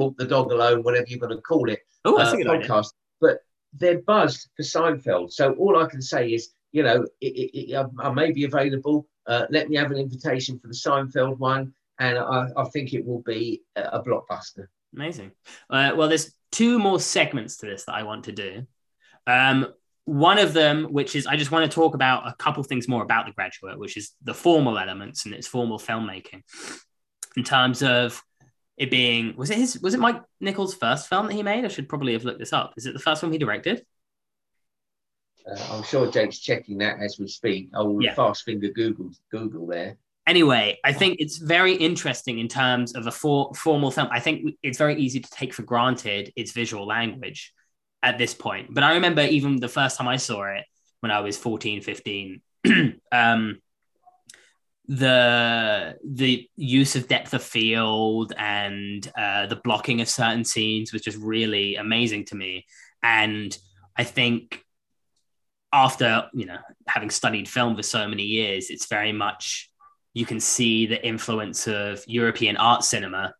walk 0.00 0.16
the 0.16 0.30
dog 0.36 0.50
alone, 0.52 0.82
whatever 0.82 1.06
you're 1.08 1.24
going 1.26 1.36
to 1.36 1.42
call 1.42 1.70
it. 1.70 1.80
Oh, 2.04 2.16
that's 2.16 2.32
uh, 2.32 2.36
a 2.36 2.42
good 2.42 2.46
podcast. 2.54 2.92
Idea. 2.92 3.20
But 3.20 3.36
they're 3.80 4.02
buzzed 4.02 4.48
for 4.56 4.62
Seinfeld. 4.62 5.32
So 5.32 5.52
all 5.52 5.74
I 5.82 5.86
can 5.86 6.02
say 6.02 6.22
is, 6.36 6.42
you 6.72 6.82
know, 6.82 6.98
it, 7.20 7.32
it, 7.42 7.72
it, 7.72 7.86
I 7.98 8.10
may 8.10 8.32
be 8.32 8.44
available. 8.44 9.06
Uh, 9.26 9.44
let 9.50 9.68
me 9.68 9.76
have 9.76 9.90
an 9.90 9.98
invitation 9.98 10.58
for 10.58 10.68
the 10.68 10.74
Seinfeld 10.74 11.38
one, 11.38 11.74
and 11.98 12.18
I, 12.18 12.48
I 12.56 12.64
think 12.72 12.94
it 12.94 13.04
will 13.06 13.22
be 13.22 13.62
a 13.76 14.00
blockbuster. 14.00 14.66
Amazing. 14.94 15.30
Uh, 15.68 15.92
well, 15.96 16.08
there's 16.08 16.34
two 16.50 16.78
more 16.78 16.98
segments 16.98 17.58
to 17.58 17.66
this 17.66 17.84
that 17.84 17.94
I 17.94 18.02
want 18.02 18.24
to 18.24 18.32
do. 18.32 18.66
Um, 19.26 19.68
one 20.04 20.38
of 20.38 20.52
them, 20.52 20.84
which 20.84 21.14
is 21.14 21.26
I 21.26 21.36
just 21.36 21.52
want 21.52 21.70
to 21.70 21.74
talk 21.74 21.94
about 21.94 22.26
a 22.26 22.34
couple 22.34 22.62
things 22.64 22.88
more 22.88 23.02
about 23.02 23.26
The 23.26 23.32
Graduate, 23.32 23.78
which 23.78 23.96
is 23.96 24.12
the 24.22 24.34
formal 24.34 24.78
elements 24.78 25.24
and 25.26 25.34
its 25.34 25.46
formal 25.46 25.78
filmmaking 25.78 26.42
in 27.36 27.44
terms 27.44 27.82
of 27.82 28.22
it 28.80 28.90
being 28.90 29.36
was 29.36 29.50
it 29.50 29.58
his 29.58 29.80
was 29.80 29.94
it 29.94 30.00
Mike 30.00 30.20
Nichols' 30.40 30.74
first 30.74 31.08
film 31.08 31.26
that 31.26 31.34
he 31.34 31.42
made? 31.42 31.64
I 31.64 31.68
should 31.68 31.88
probably 31.88 32.14
have 32.14 32.24
looked 32.24 32.40
this 32.40 32.52
up. 32.52 32.74
Is 32.76 32.86
it 32.86 32.92
the 32.92 32.98
first 32.98 33.20
film 33.20 33.32
he 33.32 33.38
directed? 33.38 33.84
Uh, 35.46 35.58
I'm 35.70 35.84
sure 35.84 36.10
Jake's 36.10 36.38
checking 36.38 36.78
that 36.78 37.00
as 37.00 37.18
we 37.18 37.28
speak. 37.28 37.70
I 37.74 37.82
will 37.82 38.02
yeah. 38.02 38.14
fast 38.14 38.44
finger 38.44 38.68
Google 38.68 39.10
Google 39.30 39.66
there 39.66 39.96
anyway, 40.26 40.78
I 40.84 40.92
think 40.92 41.16
it's 41.18 41.38
very 41.38 41.74
interesting 41.74 42.38
in 42.38 42.46
terms 42.46 42.94
of 42.94 43.06
a 43.08 43.10
for, 43.10 43.52
formal 43.54 43.90
film. 43.90 44.08
I 44.12 44.20
think 44.20 44.54
it's 44.62 44.78
very 44.78 44.94
easy 44.94 45.18
to 45.18 45.30
take 45.30 45.52
for 45.52 45.62
granted 45.62 46.32
its 46.36 46.52
visual 46.52 46.86
language. 46.86 47.52
at 48.02 48.16
this 48.16 48.32
point. 48.34 48.72
But 48.72 48.82
I 48.82 48.94
remember 48.94 49.22
even 49.22 49.60
the 49.60 49.68
first 49.68 49.98
time 49.98 50.08
I 50.08 50.16
saw 50.16 50.44
it 50.44 50.64
when 51.00 51.12
I 51.12 51.20
was 51.20 51.36
14, 51.36 51.82
15, 51.82 52.40
um, 53.12 53.58
the 54.90 55.96
the 56.04 56.50
use 56.56 56.96
of 56.96 57.06
depth 57.06 57.32
of 57.32 57.44
field 57.44 58.32
and 58.36 59.08
uh, 59.16 59.46
the 59.46 59.60
blocking 59.62 60.00
of 60.00 60.08
certain 60.08 60.44
scenes 60.44 60.92
was 60.92 61.00
just 61.00 61.16
really 61.18 61.76
amazing 61.76 62.24
to 62.24 62.34
me. 62.34 62.66
And 63.00 63.56
I 63.96 64.02
think 64.02 64.64
after 65.72 66.28
you 66.34 66.46
know 66.46 66.58
having 66.88 67.08
studied 67.08 67.48
film 67.48 67.76
for 67.76 67.84
so 67.84 68.08
many 68.08 68.24
years, 68.24 68.68
it's 68.68 68.86
very 68.86 69.12
much 69.12 69.70
you 70.12 70.26
can 70.26 70.40
see 70.40 70.86
the 70.86 71.06
influence 71.06 71.68
of 71.68 72.02
European 72.08 72.56
art 72.56 72.82
cinema 72.82 73.32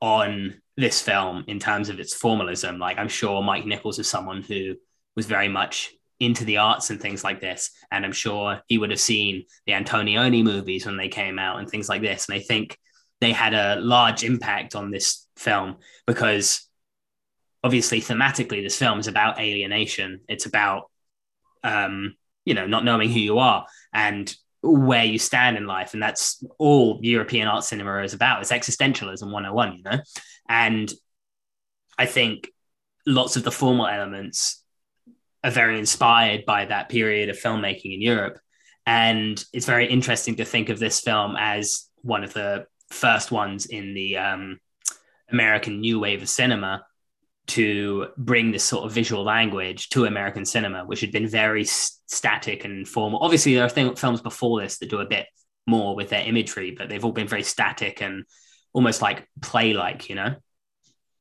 on 0.00 0.62
this 0.78 1.02
film 1.02 1.44
in 1.46 1.58
terms 1.58 1.90
of 1.90 2.00
its 2.00 2.14
formalism. 2.14 2.78
Like 2.78 2.98
I'm 2.98 3.08
sure 3.08 3.42
Mike 3.42 3.66
Nichols 3.66 3.98
is 3.98 4.08
someone 4.08 4.40
who 4.40 4.76
was 5.14 5.26
very 5.26 5.48
much 5.48 5.92
into 6.18 6.44
the 6.44 6.58
arts 6.58 6.90
and 6.90 7.00
things 7.00 7.22
like 7.22 7.40
this. 7.40 7.70
And 7.90 8.04
I'm 8.04 8.12
sure 8.12 8.60
he 8.66 8.78
would 8.78 8.90
have 8.90 9.00
seen 9.00 9.44
the 9.66 9.72
Antonioni 9.72 10.42
movies 10.42 10.86
when 10.86 10.96
they 10.96 11.08
came 11.08 11.38
out 11.38 11.58
and 11.58 11.68
things 11.68 11.88
like 11.88 12.02
this. 12.02 12.28
And 12.28 12.36
I 12.36 12.40
think 12.40 12.78
they 13.20 13.32
had 13.32 13.54
a 13.54 13.80
large 13.80 14.24
impact 14.24 14.74
on 14.74 14.90
this 14.90 15.26
film 15.36 15.76
because 16.06 16.66
obviously 17.62 18.00
thematically 18.00 18.62
this 18.62 18.78
film 18.78 18.98
is 18.98 19.08
about 19.08 19.40
alienation. 19.40 20.20
It's 20.28 20.46
about 20.46 20.90
um, 21.64 22.14
you 22.46 22.54
know, 22.54 22.66
not 22.66 22.84
knowing 22.84 23.10
who 23.10 23.18
you 23.18 23.38
are 23.38 23.66
and 23.92 24.34
where 24.62 25.04
you 25.04 25.18
stand 25.18 25.56
in 25.56 25.66
life. 25.66 25.92
And 25.92 26.02
that's 26.02 26.42
all 26.58 26.98
European 27.02 27.48
art 27.48 27.64
cinema 27.64 28.02
is 28.02 28.14
about. 28.14 28.40
It's 28.40 28.52
existentialism 28.52 29.30
101, 29.30 29.76
you 29.76 29.82
know? 29.82 29.98
And 30.48 30.90
I 31.98 32.06
think 32.06 32.48
lots 33.04 33.36
of 33.36 33.42
the 33.44 33.50
formal 33.50 33.86
elements 33.86 34.62
are 35.46 35.50
very 35.52 35.78
inspired 35.78 36.44
by 36.44 36.64
that 36.64 36.88
period 36.88 37.28
of 37.28 37.38
filmmaking 37.38 37.94
in 37.94 38.02
Europe. 38.02 38.38
And 38.84 39.42
it's 39.52 39.66
very 39.66 39.86
interesting 39.86 40.36
to 40.36 40.44
think 40.44 40.70
of 40.70 40.80
this 40.80 41.00
film 41.00 41.36
as 41.38 41.88
one 42.02 42.24
of 42.24 42.32
the 42.32 42.66
first 42.90 43.30
ones 43.30 43.66
in 43.66 43.94
the 43.94 44.16
um, 44.16 44.58
American 45.30 45.80
new 45.80 46.00
wave 46.00 46.22
of 46.22 46.28
cinema 46.28 46.84
to 47.48 48.08
bring 48.16 48.50
this 48.50 48.64
sort 48.64 48.86
of 48.86 48.92
visual 48.92 49.22
language 49.22 49.88
to 49.90 50.04
American 50.04 50.44
cinema, 50.44 50.84
which 50.84 51.00
had 51.00 51.12
been 51.12 51.28
very 51.28 51.64
static 51.64 52.64
and 52.64 52.88
formal. 52.88 53.20
Obviously, 53.20 53.54
there 53.54 53.64
are 53.64 53.70
th- 53.70 53.98
films 53.98 54.20
before 54.20 54.60
this 54.60 54.78
that 54.78 54.90
do 54.90 54.98
a 54.98 55.06
bit 55.06 55.26
more 55.64 55.94
with 55.94 56.08
their 56.08 56.26
imagery, 56.26 56.72
but 56.72 56.88
they've 56.88 57.04
all 57.04 57.12
been 57.12 57.28
very 57.28 57.44
static 57.44 58.02
and 58.02 58.24
almost 58.72 59.00
like 59.00 59.28
play 59.42 59.74
like, 59.74 60.08
you 60.08 60.16
know? 60.16 60.34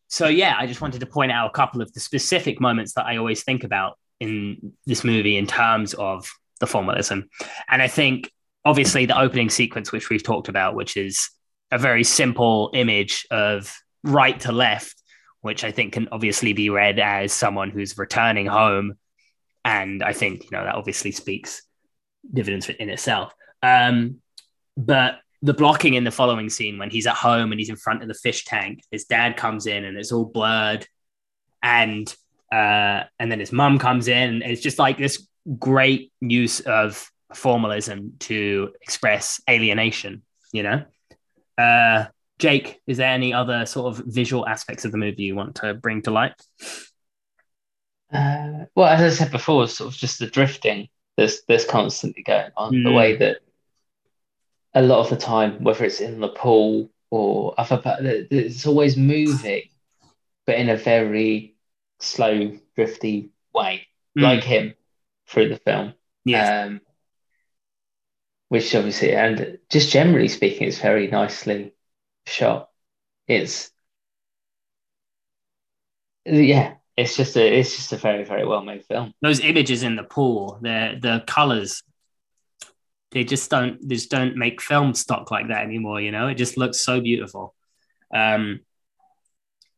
So, 0.08 0.28
yeah, 0.28 0.56
I 0.58 0.66
just 0.66 0.82
wanted 0.82 1.02
to 1.02 1.06
point 1.06 1.32
out 1.32 1.48
a 1.48 1.54
couple 1.54 1.84
of 1.84 1.94
the 1.94 2.00
specific 2.00 2.60
moments 2.60 2.94
that 2.94 3.06
I 3.06 3.18
always 3.18 3.44
think 3.44 3.64
about 3.64 4.00
in 4.20 4.74
this 4.86 5.04
movie 5.04 5.38
in 5.38 5.48
terms 5.48 5.94
of 5.94 6.30
the 6.60 6.68
formalism. 6.68 7.30
And 7.70 7.82
I 7.82 7.88
think, 7.88 8.32
obviously, 8.64 9.06
the 9.06 9.20
opening 9.20 9.50
sequence, 9.50 9.92
which 9.92 10.10
we've 10.10 10.24
talked 10.24 10.48
about, 10.48 10.76
which 10.76 10.98
is 10.98 11.30
a 11.72 11.78
very 11.78 12.04
simple 12.04 12.72
image 12.74 13.26
of 13.32 13.76
right 14.04 14.40
to 14.42 14.52
left 14.52 15.02
which 15.46 15.64
I 15.64 15.70
think 15.70 15.94
can 15.94 16.08
obviously 16.12 16.54
be 16.54 16.72
read 16.72 16.98
as 16.98 17.32
someone 17.32 17.70
who's 17.70 18.00
returning 18.00 18.48
home. 18.48 18.98
And 19.64 20.02
I 20.02 20.12
think, 20.12 20.46
you 20.46 20.50
know, 20.52 20.64
that 20.64 20.74
obviously 20.74 21.12
speaks 21.12 21.62
dividends 22.34 22.68
in 22.68 22.90
itself. 22.90 23.32
Um, 23.62 24.22
but 24.76 25.20
the 25.44 25.54
blocking 25.54 25.94
in 25.94 26.04
the 26.04 26.10
following 26.10 26.50
scene 26.50 26.80
when 26.80 26.90
he's 26.90 27.06
at 27.06 27.14
home 27.14 27.52
and 27.52 27.60
he's 27.60 27.70
in 27.70 27.76
front 27.76 28.02
of 28.02 28.08
the 28.08 28.16
fish 28.16 28.46
tank, 28.46 28.82
his 28.90 29.06
dad 29.06 29.38
comes 29.38 29.68
in 29.68 29.86
and 29.86 29.96
it's 30.00 30.12
all 30.12 30.26
blurred. 30.26 30.88
And 31.62 32.12
uh, 32.52 33.04
and 33.20 33.32
then 33.32 33.40
his 33.40 33.52
mum 33.52 33.80
comes 33.80 34.08
in. 34.08 34.42
It's 34.42 34.62
just 34.62 34.80
like 34.80 34.98
this 34.98 35.28
great 35.60 36.12
use 36.22 36.60
of 36.62 37.10
formalism 37.34 38.14
to 38.20 38.72
express 38.82 39.42
alienation, 39.50 40.24
you 40.52 40.64
know? 40.64 40.84
Uh, 41.58 42.06
Jake, 42.38 42.82
is 42.86 42.98
there 42.98 43.10
any 43.10 43.34
other 43.34 43.66
sort 43.66 43.88
of 43.88 44.06
visual 44.06 44.48
aspects 44.48 44.86
of 44.86 44.92
the 44.92 44.98
movie 44.98 45.24
you 45.24 45.36
want 45.36 45.56
to 45.56 45.74
bring 45.74 46.02
to 46.04 46.12
light? 46.12 46.34
Uh, 48.12 48.66
well, 48.76 48.88
as 48.88 49.02
I 49.02 49.10
said 49.10 49.32
before, 49.32 49.68
sort 49.68 49.94
of 49.94 49.98
just 49.98 50.20
the 50.20 50.28
drifting 50.28 50.90
that's 51.18 51.44
that's 51.48 51.66
constantly 51.66 52.24
going 52.24 52.52
on. 52.58 52.74
Mm. 52.74 52.84
The 52.84 52.92
way 52.92 53.14
hmm. 53.14 53.20
that 53.20 53.38
a 54.74 54.82
lot 54.82 55.00
of 55.00 55.10
the 55.10 55.16
time, 55.16 55.64
whether 55.64 55.86
it's 55.86 56.02
in 56.02 56.20
the 56.20 56.28
pool 56.28 56.90
or 57.10 57.54
other, 57.58 57.82
it's 58.30 58.66
always 58.66 58.98
moving, 58.98 59.64
but 60.46 60.56
in 60.56 60.70
a 60.70 60.76
very 60.76 61.55
slow, 62.00 62.58
drifty 62.76 63.32
way, 63.54 63.88
mm. 64.18 64.22
like 64.22 64.44
him 64.44 64.74
through 65.28 65.50
the 65.50 65.58
film. 65.58 65.94
Yeah. 66.24 66.64
Um, 66.66 66.82
which 68.50 68.74
obviously, 68.76 69.14
and 69.16 69.58
just 69.70 69.92
generally 69.92 70.28
speaking, 70.28 70.68
it's 70.68 70.80
very 70.80 71.08
nicely 71.08 71.74
shot. 72.26 72.70
It's 73.28 73.72
yeah, 76.26 76.76
it's 76.96 77.18
just 77.18 77.36
a 77.36 77.60
it's 77.60 77.76
just 77.76 77.94
a 77.94 77.98
very 77.98 78.24
very 78.24 78.46
well 78.46 78.62
made 78.62 78.86
film. 78.86 79.14
Those 79.22 79.40
images 79.40 79.84
in 79.84 79.96
the 79.96 80.04
pool, 80.04 80.60
the 80.62 80.98
the 81.02 81.24
colors, 81.26 81.84
they 83.12 83.24
just 83.24 83.50
don't 83.50 83.80
they 83.82 83.96
just 83.96 84.12
don't 84.12 84.38
make 84.38 84.62
film 84.62 84.94
stock 84.94 85.32
like 85.32 85.48
that 85.48 85.64
anymore. 85.64 86.00
You 86.00 86.12
know, 86.12 86.28
it 86.28 86.36
just 86.36 86.58
looks 86.58 86.82
so 86.82 87.02
beautiful. 87.02 87.56
Um, 88.14 88.62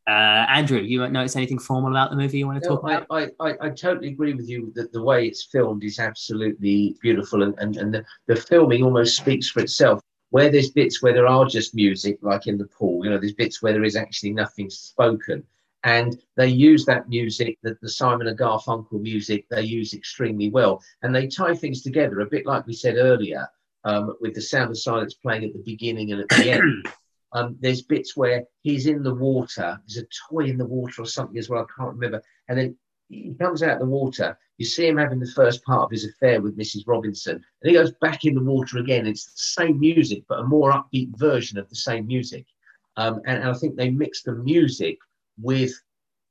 uh, 0.08 0.46
Andrew, 0.50 0.80
you 0.80 1.02
won't 1.02 1.12
notice 1.12 1.36
anything 1.36 1.60
formal 1.60 1.92
about 1.92 2.12
the 2.12 2.16
movie 2.16 2.38
you 2.38 2.48
want 2.48 2.64
to 2.64 2.70
no, 2.70 2.76
talk 2.78 2.84
about? 2.84 3.06
I, 3.10 3.30
I, 3.42 3.56
I, 3.62 3.70
totally 3.70 4.08
agree 4.08 4.34
with 4.34 4.48
you 4.48 4.72
that 4.76 4.94
the 4.94 5.04
way 5.04 5.28
it's 5.28 5.44
filmed 5.44 5.84
is 5.84 6.00
absolutely 6.00 6.96
beautiful 7.02 7.44
and, 7.44 7.54
and, 7.60 7.76
and 7.76 7.94
the, 7.94 8.06
the 8.28 8.36
filming 8.38 8.84
almost 8.84 9.18
speaks 9.18 9.50
for 9.50 9.60
itself 9.60 10.02
where 10.30 10.50
there's 10.50 10.72
bits 10.72 11.02
where 11.02 11.14
there 11.14 11.28
are 11.28 11.46
just 11.46 11.76
music, 11.76 12.20
like 12.22 12.48
in 12.48 12.58
the 12.58 12.66
pool, 12.68 13.04
you 13.04 13.10
know, 13.10 13.18
there's 13.18 13.34
bits 13.34 13.62
where 13.62 13.74
there 13.74 13.84
is 13.84 13.96
actually 13.96 14.32
nothing 14.32 14.70
spoken. 14.70 15.44
And 15.84 16.20
they 16.36 16.48
use 16.48 16.86
that 16.86 17.08
music, 17.08 17.58
the, 17.64 17.78
the 17.82 17.90
Simon 17.90 18.28
and 18.28 18.38
Garfunkel 18.38 19.02
music, 19.02 19.46
they 19.50 19.62
use 19.62 19.94
extremely 19.94 20.50
well. 20.50 20.82
And 21.02 21.16
they 21.16 21.28
tie 21.28 21.56
things 21.56 21.82
together 21.82 22.20
a 22.20 22.26
bit 22.26 22.46
like 22.46 22.68
we 22.68 22.74
said 22.74 22.96
earlier, 22.98 23.48
um, 23.84 24.16
with 24.20 24.34
the 24.34 24.42
sound 24.42 24.72
of 24.72 24.78
silence 24.78 25.14
playing 25.14 25.46
at 25.46 25.54
the 25.54 25.64
beginning 25.66 26.12
and 26.12 26.22
at 26.22 26.30
the 26.30 26.52
end. 26.52 26.88
Um, 27.34 27.58
there's 27.60 27.82
bits 27.82 28.16
where 28.16 28.46
he's 28.62 28.88
in 28.88 29.04
the 29.04 29.14
water, 29.14 29.80
there's 29.86 30.04
a 30.04 30.08
toy 30.30 30.46
in 30.46 30.58
the 30.58 30.66
water 30.66 31.02
or 31.02 31.06
something 31.06 31.38
as 31.38 31.50
well, 31.50 31.62
I 31.62 31.82
can't 31.82 31.96
remember. 31.96 32.22
And 32.48 32.58
then 32.58 32.78
he 33.10 33.34
comes 33.40 33.64
out 33.64 33.74
of 33.74 33.80
the 33.80 33.86
water. 33.86 34.38
You 34.58 34.66
see 34.66 34.88
him 34.88 34.98
having 34.98 35.20
the 35.20 35.32
first 35.36 35.64
part 35.64 35.84
of 35.84 35.92
his 35.92 36.06
affair 36.06 36.42
with 36.42 36.58
Mrs. 36.58 36.84
Robinson, 36.88 37.36
and 37.36 37.70
he 37.70 37.74
goes 37.74 37.92
back 38.02 38.26
in 38.26 38.34
the 38.34 38.44
water 38.44 38.80
again. 38.80 39.06
It's 39.06 39.26
the 39.26 39.64
same 39.64 39.80
music, 39.80 40.24
but 40.28 40.40
a 40.40 40.44
more 40.44 40.72
upbeat 40.72 41.18
version 41.18 41.58
of 41.58 41.70
the 41.70 41.76
same 41.76 42.08
music. 42.08 42.46
Um, 42.96 43.22
and, 43.26 43.44
and, 43.44 43.50
I 43.50 43.54
think 43.54 43.76
they 43.76 43.92
mix 43.92 44.24
the 44.24 44.34
music 44.34 44.98
with 45.40 45.72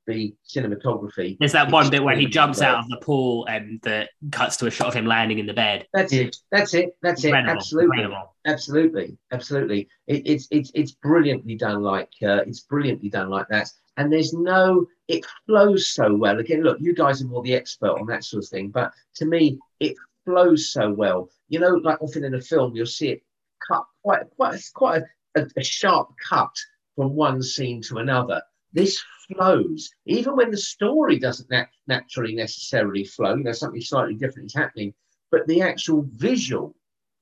the 0.06 0.34
cinematography. 0.48 1.36
There's 1.38 1.52
that 1.52 1.70
one 1.70 1.90
bit 1.90 2.02
where 2.02 2.16
he 2.16 2.26
jumps 2.26 2.62
out 2.62 2.78
of 2.78 2.88
the 2.88 2.98
pool 2.98 3.46
and 3.46 3.80
the 3.82 4.08
cuts 4.32 4.56
to 4.58 4.66
a 4.66 4.70
shot 4.70 4.88
of 4.88 4.94
him 4.94 5.06
landing 5.06 5.38
in 5.38 5.46
the 5.46 5.54
bed. 5.54 5.86
That's 5.92 6.12
it. 6.12 6.36
That's 6.50 6.74
it. 6.74 6.96
That's 7.02 7.24
Incredible. 7.24 7.52
it. 7.52 7.56
Absolutely. 7.56 8.02
Incredible. 8.02 8.34
Absolutely. 8.46 9.18
Absolutely. 9.32 9.88
It, 10.06 10.22
it's 10.26 10.48
it's 10.50 10.70
it's 10.74 10.92
brilliantly 10.92 11.56
done. 11.56 11.82
Like 11.82 12.10
uh, 12.22 12.42
it's 12.46 12.60
brilliantly 12.60 13.08
done 13.08 13.30
like 13.30 13.48
that 13.48 13.68
and 13.96 14.12
there's 14.12 14.32
no 14.32 14.86
it 15.08 15.24
flows 15.46 15.88
so 15.88 16.14
well 16.14 16.38
again 16.38 16.62
look 16.62 16.78
you 16.80 16.94
guys 16.94 17.22
are 17.22 17.26
more 17.26 17.42
the 17.42 17.54
expert 17.54 17.90
on 17.90 18.06
that 18.06 18.24
sort 18.24 18.44
of 18.44 18.48
thing 18.48 18.68
but 18.68 18.92
to 19.14 19.24
me 19.24 19.58
it 19.80 19.96
flows 20.24 20.72
so 20.72 20.92
well 20.92 21.28
you 21.48 21.58
know 21.58 21.80
like 21.82 22.00
often 22.02 22.24
in 22.24 22.34
a 22.34 22.40
film 22.40 22.74
you'll 22.74 22.86
see 22.86 23.08
it 23.08 23.22
cut 23.66 23.84
quite 24.02 24.22
quite 24.36 24.60
quite 24.74 25.02
a, 25.36 25.46
a 25.56 25.64
sharp 25.64 26.08
cut 26.28 26.54
from 26.94 27.14
one 27.14 27.42
scene 27.42 27.80
to 27.82 27.98
another 27.98 28.42
this 28.72 29.02
flows 29.34 29.90
even 30.06 30.36
when 30.36 30.50
the 30.50 30.56
story 30.56 31.18
doesn't 31.18 31.50
nat- 31.50 31.68
naturally 31.86 32.34
necessarily 32.34 33.04
flow 33.04 33.34
you 33.34 33.44
know 33.44 33.52
something 33.52 33.80
slightly 33.80 34.14
different 34.14 34.46
is 34.46 34.54
happening 34.54 34.92
but 35.30 35.46
the 35.46 35.62
actual 35.62 36.06
visual 36.12 36.74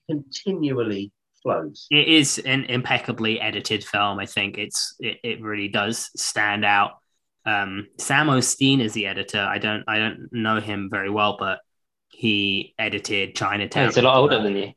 continually 0.09 1.13
flows. 1.43 1.87
It 1.91 2.09
is 2.09 2.39
an 2.39 2.65
impeccably 2.65 3.41
edited 3.41 3.85
film. 3.85 4.19
I 4.19 4.27
think 4.27 4.59
it's 4.59 4.97
it, 4.99 5.19
it 5.23 5.43
really 5.43 5.69
does 5.69 6.11
stand 6.17 6.65
out. 6.65 6.93
Um, 7.47 7.89
Sam 7.99 8.31
O'Steen 8.31 8.81
is 8.81 8.93
the 8.95 9.07
editor. 9.07 9.41
I 9.41 9.59
don't 9.59 9.85
I 9.87 9.99
don't 9.99 10.29
know 10.33 10.61
him 10.61 10.89
very 10.91 11.11
well, 11.11 11.37
but 11.39 11.61
he 12.09 12.75
edited 12.79 13.37
Chinatown. 13.37 13.87
he's 13.87 13.97
a 13.97 14.03
lot 14.03 14.17
older 14.17 14.43
than 14.43 14.57
you. 14.57 14.73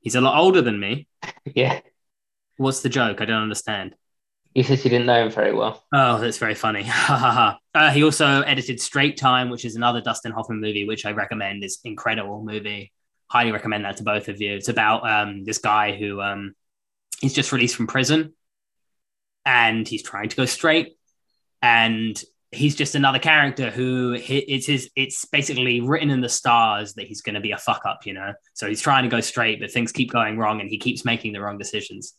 He's 0.00 0.14
a 0.14 0.20
lot 0.20 0.38
older 0.38 0.62
than 0.62 0.80
me. 0.80 1.06
yeah. 1.44 1.80
What's 2.56 2.80
the 2.80 2.88
joke? 2.88 3.20
I 3.20 3.24
don't 3.24 3.42
understand. 3.42 3.94
You 4.54 4.64
said 4.64 4.82
you 4.84 4.90
didn't 4.90 5.06
know 5.06 5.26
him 5.26 5.30
very 5.30 5.52
well. 5.52 5.84
Oh, 5.92 6.18
that's 6.18 6.38
very 6.38 6.56
funny. 6.56 6.84
uh, 7.08 7.54
he 7.92 8.02
also 8.02 8.42
edited 8.42 8.80
Straight 8.80 9.16
Time, 9.16 9.48
which 9.48 9.64
is 9.64 9.76
another 9.76 10.00
Dustin 10.00 10.32
Hoffman 10.32 10.60
movie, 10.60 10.86
which 10.86 11.06
I 11.06 11.12
recommend. 11.12 11.62
is 11.62 11.78
incredible 11.84 12.42
movie 12.42 12.92
highly 13.30 13.52
recommend 13.52 13.84
that 13.84 13.96
to 13.98 14.02
both 14.02 14.28
of 14.28 14.40
you. 14.40 14.54
It's 14.54 14.68
about 14.68 15.08
um, 15.08 15.44
this 15.44 15.58
guy 15.58 15.96
who 15.96 16.20
um, 16.20 16.54
he's 17.20 17.32
just 17.32 17.52
released 17.52 17.76
from 17.76 17.86
prison 17.86 18.34
and 19.46 19.86
he's 19.86 20.02
trying 20.02 20.28
to 20.28 20.36
go 20.36 20.46
straight. 20.46 20.96
And 21.62 22.20
he's 22.50 22.74
just 22.74 22.96
another 22.96 23.20
character 23.20 23.70
who 23.70 24.16
it's 24.18 24.66
his 24.66 24.90
it's 24.96 25.24
basically 25.26 25.80
written 25.80 26.10
in 26.10 26.20
the 26.20 26.28
stars 26.28 26.94
that 26.94 27.06
he's 27.06 27.22
going 27.22 27.36
to 27.36 27.40
be 27.40 27.52
a 27.52 27.56
fuck 27.56 27.82
up 27.86 28.04
you 28.04 28.12
know 28.12 28.32
so 28.54 28.66
he's 28.66 28.80
trying 28.80 29.04
to 29.04 29.08
go 29.08 29.20
straight 29.20 29.60
but 29.60 29.70
things 29.70 29.92
keep 29.92 30.10
going 30.10 30.36
wrong 30.36 30.60
and 30.60 30.68
he 30.68 30.76
keeps 30.76 31.04
making 31.04 31.32
the 31.32 31.40
wrong 31.40 31.58
decisions 31.58 32.14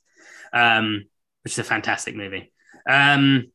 um 0.54 1.04
which 1.44 1.54
is 1.54 1.60
a 1.60 1.64
fantastic 1.64 2.16
movie. 2.16 2.52
Um 2.90 3.52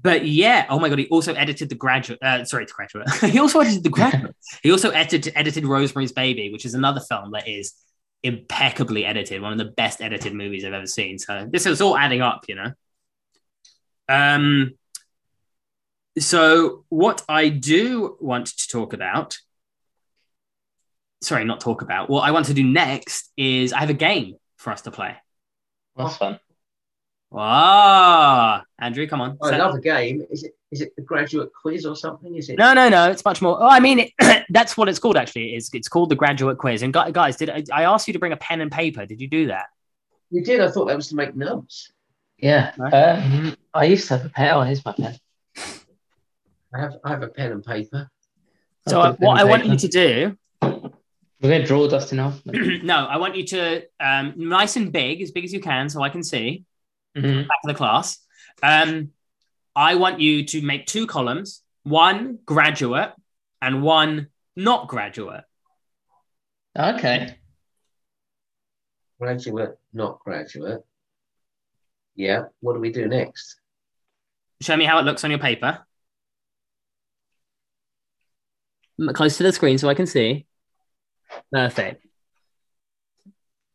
but 0.00 0.26
yeah 0.26 0.66
oh 0.68 0.80
my 0.80 0.88
god 0.88 0.98
he 0.98 1.06
also 1.08 1.32
edited 1.34 1.68
the 1.68 1.76
graduate 1.76 2.18
uh, 2.22 2.44
sorry 2.44 2.64
the 2.64 2.72
graduate. 2.72 3.08
He 3.32 3.38
also 3.38 3.60
edited 3.60 3.84
the 3.84 3.90
graduate. 3.90 4.34
He 4.62 4.70
also 4.70 4.90
edited 4.90 5.32
edited 5.36 5.64
rosemary's 5.64 6.12
baby 6.12 6.50
which 6.52 6.64
is 6.64 6.74
another 6.74 7.00
film 7.00 7.32
that 7.32 7.48
is 7.48 7.74
impeccably 8.22 9.04
edited 9.04 9.42
one 9.42 9.52
of 9.52 9.58
the 9.58 9.72
best 9.72 10.00
edited 10.00 10.32
movies 10.34 10.64
i've 10.64 10.72
ever 10.72 10.86
seen. 10.86 11.18
So 11.18 11.48
this 11.50 11.66
is 11.66 11.80
all 11.80 11.96
adding 11.96 12.20
up 12.20 12.44
you 12.48 12.56
know? 12.56 12.72
Um 14.08 14.72
so, 16.18 16.84
what 16.90 17.22
I 17.28 17.48
do 17.48 18.18
want 18.20 18.46
to 18.46 18.68
talk 18.68 18.92
about, 18.92 19.38
sorry, 21.22 21.44
not 21.44 21.60
talk 21.60 21.80
about, 21.80 22.10
what 22.10 22.22
I 22.22 22.32
want 22.32 22.46
to 22.46 22.54
do 22.54 22.62
next 22.62 23.32
is 23.36 23.72
I 23.72 23.80
have 23.80 23.90
a 23.90 23.94
game 23.94 24.36
for 24.56 24.72
us 24.72 24.82
to 24.82 24.90
play. 24.90 25.16
That's 25.96 26.16
fun. 26.16 26.38
Ah, 27.34 28.64
Andrew, 28.78 29.06
come 29.06 29.20
on. 29.20 29.38
Oh, 29.40 29.50
I 29.50 29.56
love 29.56 29.74
a 29.74 29.80
game. 29.80 30.24
Is 30.30 30.42
it 30.44 30.54
is 30.70 30.80
it 30.80 30.94
the 30.96 31.02
graduate 31.02 31.50
quiz 31.52 31.86
or 31.86 31.96
something? 31.96 32.34
Is 32.36 32.48
it? 32.48 32.58
No, 32.58 32.74
no, 32.74 32.88
no. 32.88 33.10
It's 33.10 33.24
much 33.24 33.40
more. 33.40 33.58
Oh, 33.60 33.68
I 33.68 33.80
mean, 33.80 34.00
it, 34.00 34.44
that's 34.50 34.76
what 34.76 34.88
it's 34.88 34.98
called. 34.98 35.16
Actually, 35.16 35.54
it's 35.54 35.72
it's 35.72 35.88
called 35.88 36.10
the 36.10 36.16
graduate 36.16 36.58
quiz. 36.58 36.82
And 36.82 36.92
guys, 36.92 37.36
did 37.36 37.50
I, 37.50 37.64
I 37.72 37.84
ask 37.84 38.06
you 38.06 38.12
to 38.12 38.18
bring 38.18 38.32
a 38.32 38.36
pen 38.36 38.60
and 38.60 38.70
paper? 38.70 39.06
Did 39.06 39.20
you 39.20 39.28
do 39.28 39.46
that? 39.46 39.66
You 40.30 40.42
did. 40.42 40.60
I 40.60 40.70
thought 40.70 40.86
that 40.86 40.96
was 40.96 41.08
to 41.08 41.14
make 41.14 41.34
notes. 41.34 41.90
Yeah. 42.38 42.72
Um, 42.78 43.56
I 43.72 43.84
used 43.84 44.08
to 44.08 44.18
have 44.18 44.26
a 44.26 44.30
pen. 44.30 44.54
Oh, 44.54 44.62
here's 44.62 44.84
my 44.84 44.92
pen. 44.92 45.18
I 46.74 46.80
have 46.80 46.96
I 47.04 47.10
have 47.10 47.22
a 47.22 47.28
pen 47.28 47.52
and 47.52 47.64
paper. 47.64 48.10
So 48.88 49.00
uh, 49.00 49.14
what 49.18 49.38
I 49.38 49.44
want 49.44 49.66
you 49.66 49.76
to 49.76 49.88
do. 49.88 50.36
We're 50.60 51.50
going 51.50 51.62
to 51.62 51.66
draw 51.66 51.88
Dustin 51.88 52.20
off. 52.20 52.40
no, 52.46 52.94
I 52.94 53.16
want 53.16 53.34
you 53.34 53.44
to 53.46 53.82
um, 53.98 54.34
nice 54.36 54.76
and 54.76 54.92
big, 54.92 55.20
as 55.22 55.32
big 55.32 55.44
as 55.44 55.52
you 55.52 55.58
can, 55.60 55.88
so 55.88 56.00
I 56.00 56.08
can 56.08 56.22
see 56.22 56.64
mm-hmm. 57.16 57.48
back 57.48 57.58
of 57.64 57.68
the 57.68 57.74
class. 57.74 58.18
Um, 58.62 59.10
I 59.74 59.94
want 59.96 60.20
you 60.20 60.44
to 60.46 60.62
make 60.62 60.86
two 60.86 61.06
columns: 61.06 61.62
one 61.82 62.38
graduate 62.44 63.12
and 63.60 63.82
one 63.82 64.28
not 64.56 64.88
graduate. 64.88 65.44
Okay. 66.78 67.36
Graduate, 69.20 69.78
not 69.92 70.18
graduate. 70.20 70.80
Yeah. 72.14 72.44
What 72.60 72.74
do 72.74 72.80
we 72.80 72.92
do 72.92 73.06
next? 73.06 73.56
Show 74.60 74.76
me 74.76 74.84
how 74.84 74.98
it 74.98 75.04
looks 75.04 75.24
on 75.24 75.30
your 75.30 75.38
paper 75.38 75.84
close 79.12 79.36
to 79.38 79.42
the 79.42 79.52
screen 79.52 79.78
so 79.78 79.88
I 79.88 79.94
can 79.94 80.06
see. 80.06 80.46
Perfect. 81.50 82.06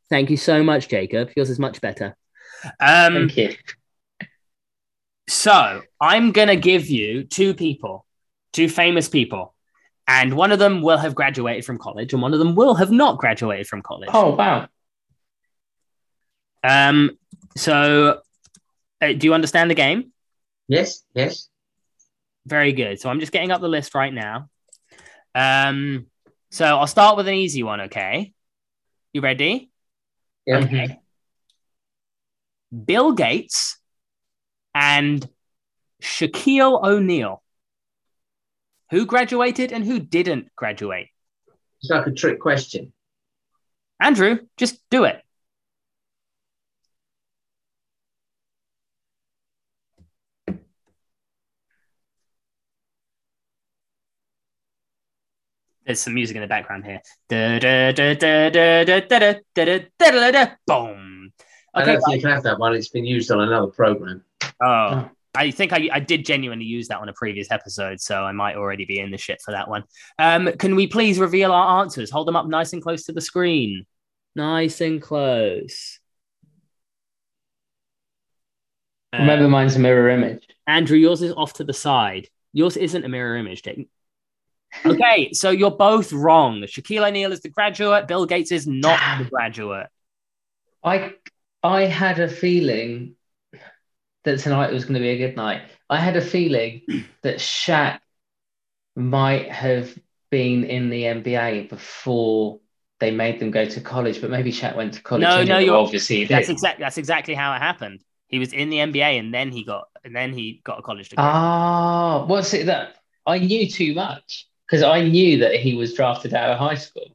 Thank 0.09 0.30
you 0.30 0.38
so 0.38 0.64
much, 0.64 0.88
Jacob. 0.88 1.31
Yours 1.35 1.49
is 1.49 1.59
much 1.59 1.81
better. 1.81 2.15
Um, 2.79 3.13
Thank 3.13 3.38
you. 3.38 3.55
So 5.29 5.81
I'm 5.99 6.31
going 6.31 6.47
to 6.47 6.55
give 6.55 6.88
you 6.88 7.23
two 7.23 7.53
people, 7.53 8.05
two 8.53 8.69
famous 8.69 9.09
people, 9.09 9.53
and 10.07 10.34
one 10.35 10.51
of 10.51 10.59
them 10.59 10.81
will 10.81 10.97
have 10.97 11.15
graduated 11.15 11.65
from 11.65 11.77
college, 11.77 12.13
and 12.13 12.21
one 12.21 12.34
of 12.34 12.39
them 12.39 12.55
will 12.55 12.75
have 12.75 12.91
not 12.91 13.17
graduated 13.17 13.67
from 13.67 13.81
college. 13.81 14.09
Oh 14.13 14.35
wow! 14.35 14.67
Um. 16.63 17.17
So, 17.57 18.21
uh, 19.01 19.13
do 19.13 19.27
you 19.27 19.34
understand 19.34 19.69
the 19.69 19.75
game? 19.75 20.11
Yes. 20.67 21.03
Yes. 21.13 21.49
Very 22.45 22.71
good. 22.71 22.99
So 22.99 23.09
I'm 23.09 23.19
just 23.19 23.31
getting 23.31 23.51
up 23.51 23.61
the 23.61 23.67
list 23.67 23.95
right 23.95 24.13
now. 24.13 24.49
Um, 25.34 26.07
so 26.51 26.65
I'll 26.65 26.88
start 26.88 27.17
with 27.17 27.27
an 27.27 27.34
easy 27.34 27.63
one, 27.63 27.81
okay? 27.81 28.34
You 29.13 29.21
ready? 29.21 29.69
Yeah. 30.45 30.59
Okay. 30.59 30.99
Bill 32.85 33.14
Gates 33.14 33.80
and 34.73 35.27
Shaquille 36.02 36.84
O'Neal. 36.84 37.41
Who 38.91 39.06
graduated 39.06 39.72
and 39.72 39.84
who 39.84 39.99
didn't 39.99 40.56
graduate? 40.56 41.10
It's 41.81 41.89
like 41.89 42.07
a 42.07 42.11
trick 42.11 42.39
question. 42.39 42.94
Andrew, 43.99 44.39
just 44.57 44.80
do 44.89 45.03
it. 45.03 45.22
There's 55.85 56.02
some 56.02 56.14
music 56.14 56.35
in 56.35 56.41
the 56.41 56.48
background 56.48 56.84
here. 56.85 57.02
Boom. 60.68 61.16
I 61.78 61.86
don't 61.86 62.02
think 62.02 62.16
you 62.16 62.22
can 62.22 62.32
have 62.32 62.44
that 62.44 62.60
one. 62.60 62.76
It's 62.76 62.90
been 62.90 63.06
used 63.06 63.32
on 63.32 63.41
another 63.41 63.68
program. 63.68 64.24
Oh, 64.62 65.10
I 65.36 65.52
think 65.52 65.72
I, 65.72 65.90
I 65.94 65.99
did 65.99 66.26
genuinely 66.26 66.66
use 66.66 66.88
that 66.88 66.99
on 66.99 67.10
a 67.10 67.14
previous 67.14 67.52
episode, 67.52 68.02
so 68.02 68.24
I 68.24 68.32
might 68.32 68.56
already 68.56 68.86
be 68.86 68.99
in 68.99 69.12
the 69.12 69.18
shit 69.18 69.40
for 69.41 69.52
that 69.52 69.70
one. 69.70 69.84
Um, 70.18 70.52
can 70.54 70.76
we 70.76 70.88
please 70.88 71.20
reveal 71.20 71.52
our 71.52 71.82
answers? 71.82 72.10
Hold 72.10 72.28
them 72.28 72.36
up 72.36 72.48
nice 72.48 72.74
and 72.74 72.82
close 72.82 73.04
to 73.06 73.14
the 73.14 73.22
screen. 73.22 73.86
Nice 74.36 74.82
and 74.82 75.02
close. 75.02 75.99
Remember, 79.14 79.48
mine's 79.48 79.76
a 79.76 79.80
mirror 79.80 80.10
image. 80.10 80.48
Andrew, 80.66 80.98
yours 80.98 81.22
is 81.22 81.34
off 81.34 81.54
to 81.54 81.64
the 81.64 81.74
side. 81.74 82.28
Yours 82.54 82.76
isn't 82.76 83.06
a 83.06 83.10
mirror 83.10 83.38
image, 83.38 83.62
Jake. 83.64 83.90
Okay, 84.86 85.30
so 85.34 85.49
you're 85.49 85.72
both 85.72 86.12
wrong. 86.12 86.62
Shaquille 86.62 87.08
O'Neal 87.08 87.32
is 87.32 87.41
the 87.41 87.49
graduate. 87.49 88.08
Bill 88.08 88.26
Gates 88.26 88.52
is 88.52 88.68
not 88.68 88.99
the 89.20 89.26
graduate. 89.26 89.88
I 90.84 91.14
I 91.68 91.85
had 91.85 92.19
a 92.19 92.30
feeling 92.30 93.15
that 94.23 94.39
tonight 94.39 94.72
was 94.72 94.85
going 94.85 94.94
to 94.94 95.02
be 95.02 95.10
a 95.10 95.18
good 95.18 95.35
night. 95.35 95.64
I 95.89 95.98
had 95.98 96.15
a 96.15 96.22
feeling 96.22 96.81
that 97.23 97.38
Shaq 97.39 97.99
might 98.95 99.52
have 99.52 99.94
been 100.31 100.64
in 100.64 100.89
the 100.89 101.06
NBA 101.06 101.64
before 101.68 102.61
they 103.02 103.11
made 103.11 103.39
them 103.39 103.52
go 103.52 103.65
to 103.65 103.81
college, 103.81 104.22
but 104.22 104.30
maybe 104.30 104.52
Shaq 104.52 104.77
went 104.77 104.94
to 104.94 105.02
college. 105.02 105.23
No, 105.23 105.44
no, 105.44 105.60
you're 105.60 105.76
obviously 105.76 106.23
that's 106.26 106.48
exactly 106.49 106.84
that's 106.84 106.98
exactly 106.98 107.34
how 107.35 107.53
it 107.53 107.60
happened. 107.60 108.02
He 108.30 108.39
was 108.39 108.53
in 108.53 108.69
the 108.69 108.80
NBA 108.80 109.19
and 109.19 109.34
then 109.34 109.52
he 109.52 109.65
got 109.65 109.89
and 110.06 110.15
then 110.15 110.34
he 110.34 110.61
got 110.64 110.80
a 110.80 110.81
college 110.81 111.10
degree. 111.10 111.23
Ah, 111.23 112.26
what's 112.27 112.53
it 112.53 112.68
that 112.68 112.95
I 113.26 113.39
knew 113.39 113.69
too 113.69 113.94
much 113.94 114.48
because 114.65 114.84
I 114.84 115.02
knew 115.03 115.39
that 115.39 115.56
he 115.56 115.76
was 115.76 115.94
drafted 115.94 116.34
out 116.34 116.52
of 116.52 116.60
high 116.60 116.76
school. 116.76 117.11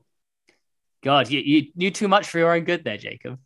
God, 1.03 1.31
you, 1.31 1.41
you 1.41 1.73
knew 1.75 1.91
too 1.91 2.09
much 2.09 2.29
for 2.29 2.39
your 2.39 2.53
own 2.55 2.65
good 2.65 2.85
there, 2.85 2.97
Jacob. 2.97 3.39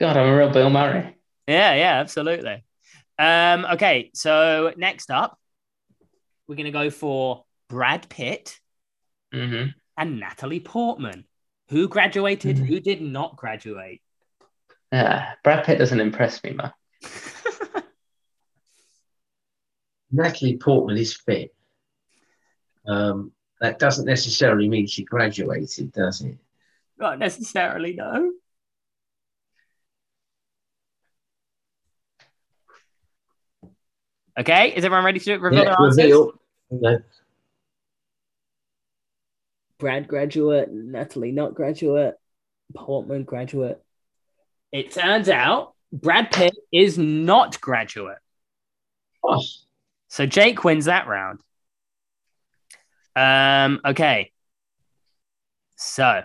God, 0.00 0.16
I'm 0.16 0.28
a 0.28 0.36
real 0.36 0.50
Bill 0.50 0.70
Murray. 0.70 1.16
Yeah, 1.46 1.74
yeah, 1.74 2.00
absolutely. 2.00 2.64
Um, 3.18 3.64
okay, 3.74 4.10
so 4.14 4.72
next 4.76 5.10
up, 5.10 5.38
we're 6.48 6.56
going 6.56 6.66
to 6.66 6.72
go 6.72 6.90
for 6.90 7.44
Brad 7.68 8.08
Pitt 8.08 8.58
mm-hmm. 9.32 9.68
and 9.96 10.20
Natalie 10.20 10.60
Portman. 10.60 11.24
Who 11.70 11.88
graduated? 11.88 12.56
Mm-hmm. 12.56 12.64
Who 12.64 12.80
did 12.80 13.00
not 13.00 13.36
graduate? 13.36 14.02
Yeah, 14.92 15.32
Brad 15.42 15.64
Pitt 15.64 15.78
doesn't 15.78 16.00
impress 16.00 16.42
me, 16.42 16.52
man. 16.52 16.72
Natalie 20.10 20.56
Portman 20.56 20.96
is 20.96 21.14
fit. 21.14 21.54
Um, 22.86 23.32
that 23.60 23.78
doesn't 23.78 24.04
necessarily 24.06 24.68
mean 24.68 24.86
she 24.86 25.04
graduated, 25.04 25.92
does 25.92 26.20
it? 26.20 26.36
Not 26.98 27.18
necessarily, 27.18 27.94
no. 27.94 28.32
Okay, 34.38 34.74
is 34.74 34.84
everyone 34.84 35.04
ready 35.04 35.20
to 35.20 35.36
reveal 35.36 35.62
yeah, 35.62 35.76
their 35.76 35.86
answers? 35.86 36.32
Okay. 36.72 37.04
Brad 39.78 40.08
graduate, 40.08 40.72
Natalie 40.72 41.32
not 41.32 41.54
graduate, 41.54 42.16
Portman 42.74 43.24
graduate. 43.24 43.82
It 44.72 44.90
turns 44.90 45.28
out 45.28 45.74
Brad 45.92 46.32
Pitt 46.32 46.54
is 46.72 46.98
not 46.98 47.60
graduate. 47.60 48.18
Oh. 49.22 49.42
So 50.08 50.26
Jake 50.26 50.64
wins 50.64 50.86
that 50.86 51.06
round. 51.06 51.40
Um, 53.14 53.80
okay. 53.84 54.32
So 55.76 56.24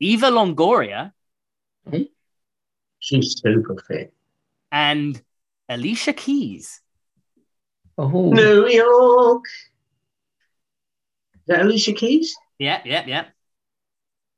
Eva 0.00 0.30
Longoria. 0.30 1.12
Mm-hmm. 1.88 2.02
She's 2.98 3.40
super 3.40 3.82
fit 3.86 4.12
and 4.74 5.22
Alicia 5.68 6.12
Keys. 6.12 6.80
Oh. 7.96 8.32
New 8.32 8.66
York. 8.66 9.44
Is 11.34 11.42
that 11.46 11.60
Alicia 11.60 11.92
Keys? 11.92 12.34
Yeah, 12.58 12.82
yeah, 12.84 13.04
yeah. 13.06 13.24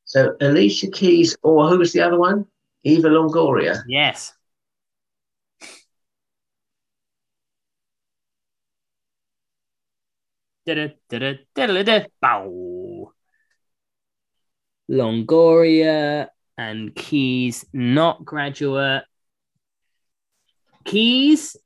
So 0.05 0.37
Alicia 0.43 0.91
Keys, 0.91 1.39
or 1.43 1.69
who 1.69 1.79
was 1.79 1.95
the 1.95 2.03
other 2.03 2.19
one? 2.19 2.45
Eva 2.85 3.09
Longoria. 3.09 3.83
Yes. 3.89 4.35
Longoria 14.91 16.29
and 16.59 16.95
Keys, 16.95 17.65
not 17.73 18.23
graduate. 18.25 19.05
Keys 20.87 21.57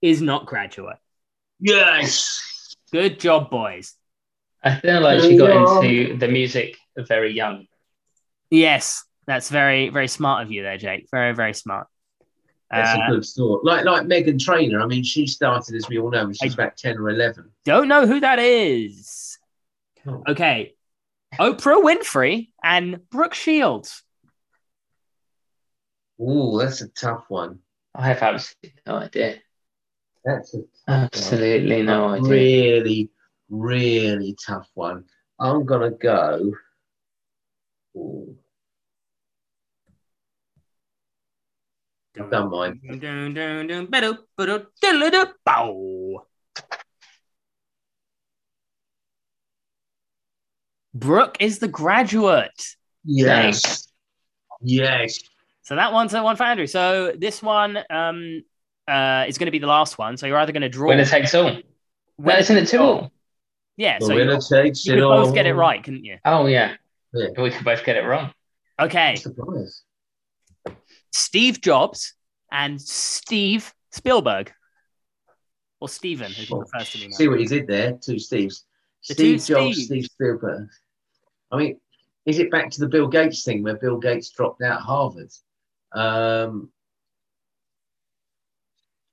is 0.00 0.22
not 0.22 0.46
graduate. 0.46 0.96
Yes. 1.60 2.74
Good 2.92 3.20
job, 3.20 3.50
boys. 3.50 3.94
I 4.62 4.76
feel 4.76 5.00
like 5.00 5.20
she 5.20 5.36
got 5.36 5.50
into 5.82 6.16
the 6.16 6.28
music 6.28 6.76
very 6.96 7.32
young. 7.32 7.66
Yes, 8.50 9.04
that's 9.26 9.50
very, 9.50 9.88
very 9.88 10.08
smart 10.08 10.42
of 10.44 10.52
you 10.52 10.62
there, 10.62 10.78
Jake. 10.78 11.08
Very, 11.10 11.34
very 11.34 11.54
smart. 11.54 11.86
That's 12.70 12.98
Uh, 12.98 13.02
a 13.02 13.10
good 13.10 13.24
thought. 13.24 13.64
Like 13.64 13.84
like 13.84 14.04
Meghan 14.04 14.42
Trainor. 14.42 14.80
I 14.80 14.86
mean, 14.86 15.04
she 15.04 15.26
started, 15.26 15.74
as 15.74 15.88
we 15.88 15.98
all 15.98 16.10
know, 16.10 16.24
when 16.24 16.34
she 16.34 16.46
was 16.46 16.54
about 16.54 16.76
ten 16.76 16.96
or 16.98 17.10
eleven. 17.10 17.50
don't 17.64 17.88
know 17.88 18.06
who 18.06 18.20
that 18.20 18.38
is. 18.38 19.38
Oh. 20.06 20.22
Okay. 20.28 20.74
Oprah 21.38 21.82
Winfrey 21.82 22.50
and 22.62 23.08
Brooke 23.10 23.34
Shields. 23.34 24.02
Ooh, 26.20 26.58
that's 26.58 26.80
a 26.80 26.88
tough 26.88 27.24
one. 27.28 27.58
I 27.94 28.08
have 28.08 28.22
absolutely 28.22 28.80
no 28.86 28.96
idea. 28.96 29.36
That's 30.24 30.54
a 30.54 30.62
Absolutely 30.88 31.82
no 31.82 32.08
a 32.08 32.12
idea. 32.14 32.30
really, 32.30 33.10
really 33.48 34.36
tough 34.44 34.68
one. 34.74 35.04
I'm 35.38 35.64
gonna 35.64 35.90
go. 35.90 36.52
Ooh, 37.96 38.36
ba-do, 42.14 42.70
diddle-da. 44.80 45.28
Brooke 50.94 51.36
is 51.40 51.58
the 51.58 51.68
graduate. 51.68 52.76
Yes. 53.04 53.88
Yes. 54.60 55.20
So 55.64 55.76
that 55.76 55.92
one's 55.92 56.14
a 56.14 56.22
one 56.22 56.36
for 56.36 56.44
Andrew. 56.44 56.66
So 56.66 57.12
this 57.16 57.42
one 57.42 57.78
um, 57.90 58.42
uh, 58.86 59.24
is 59.26 59.38
going 59.38 59.46
to 59.46 59.50
be 59.50 59.58
the 59.58 59.66
last 59.66 59.98
one. 59.98 60.16
So 60.16 60.26
you're 60.26 60.38
either 60.38 60.52
going 60.52 60.62
to 60.62 60.68
draw. 60.68 60.88
Winner 60.88 61.04
takes 61.04 61.34
all. 61.34 61.44
No, 61.50 61.62
Winner 62.18 62.38
isn't 62.38 62.56
it 62.56 62.60
takes 62.60 62.70
two 62.70 62.78
all. 62.78 62.92
all? 62.94 63.12
Yeah. 63.76 63.98
The 63.98 64.06
So 64.06 64.14
winner 64.14 64.34
you, 64.34 64.40
takes 64.40 64.86
you 64.86 64.92
it 64.92 64.96
could 64.96 65.04
all. 65.04 65.24
both 65.24 65.34
get 65.34 65.46
it 65.46 65.54
right, 65.54 65.82
couldn't 65.82 66.04
you? 66.04 66.18
Oh 66.24 66.46
yeah. 66.46 66.74
Yeah. 67.12 67.28
We 67.36 67.50
could 67.50 67.64
both 67.64 67.84
get 67.84 67.96
it 67.96 68.02
wrong. 68.02 68.32
Okay. 68.78 69.16
I'm. 69.24 69.66
Steve 71.12 71.60
Jobs 71.60 72.14
and 72.52 72.80
Steve 72.80 73.72
Spielberg. 73.90 74.52
Or 75.80 75.88
Steven, 75.88 76.26
as 76.26 76.36
he 76.36 76.46
prefers 76.46 76.90
to 76.92 76.98
be. 76.98 77.12
See 77.12 77.28
what 77.28 77.40
he 77.40 77.46
did 77.46 77.66
there? 77.66 77.92
Two 77.92 78.14
Steves. 78.14 78.62
The 79.08 79.14
two 79.14 79.38
Steve 79.38 79.56
Jobs, 79.56 79.78
Steves. 79.78 79.84
Steve 79.84 80.04
Spielberg. 80.04 80.68
I 81.52 81.56
mean, 81.56 81.80
is 82.26 82.38
it 82.38 82.50
back 82.50 82.70
to 82.70 82.80
the 82.80 82.88
Bill 82.88 83.06
Gates 83.06 83.44
thing 83.44 83.62
where 83.62 83.76
Bill 83.76 83.98
Gates 83.98 84.30
dropped 84.30 84.62
out 84.62 84.78
of 84.78 84.84
Harvard? 84.84 85.30
Um, 85.94 86.70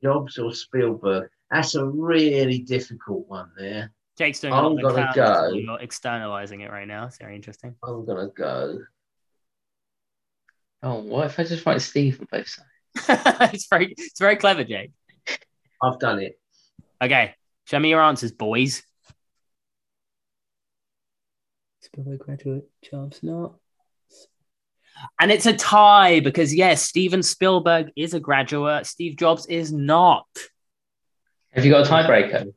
Jobs 0.03 0.37
or 0.37 0.53
Spielberg? 0.53 1.29
That's 1.49 1.75
a 1.75 1.85
really 1.85 2.59
difficult 2.59 3.27
one 3.27 3.51
there. 3.57 3.91
Jake's 4.17 4.39
doing 4.39 4.53
I'm 4.53 4.65
a 4.65 4.69
lot 4.69 4.85
of 4.85 4.95
gonna 4.95 5.11
go. 5.15 5.49
You're 5.53 5.65
not 5.65 5.81
externalizing 5.81 6.61
it 6.61 6.71
right 6.71 6.87
now. 6.87 7.05
It's 7.07 7.17
very 7.17 7.35
interesting. 7.35 7.75
I'm 7.83 8.05
gonna 8.05 8.27
go. 8.27 8.79
Oh, 10.83 10.99
what 10.99 11.27
if 11.27 11.39
I 11.39 11.43
just 11.43 11.65
write 11.65 11.81
Steve 11.81 12.19
on 12.19 12.27
both 12.31 12.47
sides? 12.47 12.67
it's 13.53 13.67
very 13.67 13.93
it's 13.97 14.19
very 14.19 14.35
clever, 14.35 14.63
Jake. 14.63 14.91
I've 15.81 15.99
done 15.99 16.19
it. 16.19 16.39
Okay. 17.01 17.35
Show 17.65 17.79
me 17.79 17.89
your 17.89 18.01
answers, 18.01 18.31
boys. 18.31 18.83
Spielberg 21.79 22.19
graduate, 22.19 22.69
Jobs 22.83 23.21
not. 23.23 23.55
And 25.19 25.31
it's 25.31 25.45
a 25.45 25.53
tie 25.53 26.19
because 26.19 26.53
yes, 26.53 26.81
Steven 26.81 27.23
Spielberg 27.23 27.91
is 27.95 28.13
a 28.13 28.19
graduate. 28.19 28.85
Steve 28.85 29.15
Jobs 29.17 29.45
is 29.47 29.71
not. 29.71 30.27
Have 31.51 31.65
you 31.65 31.71
got 31.71 31.87
a 31.87 31.89
tiebreaker? 31.89 32.53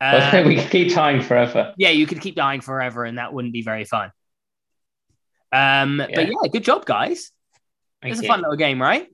I 0.00 0.40
Uh, 0.40 0.44
we 0.46 0.56
could 0.56 0.70
keep 0.70 0.94
tying 0.94 1.20
forever. 1.20 1.74
yeah, 1.76 1.90
you 1.90 2.06
could 2.06 2.20
keep 2.20 2.34
dying 2.34 2.60
forever, 2.60 3.04
and 3.04 3.18
that 3.18 3.32
wouldn't 3.32 3.52
be 3.52 3.62
very 3.62 3.84
fun. 3.84 4.12
Um, 5.52 5.98
but 5.98 6.10
Yeah. 6.10 6.20
yeah, 6.20 6.48
good 6.50 6.64
job, 6.64 6.86
guys. 6.86 7.32
Thank 8.00 8.14
It's 8.14 8.22
a 8.22 8.26
fun 8.26 8.40
little 8.40 8.56
game, 8.56 8.80
right? 8.80 9.08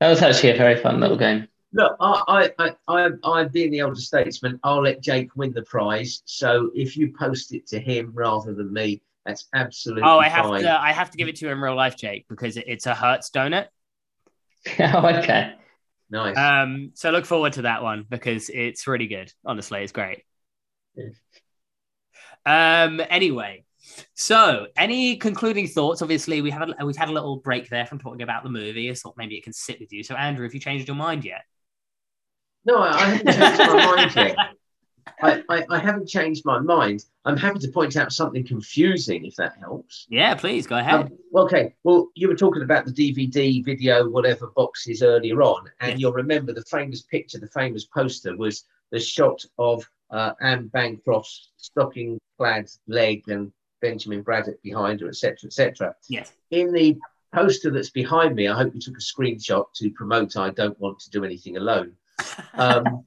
That 0.00 0.10
was 0.10 0.20
actually 0.20 0.50
a 0.50 0.56
very 0.56 0.76
fun 0.76 1.00
little 1.00 1.16
game. 1.16 1.48
Look, 1.72 1.96
I, 2.00 2.50
I, 2.58 2.74
I, 2.88 3.06
I, 3.06 3.10
I, 3.24 3.44
being 3.44 3.70
the 3.70 3.80
older 3.82 4.00
statesman, 4.00 4.60
I'll 4.62 4.82
let 4.82 5.00
Jake 5.00 5.34
win 5.36 5.52
the 5.52 5.62
prize. 5.62 6.22
So 6.26 6.70
if 6.74 6.96
you 6.98 7.14
post 7.18 7.54
it 7.54 7.66
to 7.68 7.80
him 7.80 8.10
rather 8.12 8.52
than 8.52 8.70
me, 8.72 9.00
that's 9.24 9.48
absolutely 9.54 10.02
Oh, 10.04 10.18
I 10.18 10.28
have 10.28 10.46
fine. 10.46 10.62
to. 10.62 10.80
I 10.80 10.92
have 10.92 11.10
to 11.10 11.16
give 11.16 11.28
it 11.28 11.36
to 11.36 11.46
you 11.46 11.52
in 11.52 11.60
real 11.60 11.76
life, 11.76 11.96
Jake, 11.96 12.26
because 12.28 12.56
it's 12.56 12.86
a 12.86 12.94
Hertz 12.94 13.30
donut. 13.30 13.66
oh, 14.80 15.06
okay. 15.06 15.54
Nice. 16.10 16.36
Um, 16.36 16.90
so 16.94 17.10
look 17.10 17.24
forward 17.24 17.54
to 17.54 17.62
that 17.62 17.82
one 17.82 18.04
because 18.08 18.50
it's 18.50 18.86
really 18.86 19.06
good. 19.06 19.32
Honestly, 19.44 19.82
it's 19.82 19.92
great. 19.92 20.24
Um. 22.44 23.00
Anyway, 23.08 23.64
so 24.14 24.66
any 24.76 25.16
concluding 25.16 25.68
thoughts? 25.68 26.02
Obviously, 26.02 26.42
we 26.42 26.50
have 26.50 26.68
a, 26.68 26.84
we've 26.84 26.96
had 26.96 27.08
a 27.08 27.12
little 27.12 27.36
break 27.36 27.68
there 27.68 27.86
from 27.86 27.98
talking 27.98 28.22
about 28.22 28.42
the 28.42 28.50
movie. 28.50 28.90
I 28.90 28.94
thought 28.94 29.14
maybe 29.16 29.36
it 29.36 29.44
can 29.44 29.52
sit 29.52 29.80
with 29.80 29.92
you. 29.92 30.02
So, 30.02 30.14
Andrew, 30.16 30.44
have 30.44 30.54
you 30.54 30.60
changed 30.60 30.88
your 30.88 30.96
mind 30.96 31.24
yet? 31.24 31.42
no, 32.64 32.78
I 32.82 32.96
haven't 33.16 33.26
changed 33.26 33.58
my 33.58 33.96
mind 33.96 34.16
yet. 34.16 34.36
I, 35.22 35.42
I, 35.48 35.64
I 35.70 35.78
haven't 35.78 36.08
changed 36.08 36.44
my 36.44 36.58
mind. 36.58 37.04
I'm 37.24 37.36
happy 37.36 37.58
to 37.60 37.68
point 37.68 37.96
out 37.96 38.12
something 38.12 38.44
confusing 38.44 39.24
if 39.24 39.36
that 39.36 39.56
helps. 39.58 40.06
Yeah, 40.08 40.34
please 40.34 40.66
go 40.66 40.78
ahead. 40.78 40.94
Um, 40.94 41.10
okay, 41.34 41.74
well, 41.84 42.08
you 42.14 42.28
were 42.28 42.34
talking 42.34 42.62
about 42.62 42.84
the 42.86 42.92
DVD, 42.92 43.64
video, 43.64 44.08
whatever 44.08 44.52
boxes 44.56 45.02
earlier 45.02 45.42
on, 45.42 45.68
and 45.80 45.92
Yes. 45.92 46.00
you'll 46.00 46.12
remember 46.12 46.52
the 46.52 46.64
famous 46.64 47.02
picture, 47.02 47.38
the 47.38 47.46
famous 47.48 47.84
poster 47.84 48.36
was 48.36 48.64
the 48.90 49.00
shot 49.00 49.44
of 49.58 49.88
uh, 50.10 50.32
Anne 50.40 50.68
Bancroft's 50.68 51.50
stocking 51.56 52.18
clad 52.38 52.68
leg 52.86 53.22
and 53.28 53.52
Benjamin 53.80 54.22
Braddock 54.22 54.60
behind 54.62 55.00
her, 55.00 55.08
etc., 55.08 55.36
etc. 55.46 55.94
yes. 56.08 56.32
In 56.50 56.72
the 56.72 56.98
poster 57.34 57.70
that's 57.70 57.90
behind 57.90 58.34
me, 58.34 58.48
I 58.48 58.56
hope 58.56 58.74
you 58.74 58.80
took 58.80 58.96
a 58.96 59.00
screenshot 59.00 59.64
to 59.76 59.90
promote 59.90 60.36
I 60.36 60.50
don't 60.50 60.78
want 60.78 60.98
to 61.00 61.10
do 61.10 61.24
anything 61.24 61.56
alone. 61.56 61.92
Um, 62.54 63.04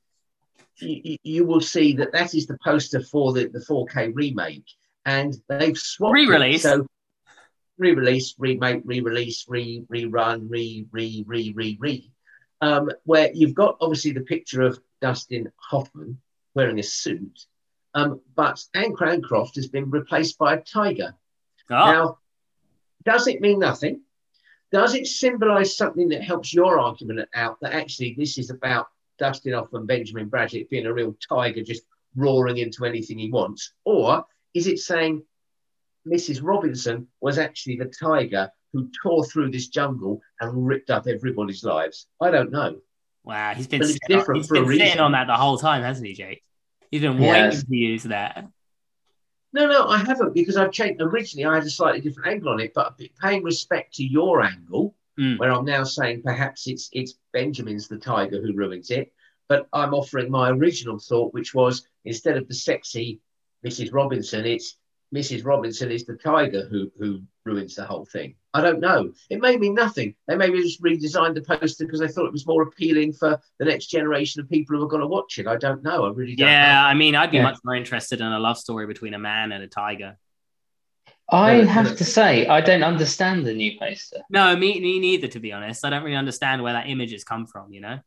you, 0.80 1.18
you- 1.24 1.46
will 1.46 1.62
see 1.62 1.94
that 1.94 2.12
that 2.14 2.34
is 2.34 2.48
the 2.48 2.58
poster 2.64 3.02
for 3.02 3.34
the, 3.34 3.48
the 3.48 3.60
4K 3.60 4.12
remake, 4.14 4.66
and 5.06 5.36
they've 5.48 5.78
swapped. 5.78 6.14
Re-release. 6.14 6.64
So 6.64 6.86
re-release, 7.78 8.36
remake, 8.38 8.82
re-release, 8.86 9.46
re 9.48 9.84
rerun, 9.92 10.48
re 10.50 10.86
re 10.92 11.24
re 11.28 11.54
re 11.56 11.78
re. 11.80 12.12
Um, 12.62 12.90
where 13.04 13.32
you've 13.34 13.54
got 13.54 13.78
obviously 13.82 14.12
the 14.12 14.22
picture 14.22 14.62
of 14.62 14.80
Dustin 15.02 15.52
Hoffman 15.58 16.20
wearing 16.54 16.80
a 16.80 16.84
suit, 16.84 17.46
um, 17.94 18.22
but 18.36 18.64
Anne 18.74 18.96
Crancroft 18.96 19.56
has 19.56 19.68
been 19.68 19.90
replaced 19.90 20.38
by 20.38 20.56
a 20.56 20.62
tiger. 20.62 21.14
Oh, 21.70 21.76
Now, 21.76 22.18
does 23.04 23.28
it 23.28 23.42
mean 23.42 23.60
nothing? 23.60 24.02
Does 24.72 24.96
it 24.96 25.06
symbolize 25.08 25.76
something 25.78 26.10
that 26.10 26.24
helps 26.24 26.54
your 26.54 26.80
argument 26.80 27.28
out 27.34 27.58
that 27.62 27.74
actually 27.74 28.16
this 28.18 28.38
is 28.38 28.50
about 28.50 28.88
Dustin 29.20 29.54
Hoffman, 29.54 29.86
Benjamin 29.86 30.28
Braddock 30.30 30.70
being 30.70 30.86
a 30.86 30.94
real 30.94 31.16
tiger 31.28 31.64
just 31.64 31.84
roaring 32.16 32.58
into 32.58 32.86
anything 32.86 33.18
he 33.20 33.32
wants? 33.32 33.74
Or 33.86 34.26
is 34.54 34.68
it 34.68 34.80
saying 34.80 35.24
Mrs. 36.08 36.42
Robinson 36.44 37.08
was 37.22 37.38
actually 37.38 37.78
the 37.78 37.86
tiger 38.00 38.50
who 38.74 38.90
tore 39.02 39.26
through 39.26 39.52
this 39.52 39.68
jungle 39.68 40.22
and 40.42 40.66
ripped 40.68 40.90
up 40.90 41.08
everybody's 41.08 41.64
lives? 41.64 42.08
I 42.22 42.32
don't 42.32 42.52
know. 42.52 42.78
wow. 43.24 43.54
He's 43.56 43.68
been 43.68 43.80
But 43.80 43.88
sitting, 43.90 44.20
on, 44.20 44.36
he's 44.36 44.48
been 44.48 44.68
sitting 44.68 45.00
on 45.00 45.12
that 45.14 45.28
the 45.28 45.36
whole 45.36 45.58
time, 45.58 45.82
hasn't 45.82 46.08
he, 46.08 46.14
Jake? 46.14 46.44
He's 46.92 47.02
been 47.02 47.18
waiting 47.18 47.52
Yes. 47.52 47.64
to 47.64 47.76
use 47.76 48.04
that. 48.04 48.48
No, 49.54 49.68
no, 49.68 49.88
I 49.88 49.98
haven't 50.00 50.34
because 50.34 50.58
I've 50.58 50.72
changed. 50.74 51.02
Originally, 51.02 51.46
I 51.46 51.56
had 51.56 51.64
a 51.64 51.70
slightly 51.70 52.02
different 52.02 52.28
angle 52.30 52.50
on 52.50 52.60
it, 52.60 52.74
but 52.76 53.00
paying 53.22 53.42
respect 53.42 53.94
to 53.96 54.04
your 54.04 54.42
angle, 54.42 54.94
Mm. 55.20 55.40
where 55.40 55.52
I'm 55.52 55.64
now 55.66 55.84
saying 55.86 56.24
perhaps 56.24 56.68
it's 56.68 56.90
it's 56.92 57.14
Benjamin's 57.34 57.88
the 57.88 57.98
tiger 57.98 58.42
who 58.42 58.54
ruins 58.54 58.92
it, 58.92 59.14
but 59.48 59.68
I'm 59.72 59.94
offering 59.94 60.30
my 60.30 60.50
original 60.50 61.00
thought, 61.00 61.34
which 61.34 61.54
was 61.54 61.88
instead 62.04 62.36
of 62.38 62.48
the 62.48 62.54
sexy 62.54 63.22
Mrs. 63.66 63.94
Robinson, 63.94 64.46
it's 64.46 64.78
Mrs. 65.14 65.46
Robinson 65.46 65.90
is 65.92 66.06
the 66.06 66.16
tiger 66.18 66.68
who 66.70 66.92
who 67.00 67.22
ruins 67.46 67.76
the 67.76 67.86
whole 67.86 68.06
thing. 68.06 68.36
I 68.54 68.62
don't 68.62 68.80
know. 68.82 69.14
It 69.30 69.40
may 69.42 69.56
mean 69.56 69.74
nothing. 69.74 70.16
They 70.28 70.36
maybe 70.36 70.62
just 70.62 70.82
redesigned 70.82 71.36
the 71.36 71.42
poster 71.42 71.86
because 71.86 72.00
they 72.02 72.08
thought 72.10 72.26
it 72.26 72.32
was 72.34 72.46
more 72.48 72.64
appealing 72.64 73.14
for 73.14 73.40
the 73.60 73.66
next 73.66 73.88
generation 73.88 74.42
of 74.42 74.50
people 74.50 74.76
who 74.78 74.84
are 74.84 74.90
going 74.90 75.02
to 75.02 75.08
watch 75.08 75.38
it. 75.40 75.48
I 75.48 75.56
don't 75.58 75.84
know. 75.84 76.06
I 76.06 76.10
really 76.10 76.36
don't 76.36 76.48
Yeah, 76.48 76.74
know. 76.74 76.88
I 76.88 76.94
mean, 76.94 77.16
I'd 77.16 77.32
be 77.32 77.38
Yeah. 77.38 77.44
much 77.44 77.60
more 77.64 77.76
interested 77.76 78.20
in 78.22 78.28
a 78.28 78.40
love 78.40 78.58
story 78.58 78.86
between 78.88 79.14
a 79.14 79.20
man 79.20 79.52
and 79.52 79.64
a 79.64 79.68
tiger. 79.68 80.18
I 81.30 81.58
Yeah, 81.58 81.66
have 81.66 81.88
yeah. 81.88 81.96
to 81.96 82.04
say, 82.04 82.48
I 82.48 82.62
don't 82.62 82.84
understand 82.84 83.46
the 83.46 83.54
new 83.54 83.78
poster. 83.80 84.22
No, 84.30 84.56
me, 84.56 84.80
me 84.80 85.00
neither, 85.00 85.28
to 85.28 85.40
be 85.40 85.52
honest. 85.52 85.84
I 85.84 85.90
don't 85.90 86.04
really 86.04 86.16
understand 86.16 86.62
where 86.62 86.74
that 86.74 86.88
image 86.88 87.12
has 87.12 87.24
come 87.24 87.48
from, 87.48 87.74
you 87.74 87.82
know? 87.82 88.00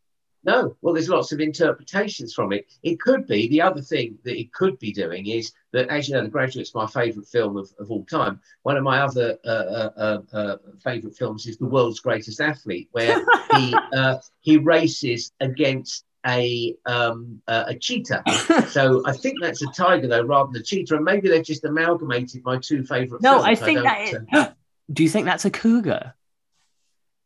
No, 0.44 0.76
well, 0.80 0.94
there's 0.94 1.08
lots 1.08 1.32
of 1.32 1.40
interpretations 1.40 2.32
from 2.32 2.52
it. 2.52 2.66
It 2.84 3.00
could 3.00 3.26
be 3.26 3.48
the 3.48 3.60
other 3.60 3.82
thing 3.82 4.18
that 4.24 4.38
it 4.38 4.52
could 4.52 4.78
be 4.78 4.92
doing 4.92 5.26
is 5.26 5.52
that, 5.72 5.88
as 5.88 6.08
you 6.08 6.14
know, 6.14 6.22
The 6.22 6.28
Graduate's 6.28 6.74
my 6.74 6.86
favourite 6.86 7.28
film 7.28 7.56
of, 7.56 7.70
of 7.80 7.90
all 7.90 8.04
time. 8.04 8.40
One 8.62 8.76
of 8.76 8.84
my 8.84 9.00
other 9.00 9.36
uh, 9.44 9.48
uh, 9.48 9.90
uh, 9.96 10.36
uh 10.36 10.56
favourite 10.82 11.16
films 11.16 11.46
is 11.46 11.58
The 11.58 11.66
World's 11.66 12.00
Greatest 12.00 12.40
Athlete, 12.40 12.88
where 12.92 13.20
he 13.52 13.74
uh, 13.92 14.18
he 14.40 14.58
races 14.58 15.32
against 15.40 16.04
a 16.28 16.76
um, 16.86 17.40
a 17.48 17.74
cheetah. 17.74 18.22
so 18.68 19.02
I 19.06 19.12
think 19.12 19.38
that's 19.40 19.62
a 19.62 19.66
tiger 19.72 20.06
though, 20.06 20.22
rather 20.22 20.52
than 20.52 20.60
a 20.60 20.64
cheetah. 20.64 20.96
And 20.96 21.05
maybe 21.05 21.28
they've 21.28 21.44
just 21.44 21.64
amalgamated 21.64 22.44
my 22.44 22.59
two 22.59 22.84
favourite. 22.84 23.22
No, 23.22 23.42
films. 23.42 23.44
I 23.46 23.55
think 23.55 23.78
I 23.80 23.82
that. 23.82 24.48
Is... 24.48 24.48
Do 24.92 25.02
you 25.02 25.09
think 25.09 25.26
that's 25.26 25.44
a 25.44 25.50
cougar? 25.50 26.14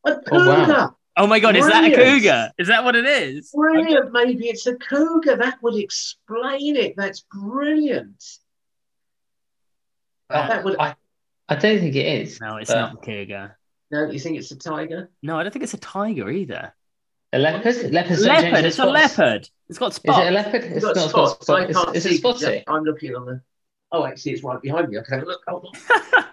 A 0.05 0.15
cougar. 0.15 0.29
Oh, 0.33 0.69
wow. 0.69 0.97
Oh 1.17 1.27
my 1.27 1.41
god, 1.41 1.53
Brilliant. 1.53 1.67
is 1.67 1.73
that 1.73 1.85
a 1.85 1.95
cougar? 1.95 2.51
Is 2.59 2.69
that 2.69 2.85
what 2.85 2.97
it 2.97 3.05
is? 3.05 3.51
Brilliant. 3.51 4.13
Maybe 4.13 4.49
it's 4.49 4.67
a 4.67 4.77
cougar. 4.77 5.37
That 5.37 5.63
would 5.63 5.77
explain 5.77 6.77
it. 6.77 6.95
That's 6.97 7.21
brilliant. 7.21 8.25
Uh, 10.31 10.49
that 10.49 10.65
would. 10.65 10.77
I, 10.81 10.95
I 11.49 11.57
don't 11.57 11.81
think 11.81 11.95
it 11.97 12.07
is. 12.23 12.41
No, 12.41 12.57
it's 12.57 12.71
but... 12.71 12.81
not 12.81 12.95
a 12.95 12.97
cougar. 12.97 13.59
No, 13.91 14.11
you 14.11 14.19
think 14.19 14.39
it's 14.39 14.51
a 14.51 14.57
tiger? 14.57 15.11
No, 15.23 15.39
I 15.39 15.43
don't 15.43 15.53
think 15.53 15.65
it's 15.65 15.75
a 15.75 15.79
tiger 15.79 16.31
either. 16.31 16.73
A 17.35 17.39
leopard? 17.39 17.93
Leopard. 17.93 18.19
leopard. 18.19 18.65
It's 18.67 18.79
a 18.79 18.85
leopard. 18.85 19.49
It's 19.69 19.79
got 19.79 19.95
spots. 19.95 20.19
Is 20.19 20.25
it 20.25 20.29
a 20.29 20.35
leopard? 20.35 20.65
It's, 20.65 20.77
it's 20.77 20.85
not 20.85 20.97
spots. 20.97 21.13
got 21.13 21.43
spots. 21.43 21.51
I 21.51 21.73
can't 21.73 21.97
is, 21.97 22.03
see. 22.03 22.09
Is 22.11 22.15
it 22.15 22.19
spotty? 22.19 22.65
I'm 22.67 22.85
looking 22.85 23.15
on 23.15 23.25
the. 23.25 23.41
Oh, 23.91 24.05
actually, 24.05 24.33
it's 24.33 24.43
right 24.43 24.61
behind 24.61 24.89
me. 24.91 24.99
I 24.99 25.03
can 25.03 25.15
have 25.15 25.23
a 25.23 25.27
look. 25.27 25.41
Hold 25.49 25.67
on. 25.67 25.73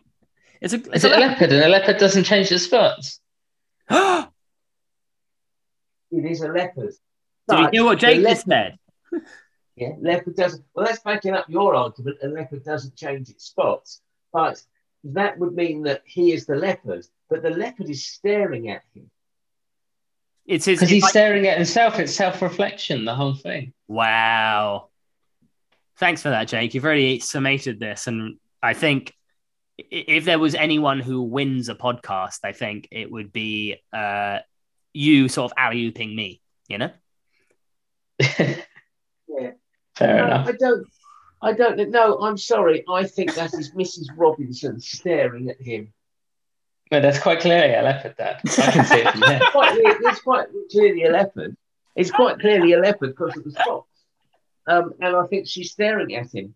it's 0.61 0.73
a. 0.73 0.77
It's 0.77 0.87
is 0.95 1.05
a 1.05 1.13
it 1.13 1.19
leopard. 1.19 1.21
a 1.21 1.27
leopard? 1.29 1.51
And 1.53 1.63
a 1.63 1.69
leopard 1.69 1.97
doesn't 1.97 2.25
change 2.25 2.51
its 2.51 2.65
spots. 2.65 3.21
it 3.89 4.27
is 6.11 6.41
a 6.41 6.49
leopard. 6.49 6.93
Did 7.47 7.59
you 7.59 7.69
hear 7.71 7.85
what 7.85 7.99
Jake 7.99 8.21
just 8.21 8.45
said? 8.45 8.77
yeah, 9.77 9.93
leopard 10.01 10.35
doesn't. 10.35 10.65
Well, 10.73 10.85
that's 10.85 10.99
backing 10.99 11.33
up 11.33 11.45
your 11.47 11.75
argument. 11.75 12.17
A 12.23 12.27
leopard 12.27 12.65
doesn't 12.65 12.97
change 12.97 13.29
its 13.29 13.45
spots, 13.45 14.01
but 14.33 14.61
that 15.05 15.39
would 15.39 15.53
mean 15.53 15.83
that 15.83 16.01
he 16.05 16.33
is 16.33 16.45
the 16.45 16.55
leopard, 16.55 17.05
but 17.29 17.41
the 17.41 17.51
leopard 17.51 17.89
is 17.89 18.05
staring 18.05 18.69
at 18.69 18.83
him. 18.93 19.09
It's 20.49 20.65
his 20.65 20.79
because 20.79 20.89
he's 20.89 21.03
like... 21.03 21.11
staring 21.11 21.45
at 21.47 21.57
himself. 21.57 21.99
It's 21.99 22.13
self-reflection, 22.13 23.05
the 23.05 23.13
whole 23.13 23.35
thing. 23.35 23.71
Wow. 23.87 24.89
Thanks 25.97 26.23
for 26.23 26.29
that, 26.29 26.47
Jake. 26.47 26.73
You've 26.73 26.85
already 26.85 27.19
summated 27.19 27.79
this, 27.79 28.07
and 28.07 28.37
I 28.63 28.73
think 28.73 29.13
if 29.77 30.25
there 30.25 30.39
was 30.39 30.55
anyone 30.55 31.01
who 31.01 31.21
wins 31.21 31.69
a 31.69 31.75
podcast, 31.75 32.39
I 32.43 32.53
think 32.53 32.87
it 32.91 33.11
would 33.11 33.31
be 33.31 33.77
uh, 33.93 34.39
you 34.91 35.29
sort 35.29 35.51
of 35.51 35.57
alley 35.57 35.91
ooping 35.91 36.15
me, 36.15 36.41
you 36.67 36.79
know? 36.79 36.91
yeah. 38.19 38.55
Fair 39.95 40.17
no, 40.17 40.25
enough. 40.25 40.47
I 40.47 40.51
don't 40.53 40.87
I 41.41 41.53
don't 41.53 41.91
know. 41.91 42.19
I'm 42.19 42.37
sorry. 42.37 42.83
I 42.89 43.05
think 43.05 43.35
that 43.35 43.53
is 43.53 43.71
Mrs. 43.71 44.07
Robinson 44.17 44.79
staring 44.81 45.49
at 45.49 45.61
him. 45.61 45.93
No, 46.91 46.99
that's 46.99 47.19
quite 47.19 47.39
clearly 47.39 47.75
a 47.75 47.83
leopard 47.83 48.15
there. 48.17 48.39
I 48.43 48.71
can 48.71 48.85
see 48.85 48.95
it 48.95 49.11
from 49.11 49.19
there. 49.19 49.39
it's, 49.43 50.21
quite, 50.21 50.47
clearly 50.71 51.03
a 51.03 51.11
leopard. 51.11 51.55
It's 51.95 52.09
quite 52.09 52.39
clearly 52.39 52.73
a 52.73 52.79
leopard 52.79 53.11
because 53.11 53.37
of 53.37 53.43
the 53.43 53.51
spots. 53.51 53.87
Um, 54.65 54.93
and 54.99 55.15
I 55.15 55.25
think 55.27 55.47
she's 55.47 55.71
staring 55.71 56.15
at 56.15 56.33
him. 56.33 56.55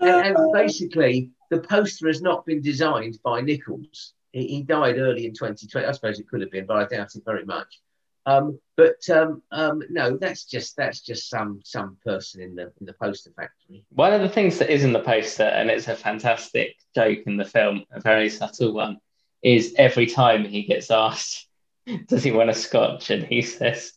And, 0.00 0.36
and, 0.36 0.52
basically, 0.52 1.30
the 1.50 1.60
poster 1.60 2.06
has 2.06 2.22
not 2.22 2.46
been 2.46 2.62
designed 2.62 3.18
by 3.24 3.40
Nichols. 3.40 4.12
He, 4.32 4.46
he 4.46 4.62
died 4.62 4.98
early 4.98 5.26
in 5.26 5.32
2020. 5.32 5.86
I 5.86 5.92
suppose 5.92 6.20
it 6.20 6.28
could 6.28 6.40
have 6.40 6.50
been, 6.50 6.66
but 6.66 6.76
I 6.76 6.84
doubt 6.84 7.14
it 7.14 7.22
very 7.24 7.44
much. 7.44 7.80
Um, 8.26 8.58
but 8.76 9.08
um, 9.10 9.42
um, 9.52 9.82
no, 9.90 10.16
that's 10.16 10.44
just 10.44 10.76
that's 10.76 11.00
just 11.00 11.28
some 11.28 11.60
some 11.62 11.98
person 12.04 12.40
in 12.40 12.54
the 12.54 12.72
in 12.80 12.86
the 12.86 12.94
poster 12.94 13.30
factory. 13.36 13.84
One 13.90 14.14
of 14.14 14.22
the 14.22 14.28
things 14.28 14.58
that 14.58 14.72
is 14.72 14.82
in 14.82 14.94
the 14.94 15.00
poster, 15.00 15.42
and 15.42 15.70
it's 15.70 15.88
a 15.88 15.94
fantastic 15.94 16.74
joke 16.94 17.18
in 17.26 17.36
the 17.36 17.44
film, 17.44 17.84
a 17.92 18.00
very 18.00 18.30
subtle 18.30 18.72
one, 18.72 18.98
is 19.44 19.74
every 19.76 20.06
time 20.06 20.44
he 20.44 20.62
gets 20.62 20.90
asked, 20.90 21.46
"Does 22.08 22.24
he 22.24 22.32
want 22.32 22.50
a 22.50 22.54
scotch?" 22.54 23.10
and 23.10 23.24
he 23.24 23.42
says, 23.42 23.92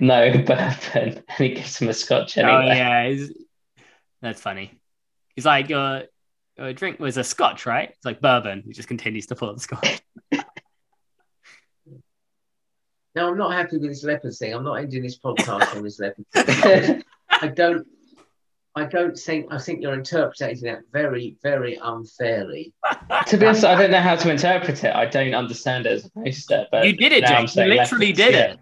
"No, 0.00 0.30
bourbon," 0.46 0.76
and 0.94 1.22
he 1.38 1.54
gives 1.54 1.78
him 1.78 1.88
a 1.88 1.94
scotch 1.94 2.36
oh, 2.36 2.42
anyway. 2.42 2.72
Oh 2.72 2.74
yeah, 2.74 3.26
that's 4.20 4.40
funny. 4.40 4.72
He's 5.34 5.46
like, 5.46 5.68
"Your 5.68 6.02
your 6.58 6.72
drink 6.72 6.98
was 6.98 7.16
a 7.16 7.24
scotch, 7.24 7.64
right?" 7.64 7.90
It's 7.90 8.04
like 8.04 8.20
bourbon. 8.20 8.64
He 8.66 8.72
just 8.72 8.88
continues 8.88 9.26
to 9.26 9.36
pull 9.36 9.54
the 9.54 9.60
scotch. 9.60 10.00
No, 13.16 13.28
I'm 13.28 13.38
not 13.38 13.52
happy 13.52 13.78
with 13.78 13.90
this 13.90 14.02
leopard 14.02 14.34
thing. 14.34 14.52
I'm 14.52 14.64
not 14.64 14.74
ending 14.74 15.04
this 15.04 15.16
podcast 15.16 15.76
on 15.76 15.84
this 15.84 16.00
leopard 16.00 16.26
thing. 16.32 17.04
I 17.28 17.46
don't. 17.46 17.86
I 18.76 18.84
don't 18.86 19.16
think. 19.16 19.46
I 19.50 19.58
think 19.58 19.82
you're 19.82 19.94
interpreting 19.94 20.60
that 20.62 20.80
very, 20.92 21.36
very 21.42 21.78
unfairly. 21.80 22.72
to 23.26 23.36
be 23.36 23.46
honest, 23.46 23.64
I 23.64 23.80
don't 23.80 23.92
know 23.92 24.00
how 24.00 24.16
to 24.16 24.30
interpret 24.30 24.82
it. 24.82 24.94
I 24.94 25.06
don't 25.06 25.34
understand 25.34 25.86
it 25.86 25.92
as 25.92 26.04
a 26.06 26.10
poster. 26.10 26.66
But 26.70 26.86
you 26.86 26.92
did 26.94 27.12
it, 27.12 27.24
James. 27.24 27.54
You 27.54 27.64
literally 27.64 28.12
did 28.12 28.34
it. 28.34 28.58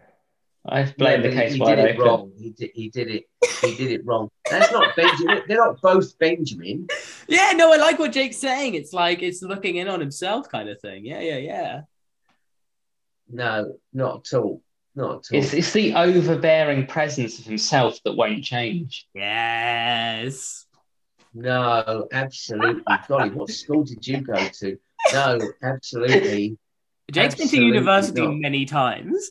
I 0.64 0.84
blame 0.96 1.22
yeah, 1.22 1.30
the 1.30 1.34
case 1.34 1.52
he, 1.54 1.58
he 1.58 1.64
did 1.64 1.78
it 1.80 1.98
wrong. 1.98 2.32
He 2.38 2.50
did, 2.50 2.70
he 2.74 2.88
did 2.88 3.10
it. 3.10 3.24
He 3.62 3.74
did 3.74 3.90
it 3.90 4.06
wrong. 4.06 4.28
That's 4.48 4.70
not 4.70 4.94
Benjamin. 4.94 5.42
They're 5.48 5.56
not 5.56 5.80
both 5.80 6.16
Benjamin. 6.18 6.86
Yeah, 7.26 7.52
no, 7.56 7.72
I 7.72 7.78
like 7.78 7.98
what 7.98 8.12
Jake's 8.12 8.36
saying. 8.36 8.74
It's 8.74 8.92
like 8.92 9.22
it's 9.22 9.42
looking 9.42 9.76
in 9.76 9.88
on 9.88 9.98
himself, 9.98 10.48
kind 10.48 10.68
of 10.68 10.80
thing. 10.80 11.04
Yeah, 11.04 11.20
yeah, 11.20 11.38
yeah. 11.38 11.80
No, 13.28 13.74
not 13.92 14.26
at 14.32 14.38
all. 14.38 14.61
Not 14.94 15.04
at 15.04 15.10
all. 15.10 15.24
It's, 15.32 15.54
it's 15.54 15.72
the 15.72 15.94
overbearing 15.94 16.86
presence 16.86 17.38
of 17.38 17.46
himself 17.46 17.98
that 18.04 18.12
won't 18.12 18.44
change. 18.44 19.06
Yes. 19.14 20.66
No, 21.34 22.08
absolutely. 22.12 22.82
Golly, 23.08 23.30
what 23.30 23.50
school 23.50 23.84
did 23.84 24.06
you 24.06 24.20
go 24.20 24.34
to? 24.34 24.78
No, 25.12 25.38
absolutely. 25.62 26.58
Jake's 27.10 27.34
been 27.34 27.48
to 27.48 27.62
university 27.62 28.20
not. 28.20 28.36
many 28.36 28.64
times. 28.64 29.30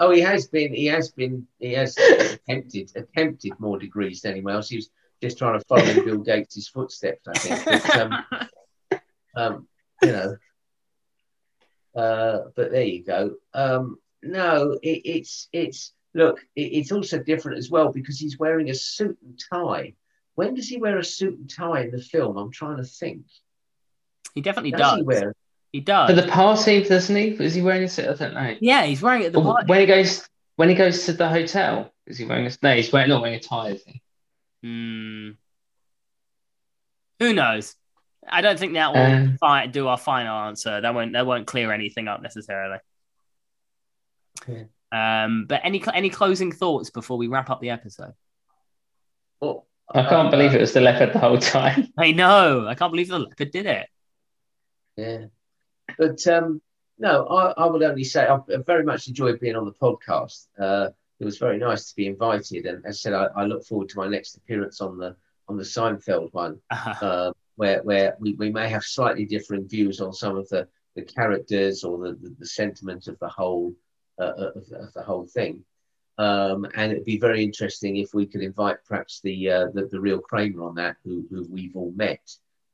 oh, 0.00 0.10
he 0.10 0.20
has 0.20 0.48
been. 0.48 0.74
He 0.74 0.86
has 0.86 1.10
been. 1.10 1.46
He 1.58 1.72
has 1.72 1.96
attempted 1.96 2.92
attempted 2.96 3.52
more 3.58 3.78
degrees 3.78 4.22
than 4.22 4.32
anyone 4.32 4.54
else. 4.54 4.68
He 4.68 4.76
was 4.76 4.90
just 5.22 5.38
trying 5.38 5.58
to 5.58 5.64
follow 5.66 5.82
in 5.82 6.04
Bill 6.04 6.18
Gates' 6.18 6.68
footsteps, 6.68 7.26
I 7.28 7.38
think. 7.38 7.64
But, 7.64 7.96
um, 7.96 8.24
um, 9.36 9.68
you 10.02 10.12
know, 10.12 10.36
uh, 11.98 12.50
but 12.54 12.70
there 12.70 12.84
you 12.84 13.02
go. 13.02 13.34
Um, 13.52 13.98
no, 14.22 14.78
it, 14.82 15.02
it's 15.04 15.48
it's 15.52 15.92
look. 16.14 16.38
It, 16.54 16.72
it's 16.72 16.92
also 16.92 17.18
different 17.18 17.58
as 17.58 17.70
well 17.70 17.92
because 17.92 18.20
he's 18.20 18.38
wearing 18.38 18.70
a 18.70 18.74
suit 18.74 19.18
and 19.24 19.40
tie. 19.52 19.94
When 20.36 20.54
does 20.54 20.68
he 20.68 20.78
wear 20.78 20.98
a 20.98 21.04
suit 21.04 21.36
and 21.36 21.50
tie 21.50 21.82
in 21.82 21.90
the 21.90 22.00
film? 22.00 22.36
I'm 22.36 22.52
trying 22.52 22.76
to 22.76 22.84
think. 22.84 23.22
He 24.34 24.40
definitely 24.40 24.70
does. 24.70 24.80
does. 24.80 24.96
He, 24.98 25.02
wear? 25.02 25.34
he 25.72 25.80
does. 25.80 26.08
For 26.08 26.14
the 26.14 26.28
party, 26.28 26.84
doesn't 26.84 27.16
he? 27.16 27.30
Is 27.30 27.54
he 27.54 27.62
wearing 27.62 27.82
a 27.82 27.88
suit? 27.88 28.06
I 28.06 28.14
don't 28.14 28.34
know. 28.34 28.54
Yeah, 28.60 28.84
he's 28.84 29.02
wearing 29.02 29.22
it 29.22 29.26
at 29.26 29.32
the 29.32 29.42
party. 29.42 29.66
When 29.66 29.80
he 29.80 29.86
goes 29.86 30.28
when 30.54 30.68
he 30.68 30.76
goes 30.76 31.04
to 31.06 31.14
the 31.14 31.28
hotel, 31.28 31.92
is 32.06 32.18
he 32.18 32.24
wearing 32.24 32.46
a 32.46 32.50
suit? 32.50 32.62
no? 32.62 32.76
He's 32.76 32.92
wearing 32.92 33.08
not 33.08 33.22
wearing 33.22 33.36
a 33.36 33.40
tie, 33.40 33.70
is 33.70 33.82
he? 33.84 34.02
Hmm. 34.62 35.30
Who 37.18 37.34
knows? 37.34 37.74
I 38.30 38.40
don't 38.40 38.58
think 38.58 38.74
that 38.74 38.92
will 38.92 39.00
um, 39.00 39.36
fi- 39.38 39.66
do 39.66 39.88
our 39.88 39.98
final 39.98 40.36
answer. 40.46 40.80
That 40.80 40.94
won't 40.94 41.12
that 41.12 41.26
won't 41.26 41.46
clear 41.46 41.72
anything 41.72 42.08
up 42.08 42.22
necessarily. 42.22 42.78
Yeah. 44.46 44.64
Um, 44.90 45.46
but 45.46 45.60
any 45.64 45.82
any 45.92 46.10
closing 46.10 46.52
thoughts 46.52 46.90
before 46.90 47.18
we 47.18 47.26
wrap 47.26 47.50
up 47.50 47.60
the 47.60 47.70
episode? 47.70 48.14
Well, 49.40 49.66
I 49.90 50.02
can't 50.02 50.28
uh, 50.28 50.30
believe 50.30 50.54
it 50.54 50.60
was 50.60 50.72
the 50.72 50.80
leopard 50.80 51.12
the 51.12 51.18
whole 51.18 51.38
time. 51.38 51.88
I 51.98 52.12
know. 52.12 52.66
I 52.66 52.74
can't 52.74 52.92
believe 52.92 53.08
the 53.08 53.18
leopard 53.18 53.50
did 53.50 53.66
it. 53.66 53.86
Yeah, 54.96 55.26
but 55.98 56.26
um, 56.26 56.60
no, 56.98 57.26
I, 57.26 57.62
I 57.62 57.66
would 57.66 57.82
only 57.82 58.04
say 58.04 58.26
I 58.26 58.38
very 58.66 58.84
much 58.84 59.08
enjoyed 59.08 59.40
being 59.40 59.56
on 59.56 59.64
the 59.64 59.72
podcast. 59.72 60.46
Uh, 60.58 60.88
it 61.20 61.24
was 61.24 61.38
very 61.38 61.58
nice 61.58 61.90
to 61.90 61.96
be 61.96 62.06
invited, 62.06 62.66
and 62.66 62.84
as 62.86 62.96
I 62.96 62.98
said, 62.98 63.12
I, 63.12 63.26
I 63.36 63.44
look 63.44 63.64
forward 63.64 63.88
to 63.90 63.98
my 63.98 64.08
next 64.08 64.36
appearance 64.36 64.80
on 64.80 64.98
the 64.98 65.16
on 65.48 65.56
the 65.56 65.64
Seinfeld 65.64 66.32
one. 66.32 66.60
Uh-huh. 66.70 67.26
Um, 67.28 67.34
where 67.58 67.82
where 67.82 68.16
we, 68.20 68.34
we 68.34 68.50
may 68.50 68.68
have 68.68 68.84
slightly 68.84 69.24
different 69.24 69.68
views 69.68 70.00
on 70.00 70.12
some 70.12 70.36
of 70.36 70.48
the, 70.48 70.68
the 70.94 71.02
characters 71.02 71.82
or 71.82 71.98
the, 71.98 72.12
the, 72.22 72.36
the 72.38 72.46
sentiment 72.46 73.08
of 73.08 73.18
the 73.18 73.28
whole 73.28 73.74
uh, 74.20 74.32
uh, 74.38 74.52
of, 74.54 74.62
of, 74.72 74.92
the 74.94 75.02
whole 75.02 75.26
thing. 75.26 75.64
Um, 76.18 76.66
and 76.76 76.92
it'd 76.92 77.04
be 77.04 77.18
very 77.18 77.42
interesting 77.42 77.96
if 77.96 78.14
we 78.14 78.26
could 78.26 78.42
invite 78.42 78.76
perhaps 78.86 79.20
the 79.22 79.50
uh, 79.50 79.66
the, 79.74 79.88
the, 79.90 80.00
real 80.00 80.20
Kramer 80.20 80.62
on 80.62 80.76
that, 80.76 80.96
who, 81.04 81.26
who 81.30 81.48
we've 81.50 81.74
all 81.74 81.92
met. 81.96 82.20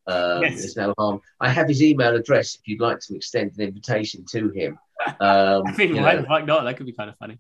Um, 0.07 0.43
yes. 0.43 0.59
There's 0.59 0.77
no 0.77 0.93
harm. 0.99 1.21
I 1.41 1.49
have 1.49 1.67
his 1.67 1.83
email 1.83 2.15
address 2.15 2.55
if 2.55 2.69
you'd 2.69 2.81
like 2.81 3.01
to 3.01 3.17
extend 3.17 3.53
an 3.57 3.63
invitation 3.63 4.25
to 4.33 4.51
him. 4.51 4.79
Um, 5.21 5.65
I 5.67 5.73
think 5.73 5.97
why 5.97 6.23
fuck 6.23 6.47
not? 6.47 6.65
That 6.65 6.77
could 6.79 6.87
be 6.87 6.93
kind 6.93 7.11
of 7.11 7.17
funny. 7.19 7.39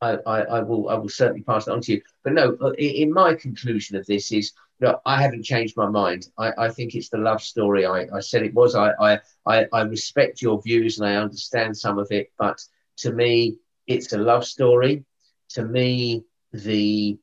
I, 0.00 0.12
I, 0.26 0.40
I, 0.42 0.60
will 0.60 0.88
I 0.88 0.94
will 0.94 1.08
certainly 1.08 1.42
pass 1.42 1.66
it 1.66 1.72
on 1.72 1.80
to 1.82 1.92
you. 1.92 2.02
But 2.22 2.34
no, 2.34 2.56
uh, 2.60 2.72
in, 2.72 3.12
my 3.12 3.34
conclusion 3.34 3.96
of 3.96 4.06
this 4.06 4.30
is 4.32 4.52
no, 4.80 5.00
I 5.04 5.20
haven't 5.20 5.44
changed 5.44 5.76
my 5.76 5.88
mind. 5.88 6.28
I, 6.38 6.52
I 6.56 6.68
think 6.68 6.94
it's 6.94 7.08
the 7.08 7.18
love 7.18 7.42
story. 7.42 7.84
I, 7.84 8.06
I 8.14 8.20
said 8.20 8.42
it 8.44 8.54
was. 8.54 8.76
I, 8.76 9.18
I, 9.46 9.66
I 9.72 9.82
respect 9.82 10.40
your 10.40 10.62
views 10.62 10.98
and 10.98 11.08
I 11.08 11.16
understand 11.16 11.76
some 11.76 11.98
of 11.98 12.12
it, 12.12 12.32
but 12.38 12.62
To 12.98 13.12
me, 13.12 13.58
it's 13.86 14.12
a 14.12 14.18
love 14.18 14.44
story. 14.44 15.04
To 15.50 15.64
me, 15.64 16.24
the 16.52 17.18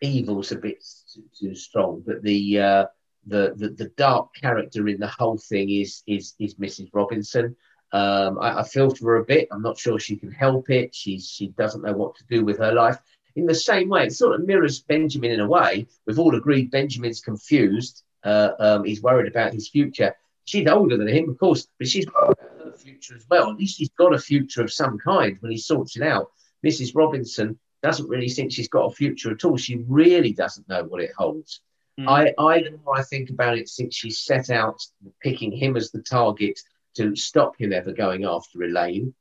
evil's 0.00 0.52
a 0.52 0.56
bit 0.56 0.84
too, 1.14 1.24
too 1.38 1.54
strong, 1.54 2.02
but 2.06 2.22
the, 2.22 2.60
uh, 2.60 2.84
the 3.26 3.52
the 3.56 3.68
the 3.70 3.90
dark 3.96 4.34
character 4.34 4.88
in 4.88 4.98
the 4.98 5.06
whole 5.06 5.38
thing 5.38 5.70
is 5.70 6.02
is 6.06 6.34
is 6.38 6.54
Mrs. 6.54 6.88
Robinson. 6.92 7.56
Um, 7.92 8.38
I, 8.38 8.60
I 8.60 8.62
feel 8.64 8.90
for 8.90 9.06
her 9.06 9.16
a 9.16 9.24
bit. 9.24 9.48
I'm 9.50 9.62
not 9.62 9.78
sure 9.78 9.98
she 9.98 10.16
can 10.16 10.30
help 10.30 10.70
it. 10.70 10.94
She's 10.94 11.28
she 11.28 11.48
doesn't 11.48 11.82
know 11.82 11.92
what 11.92 12.16
to 12.16 12.24
do 12.28 12.44
with 12.44 12.58
her 12.58 12.72
life. 12.72 12.98
In 13.36 13.46
the 13.46 13.54
same 13.54 13.88
way, 13.88 14.06
it 14.06 14.12
sort 14.12 14.34
of 14.34 14.46
mirrors 14.46 14.80
Benjamin 14.80 15.30
in 15.30 15.40
a 15.40 15.48
way. 15.48 15.86
We've 16.06 16.18
all 16.18 16.34
agreed 16.34 16.70
Benjamin's 16.70 17.20
confused. 17.20 18.02
Uh, 18.24 18.50
um, 18.58 18.84
he's 18.84 19.02
worried 19.02 19.28
about 19.28 19.52
his 19.52 19.68
future. 19.68 20.14
She's 20.44 20.66
older 20.66 20.96
than 20.96 21.08
him, 21.08 21.28
of 21.28 21.38
course, 21.38 21.68
but 21.78 21.88
she's 21.88 22.06
got 22.06 22.36
her 22.38 22.72
future 22.76 23.16
as 23.16 23.26
well. 23.30 23.50
At 23.50 23.58
least 23.58 23.78
he's 23.78 23.90
got 23.90 24.14
a 24.14 24.18
future 24.18 24.62
of 24.62 24.72
some 24.72 24.98
kind 24.98 25.36
when 25.40 25.52
he 25.52 25.58
sorts 25.58 25.96
it 25.96 26.02
out. 26.02 26.32
Mrs. 26.66 26.94
Robinson 26.94 27.58
doesn't 27.82 28.08
really 28.08 28.28
think 28.28 28.52
she's 28.52 28.68
got 28.68 28.90
a 28.90 28.94
future 28.94 29.30
at 29.30 29.44
all. 29.44 29.56
She 29.56 29.84
really 29.86 30.32
doesn't 30.32 30.68
know 30.68 30.84
what 30.84 31.02
it 31.02 31.12
holds. 31.16 31.60
Mm. 31.98 32.08
I, 32.08 32.42
I, 32.42 32.62
the 32.62 32.78
more 32.84 32.98
I 32.98 33.02
think 33.02 33.30
about 33.30 33.58
it, 33.58 33.68
since 33.68 33.94
she 33.94 34.10
set 34.10 34.50
out 34.50 34.80
picking 35.20 35.52
him 35.52 35.76
as 35.76 35.90
the 35.90 36.02
target 36.02 36.58
to 36.96 37.14
stop 37.16 37.60
him 37.60 37.72
ever 37.72 37.92
going 37.92 38.24
after 38.24 38.62
Elaine, 38.62 39.14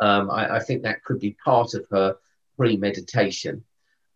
um, 0.00 0.30
I, 0.30 0.56
I, 0.56 0.60
think 0.60 0.82
that 0.82 1.04
could 1.04 1.20
be 1.20 1.36
part 1.44 1.74
of 1.74 1.86
her 1.90 2.16
premeditation. 2.56 3.64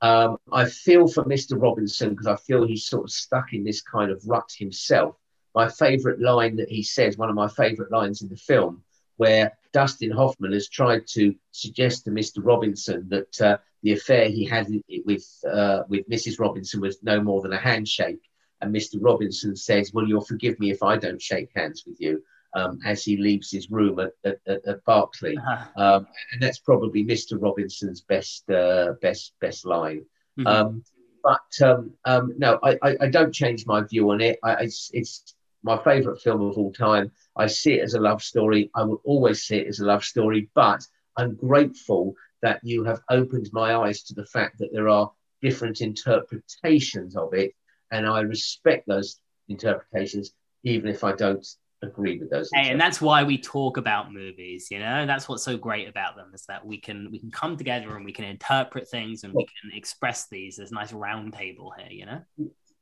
Um, 0.01 0.39
I 0.53 0.65
feel 0.65 1.09
for 1.09 1.25
Mr. 1.25 1.61
Robinson 1.61 2.11
because 2.11 2.27
I 2.27 2.37
feel 2.37 2.67
he's 2.67 2.87
sort 2.87 3.05
of 3.05 3.11
stuck 3.11 3.53
in 3.53 3.65
this 3.65 3.83
kind 3.83 4.11
of 4.11 4.23
rut 4.27 4.51
himself. 4.57 5.17
My 5.55 5.69
favourite 5.69 6.21
line 6.21 6.57
that 6.57 6.69
he 6.69 6.83
says, 6.83 7.17
one 7.17 7.31
of 7.31 7.35
my 7.35 7.49
favourite 7.49 7.91
lines 7.91 8.23
in 8.23 8.29
the 8.29 8.37
film, 8.37 8.83
where 9.17 9.53
Dustin 9.73 10.11
Hoffman 10.11 10.53
has 10.53 10.69
tried 10.69 11.07
to 11.09 11.35
suggest 11.51 12.05
to 12.05 12.11
Mr. 12.11 12.39
Robinson 12.39 13.09
that 13.09 13.41
uh, 13.41 13.59
the 13.83 13.93
affair 13.93 14.29
he 14.29 14.45
had 14.45 14.69
with 15.05 15.27
uh, 15.51 15.83
with 15.89 16.09
Mrs. 16.09 16.41
Robinson 16.41 16.81
was 16.81 17.03
no 17.03 17.21
more 17.21 17.43
than 17.43 17.53
a 17.53 17.59
handshake, 17.59 18.23
and 18.61 18.75
Mr. 18.75 18.97
Robinson 19.01 19.55
says, 19.57 19.93
"Well, 19.93 20.07
you'll 20.07 20.21
forgive 20.25 20.59
me 20.59 20.71
if 20.71 20.83
I 20.83 20.97
don't 20.97 21.21
shake 21.21 21.51
hands 21.55 21.85
with 21.87 22.01
you." 22.01 22.23
Um, 22.55 22.79
as 22.87 23.05
he 23.05 23.19
leaves 23.19 23.51
his 23.51 23.71
room 23.71 24.01
at, 24.01 24.13
at, 24.25 24.39
at, 24.47 24.85
Berkeley, 24.87 25.37
uh-huh. 25.37 25.67
um, 25.77 26.07
and 26.33 26.43
that's 26.43 26.59
probably 26.59 27.05
Mr. 27.05 27.41
Robinson's 27.41 28.01
best 28.01 28.49
uh, 28.51 28.95
best 29.03 29.35
best 29.39 29.67
line. 29.67 30.07
Mm-hmm. 30.39 30.47
Um, 30.47 30.85
but 31.23 31.67
um, 31.69 31.93
um, 32.07 32.35
no, 32.39 32.59
I, 32.63 32.79
I, 32.83 32.97
I, 33.03 33.09
don't 33.09 33.35
change 33.35 33.67
my 33.67 33.83
view 33.83 34.11
on 34.11 34.21
it. 34.23 34.39
I, 34.43 34.65
it's, 34.65 34.91
it's 34.95 35.35
my 35.63 35.77
favourite 35.83 36.21
film 36.21 36.41
of 36.43 36.57
all 36.57 36.73
time. 36.73 37.11
I 37.37 37.47
see 37.47 37.75
it 37.75 37.83
as 37.83 37.95
a 37.95 38.01
love 38.01 38.23
story. 38.23 38.71
I 38.75 38.83
will 38.85 39.03
always 39.05 39.43
see 39.43 39.57
it 39.59 39.67
as 39.67 39.81
a 39.81 39.87
love 39.87 40.05
story, 40.05 40.49
but 40.55 40.87
I'm 41.17 41.35
grateful 41.35 42.15
that 42.43 42.61
you 42.63 42.85
have 42.85 43.01
opened 43.11 43.51
my 43.53 43.75
eyes 43.75 44.03
to 44.05 44.15
the 44.15 44.27
fact 44.27 44.59
that 44.59 44.71
there 44.73 44.89
are 44.89 45.11
different 45.43 45.81
interpretations 45.81 47.17
of 47.17 47.35
it. 47.35 47.53
And 47.91 48.07
I 48.07 48.21
respect 48.21 48.87
those 48.87 49.21
interpretations, 49.49 50.33
even 50.63 50.89
if 50.89 51.05
I 51.05 51.13
don't 51.13 51.47
agree 51.83 52.19
with 52.19 52.31
those. 52.31 52.51
Hey, 52.53 52.71
and 52.71 52.81
that's 52.81 53.01
why 53.01 53.23
we 53.23 53.39
talk 53.39 53.77
about 53.77 54.13
movies, 54.13 54.69
you 54.71 54.79
know, 54.79 55.07
that's 55.07 55.29
what's 55.29 55.43
so 55.43 55.57
great 55.57 55.89
about 55.89 56.17
them 56.17 56.31
is 56.35 56.45
that 56.47 56.65
we 56.65 56.79
can 56.79 57.09
we 57.11 57.19
can 57.19 57.31
come 57.31 57.57
together 57.57 57.97
and 57.97 58.05
we 58.05 58.13
can 58.13 58.25
interpret 58.25 58.89
things 58.89 59.25
and 59.25 59.33
we 59.33 59.45
can 59.45 59.77
express 59.77 60.29
these. 60.29 60.57
There's 60.57 60.73
a 60.73 60.75
nice 60.75 60.93
round 60.93 61.35
table 61.35 61.73
here, 61.77 61.91
you 61.91 62.07
know. 62.07 62.21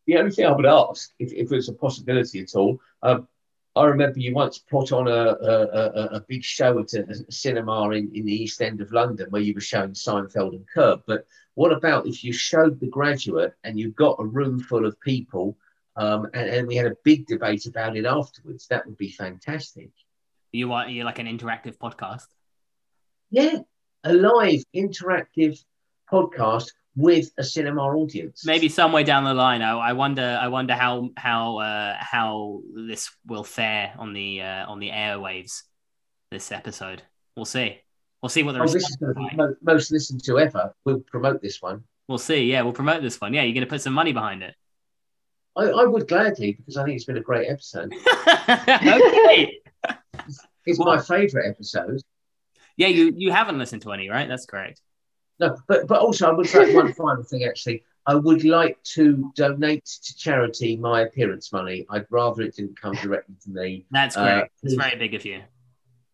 The 0.07 0.17
only 0.17 0.31
thing 0.31 0.47
I 0.47 0.53
would 0.53 0.67
ask, 0.67 1.11
if, 1.19 1.33
if 1.33 1.51
it's 1.53 1.69
a 1.69 1.73
possibility 1.73 2.41
at 2.41 2.55
all, 2.55 2.79
um, 3.03 3.27
I 3.75 3.85
remember 3.85 4.21
you 4.21 4.33
once 4.35 4.59
put 4.59 4.93
on 4.93 5.07
a, 5.07 5.11
a, 5.11 6.09
a, 6.13 6.21
big 6.21 6.43
show 6.43 6.79
at 6.79 6.95
a, 6.95 7.03
a, 7.11 7.33
cinema 7.33 7.91
in, 7.91 8.11
in 8.15 8.25
the 8.25 8.33
East 8.33 8.63
End 8.63 8.81
of 8.81 8.91
London 8.91 9.27
where 9.29 9.43
you 9.43 9.53
were 9.53 9.61
showing 9.61 9.91
Seinfeld 9.91 10.53
and 10.53 10.67
Curb. 10.73 11.03
But 11.07 11.27
what 11.57 11.73
about 11.73 12.07
if 12.07 12.25
you 12.25 12.33
showed 12.33 12.81
The 12.81 12.87
Graduate 12.87 13.53
and 13.65 13.79
you 13.79 13.91
got 13.91 14.17
a 14.19 14.25
room 14.25 14.61
full 14.61 14.87
of 14.87 14.99
people 15.01 15.59
um, 15.97 16.27
and, 16.35 16.49
and, 16.49 16.69
we 16.69 16.77
had 16.77 16.87
a 16.87 16.97
big 17.05 17.27
debate 17.27 17.67
about 17.67 17.97
it 17.97 18.05
afterwards? 18.05 18.67
That 18.69 18.87
would 18.87 18.97
be 18.97 19.11
fantastic. 19.11 19.91
You 20.53 20.73
are 20.73 20.89
you 20.89 21.05
like 21.05 21.19
an 21.19 21.27
interactive 21.27 21.77
podcast? 21.79 22.27
Yeah, 23.31 23.59
a 24.05 24.13
live 24.13 24.63
interactive 24.75 25.59
podcast 26.11 26.71
with 26.97 27.31
a 27.39 27.45
cinema 27.45 27.83
audience. 27.83 28.45
Maybe 28.45 28.69
somewhere 28.69 29.05
down 29.05 29.25
the 29.25 29.35
line, 29.35 29.63
I, 29.63 29.73
I 29.73 29.93
wonder. 29.93 30.39
I 30.41 30.49
wonder 30.49 30.75
how 30.75 31.11
how 31.17 31.59
uh, 31.59 31.97
how 31.99 32.63
this 32.75 33.11
will 33.27 33.45
fare 33.45 33.95
on 33.99 34.13
the 34.13 34.43
uh, 34.43 34.67
on 34.67 34.81
the 34.81 34.91
airwaves. 34.91 35.63
This 36.31 36.51
episode, 36.51 37.03
we'll 37.37 37.45
see. 37.45 37.81
We'll 38.21 38.31
see 38.31 38.43
what 38.43 38.53
the 38.53 38.61
oh, 38.61 38.67
this 38.67 38.89
is 38.89 38.97
going 38.97 39.15
to 39.15 39.21
be 39.21 39.37
most, 39.37 39.57
most 39.63 39.93
listened 39.93 40.25
to 40.25 40.39
ever. 40.39 40.75
We'll 40.85 41.01
promote 41.01 41.41
this 41.43 41.63
one. 41.63 41.85
We'll 42.09 42.19
see. 42.19 42.45
Yeah, 42.45 42.63
we'll 42.63 42.73
promote 42.73 43.03
this 43.03 43.21
one. 43.21 43.35
Yeah, 43.35 43.43
you're 43.43 43.55
going 43.55 43.67
to 43.67 43.71
put 43.71 43.83
some 43.83 43.93
money 43.93 44.13
behind 44.13 44.43
it. 44.43 44.55
I, 45.57 45.65
I 45.65 45.85
would 45.85 46.09
gladly 46.09 46.53
because 46.53 46.77
I 46.77 46.85
think 46.85 46.97
it's 46.97 47.05
been 47.05 47.17
a 47.17 47.23
great 47.23 47.49
episode. 47.49 47.93
okay. 48.29 49.59
it's, 50.27 50.47
it's 50.67 50.79
my 50.79 51.01
favourite 51.01 51.49
episode. 51.49 52.01
Yeah, 52.77 52.89
you 52.89 53.13
you 53.17 53.33
haven't 53.33 53.59
listened 53.59 53.83
to 53.83 53.93
any, 53.93 54.09
right? 54.09 54.29
That's 54.29 54.47
correct. 54.47 54.81
No, 55.39 55.57
but 55.67 55.87
but 55.87 56.01
also 56.01 56.29
I 56.29 56.33
would 56.33 56.47
say 56.47 56.75
one 56.75 56.93
final 56.95 57.23
thing 57.23 57.45
actually. 57.45 57.85
I 58.09 58.15
would 58.15 58.45
like 58.45 58.81
to 58.95 59.33
donate 59.35 59.85
to 59.85 60.17
charity 60.17 60.77
my 60.77 61.01
appearance 61.03 61.53
money. 61.53 61.87
I'd 61.91 62.07
rather 62.11 62.43
it 62.43 62.55
didn't 62.55 62.81
come 62.81 62.95
directly 62.95 63.35
to 63.43 63.51
me. 63.51 63.85
That's 63.91 64.17
uh, 64.17 64.23
great. 64.23 64.43
Uh, 64.43 64.47
it's 64.63 64.75
very 64.75 64.97
big 64.97 65.15
of 65.15 65.25
you. 65.25 65.43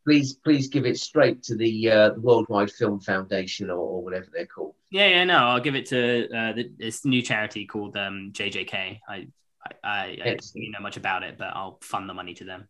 Please, 0.05 0.35
please 0.35 0.69
give 0.69 0.85
it 0.85 0.99
straight 0.99 1.43
to 1.45 1.57
the, 1.57 1.91
uh, 1.91 2.11
Worldwide 2.15 2.73
Film 2.73 3.01
Foundation 3.01 3.71
or, 3.71 3.79
or, 3.79 4.03
whatever 4.03 4.27
they're 4.33 4.47
called. 4.47 4.75
Yeah, 4.91 5.07
yeah, 5.07 5.25
no, 5.25 5.37
I'll 5.37 5.61
give 5.61 5.77
it 5.77 5.87
to 5.87 6.25
uh, 6.37 6.53
the, 6.53 6.71
this 6.77 7.05
new 7.05 7.23
charity 7.23 7.67
called 7.67 7.97
um, 7.97 8.31
JJK. 8.33 8.99
I, 9.09 9.15
I, 9.15 9.71
I, 9.85 10.05
I 10.05 10.25
don't 10.25 10.53
really 10.55 10.71
know 10.71 10.81
much 10.81 10.97
about 10.97 11.23
it, 11.23 11.39
but 11.39 11.53
I'll 11.55 11.79
fund 11.83 12.09
the 12.09 12.15
money 12.15 12.35
to 12.35 12.45
them. 12.45 12.69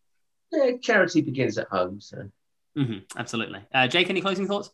Yeah, 0.52 0.72
charity 0.82 1.22
begins 1.22 1.56
at 1.56 1.68
home, 1.68 2.00
so. 2.00 2.28
Mm-hmm, 2.76 3.18
absolutely. 3.18 3.60
Uh, 3.72 3.88
Jake, 3.88 4.10
any 4.10 4.20
closing 4.20 4.46
thoughts? 4.46 4.70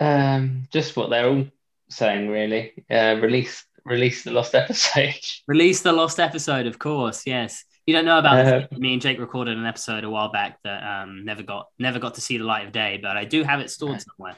Um, 0.00 0.66
just 0.70 0.96
what 0.96 1.10
they're 1.10 1.28
all 1.28 1.46
saying, 1.90 2.28
really. 2.28 2.84
Uh, 2.90 3.18
release, 3.20 3.64
release 3.84 4.24
the 4.24 4.30
lost 4.30 4.54
episode. 4.54 5.14
Release 5.46 5.82
the 5.82 5.92
lost 5.92 6.18
episode, 6.20 6.66
of 6.66 6.78
course. 6.78 7.26
Yes. 7.26 7.64
You 7.86 7.94
don't 7.94 8.04
know 8.04 8.18
about 8.18 8.46
uh, 8.46 8.66
Me 8.76 8.94
and 8.94 9.00
Jake 9.02 9.20
recorded 9.20 9.56
an 9.56 9.64
episode 9.64 10.02
a 10.02 10.10
while 10.10 10.32
back 10.32 10.58
that 10.64 10.82
um, 10.82 11.24
never 11.24 11.44
got 11.44 11.68
never 11.78 12.00
got 12.00 12.14
to 12.16 12.20
see 12.20 12.36
the 12.36 12.44
light 12.44 12.66
of 12.66 12.72
day, 12.72 12.98
but 13.00 13.16
I 13.16 13.24
do 13.24 13.44
have 13.44 13.60
it 13.60 13.70
stored 13.70 14.02
somewhere. 14.02 14.36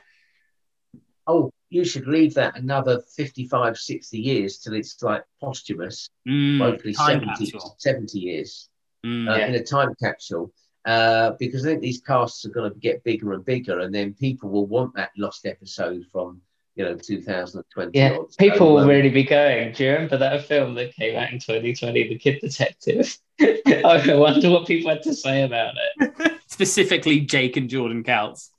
Oh, 1.26 1.50
you 1.70 1.84
should 1.84 2.06
leave 2.06 2.34
that 2.34 2.58
another 2.58 3.02
55, 3.16 3.78
60 3.78 4.18
years 4.18 4.58
till 4.58 4.74
it's 4.74 5.02
like 5.02 5.24
posthumous. 5.40 6.10
Mm, 6.28 6.58
hopefully 6.58 6.92
70, 6.92 7.52
70 7.78 8.18
years 8.18 8.68
mm, 9.04 9.30
uh, 9.30 9.36
yeah. 9.36 9.46
in 9.46 9.54
a 9.54 9.62
time 9.62 9.94
capsule. 10.02 10.52
Uh, 10.84 11.32
because 11.38 11.64
I 11.66 11.70
think 11.70 11.82
these 11.82 12.00
casts 12.00 12.44
are 12.44 12.50
going 12.50 12.72
to 12.72 12.78
get 12.78 13.04
bigger 13.04 13.32
and 13.32 13.44
bigger, 13.44 13.80
and 13.80 13.94
then 13.94 14.14
people 14.14 14.50
will 14.50 14.66
want 14.66 14.94
that 14.94 15.10
lost 15.16 15.46
episode 15.46 16.04
from 16.12 16.40
you 16.78 16.84
know 16.84 16.94
2020. 16.96 17.98
Yeah, 17.98 18.18
people 18.38 18.74
will 18.74 18.86
really 18.86 19.10
be 19.10 19.24
going. 19.24 19.72
Do 19.72 19.84
you 19.84 19.92
remember 19.92 20.16
that 20.18 20.46
film 20.46 20.74
that 20.74 20.94
came 20.94 21.18
out 21.18 21.32
in 21.32 21.40
2020, 21.40 22.08
The 22.08 22.18
Kid 22.18 22.40
Detective? 22.40 23.18
I 23.40 24.14
wonder 24.14 24.48
what 24.48 24.66
people 24.66 24.90
had 24.90 25.02
to 25.02 25.14
say 25.14 25.42
about 25.42 25.74
it. 25.76 26.40
Specifically, 26.46 27.20
Jake 27.20 27.56
and 27.56 27.68
Jordan 27.68 28.04
Counts, 28.04 28.52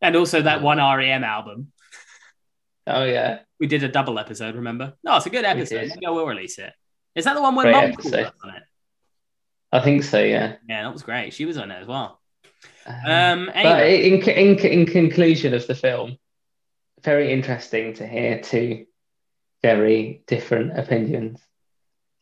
and 0.00 0.14
also 0.14 0.40
that 0.42 0.62
one 0.62 0.78
REM 0.78 1.24
album. 1.24 1.72
Oh 2.86 3.04
yeah, 3.04 3.40
we 3.58 3.66
did 3.66 3.82
a 3.82 3.88
double 3.88 4.20
episode. 4.20 4.54
Remember? 4.54 4.94
No, 5.02 5.16
it's 5.16 5.26
a 5.26 5.30
good 5.30 5.44
episode. 5.44 5.88
Maybe 5.88 6.06
I 6.06 6.10
will 6.10 6.26
release 6.26 6.58
it. 6.58 6.72
Is 7.16 7.24
that 7.24 7.34
the 7.34 7.42
one 7.42 7.56
where 7.56 7.70
Mom 7.72 7.92
was 7.96 8.12
on 8.14 8.20
it? 8.20 8.62
I 9.72 9.80
think 9.80 10.04
so. 10.04 10.22
Yeah. 10.22 10.56
Yeah, 10.68 10.84
that 10.84 10.92
was 10.92 11.02
great. 11.02 11.32
She 11.34 11.44
was 11.44 11.58
on 11.58 11.70
it 11.70 11.80
as 11.80 11.86
well. 11.86 12.20
Um, 12.86 12.94
um 13.04 13.50
anyway. 13.54 14.20
But 14.20 14.28
in, 14.28 14.56
in 14.56 14.58
in 14.58 14.86
conclusion 14.86 15.54
of 15.54 15.66
the 15.66 15.74
film, 15.74 16.18
very 17.02 17.32
interesting 17.32 17.94
to 17.94 18.06
hear 18.06 18.40
two 18.40 18.86
very 19.62 20.22
different 20.26 20.78
opinions 20.78 21.40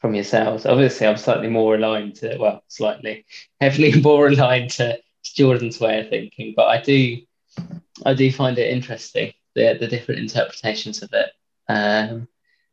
from 0.01 0.15
yourselves. 0.15 0.67
Obviously, 0.67 1.07
I'm 1.07 1.17
slightly 1.17 1.49
more 1.49 1.75
aligned 1.75 2.17
to 2.17 2.37
well, 2.39 2.63
slightly 2.69 3.25
heavily 3.61 4.01
more 4.03 4.29
aligned 4.29 4.71
to, 4.71 4.97
to 4.97 5.35
Jordan's 5.35 5.81
way 5.81 6.01
of 6.01 6.09
thinking, 6.09 6.55
but 6.57 6.69
I 6.69 6.81
do 6.81 7.19
I 8.05 8.15
do 8.15 8.31
find 8.33 8.59
it 8.59 8.71
interesting 8.71 9.33
the 9.55 9.77
the 9.79 9.87
different 9.87 10.21
interpretations 10.21 11.03
of 11.03 11.11
it. 11.13 11.31
Um, 11.69 12.29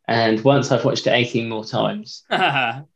and 0.08 0.44
once 0.44 0.72
I've 0.72 0.86
watched 0.86 1.06
it 1.06 1.12
18 1.12 1.50
more 1.50 1.66
times, 1.66 2.24
then 2.30 2.88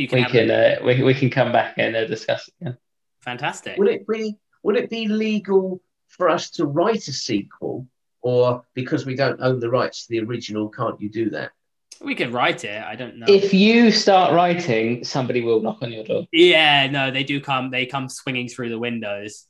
you 0.00 0.08
can 0.08 0.18
we 0.18 0.24
can 0.24 0.50
uh, 0.50 0.76
we, 0.84 1.02
we 1.02 1.14
can 1.14 1.30
come 1.30 1.52
back 1.52 1.74
and 1.76 1.94
uh, 1.94 2.06
discuss 2.06 2.48
it. 2.48 2.54
Yeah. 2.60 2.72
Fantastic. 3.20 3.78
Would 3.78 3.88
it 3.88 4.06
be 4.06 4.36
would 4.62 4.76
it 4.76 4.90
be 4.90 5.08
legal 5.08 5.80
for 6.08 6.28
us 6.28 6.50
to 6.50 6.66
write 6.66 7.08
a 7.08 7.12
sequel, 7.12 7.86
or 8.24 8.64
because 8.74 9.04
we 9.06 9.14
don't 9.14 9.40
own 9.40 9.60
the 9.60 9.70
rights 9.70 10.06
to 10.06 10.08
the 10.10 10.20
original, 10.20 10.68
can't 10.68 11.00
you 11.00 11.08
do 11.08 11.30
that? 11.30 11.52
We 12.00 12.14
can 12.14 12.32
write 12.32 12.64
it. 12.64 12.82
I 12.82 12.96
don't 12.96 13.18
know. 13.18 13.26
If 13.28 13.54
you 13.54 13.92
start 13.92 14.32
writing, 14.34 15.04
somebody 15.04 15.42
will 15.42 15.60
knock 15.60 15.78
on 15.82 15.92
your 15.92 16.04
door. 16.04 16.26
Yeah, 16.32 16.88
no, 16.90 17.10
they 17.12 17.22
do 17.22 17.40
come. 17.40 17.70
They 17.70 17.86
come 17.86 18.08
swinging 18.08 18.48
through 18.48 18.70
the 18.70 18.78
windows. 18.78 19.46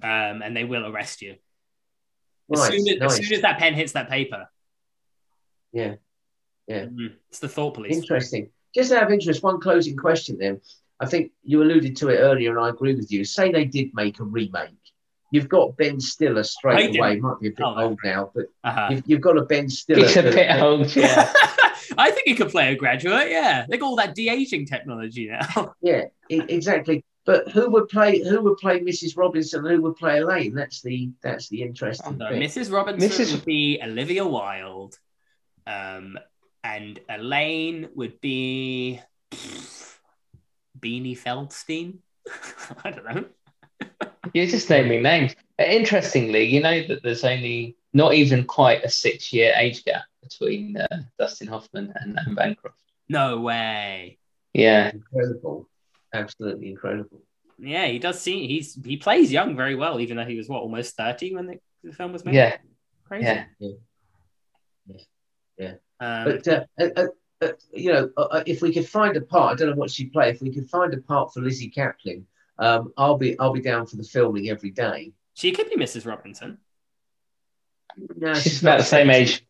um, 0.00 0.42
and 0.42 0.56
they 0.56 0.62
will 0.64 0.86
arrest 0.86 1.22
you. 1.22 1.32
As, 2.52 2.60
Right, 2.60 2.70
soon 2.72 2.88
as, 2.88 2.96
nice. 3.00 3.18
as 3.18 3.26
soon 3.26 3.34
as 3.34 3.42
that 3.42 3.58
pen 3.58 3.74
hits 3.74 3.92
that 3.92 4.08
paper. 4.08 4.46
Yeah. 5.72 5.94
Yeah. 6.68 6.84
Mm, 6.84 7.14
it's 7.30 7.40
the 7.40 7.48
thought 7.48 7.74
police. 7.74 7.96
Interesting. 7.96 8.50
Just 8.74 8.92
out 8.92 9.02
of 9.02 9.10
interest, 9.10 9.42
one 9.42 9.58
closing 9.60 9.96
question 9.96 10.38
then. 10.38 10.60
I 11.00 11.06
think 11.06 11.32
you 11.42 11.62
alluded 11.62 11.96
to 11.96 12.08
it 12.10 12.18
earlier, 12.18 12.50
and 12.56 12.64
I 12.64 12.68
agree 12.68 12.94
with 12.94 13.10
you. 13.10 13.24
Say 13.24 13.50
they 13.50 13.64
did 13.64 13.88
make 13.94 14.20
a 14.20 14.24
remake. 14.24 14.70
You've 15.30 15.48
got 15.48 15.76
Ben 15.76 16.00
Stiller 16.00 16.40
I 16.40 16.42
straight 16.42 16.76
didn't. 16.92 16.96
away. 17.00 17.16
Might 17.20 17.40
be 17.40 17.48
a 17.48 17.50
bit 17.50 17.60
Oh, 17.64 17.74
old 17.80 17.98
now, 18.04 18.30
but 18.34 18.46
Uh-huh. 18.64 18.88
you've, 18.90 19.02
you've 19.06 19.20
got 19.20 19.36
a 19.36 19.42
Ben 19.44 19.68
Stiller. 19.68 20.04
It's 20.06 20.16
a 20.16 20.22
that- 20.22 20.34
bit 20.34 20.60
old, 20.62 20.94
yeah. 20.96 21.32
I 21.98 22.10
think 22.10 22.26
he 22.28 22.34
could 22.34 22.50
play 22.50 22.72
a 22.72 22.76
graduate. 22.76 23.30
Yeah, 23.30 23.66
they 23.68 23.76
got 23.78 23.86
all 23.86 23.96
that 23.96 24.14
de 24.14 24.28
aging 24.28 24.66
technology 24.66 25.28
now. 25.28 25.74
Yeah, 25.82 26.04
exactly. 26.28 27.04
But 27.24 27.48
who 27.50 27.68
would 27.70 27.88
play? 27.88 28.22
Who 28.26 28.40
would 28.42 28.56
play 28.58 28.80
Mrs. 28.80 29.16
Robinson? 29.16 29.64
Who 29.64 29.82
would 29.82 29.96
play 29.96 30.18
Elaine? 30.20 30.54
That's 30.54 30.80
the 30.82 31.10
that's 31.22 31.48
the 31.48 31.62
interesting 31.62 32.18
So 32.18 32.28
thing. 32.28 32.40
Mrs. 32.42 32.72
Robinson 32.72 33.08
Mrs. 33.10 33.32
would 33.32 33.44
be 33.44 33.80
Olivia 33.82 34.26
Wilde, 34.26 34.98
um, 35.66 36.18
and 36.64 36.98
Elaine 37.08 37.88
would 37.94 38.18
be 38.22 39.00
Beanie 40.78 41.18
Feldstein. 41.18 41.98
I 42.84 42.90
don't 42.90 43.04
know. 43.04 43.24
You're 44.34 44.46
just 44.46 44.70
naming 44.70 45.02
names. 45.02 45.34
Interestingly, 45.58 46.44
you 46.44 46.60
know 46.60 46.86
that 46.86 47.02
there's 47.02 47.24
only 47.24 47.76
not 47.92 48.14
even 48.14 48.44
quite 48.44 48.84
a 48.84 48.90
six 48.90 49.32
year 49.32 49.52
age 49.56 49.84
gap 49.84 50.04
between 50.22 50.76
uh, 50.76 51.02
Dustin 51.18 51.48
Hoffman 51.48 51.92
and 51.96 52.18
Anne 52.18 52.34
Bancroft. 52.34 52.78
No 53.08 53.40
way. 53.40 54.18
Yeah. 54.52 54.90
Incredible, 54.90 55.68
absolutely 56.12 56.70
incredible. 56.70 57.22
Yeah, 57.58 57.86
he 57.86 57.98
does 57.98 58.20
seem 58.20 58.48
he's 58.48 58.78
he 58.84 58.96
plays 58.96 59.32
young 59.32 59.56
very 59.56 59.74
well, 59.74 60.00
even 60.00 60.16
though 60.16 60.24
he 60.24 60.36
was 60.36 60.48
what 60.48 60.62
almost 60.62 60.96
thirty 60.96 61.34
when 61.34 61.46
the, 61.46 61.58
the 61.82 61.92
film 61.92 62.12
was 62.12 62.24
made. 62.24 62.34
Yeah. 62.34 62.56
crazy. 63.04 63.44
Yeah. 65.58 65.74
Um, 66.00 66.24
But 66.24 66.48
uh, 66.48 66.64
uh, 66.80 66.88
uh, 66.96 67.06
uh, 67.42 67.48
you 67.72 67.92
know, 67.92 68.10
uh, 68.16 68.22
uh, 68.22 68.42
if 68.46 68.62
we 68.62 68.72
could 68.72 68.88
find 68.88 69.16
a 69.16 69.20
part, 69.20 69.52
I 69.52 69.56
don't 69.56 69.70
know 69.70 69.76
what 69.76 69.90
she'd 69.90 70.12
play. 70.12 70.30
If 70.30 70.40
we 70.40 70.52
could 70.52 70.68
find 70.70 70.94
a 70.94 70.98
part 70.98 71.32
for 71.32 71.40
Lizzy 71.40 71.70
Caplan, 71.70 72.24
um, 72.58 72.92
I'll 72.96 73.16
be 73.16 73.38
I'll 73.38 73.52
be 73.52 73.60
down 73.60 73.86
for 73.86 73.96
the 73.96 74.04
filming 74.04 74.48
every 74.50 74.70
day. 74.70 75.12
she 75.34 75.52
could 75.52 75.68
be 75.70 75.76
Mrs. 75.76 76.06
Robinson. 76.06 76.58
No, 78.16 78.34
She's 78.34 78.62
not 78.62 78.70
about 78.74 78.78
the 78.78 78.84
same 78.84 79.06
sexy. 79.08 79.20
age. 79.22 79.46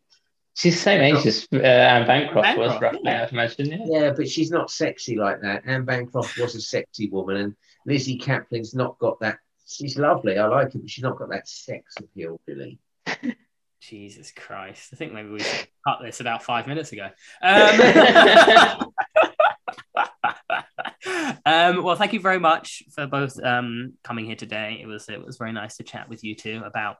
She's 0.54 0.74
the 0.74 0.80
same 0.80 1.00
age 1.02 1.26
as 1.26 1.46
uh, 1.52 1.58
Anne 1.58 2.06
Bancroft 2.06 2.58
was, 2.58 2.80
roughly, 2.80 3.00
yeah. 3.04 3.22
I'd 3.24 3.32
imagine. 3.32 3.66
Yeah. 3.66 3.78
Yeah, 3.86 4.10
but 4.16 4.28
she's 4.28 4.50
not 4.50 4.70
sexy 4.70 5.16
like 5.16 5.40
that. 5.42 5.62
Anne 5.66 5.84
Bancroft 5.84 6.36
was 6.38 6.54
a 6.56 6.60
sexy 6.60 7.08
woman, 7.10 7.36
and 7.36 7.56
Lizzy 7.86 8.18
Caplan's 8.18 8.74
not 8.74 8.98
got 8.98 9.20
that. 9.20 9.38
She's 9.66 9.96
lovely. 9.98 10.38
I 10.38 10.46
like 10.46 10.72
her, 10.72 10.78
but 10.78 10.90
she's 10.90 11.04
not 11.04 11.16
got 11.18 11.30
that 11.30 11.46
sex 11.46 11.94
appeal, 11.98 12.40
really. 12.46 12.78
Jesus 13.80 14.32
Christ! 14.32 14.90
I 14.92 14.96
think 14.96 15.12
maybe 15.12 15.28
we 15.28 15.40
should 15.40 15.68
cut 15.86 15.98
this 16.02 16.18
about 16.20 16.42
five 16.42 16.66
minutes 16.66 16.90
ago. 16.92 17.10
Um, 17.40 18.92
um, 21.48 21.82
well, 21.82 21.96
thank 21.96 22.12
you 22.12 22.20
very 22.20 22.38
much 22.38 22.82
for 22.94 23.06
both 23.06 23.42
um, 23.42 23.94
coming 24.04 24.26
here 24.26 24.36
today. 24.36 24.78
It 24.82 24.86
was 24.86 25.08
it 25.08 25.24
was 25.24 25.36
very 25.38 25.52
nice 25.52 25.76
to 25.78 25.82
chat 25.84 26.08
with 26.08 26.22
you 26.24 26.34
two 26.34 26.62
about 26.64 26.96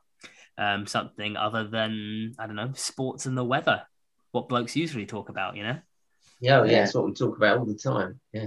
um, 0.57 0.87
something 0.87 1.37
other 1.37 1.69
than 1.69 2.35
I 2.39 2.47
don't 2.47 2.57
know 2.57 2.73
sports 2.75 3.27
and 3.27 3.37
the 3.37 3.45
weather. 3.45 3.83
What 4.33 4.49
blokes 4.49 4.77
usually 4.77 5.07
talk 5.07 5.29
about, 5.29 5.57
you 5.57 5.63
know. 5.63 5.79
Yeah, 6.41 6.65
yeah, 6.65 6.71
Yeah. 6.71 6.79
that's 6.81 6.95
what 6.95 7.05
we 7.07 7.13
talk 7.15 7.37
about 7.37 7.59
all 7.59 7.65
the 7.65 7.75
time. 7.75 8.21
Yeah. 8.33 8.47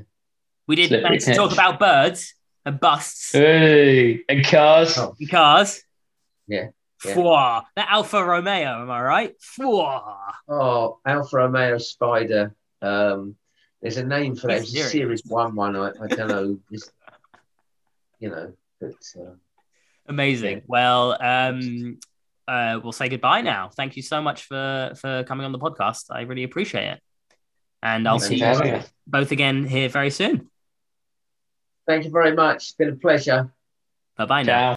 We 0.68 0.76
did 0.76 0.88
Slippery 0.90 1.04
manage 1.04 1.26
to 1.26 1.34
talk 1.34 1.52
about 1.52 1.80
birds 1.80 2.36
and 2.66 2.80
busts 2.80 3.32
Hey, 3.34 4.22
and 4.30 4.46
cars. 4.46 4.98
Oh. 4.98 5.16
and 5.20 5.30
cars. 5.30 5.82
Yeah, 6.48 6.68
yeah. 7.06 7.14
Fwah. 7.16 7.64
That 7.76 7.88
Alfa 7.90 8.24
Romeo, 8.24 8.82
am 8.82 8.92
I 8.92 9.02
right? 9.02 9.34
Fwah. 9.60 10.32
Oh, 10.48 11.00
Alfa 11.06 11.36
Romeo 11.38 11.78
Spider. 11.80 12.56
Um, 12.82 13.36
there's 13.82 13.98
a 13.98 14.06
name 14.06 14.36
for 14.36 14.48
that. 14.48 14.62
It's 14.62 14.74
a 14.76 14.90
Series 14.90 15.24
One 15.26 15.56
one. 15.56 15.76
I, 15.76 15.92
I 16.02 16.08
don't 16.08 16.28
know. 16.28 16.60
It's, 16.72 16.92
you 18.20 18.30
know, 18.30 18.54
but 18.80 18.94
uh, 19.20 19.32
Amazing. 20.08 20.58
Yeah. 20.58 20.64
Well, 20.68 21.18
um, 21.22 22.00
uh, 22.48 22.80
we'll 22.84 22.92
say 22.92 23.10
goodbye 23.10 23.42
now. 23.42 23.70
Thank 23.70 23.96
you 23.96 24.04
so 24.04 24.22
much 24.22 24.44
for 24.44 24.94
for 24.96 25.24
coming 25.24 25.46
on 25.46 25.52
the 25.52 25.60
podcast. 25.60 26.06
I 26.10 26.22
really 26.22 26.44
appreciate 26.44 26.88
it, 26.88 27.00
and 27.82 28.08
I'll 28.08 28.20
Thanks 28.20 28.28
see 28.28 28.36
you 28.38 28.46
having 28.46 28.84
both 29.08 29.32
again 29.32 29.66
here 29.66 29.90
very 29.90 30.10
soon. 30.10 30.50
thank 31.88 32.06
you 32.06 32.12
very 32.12 32.36
much. 32.36 32.58
It's 32.58 32.74
been 32.74 32.90
a 32.90 32.96
pleasure. 32.96 33.52
Bye 34.18 34.26
bye 34.26 34.44
now. 34.44 34.54
Ciao. 34.54 34.70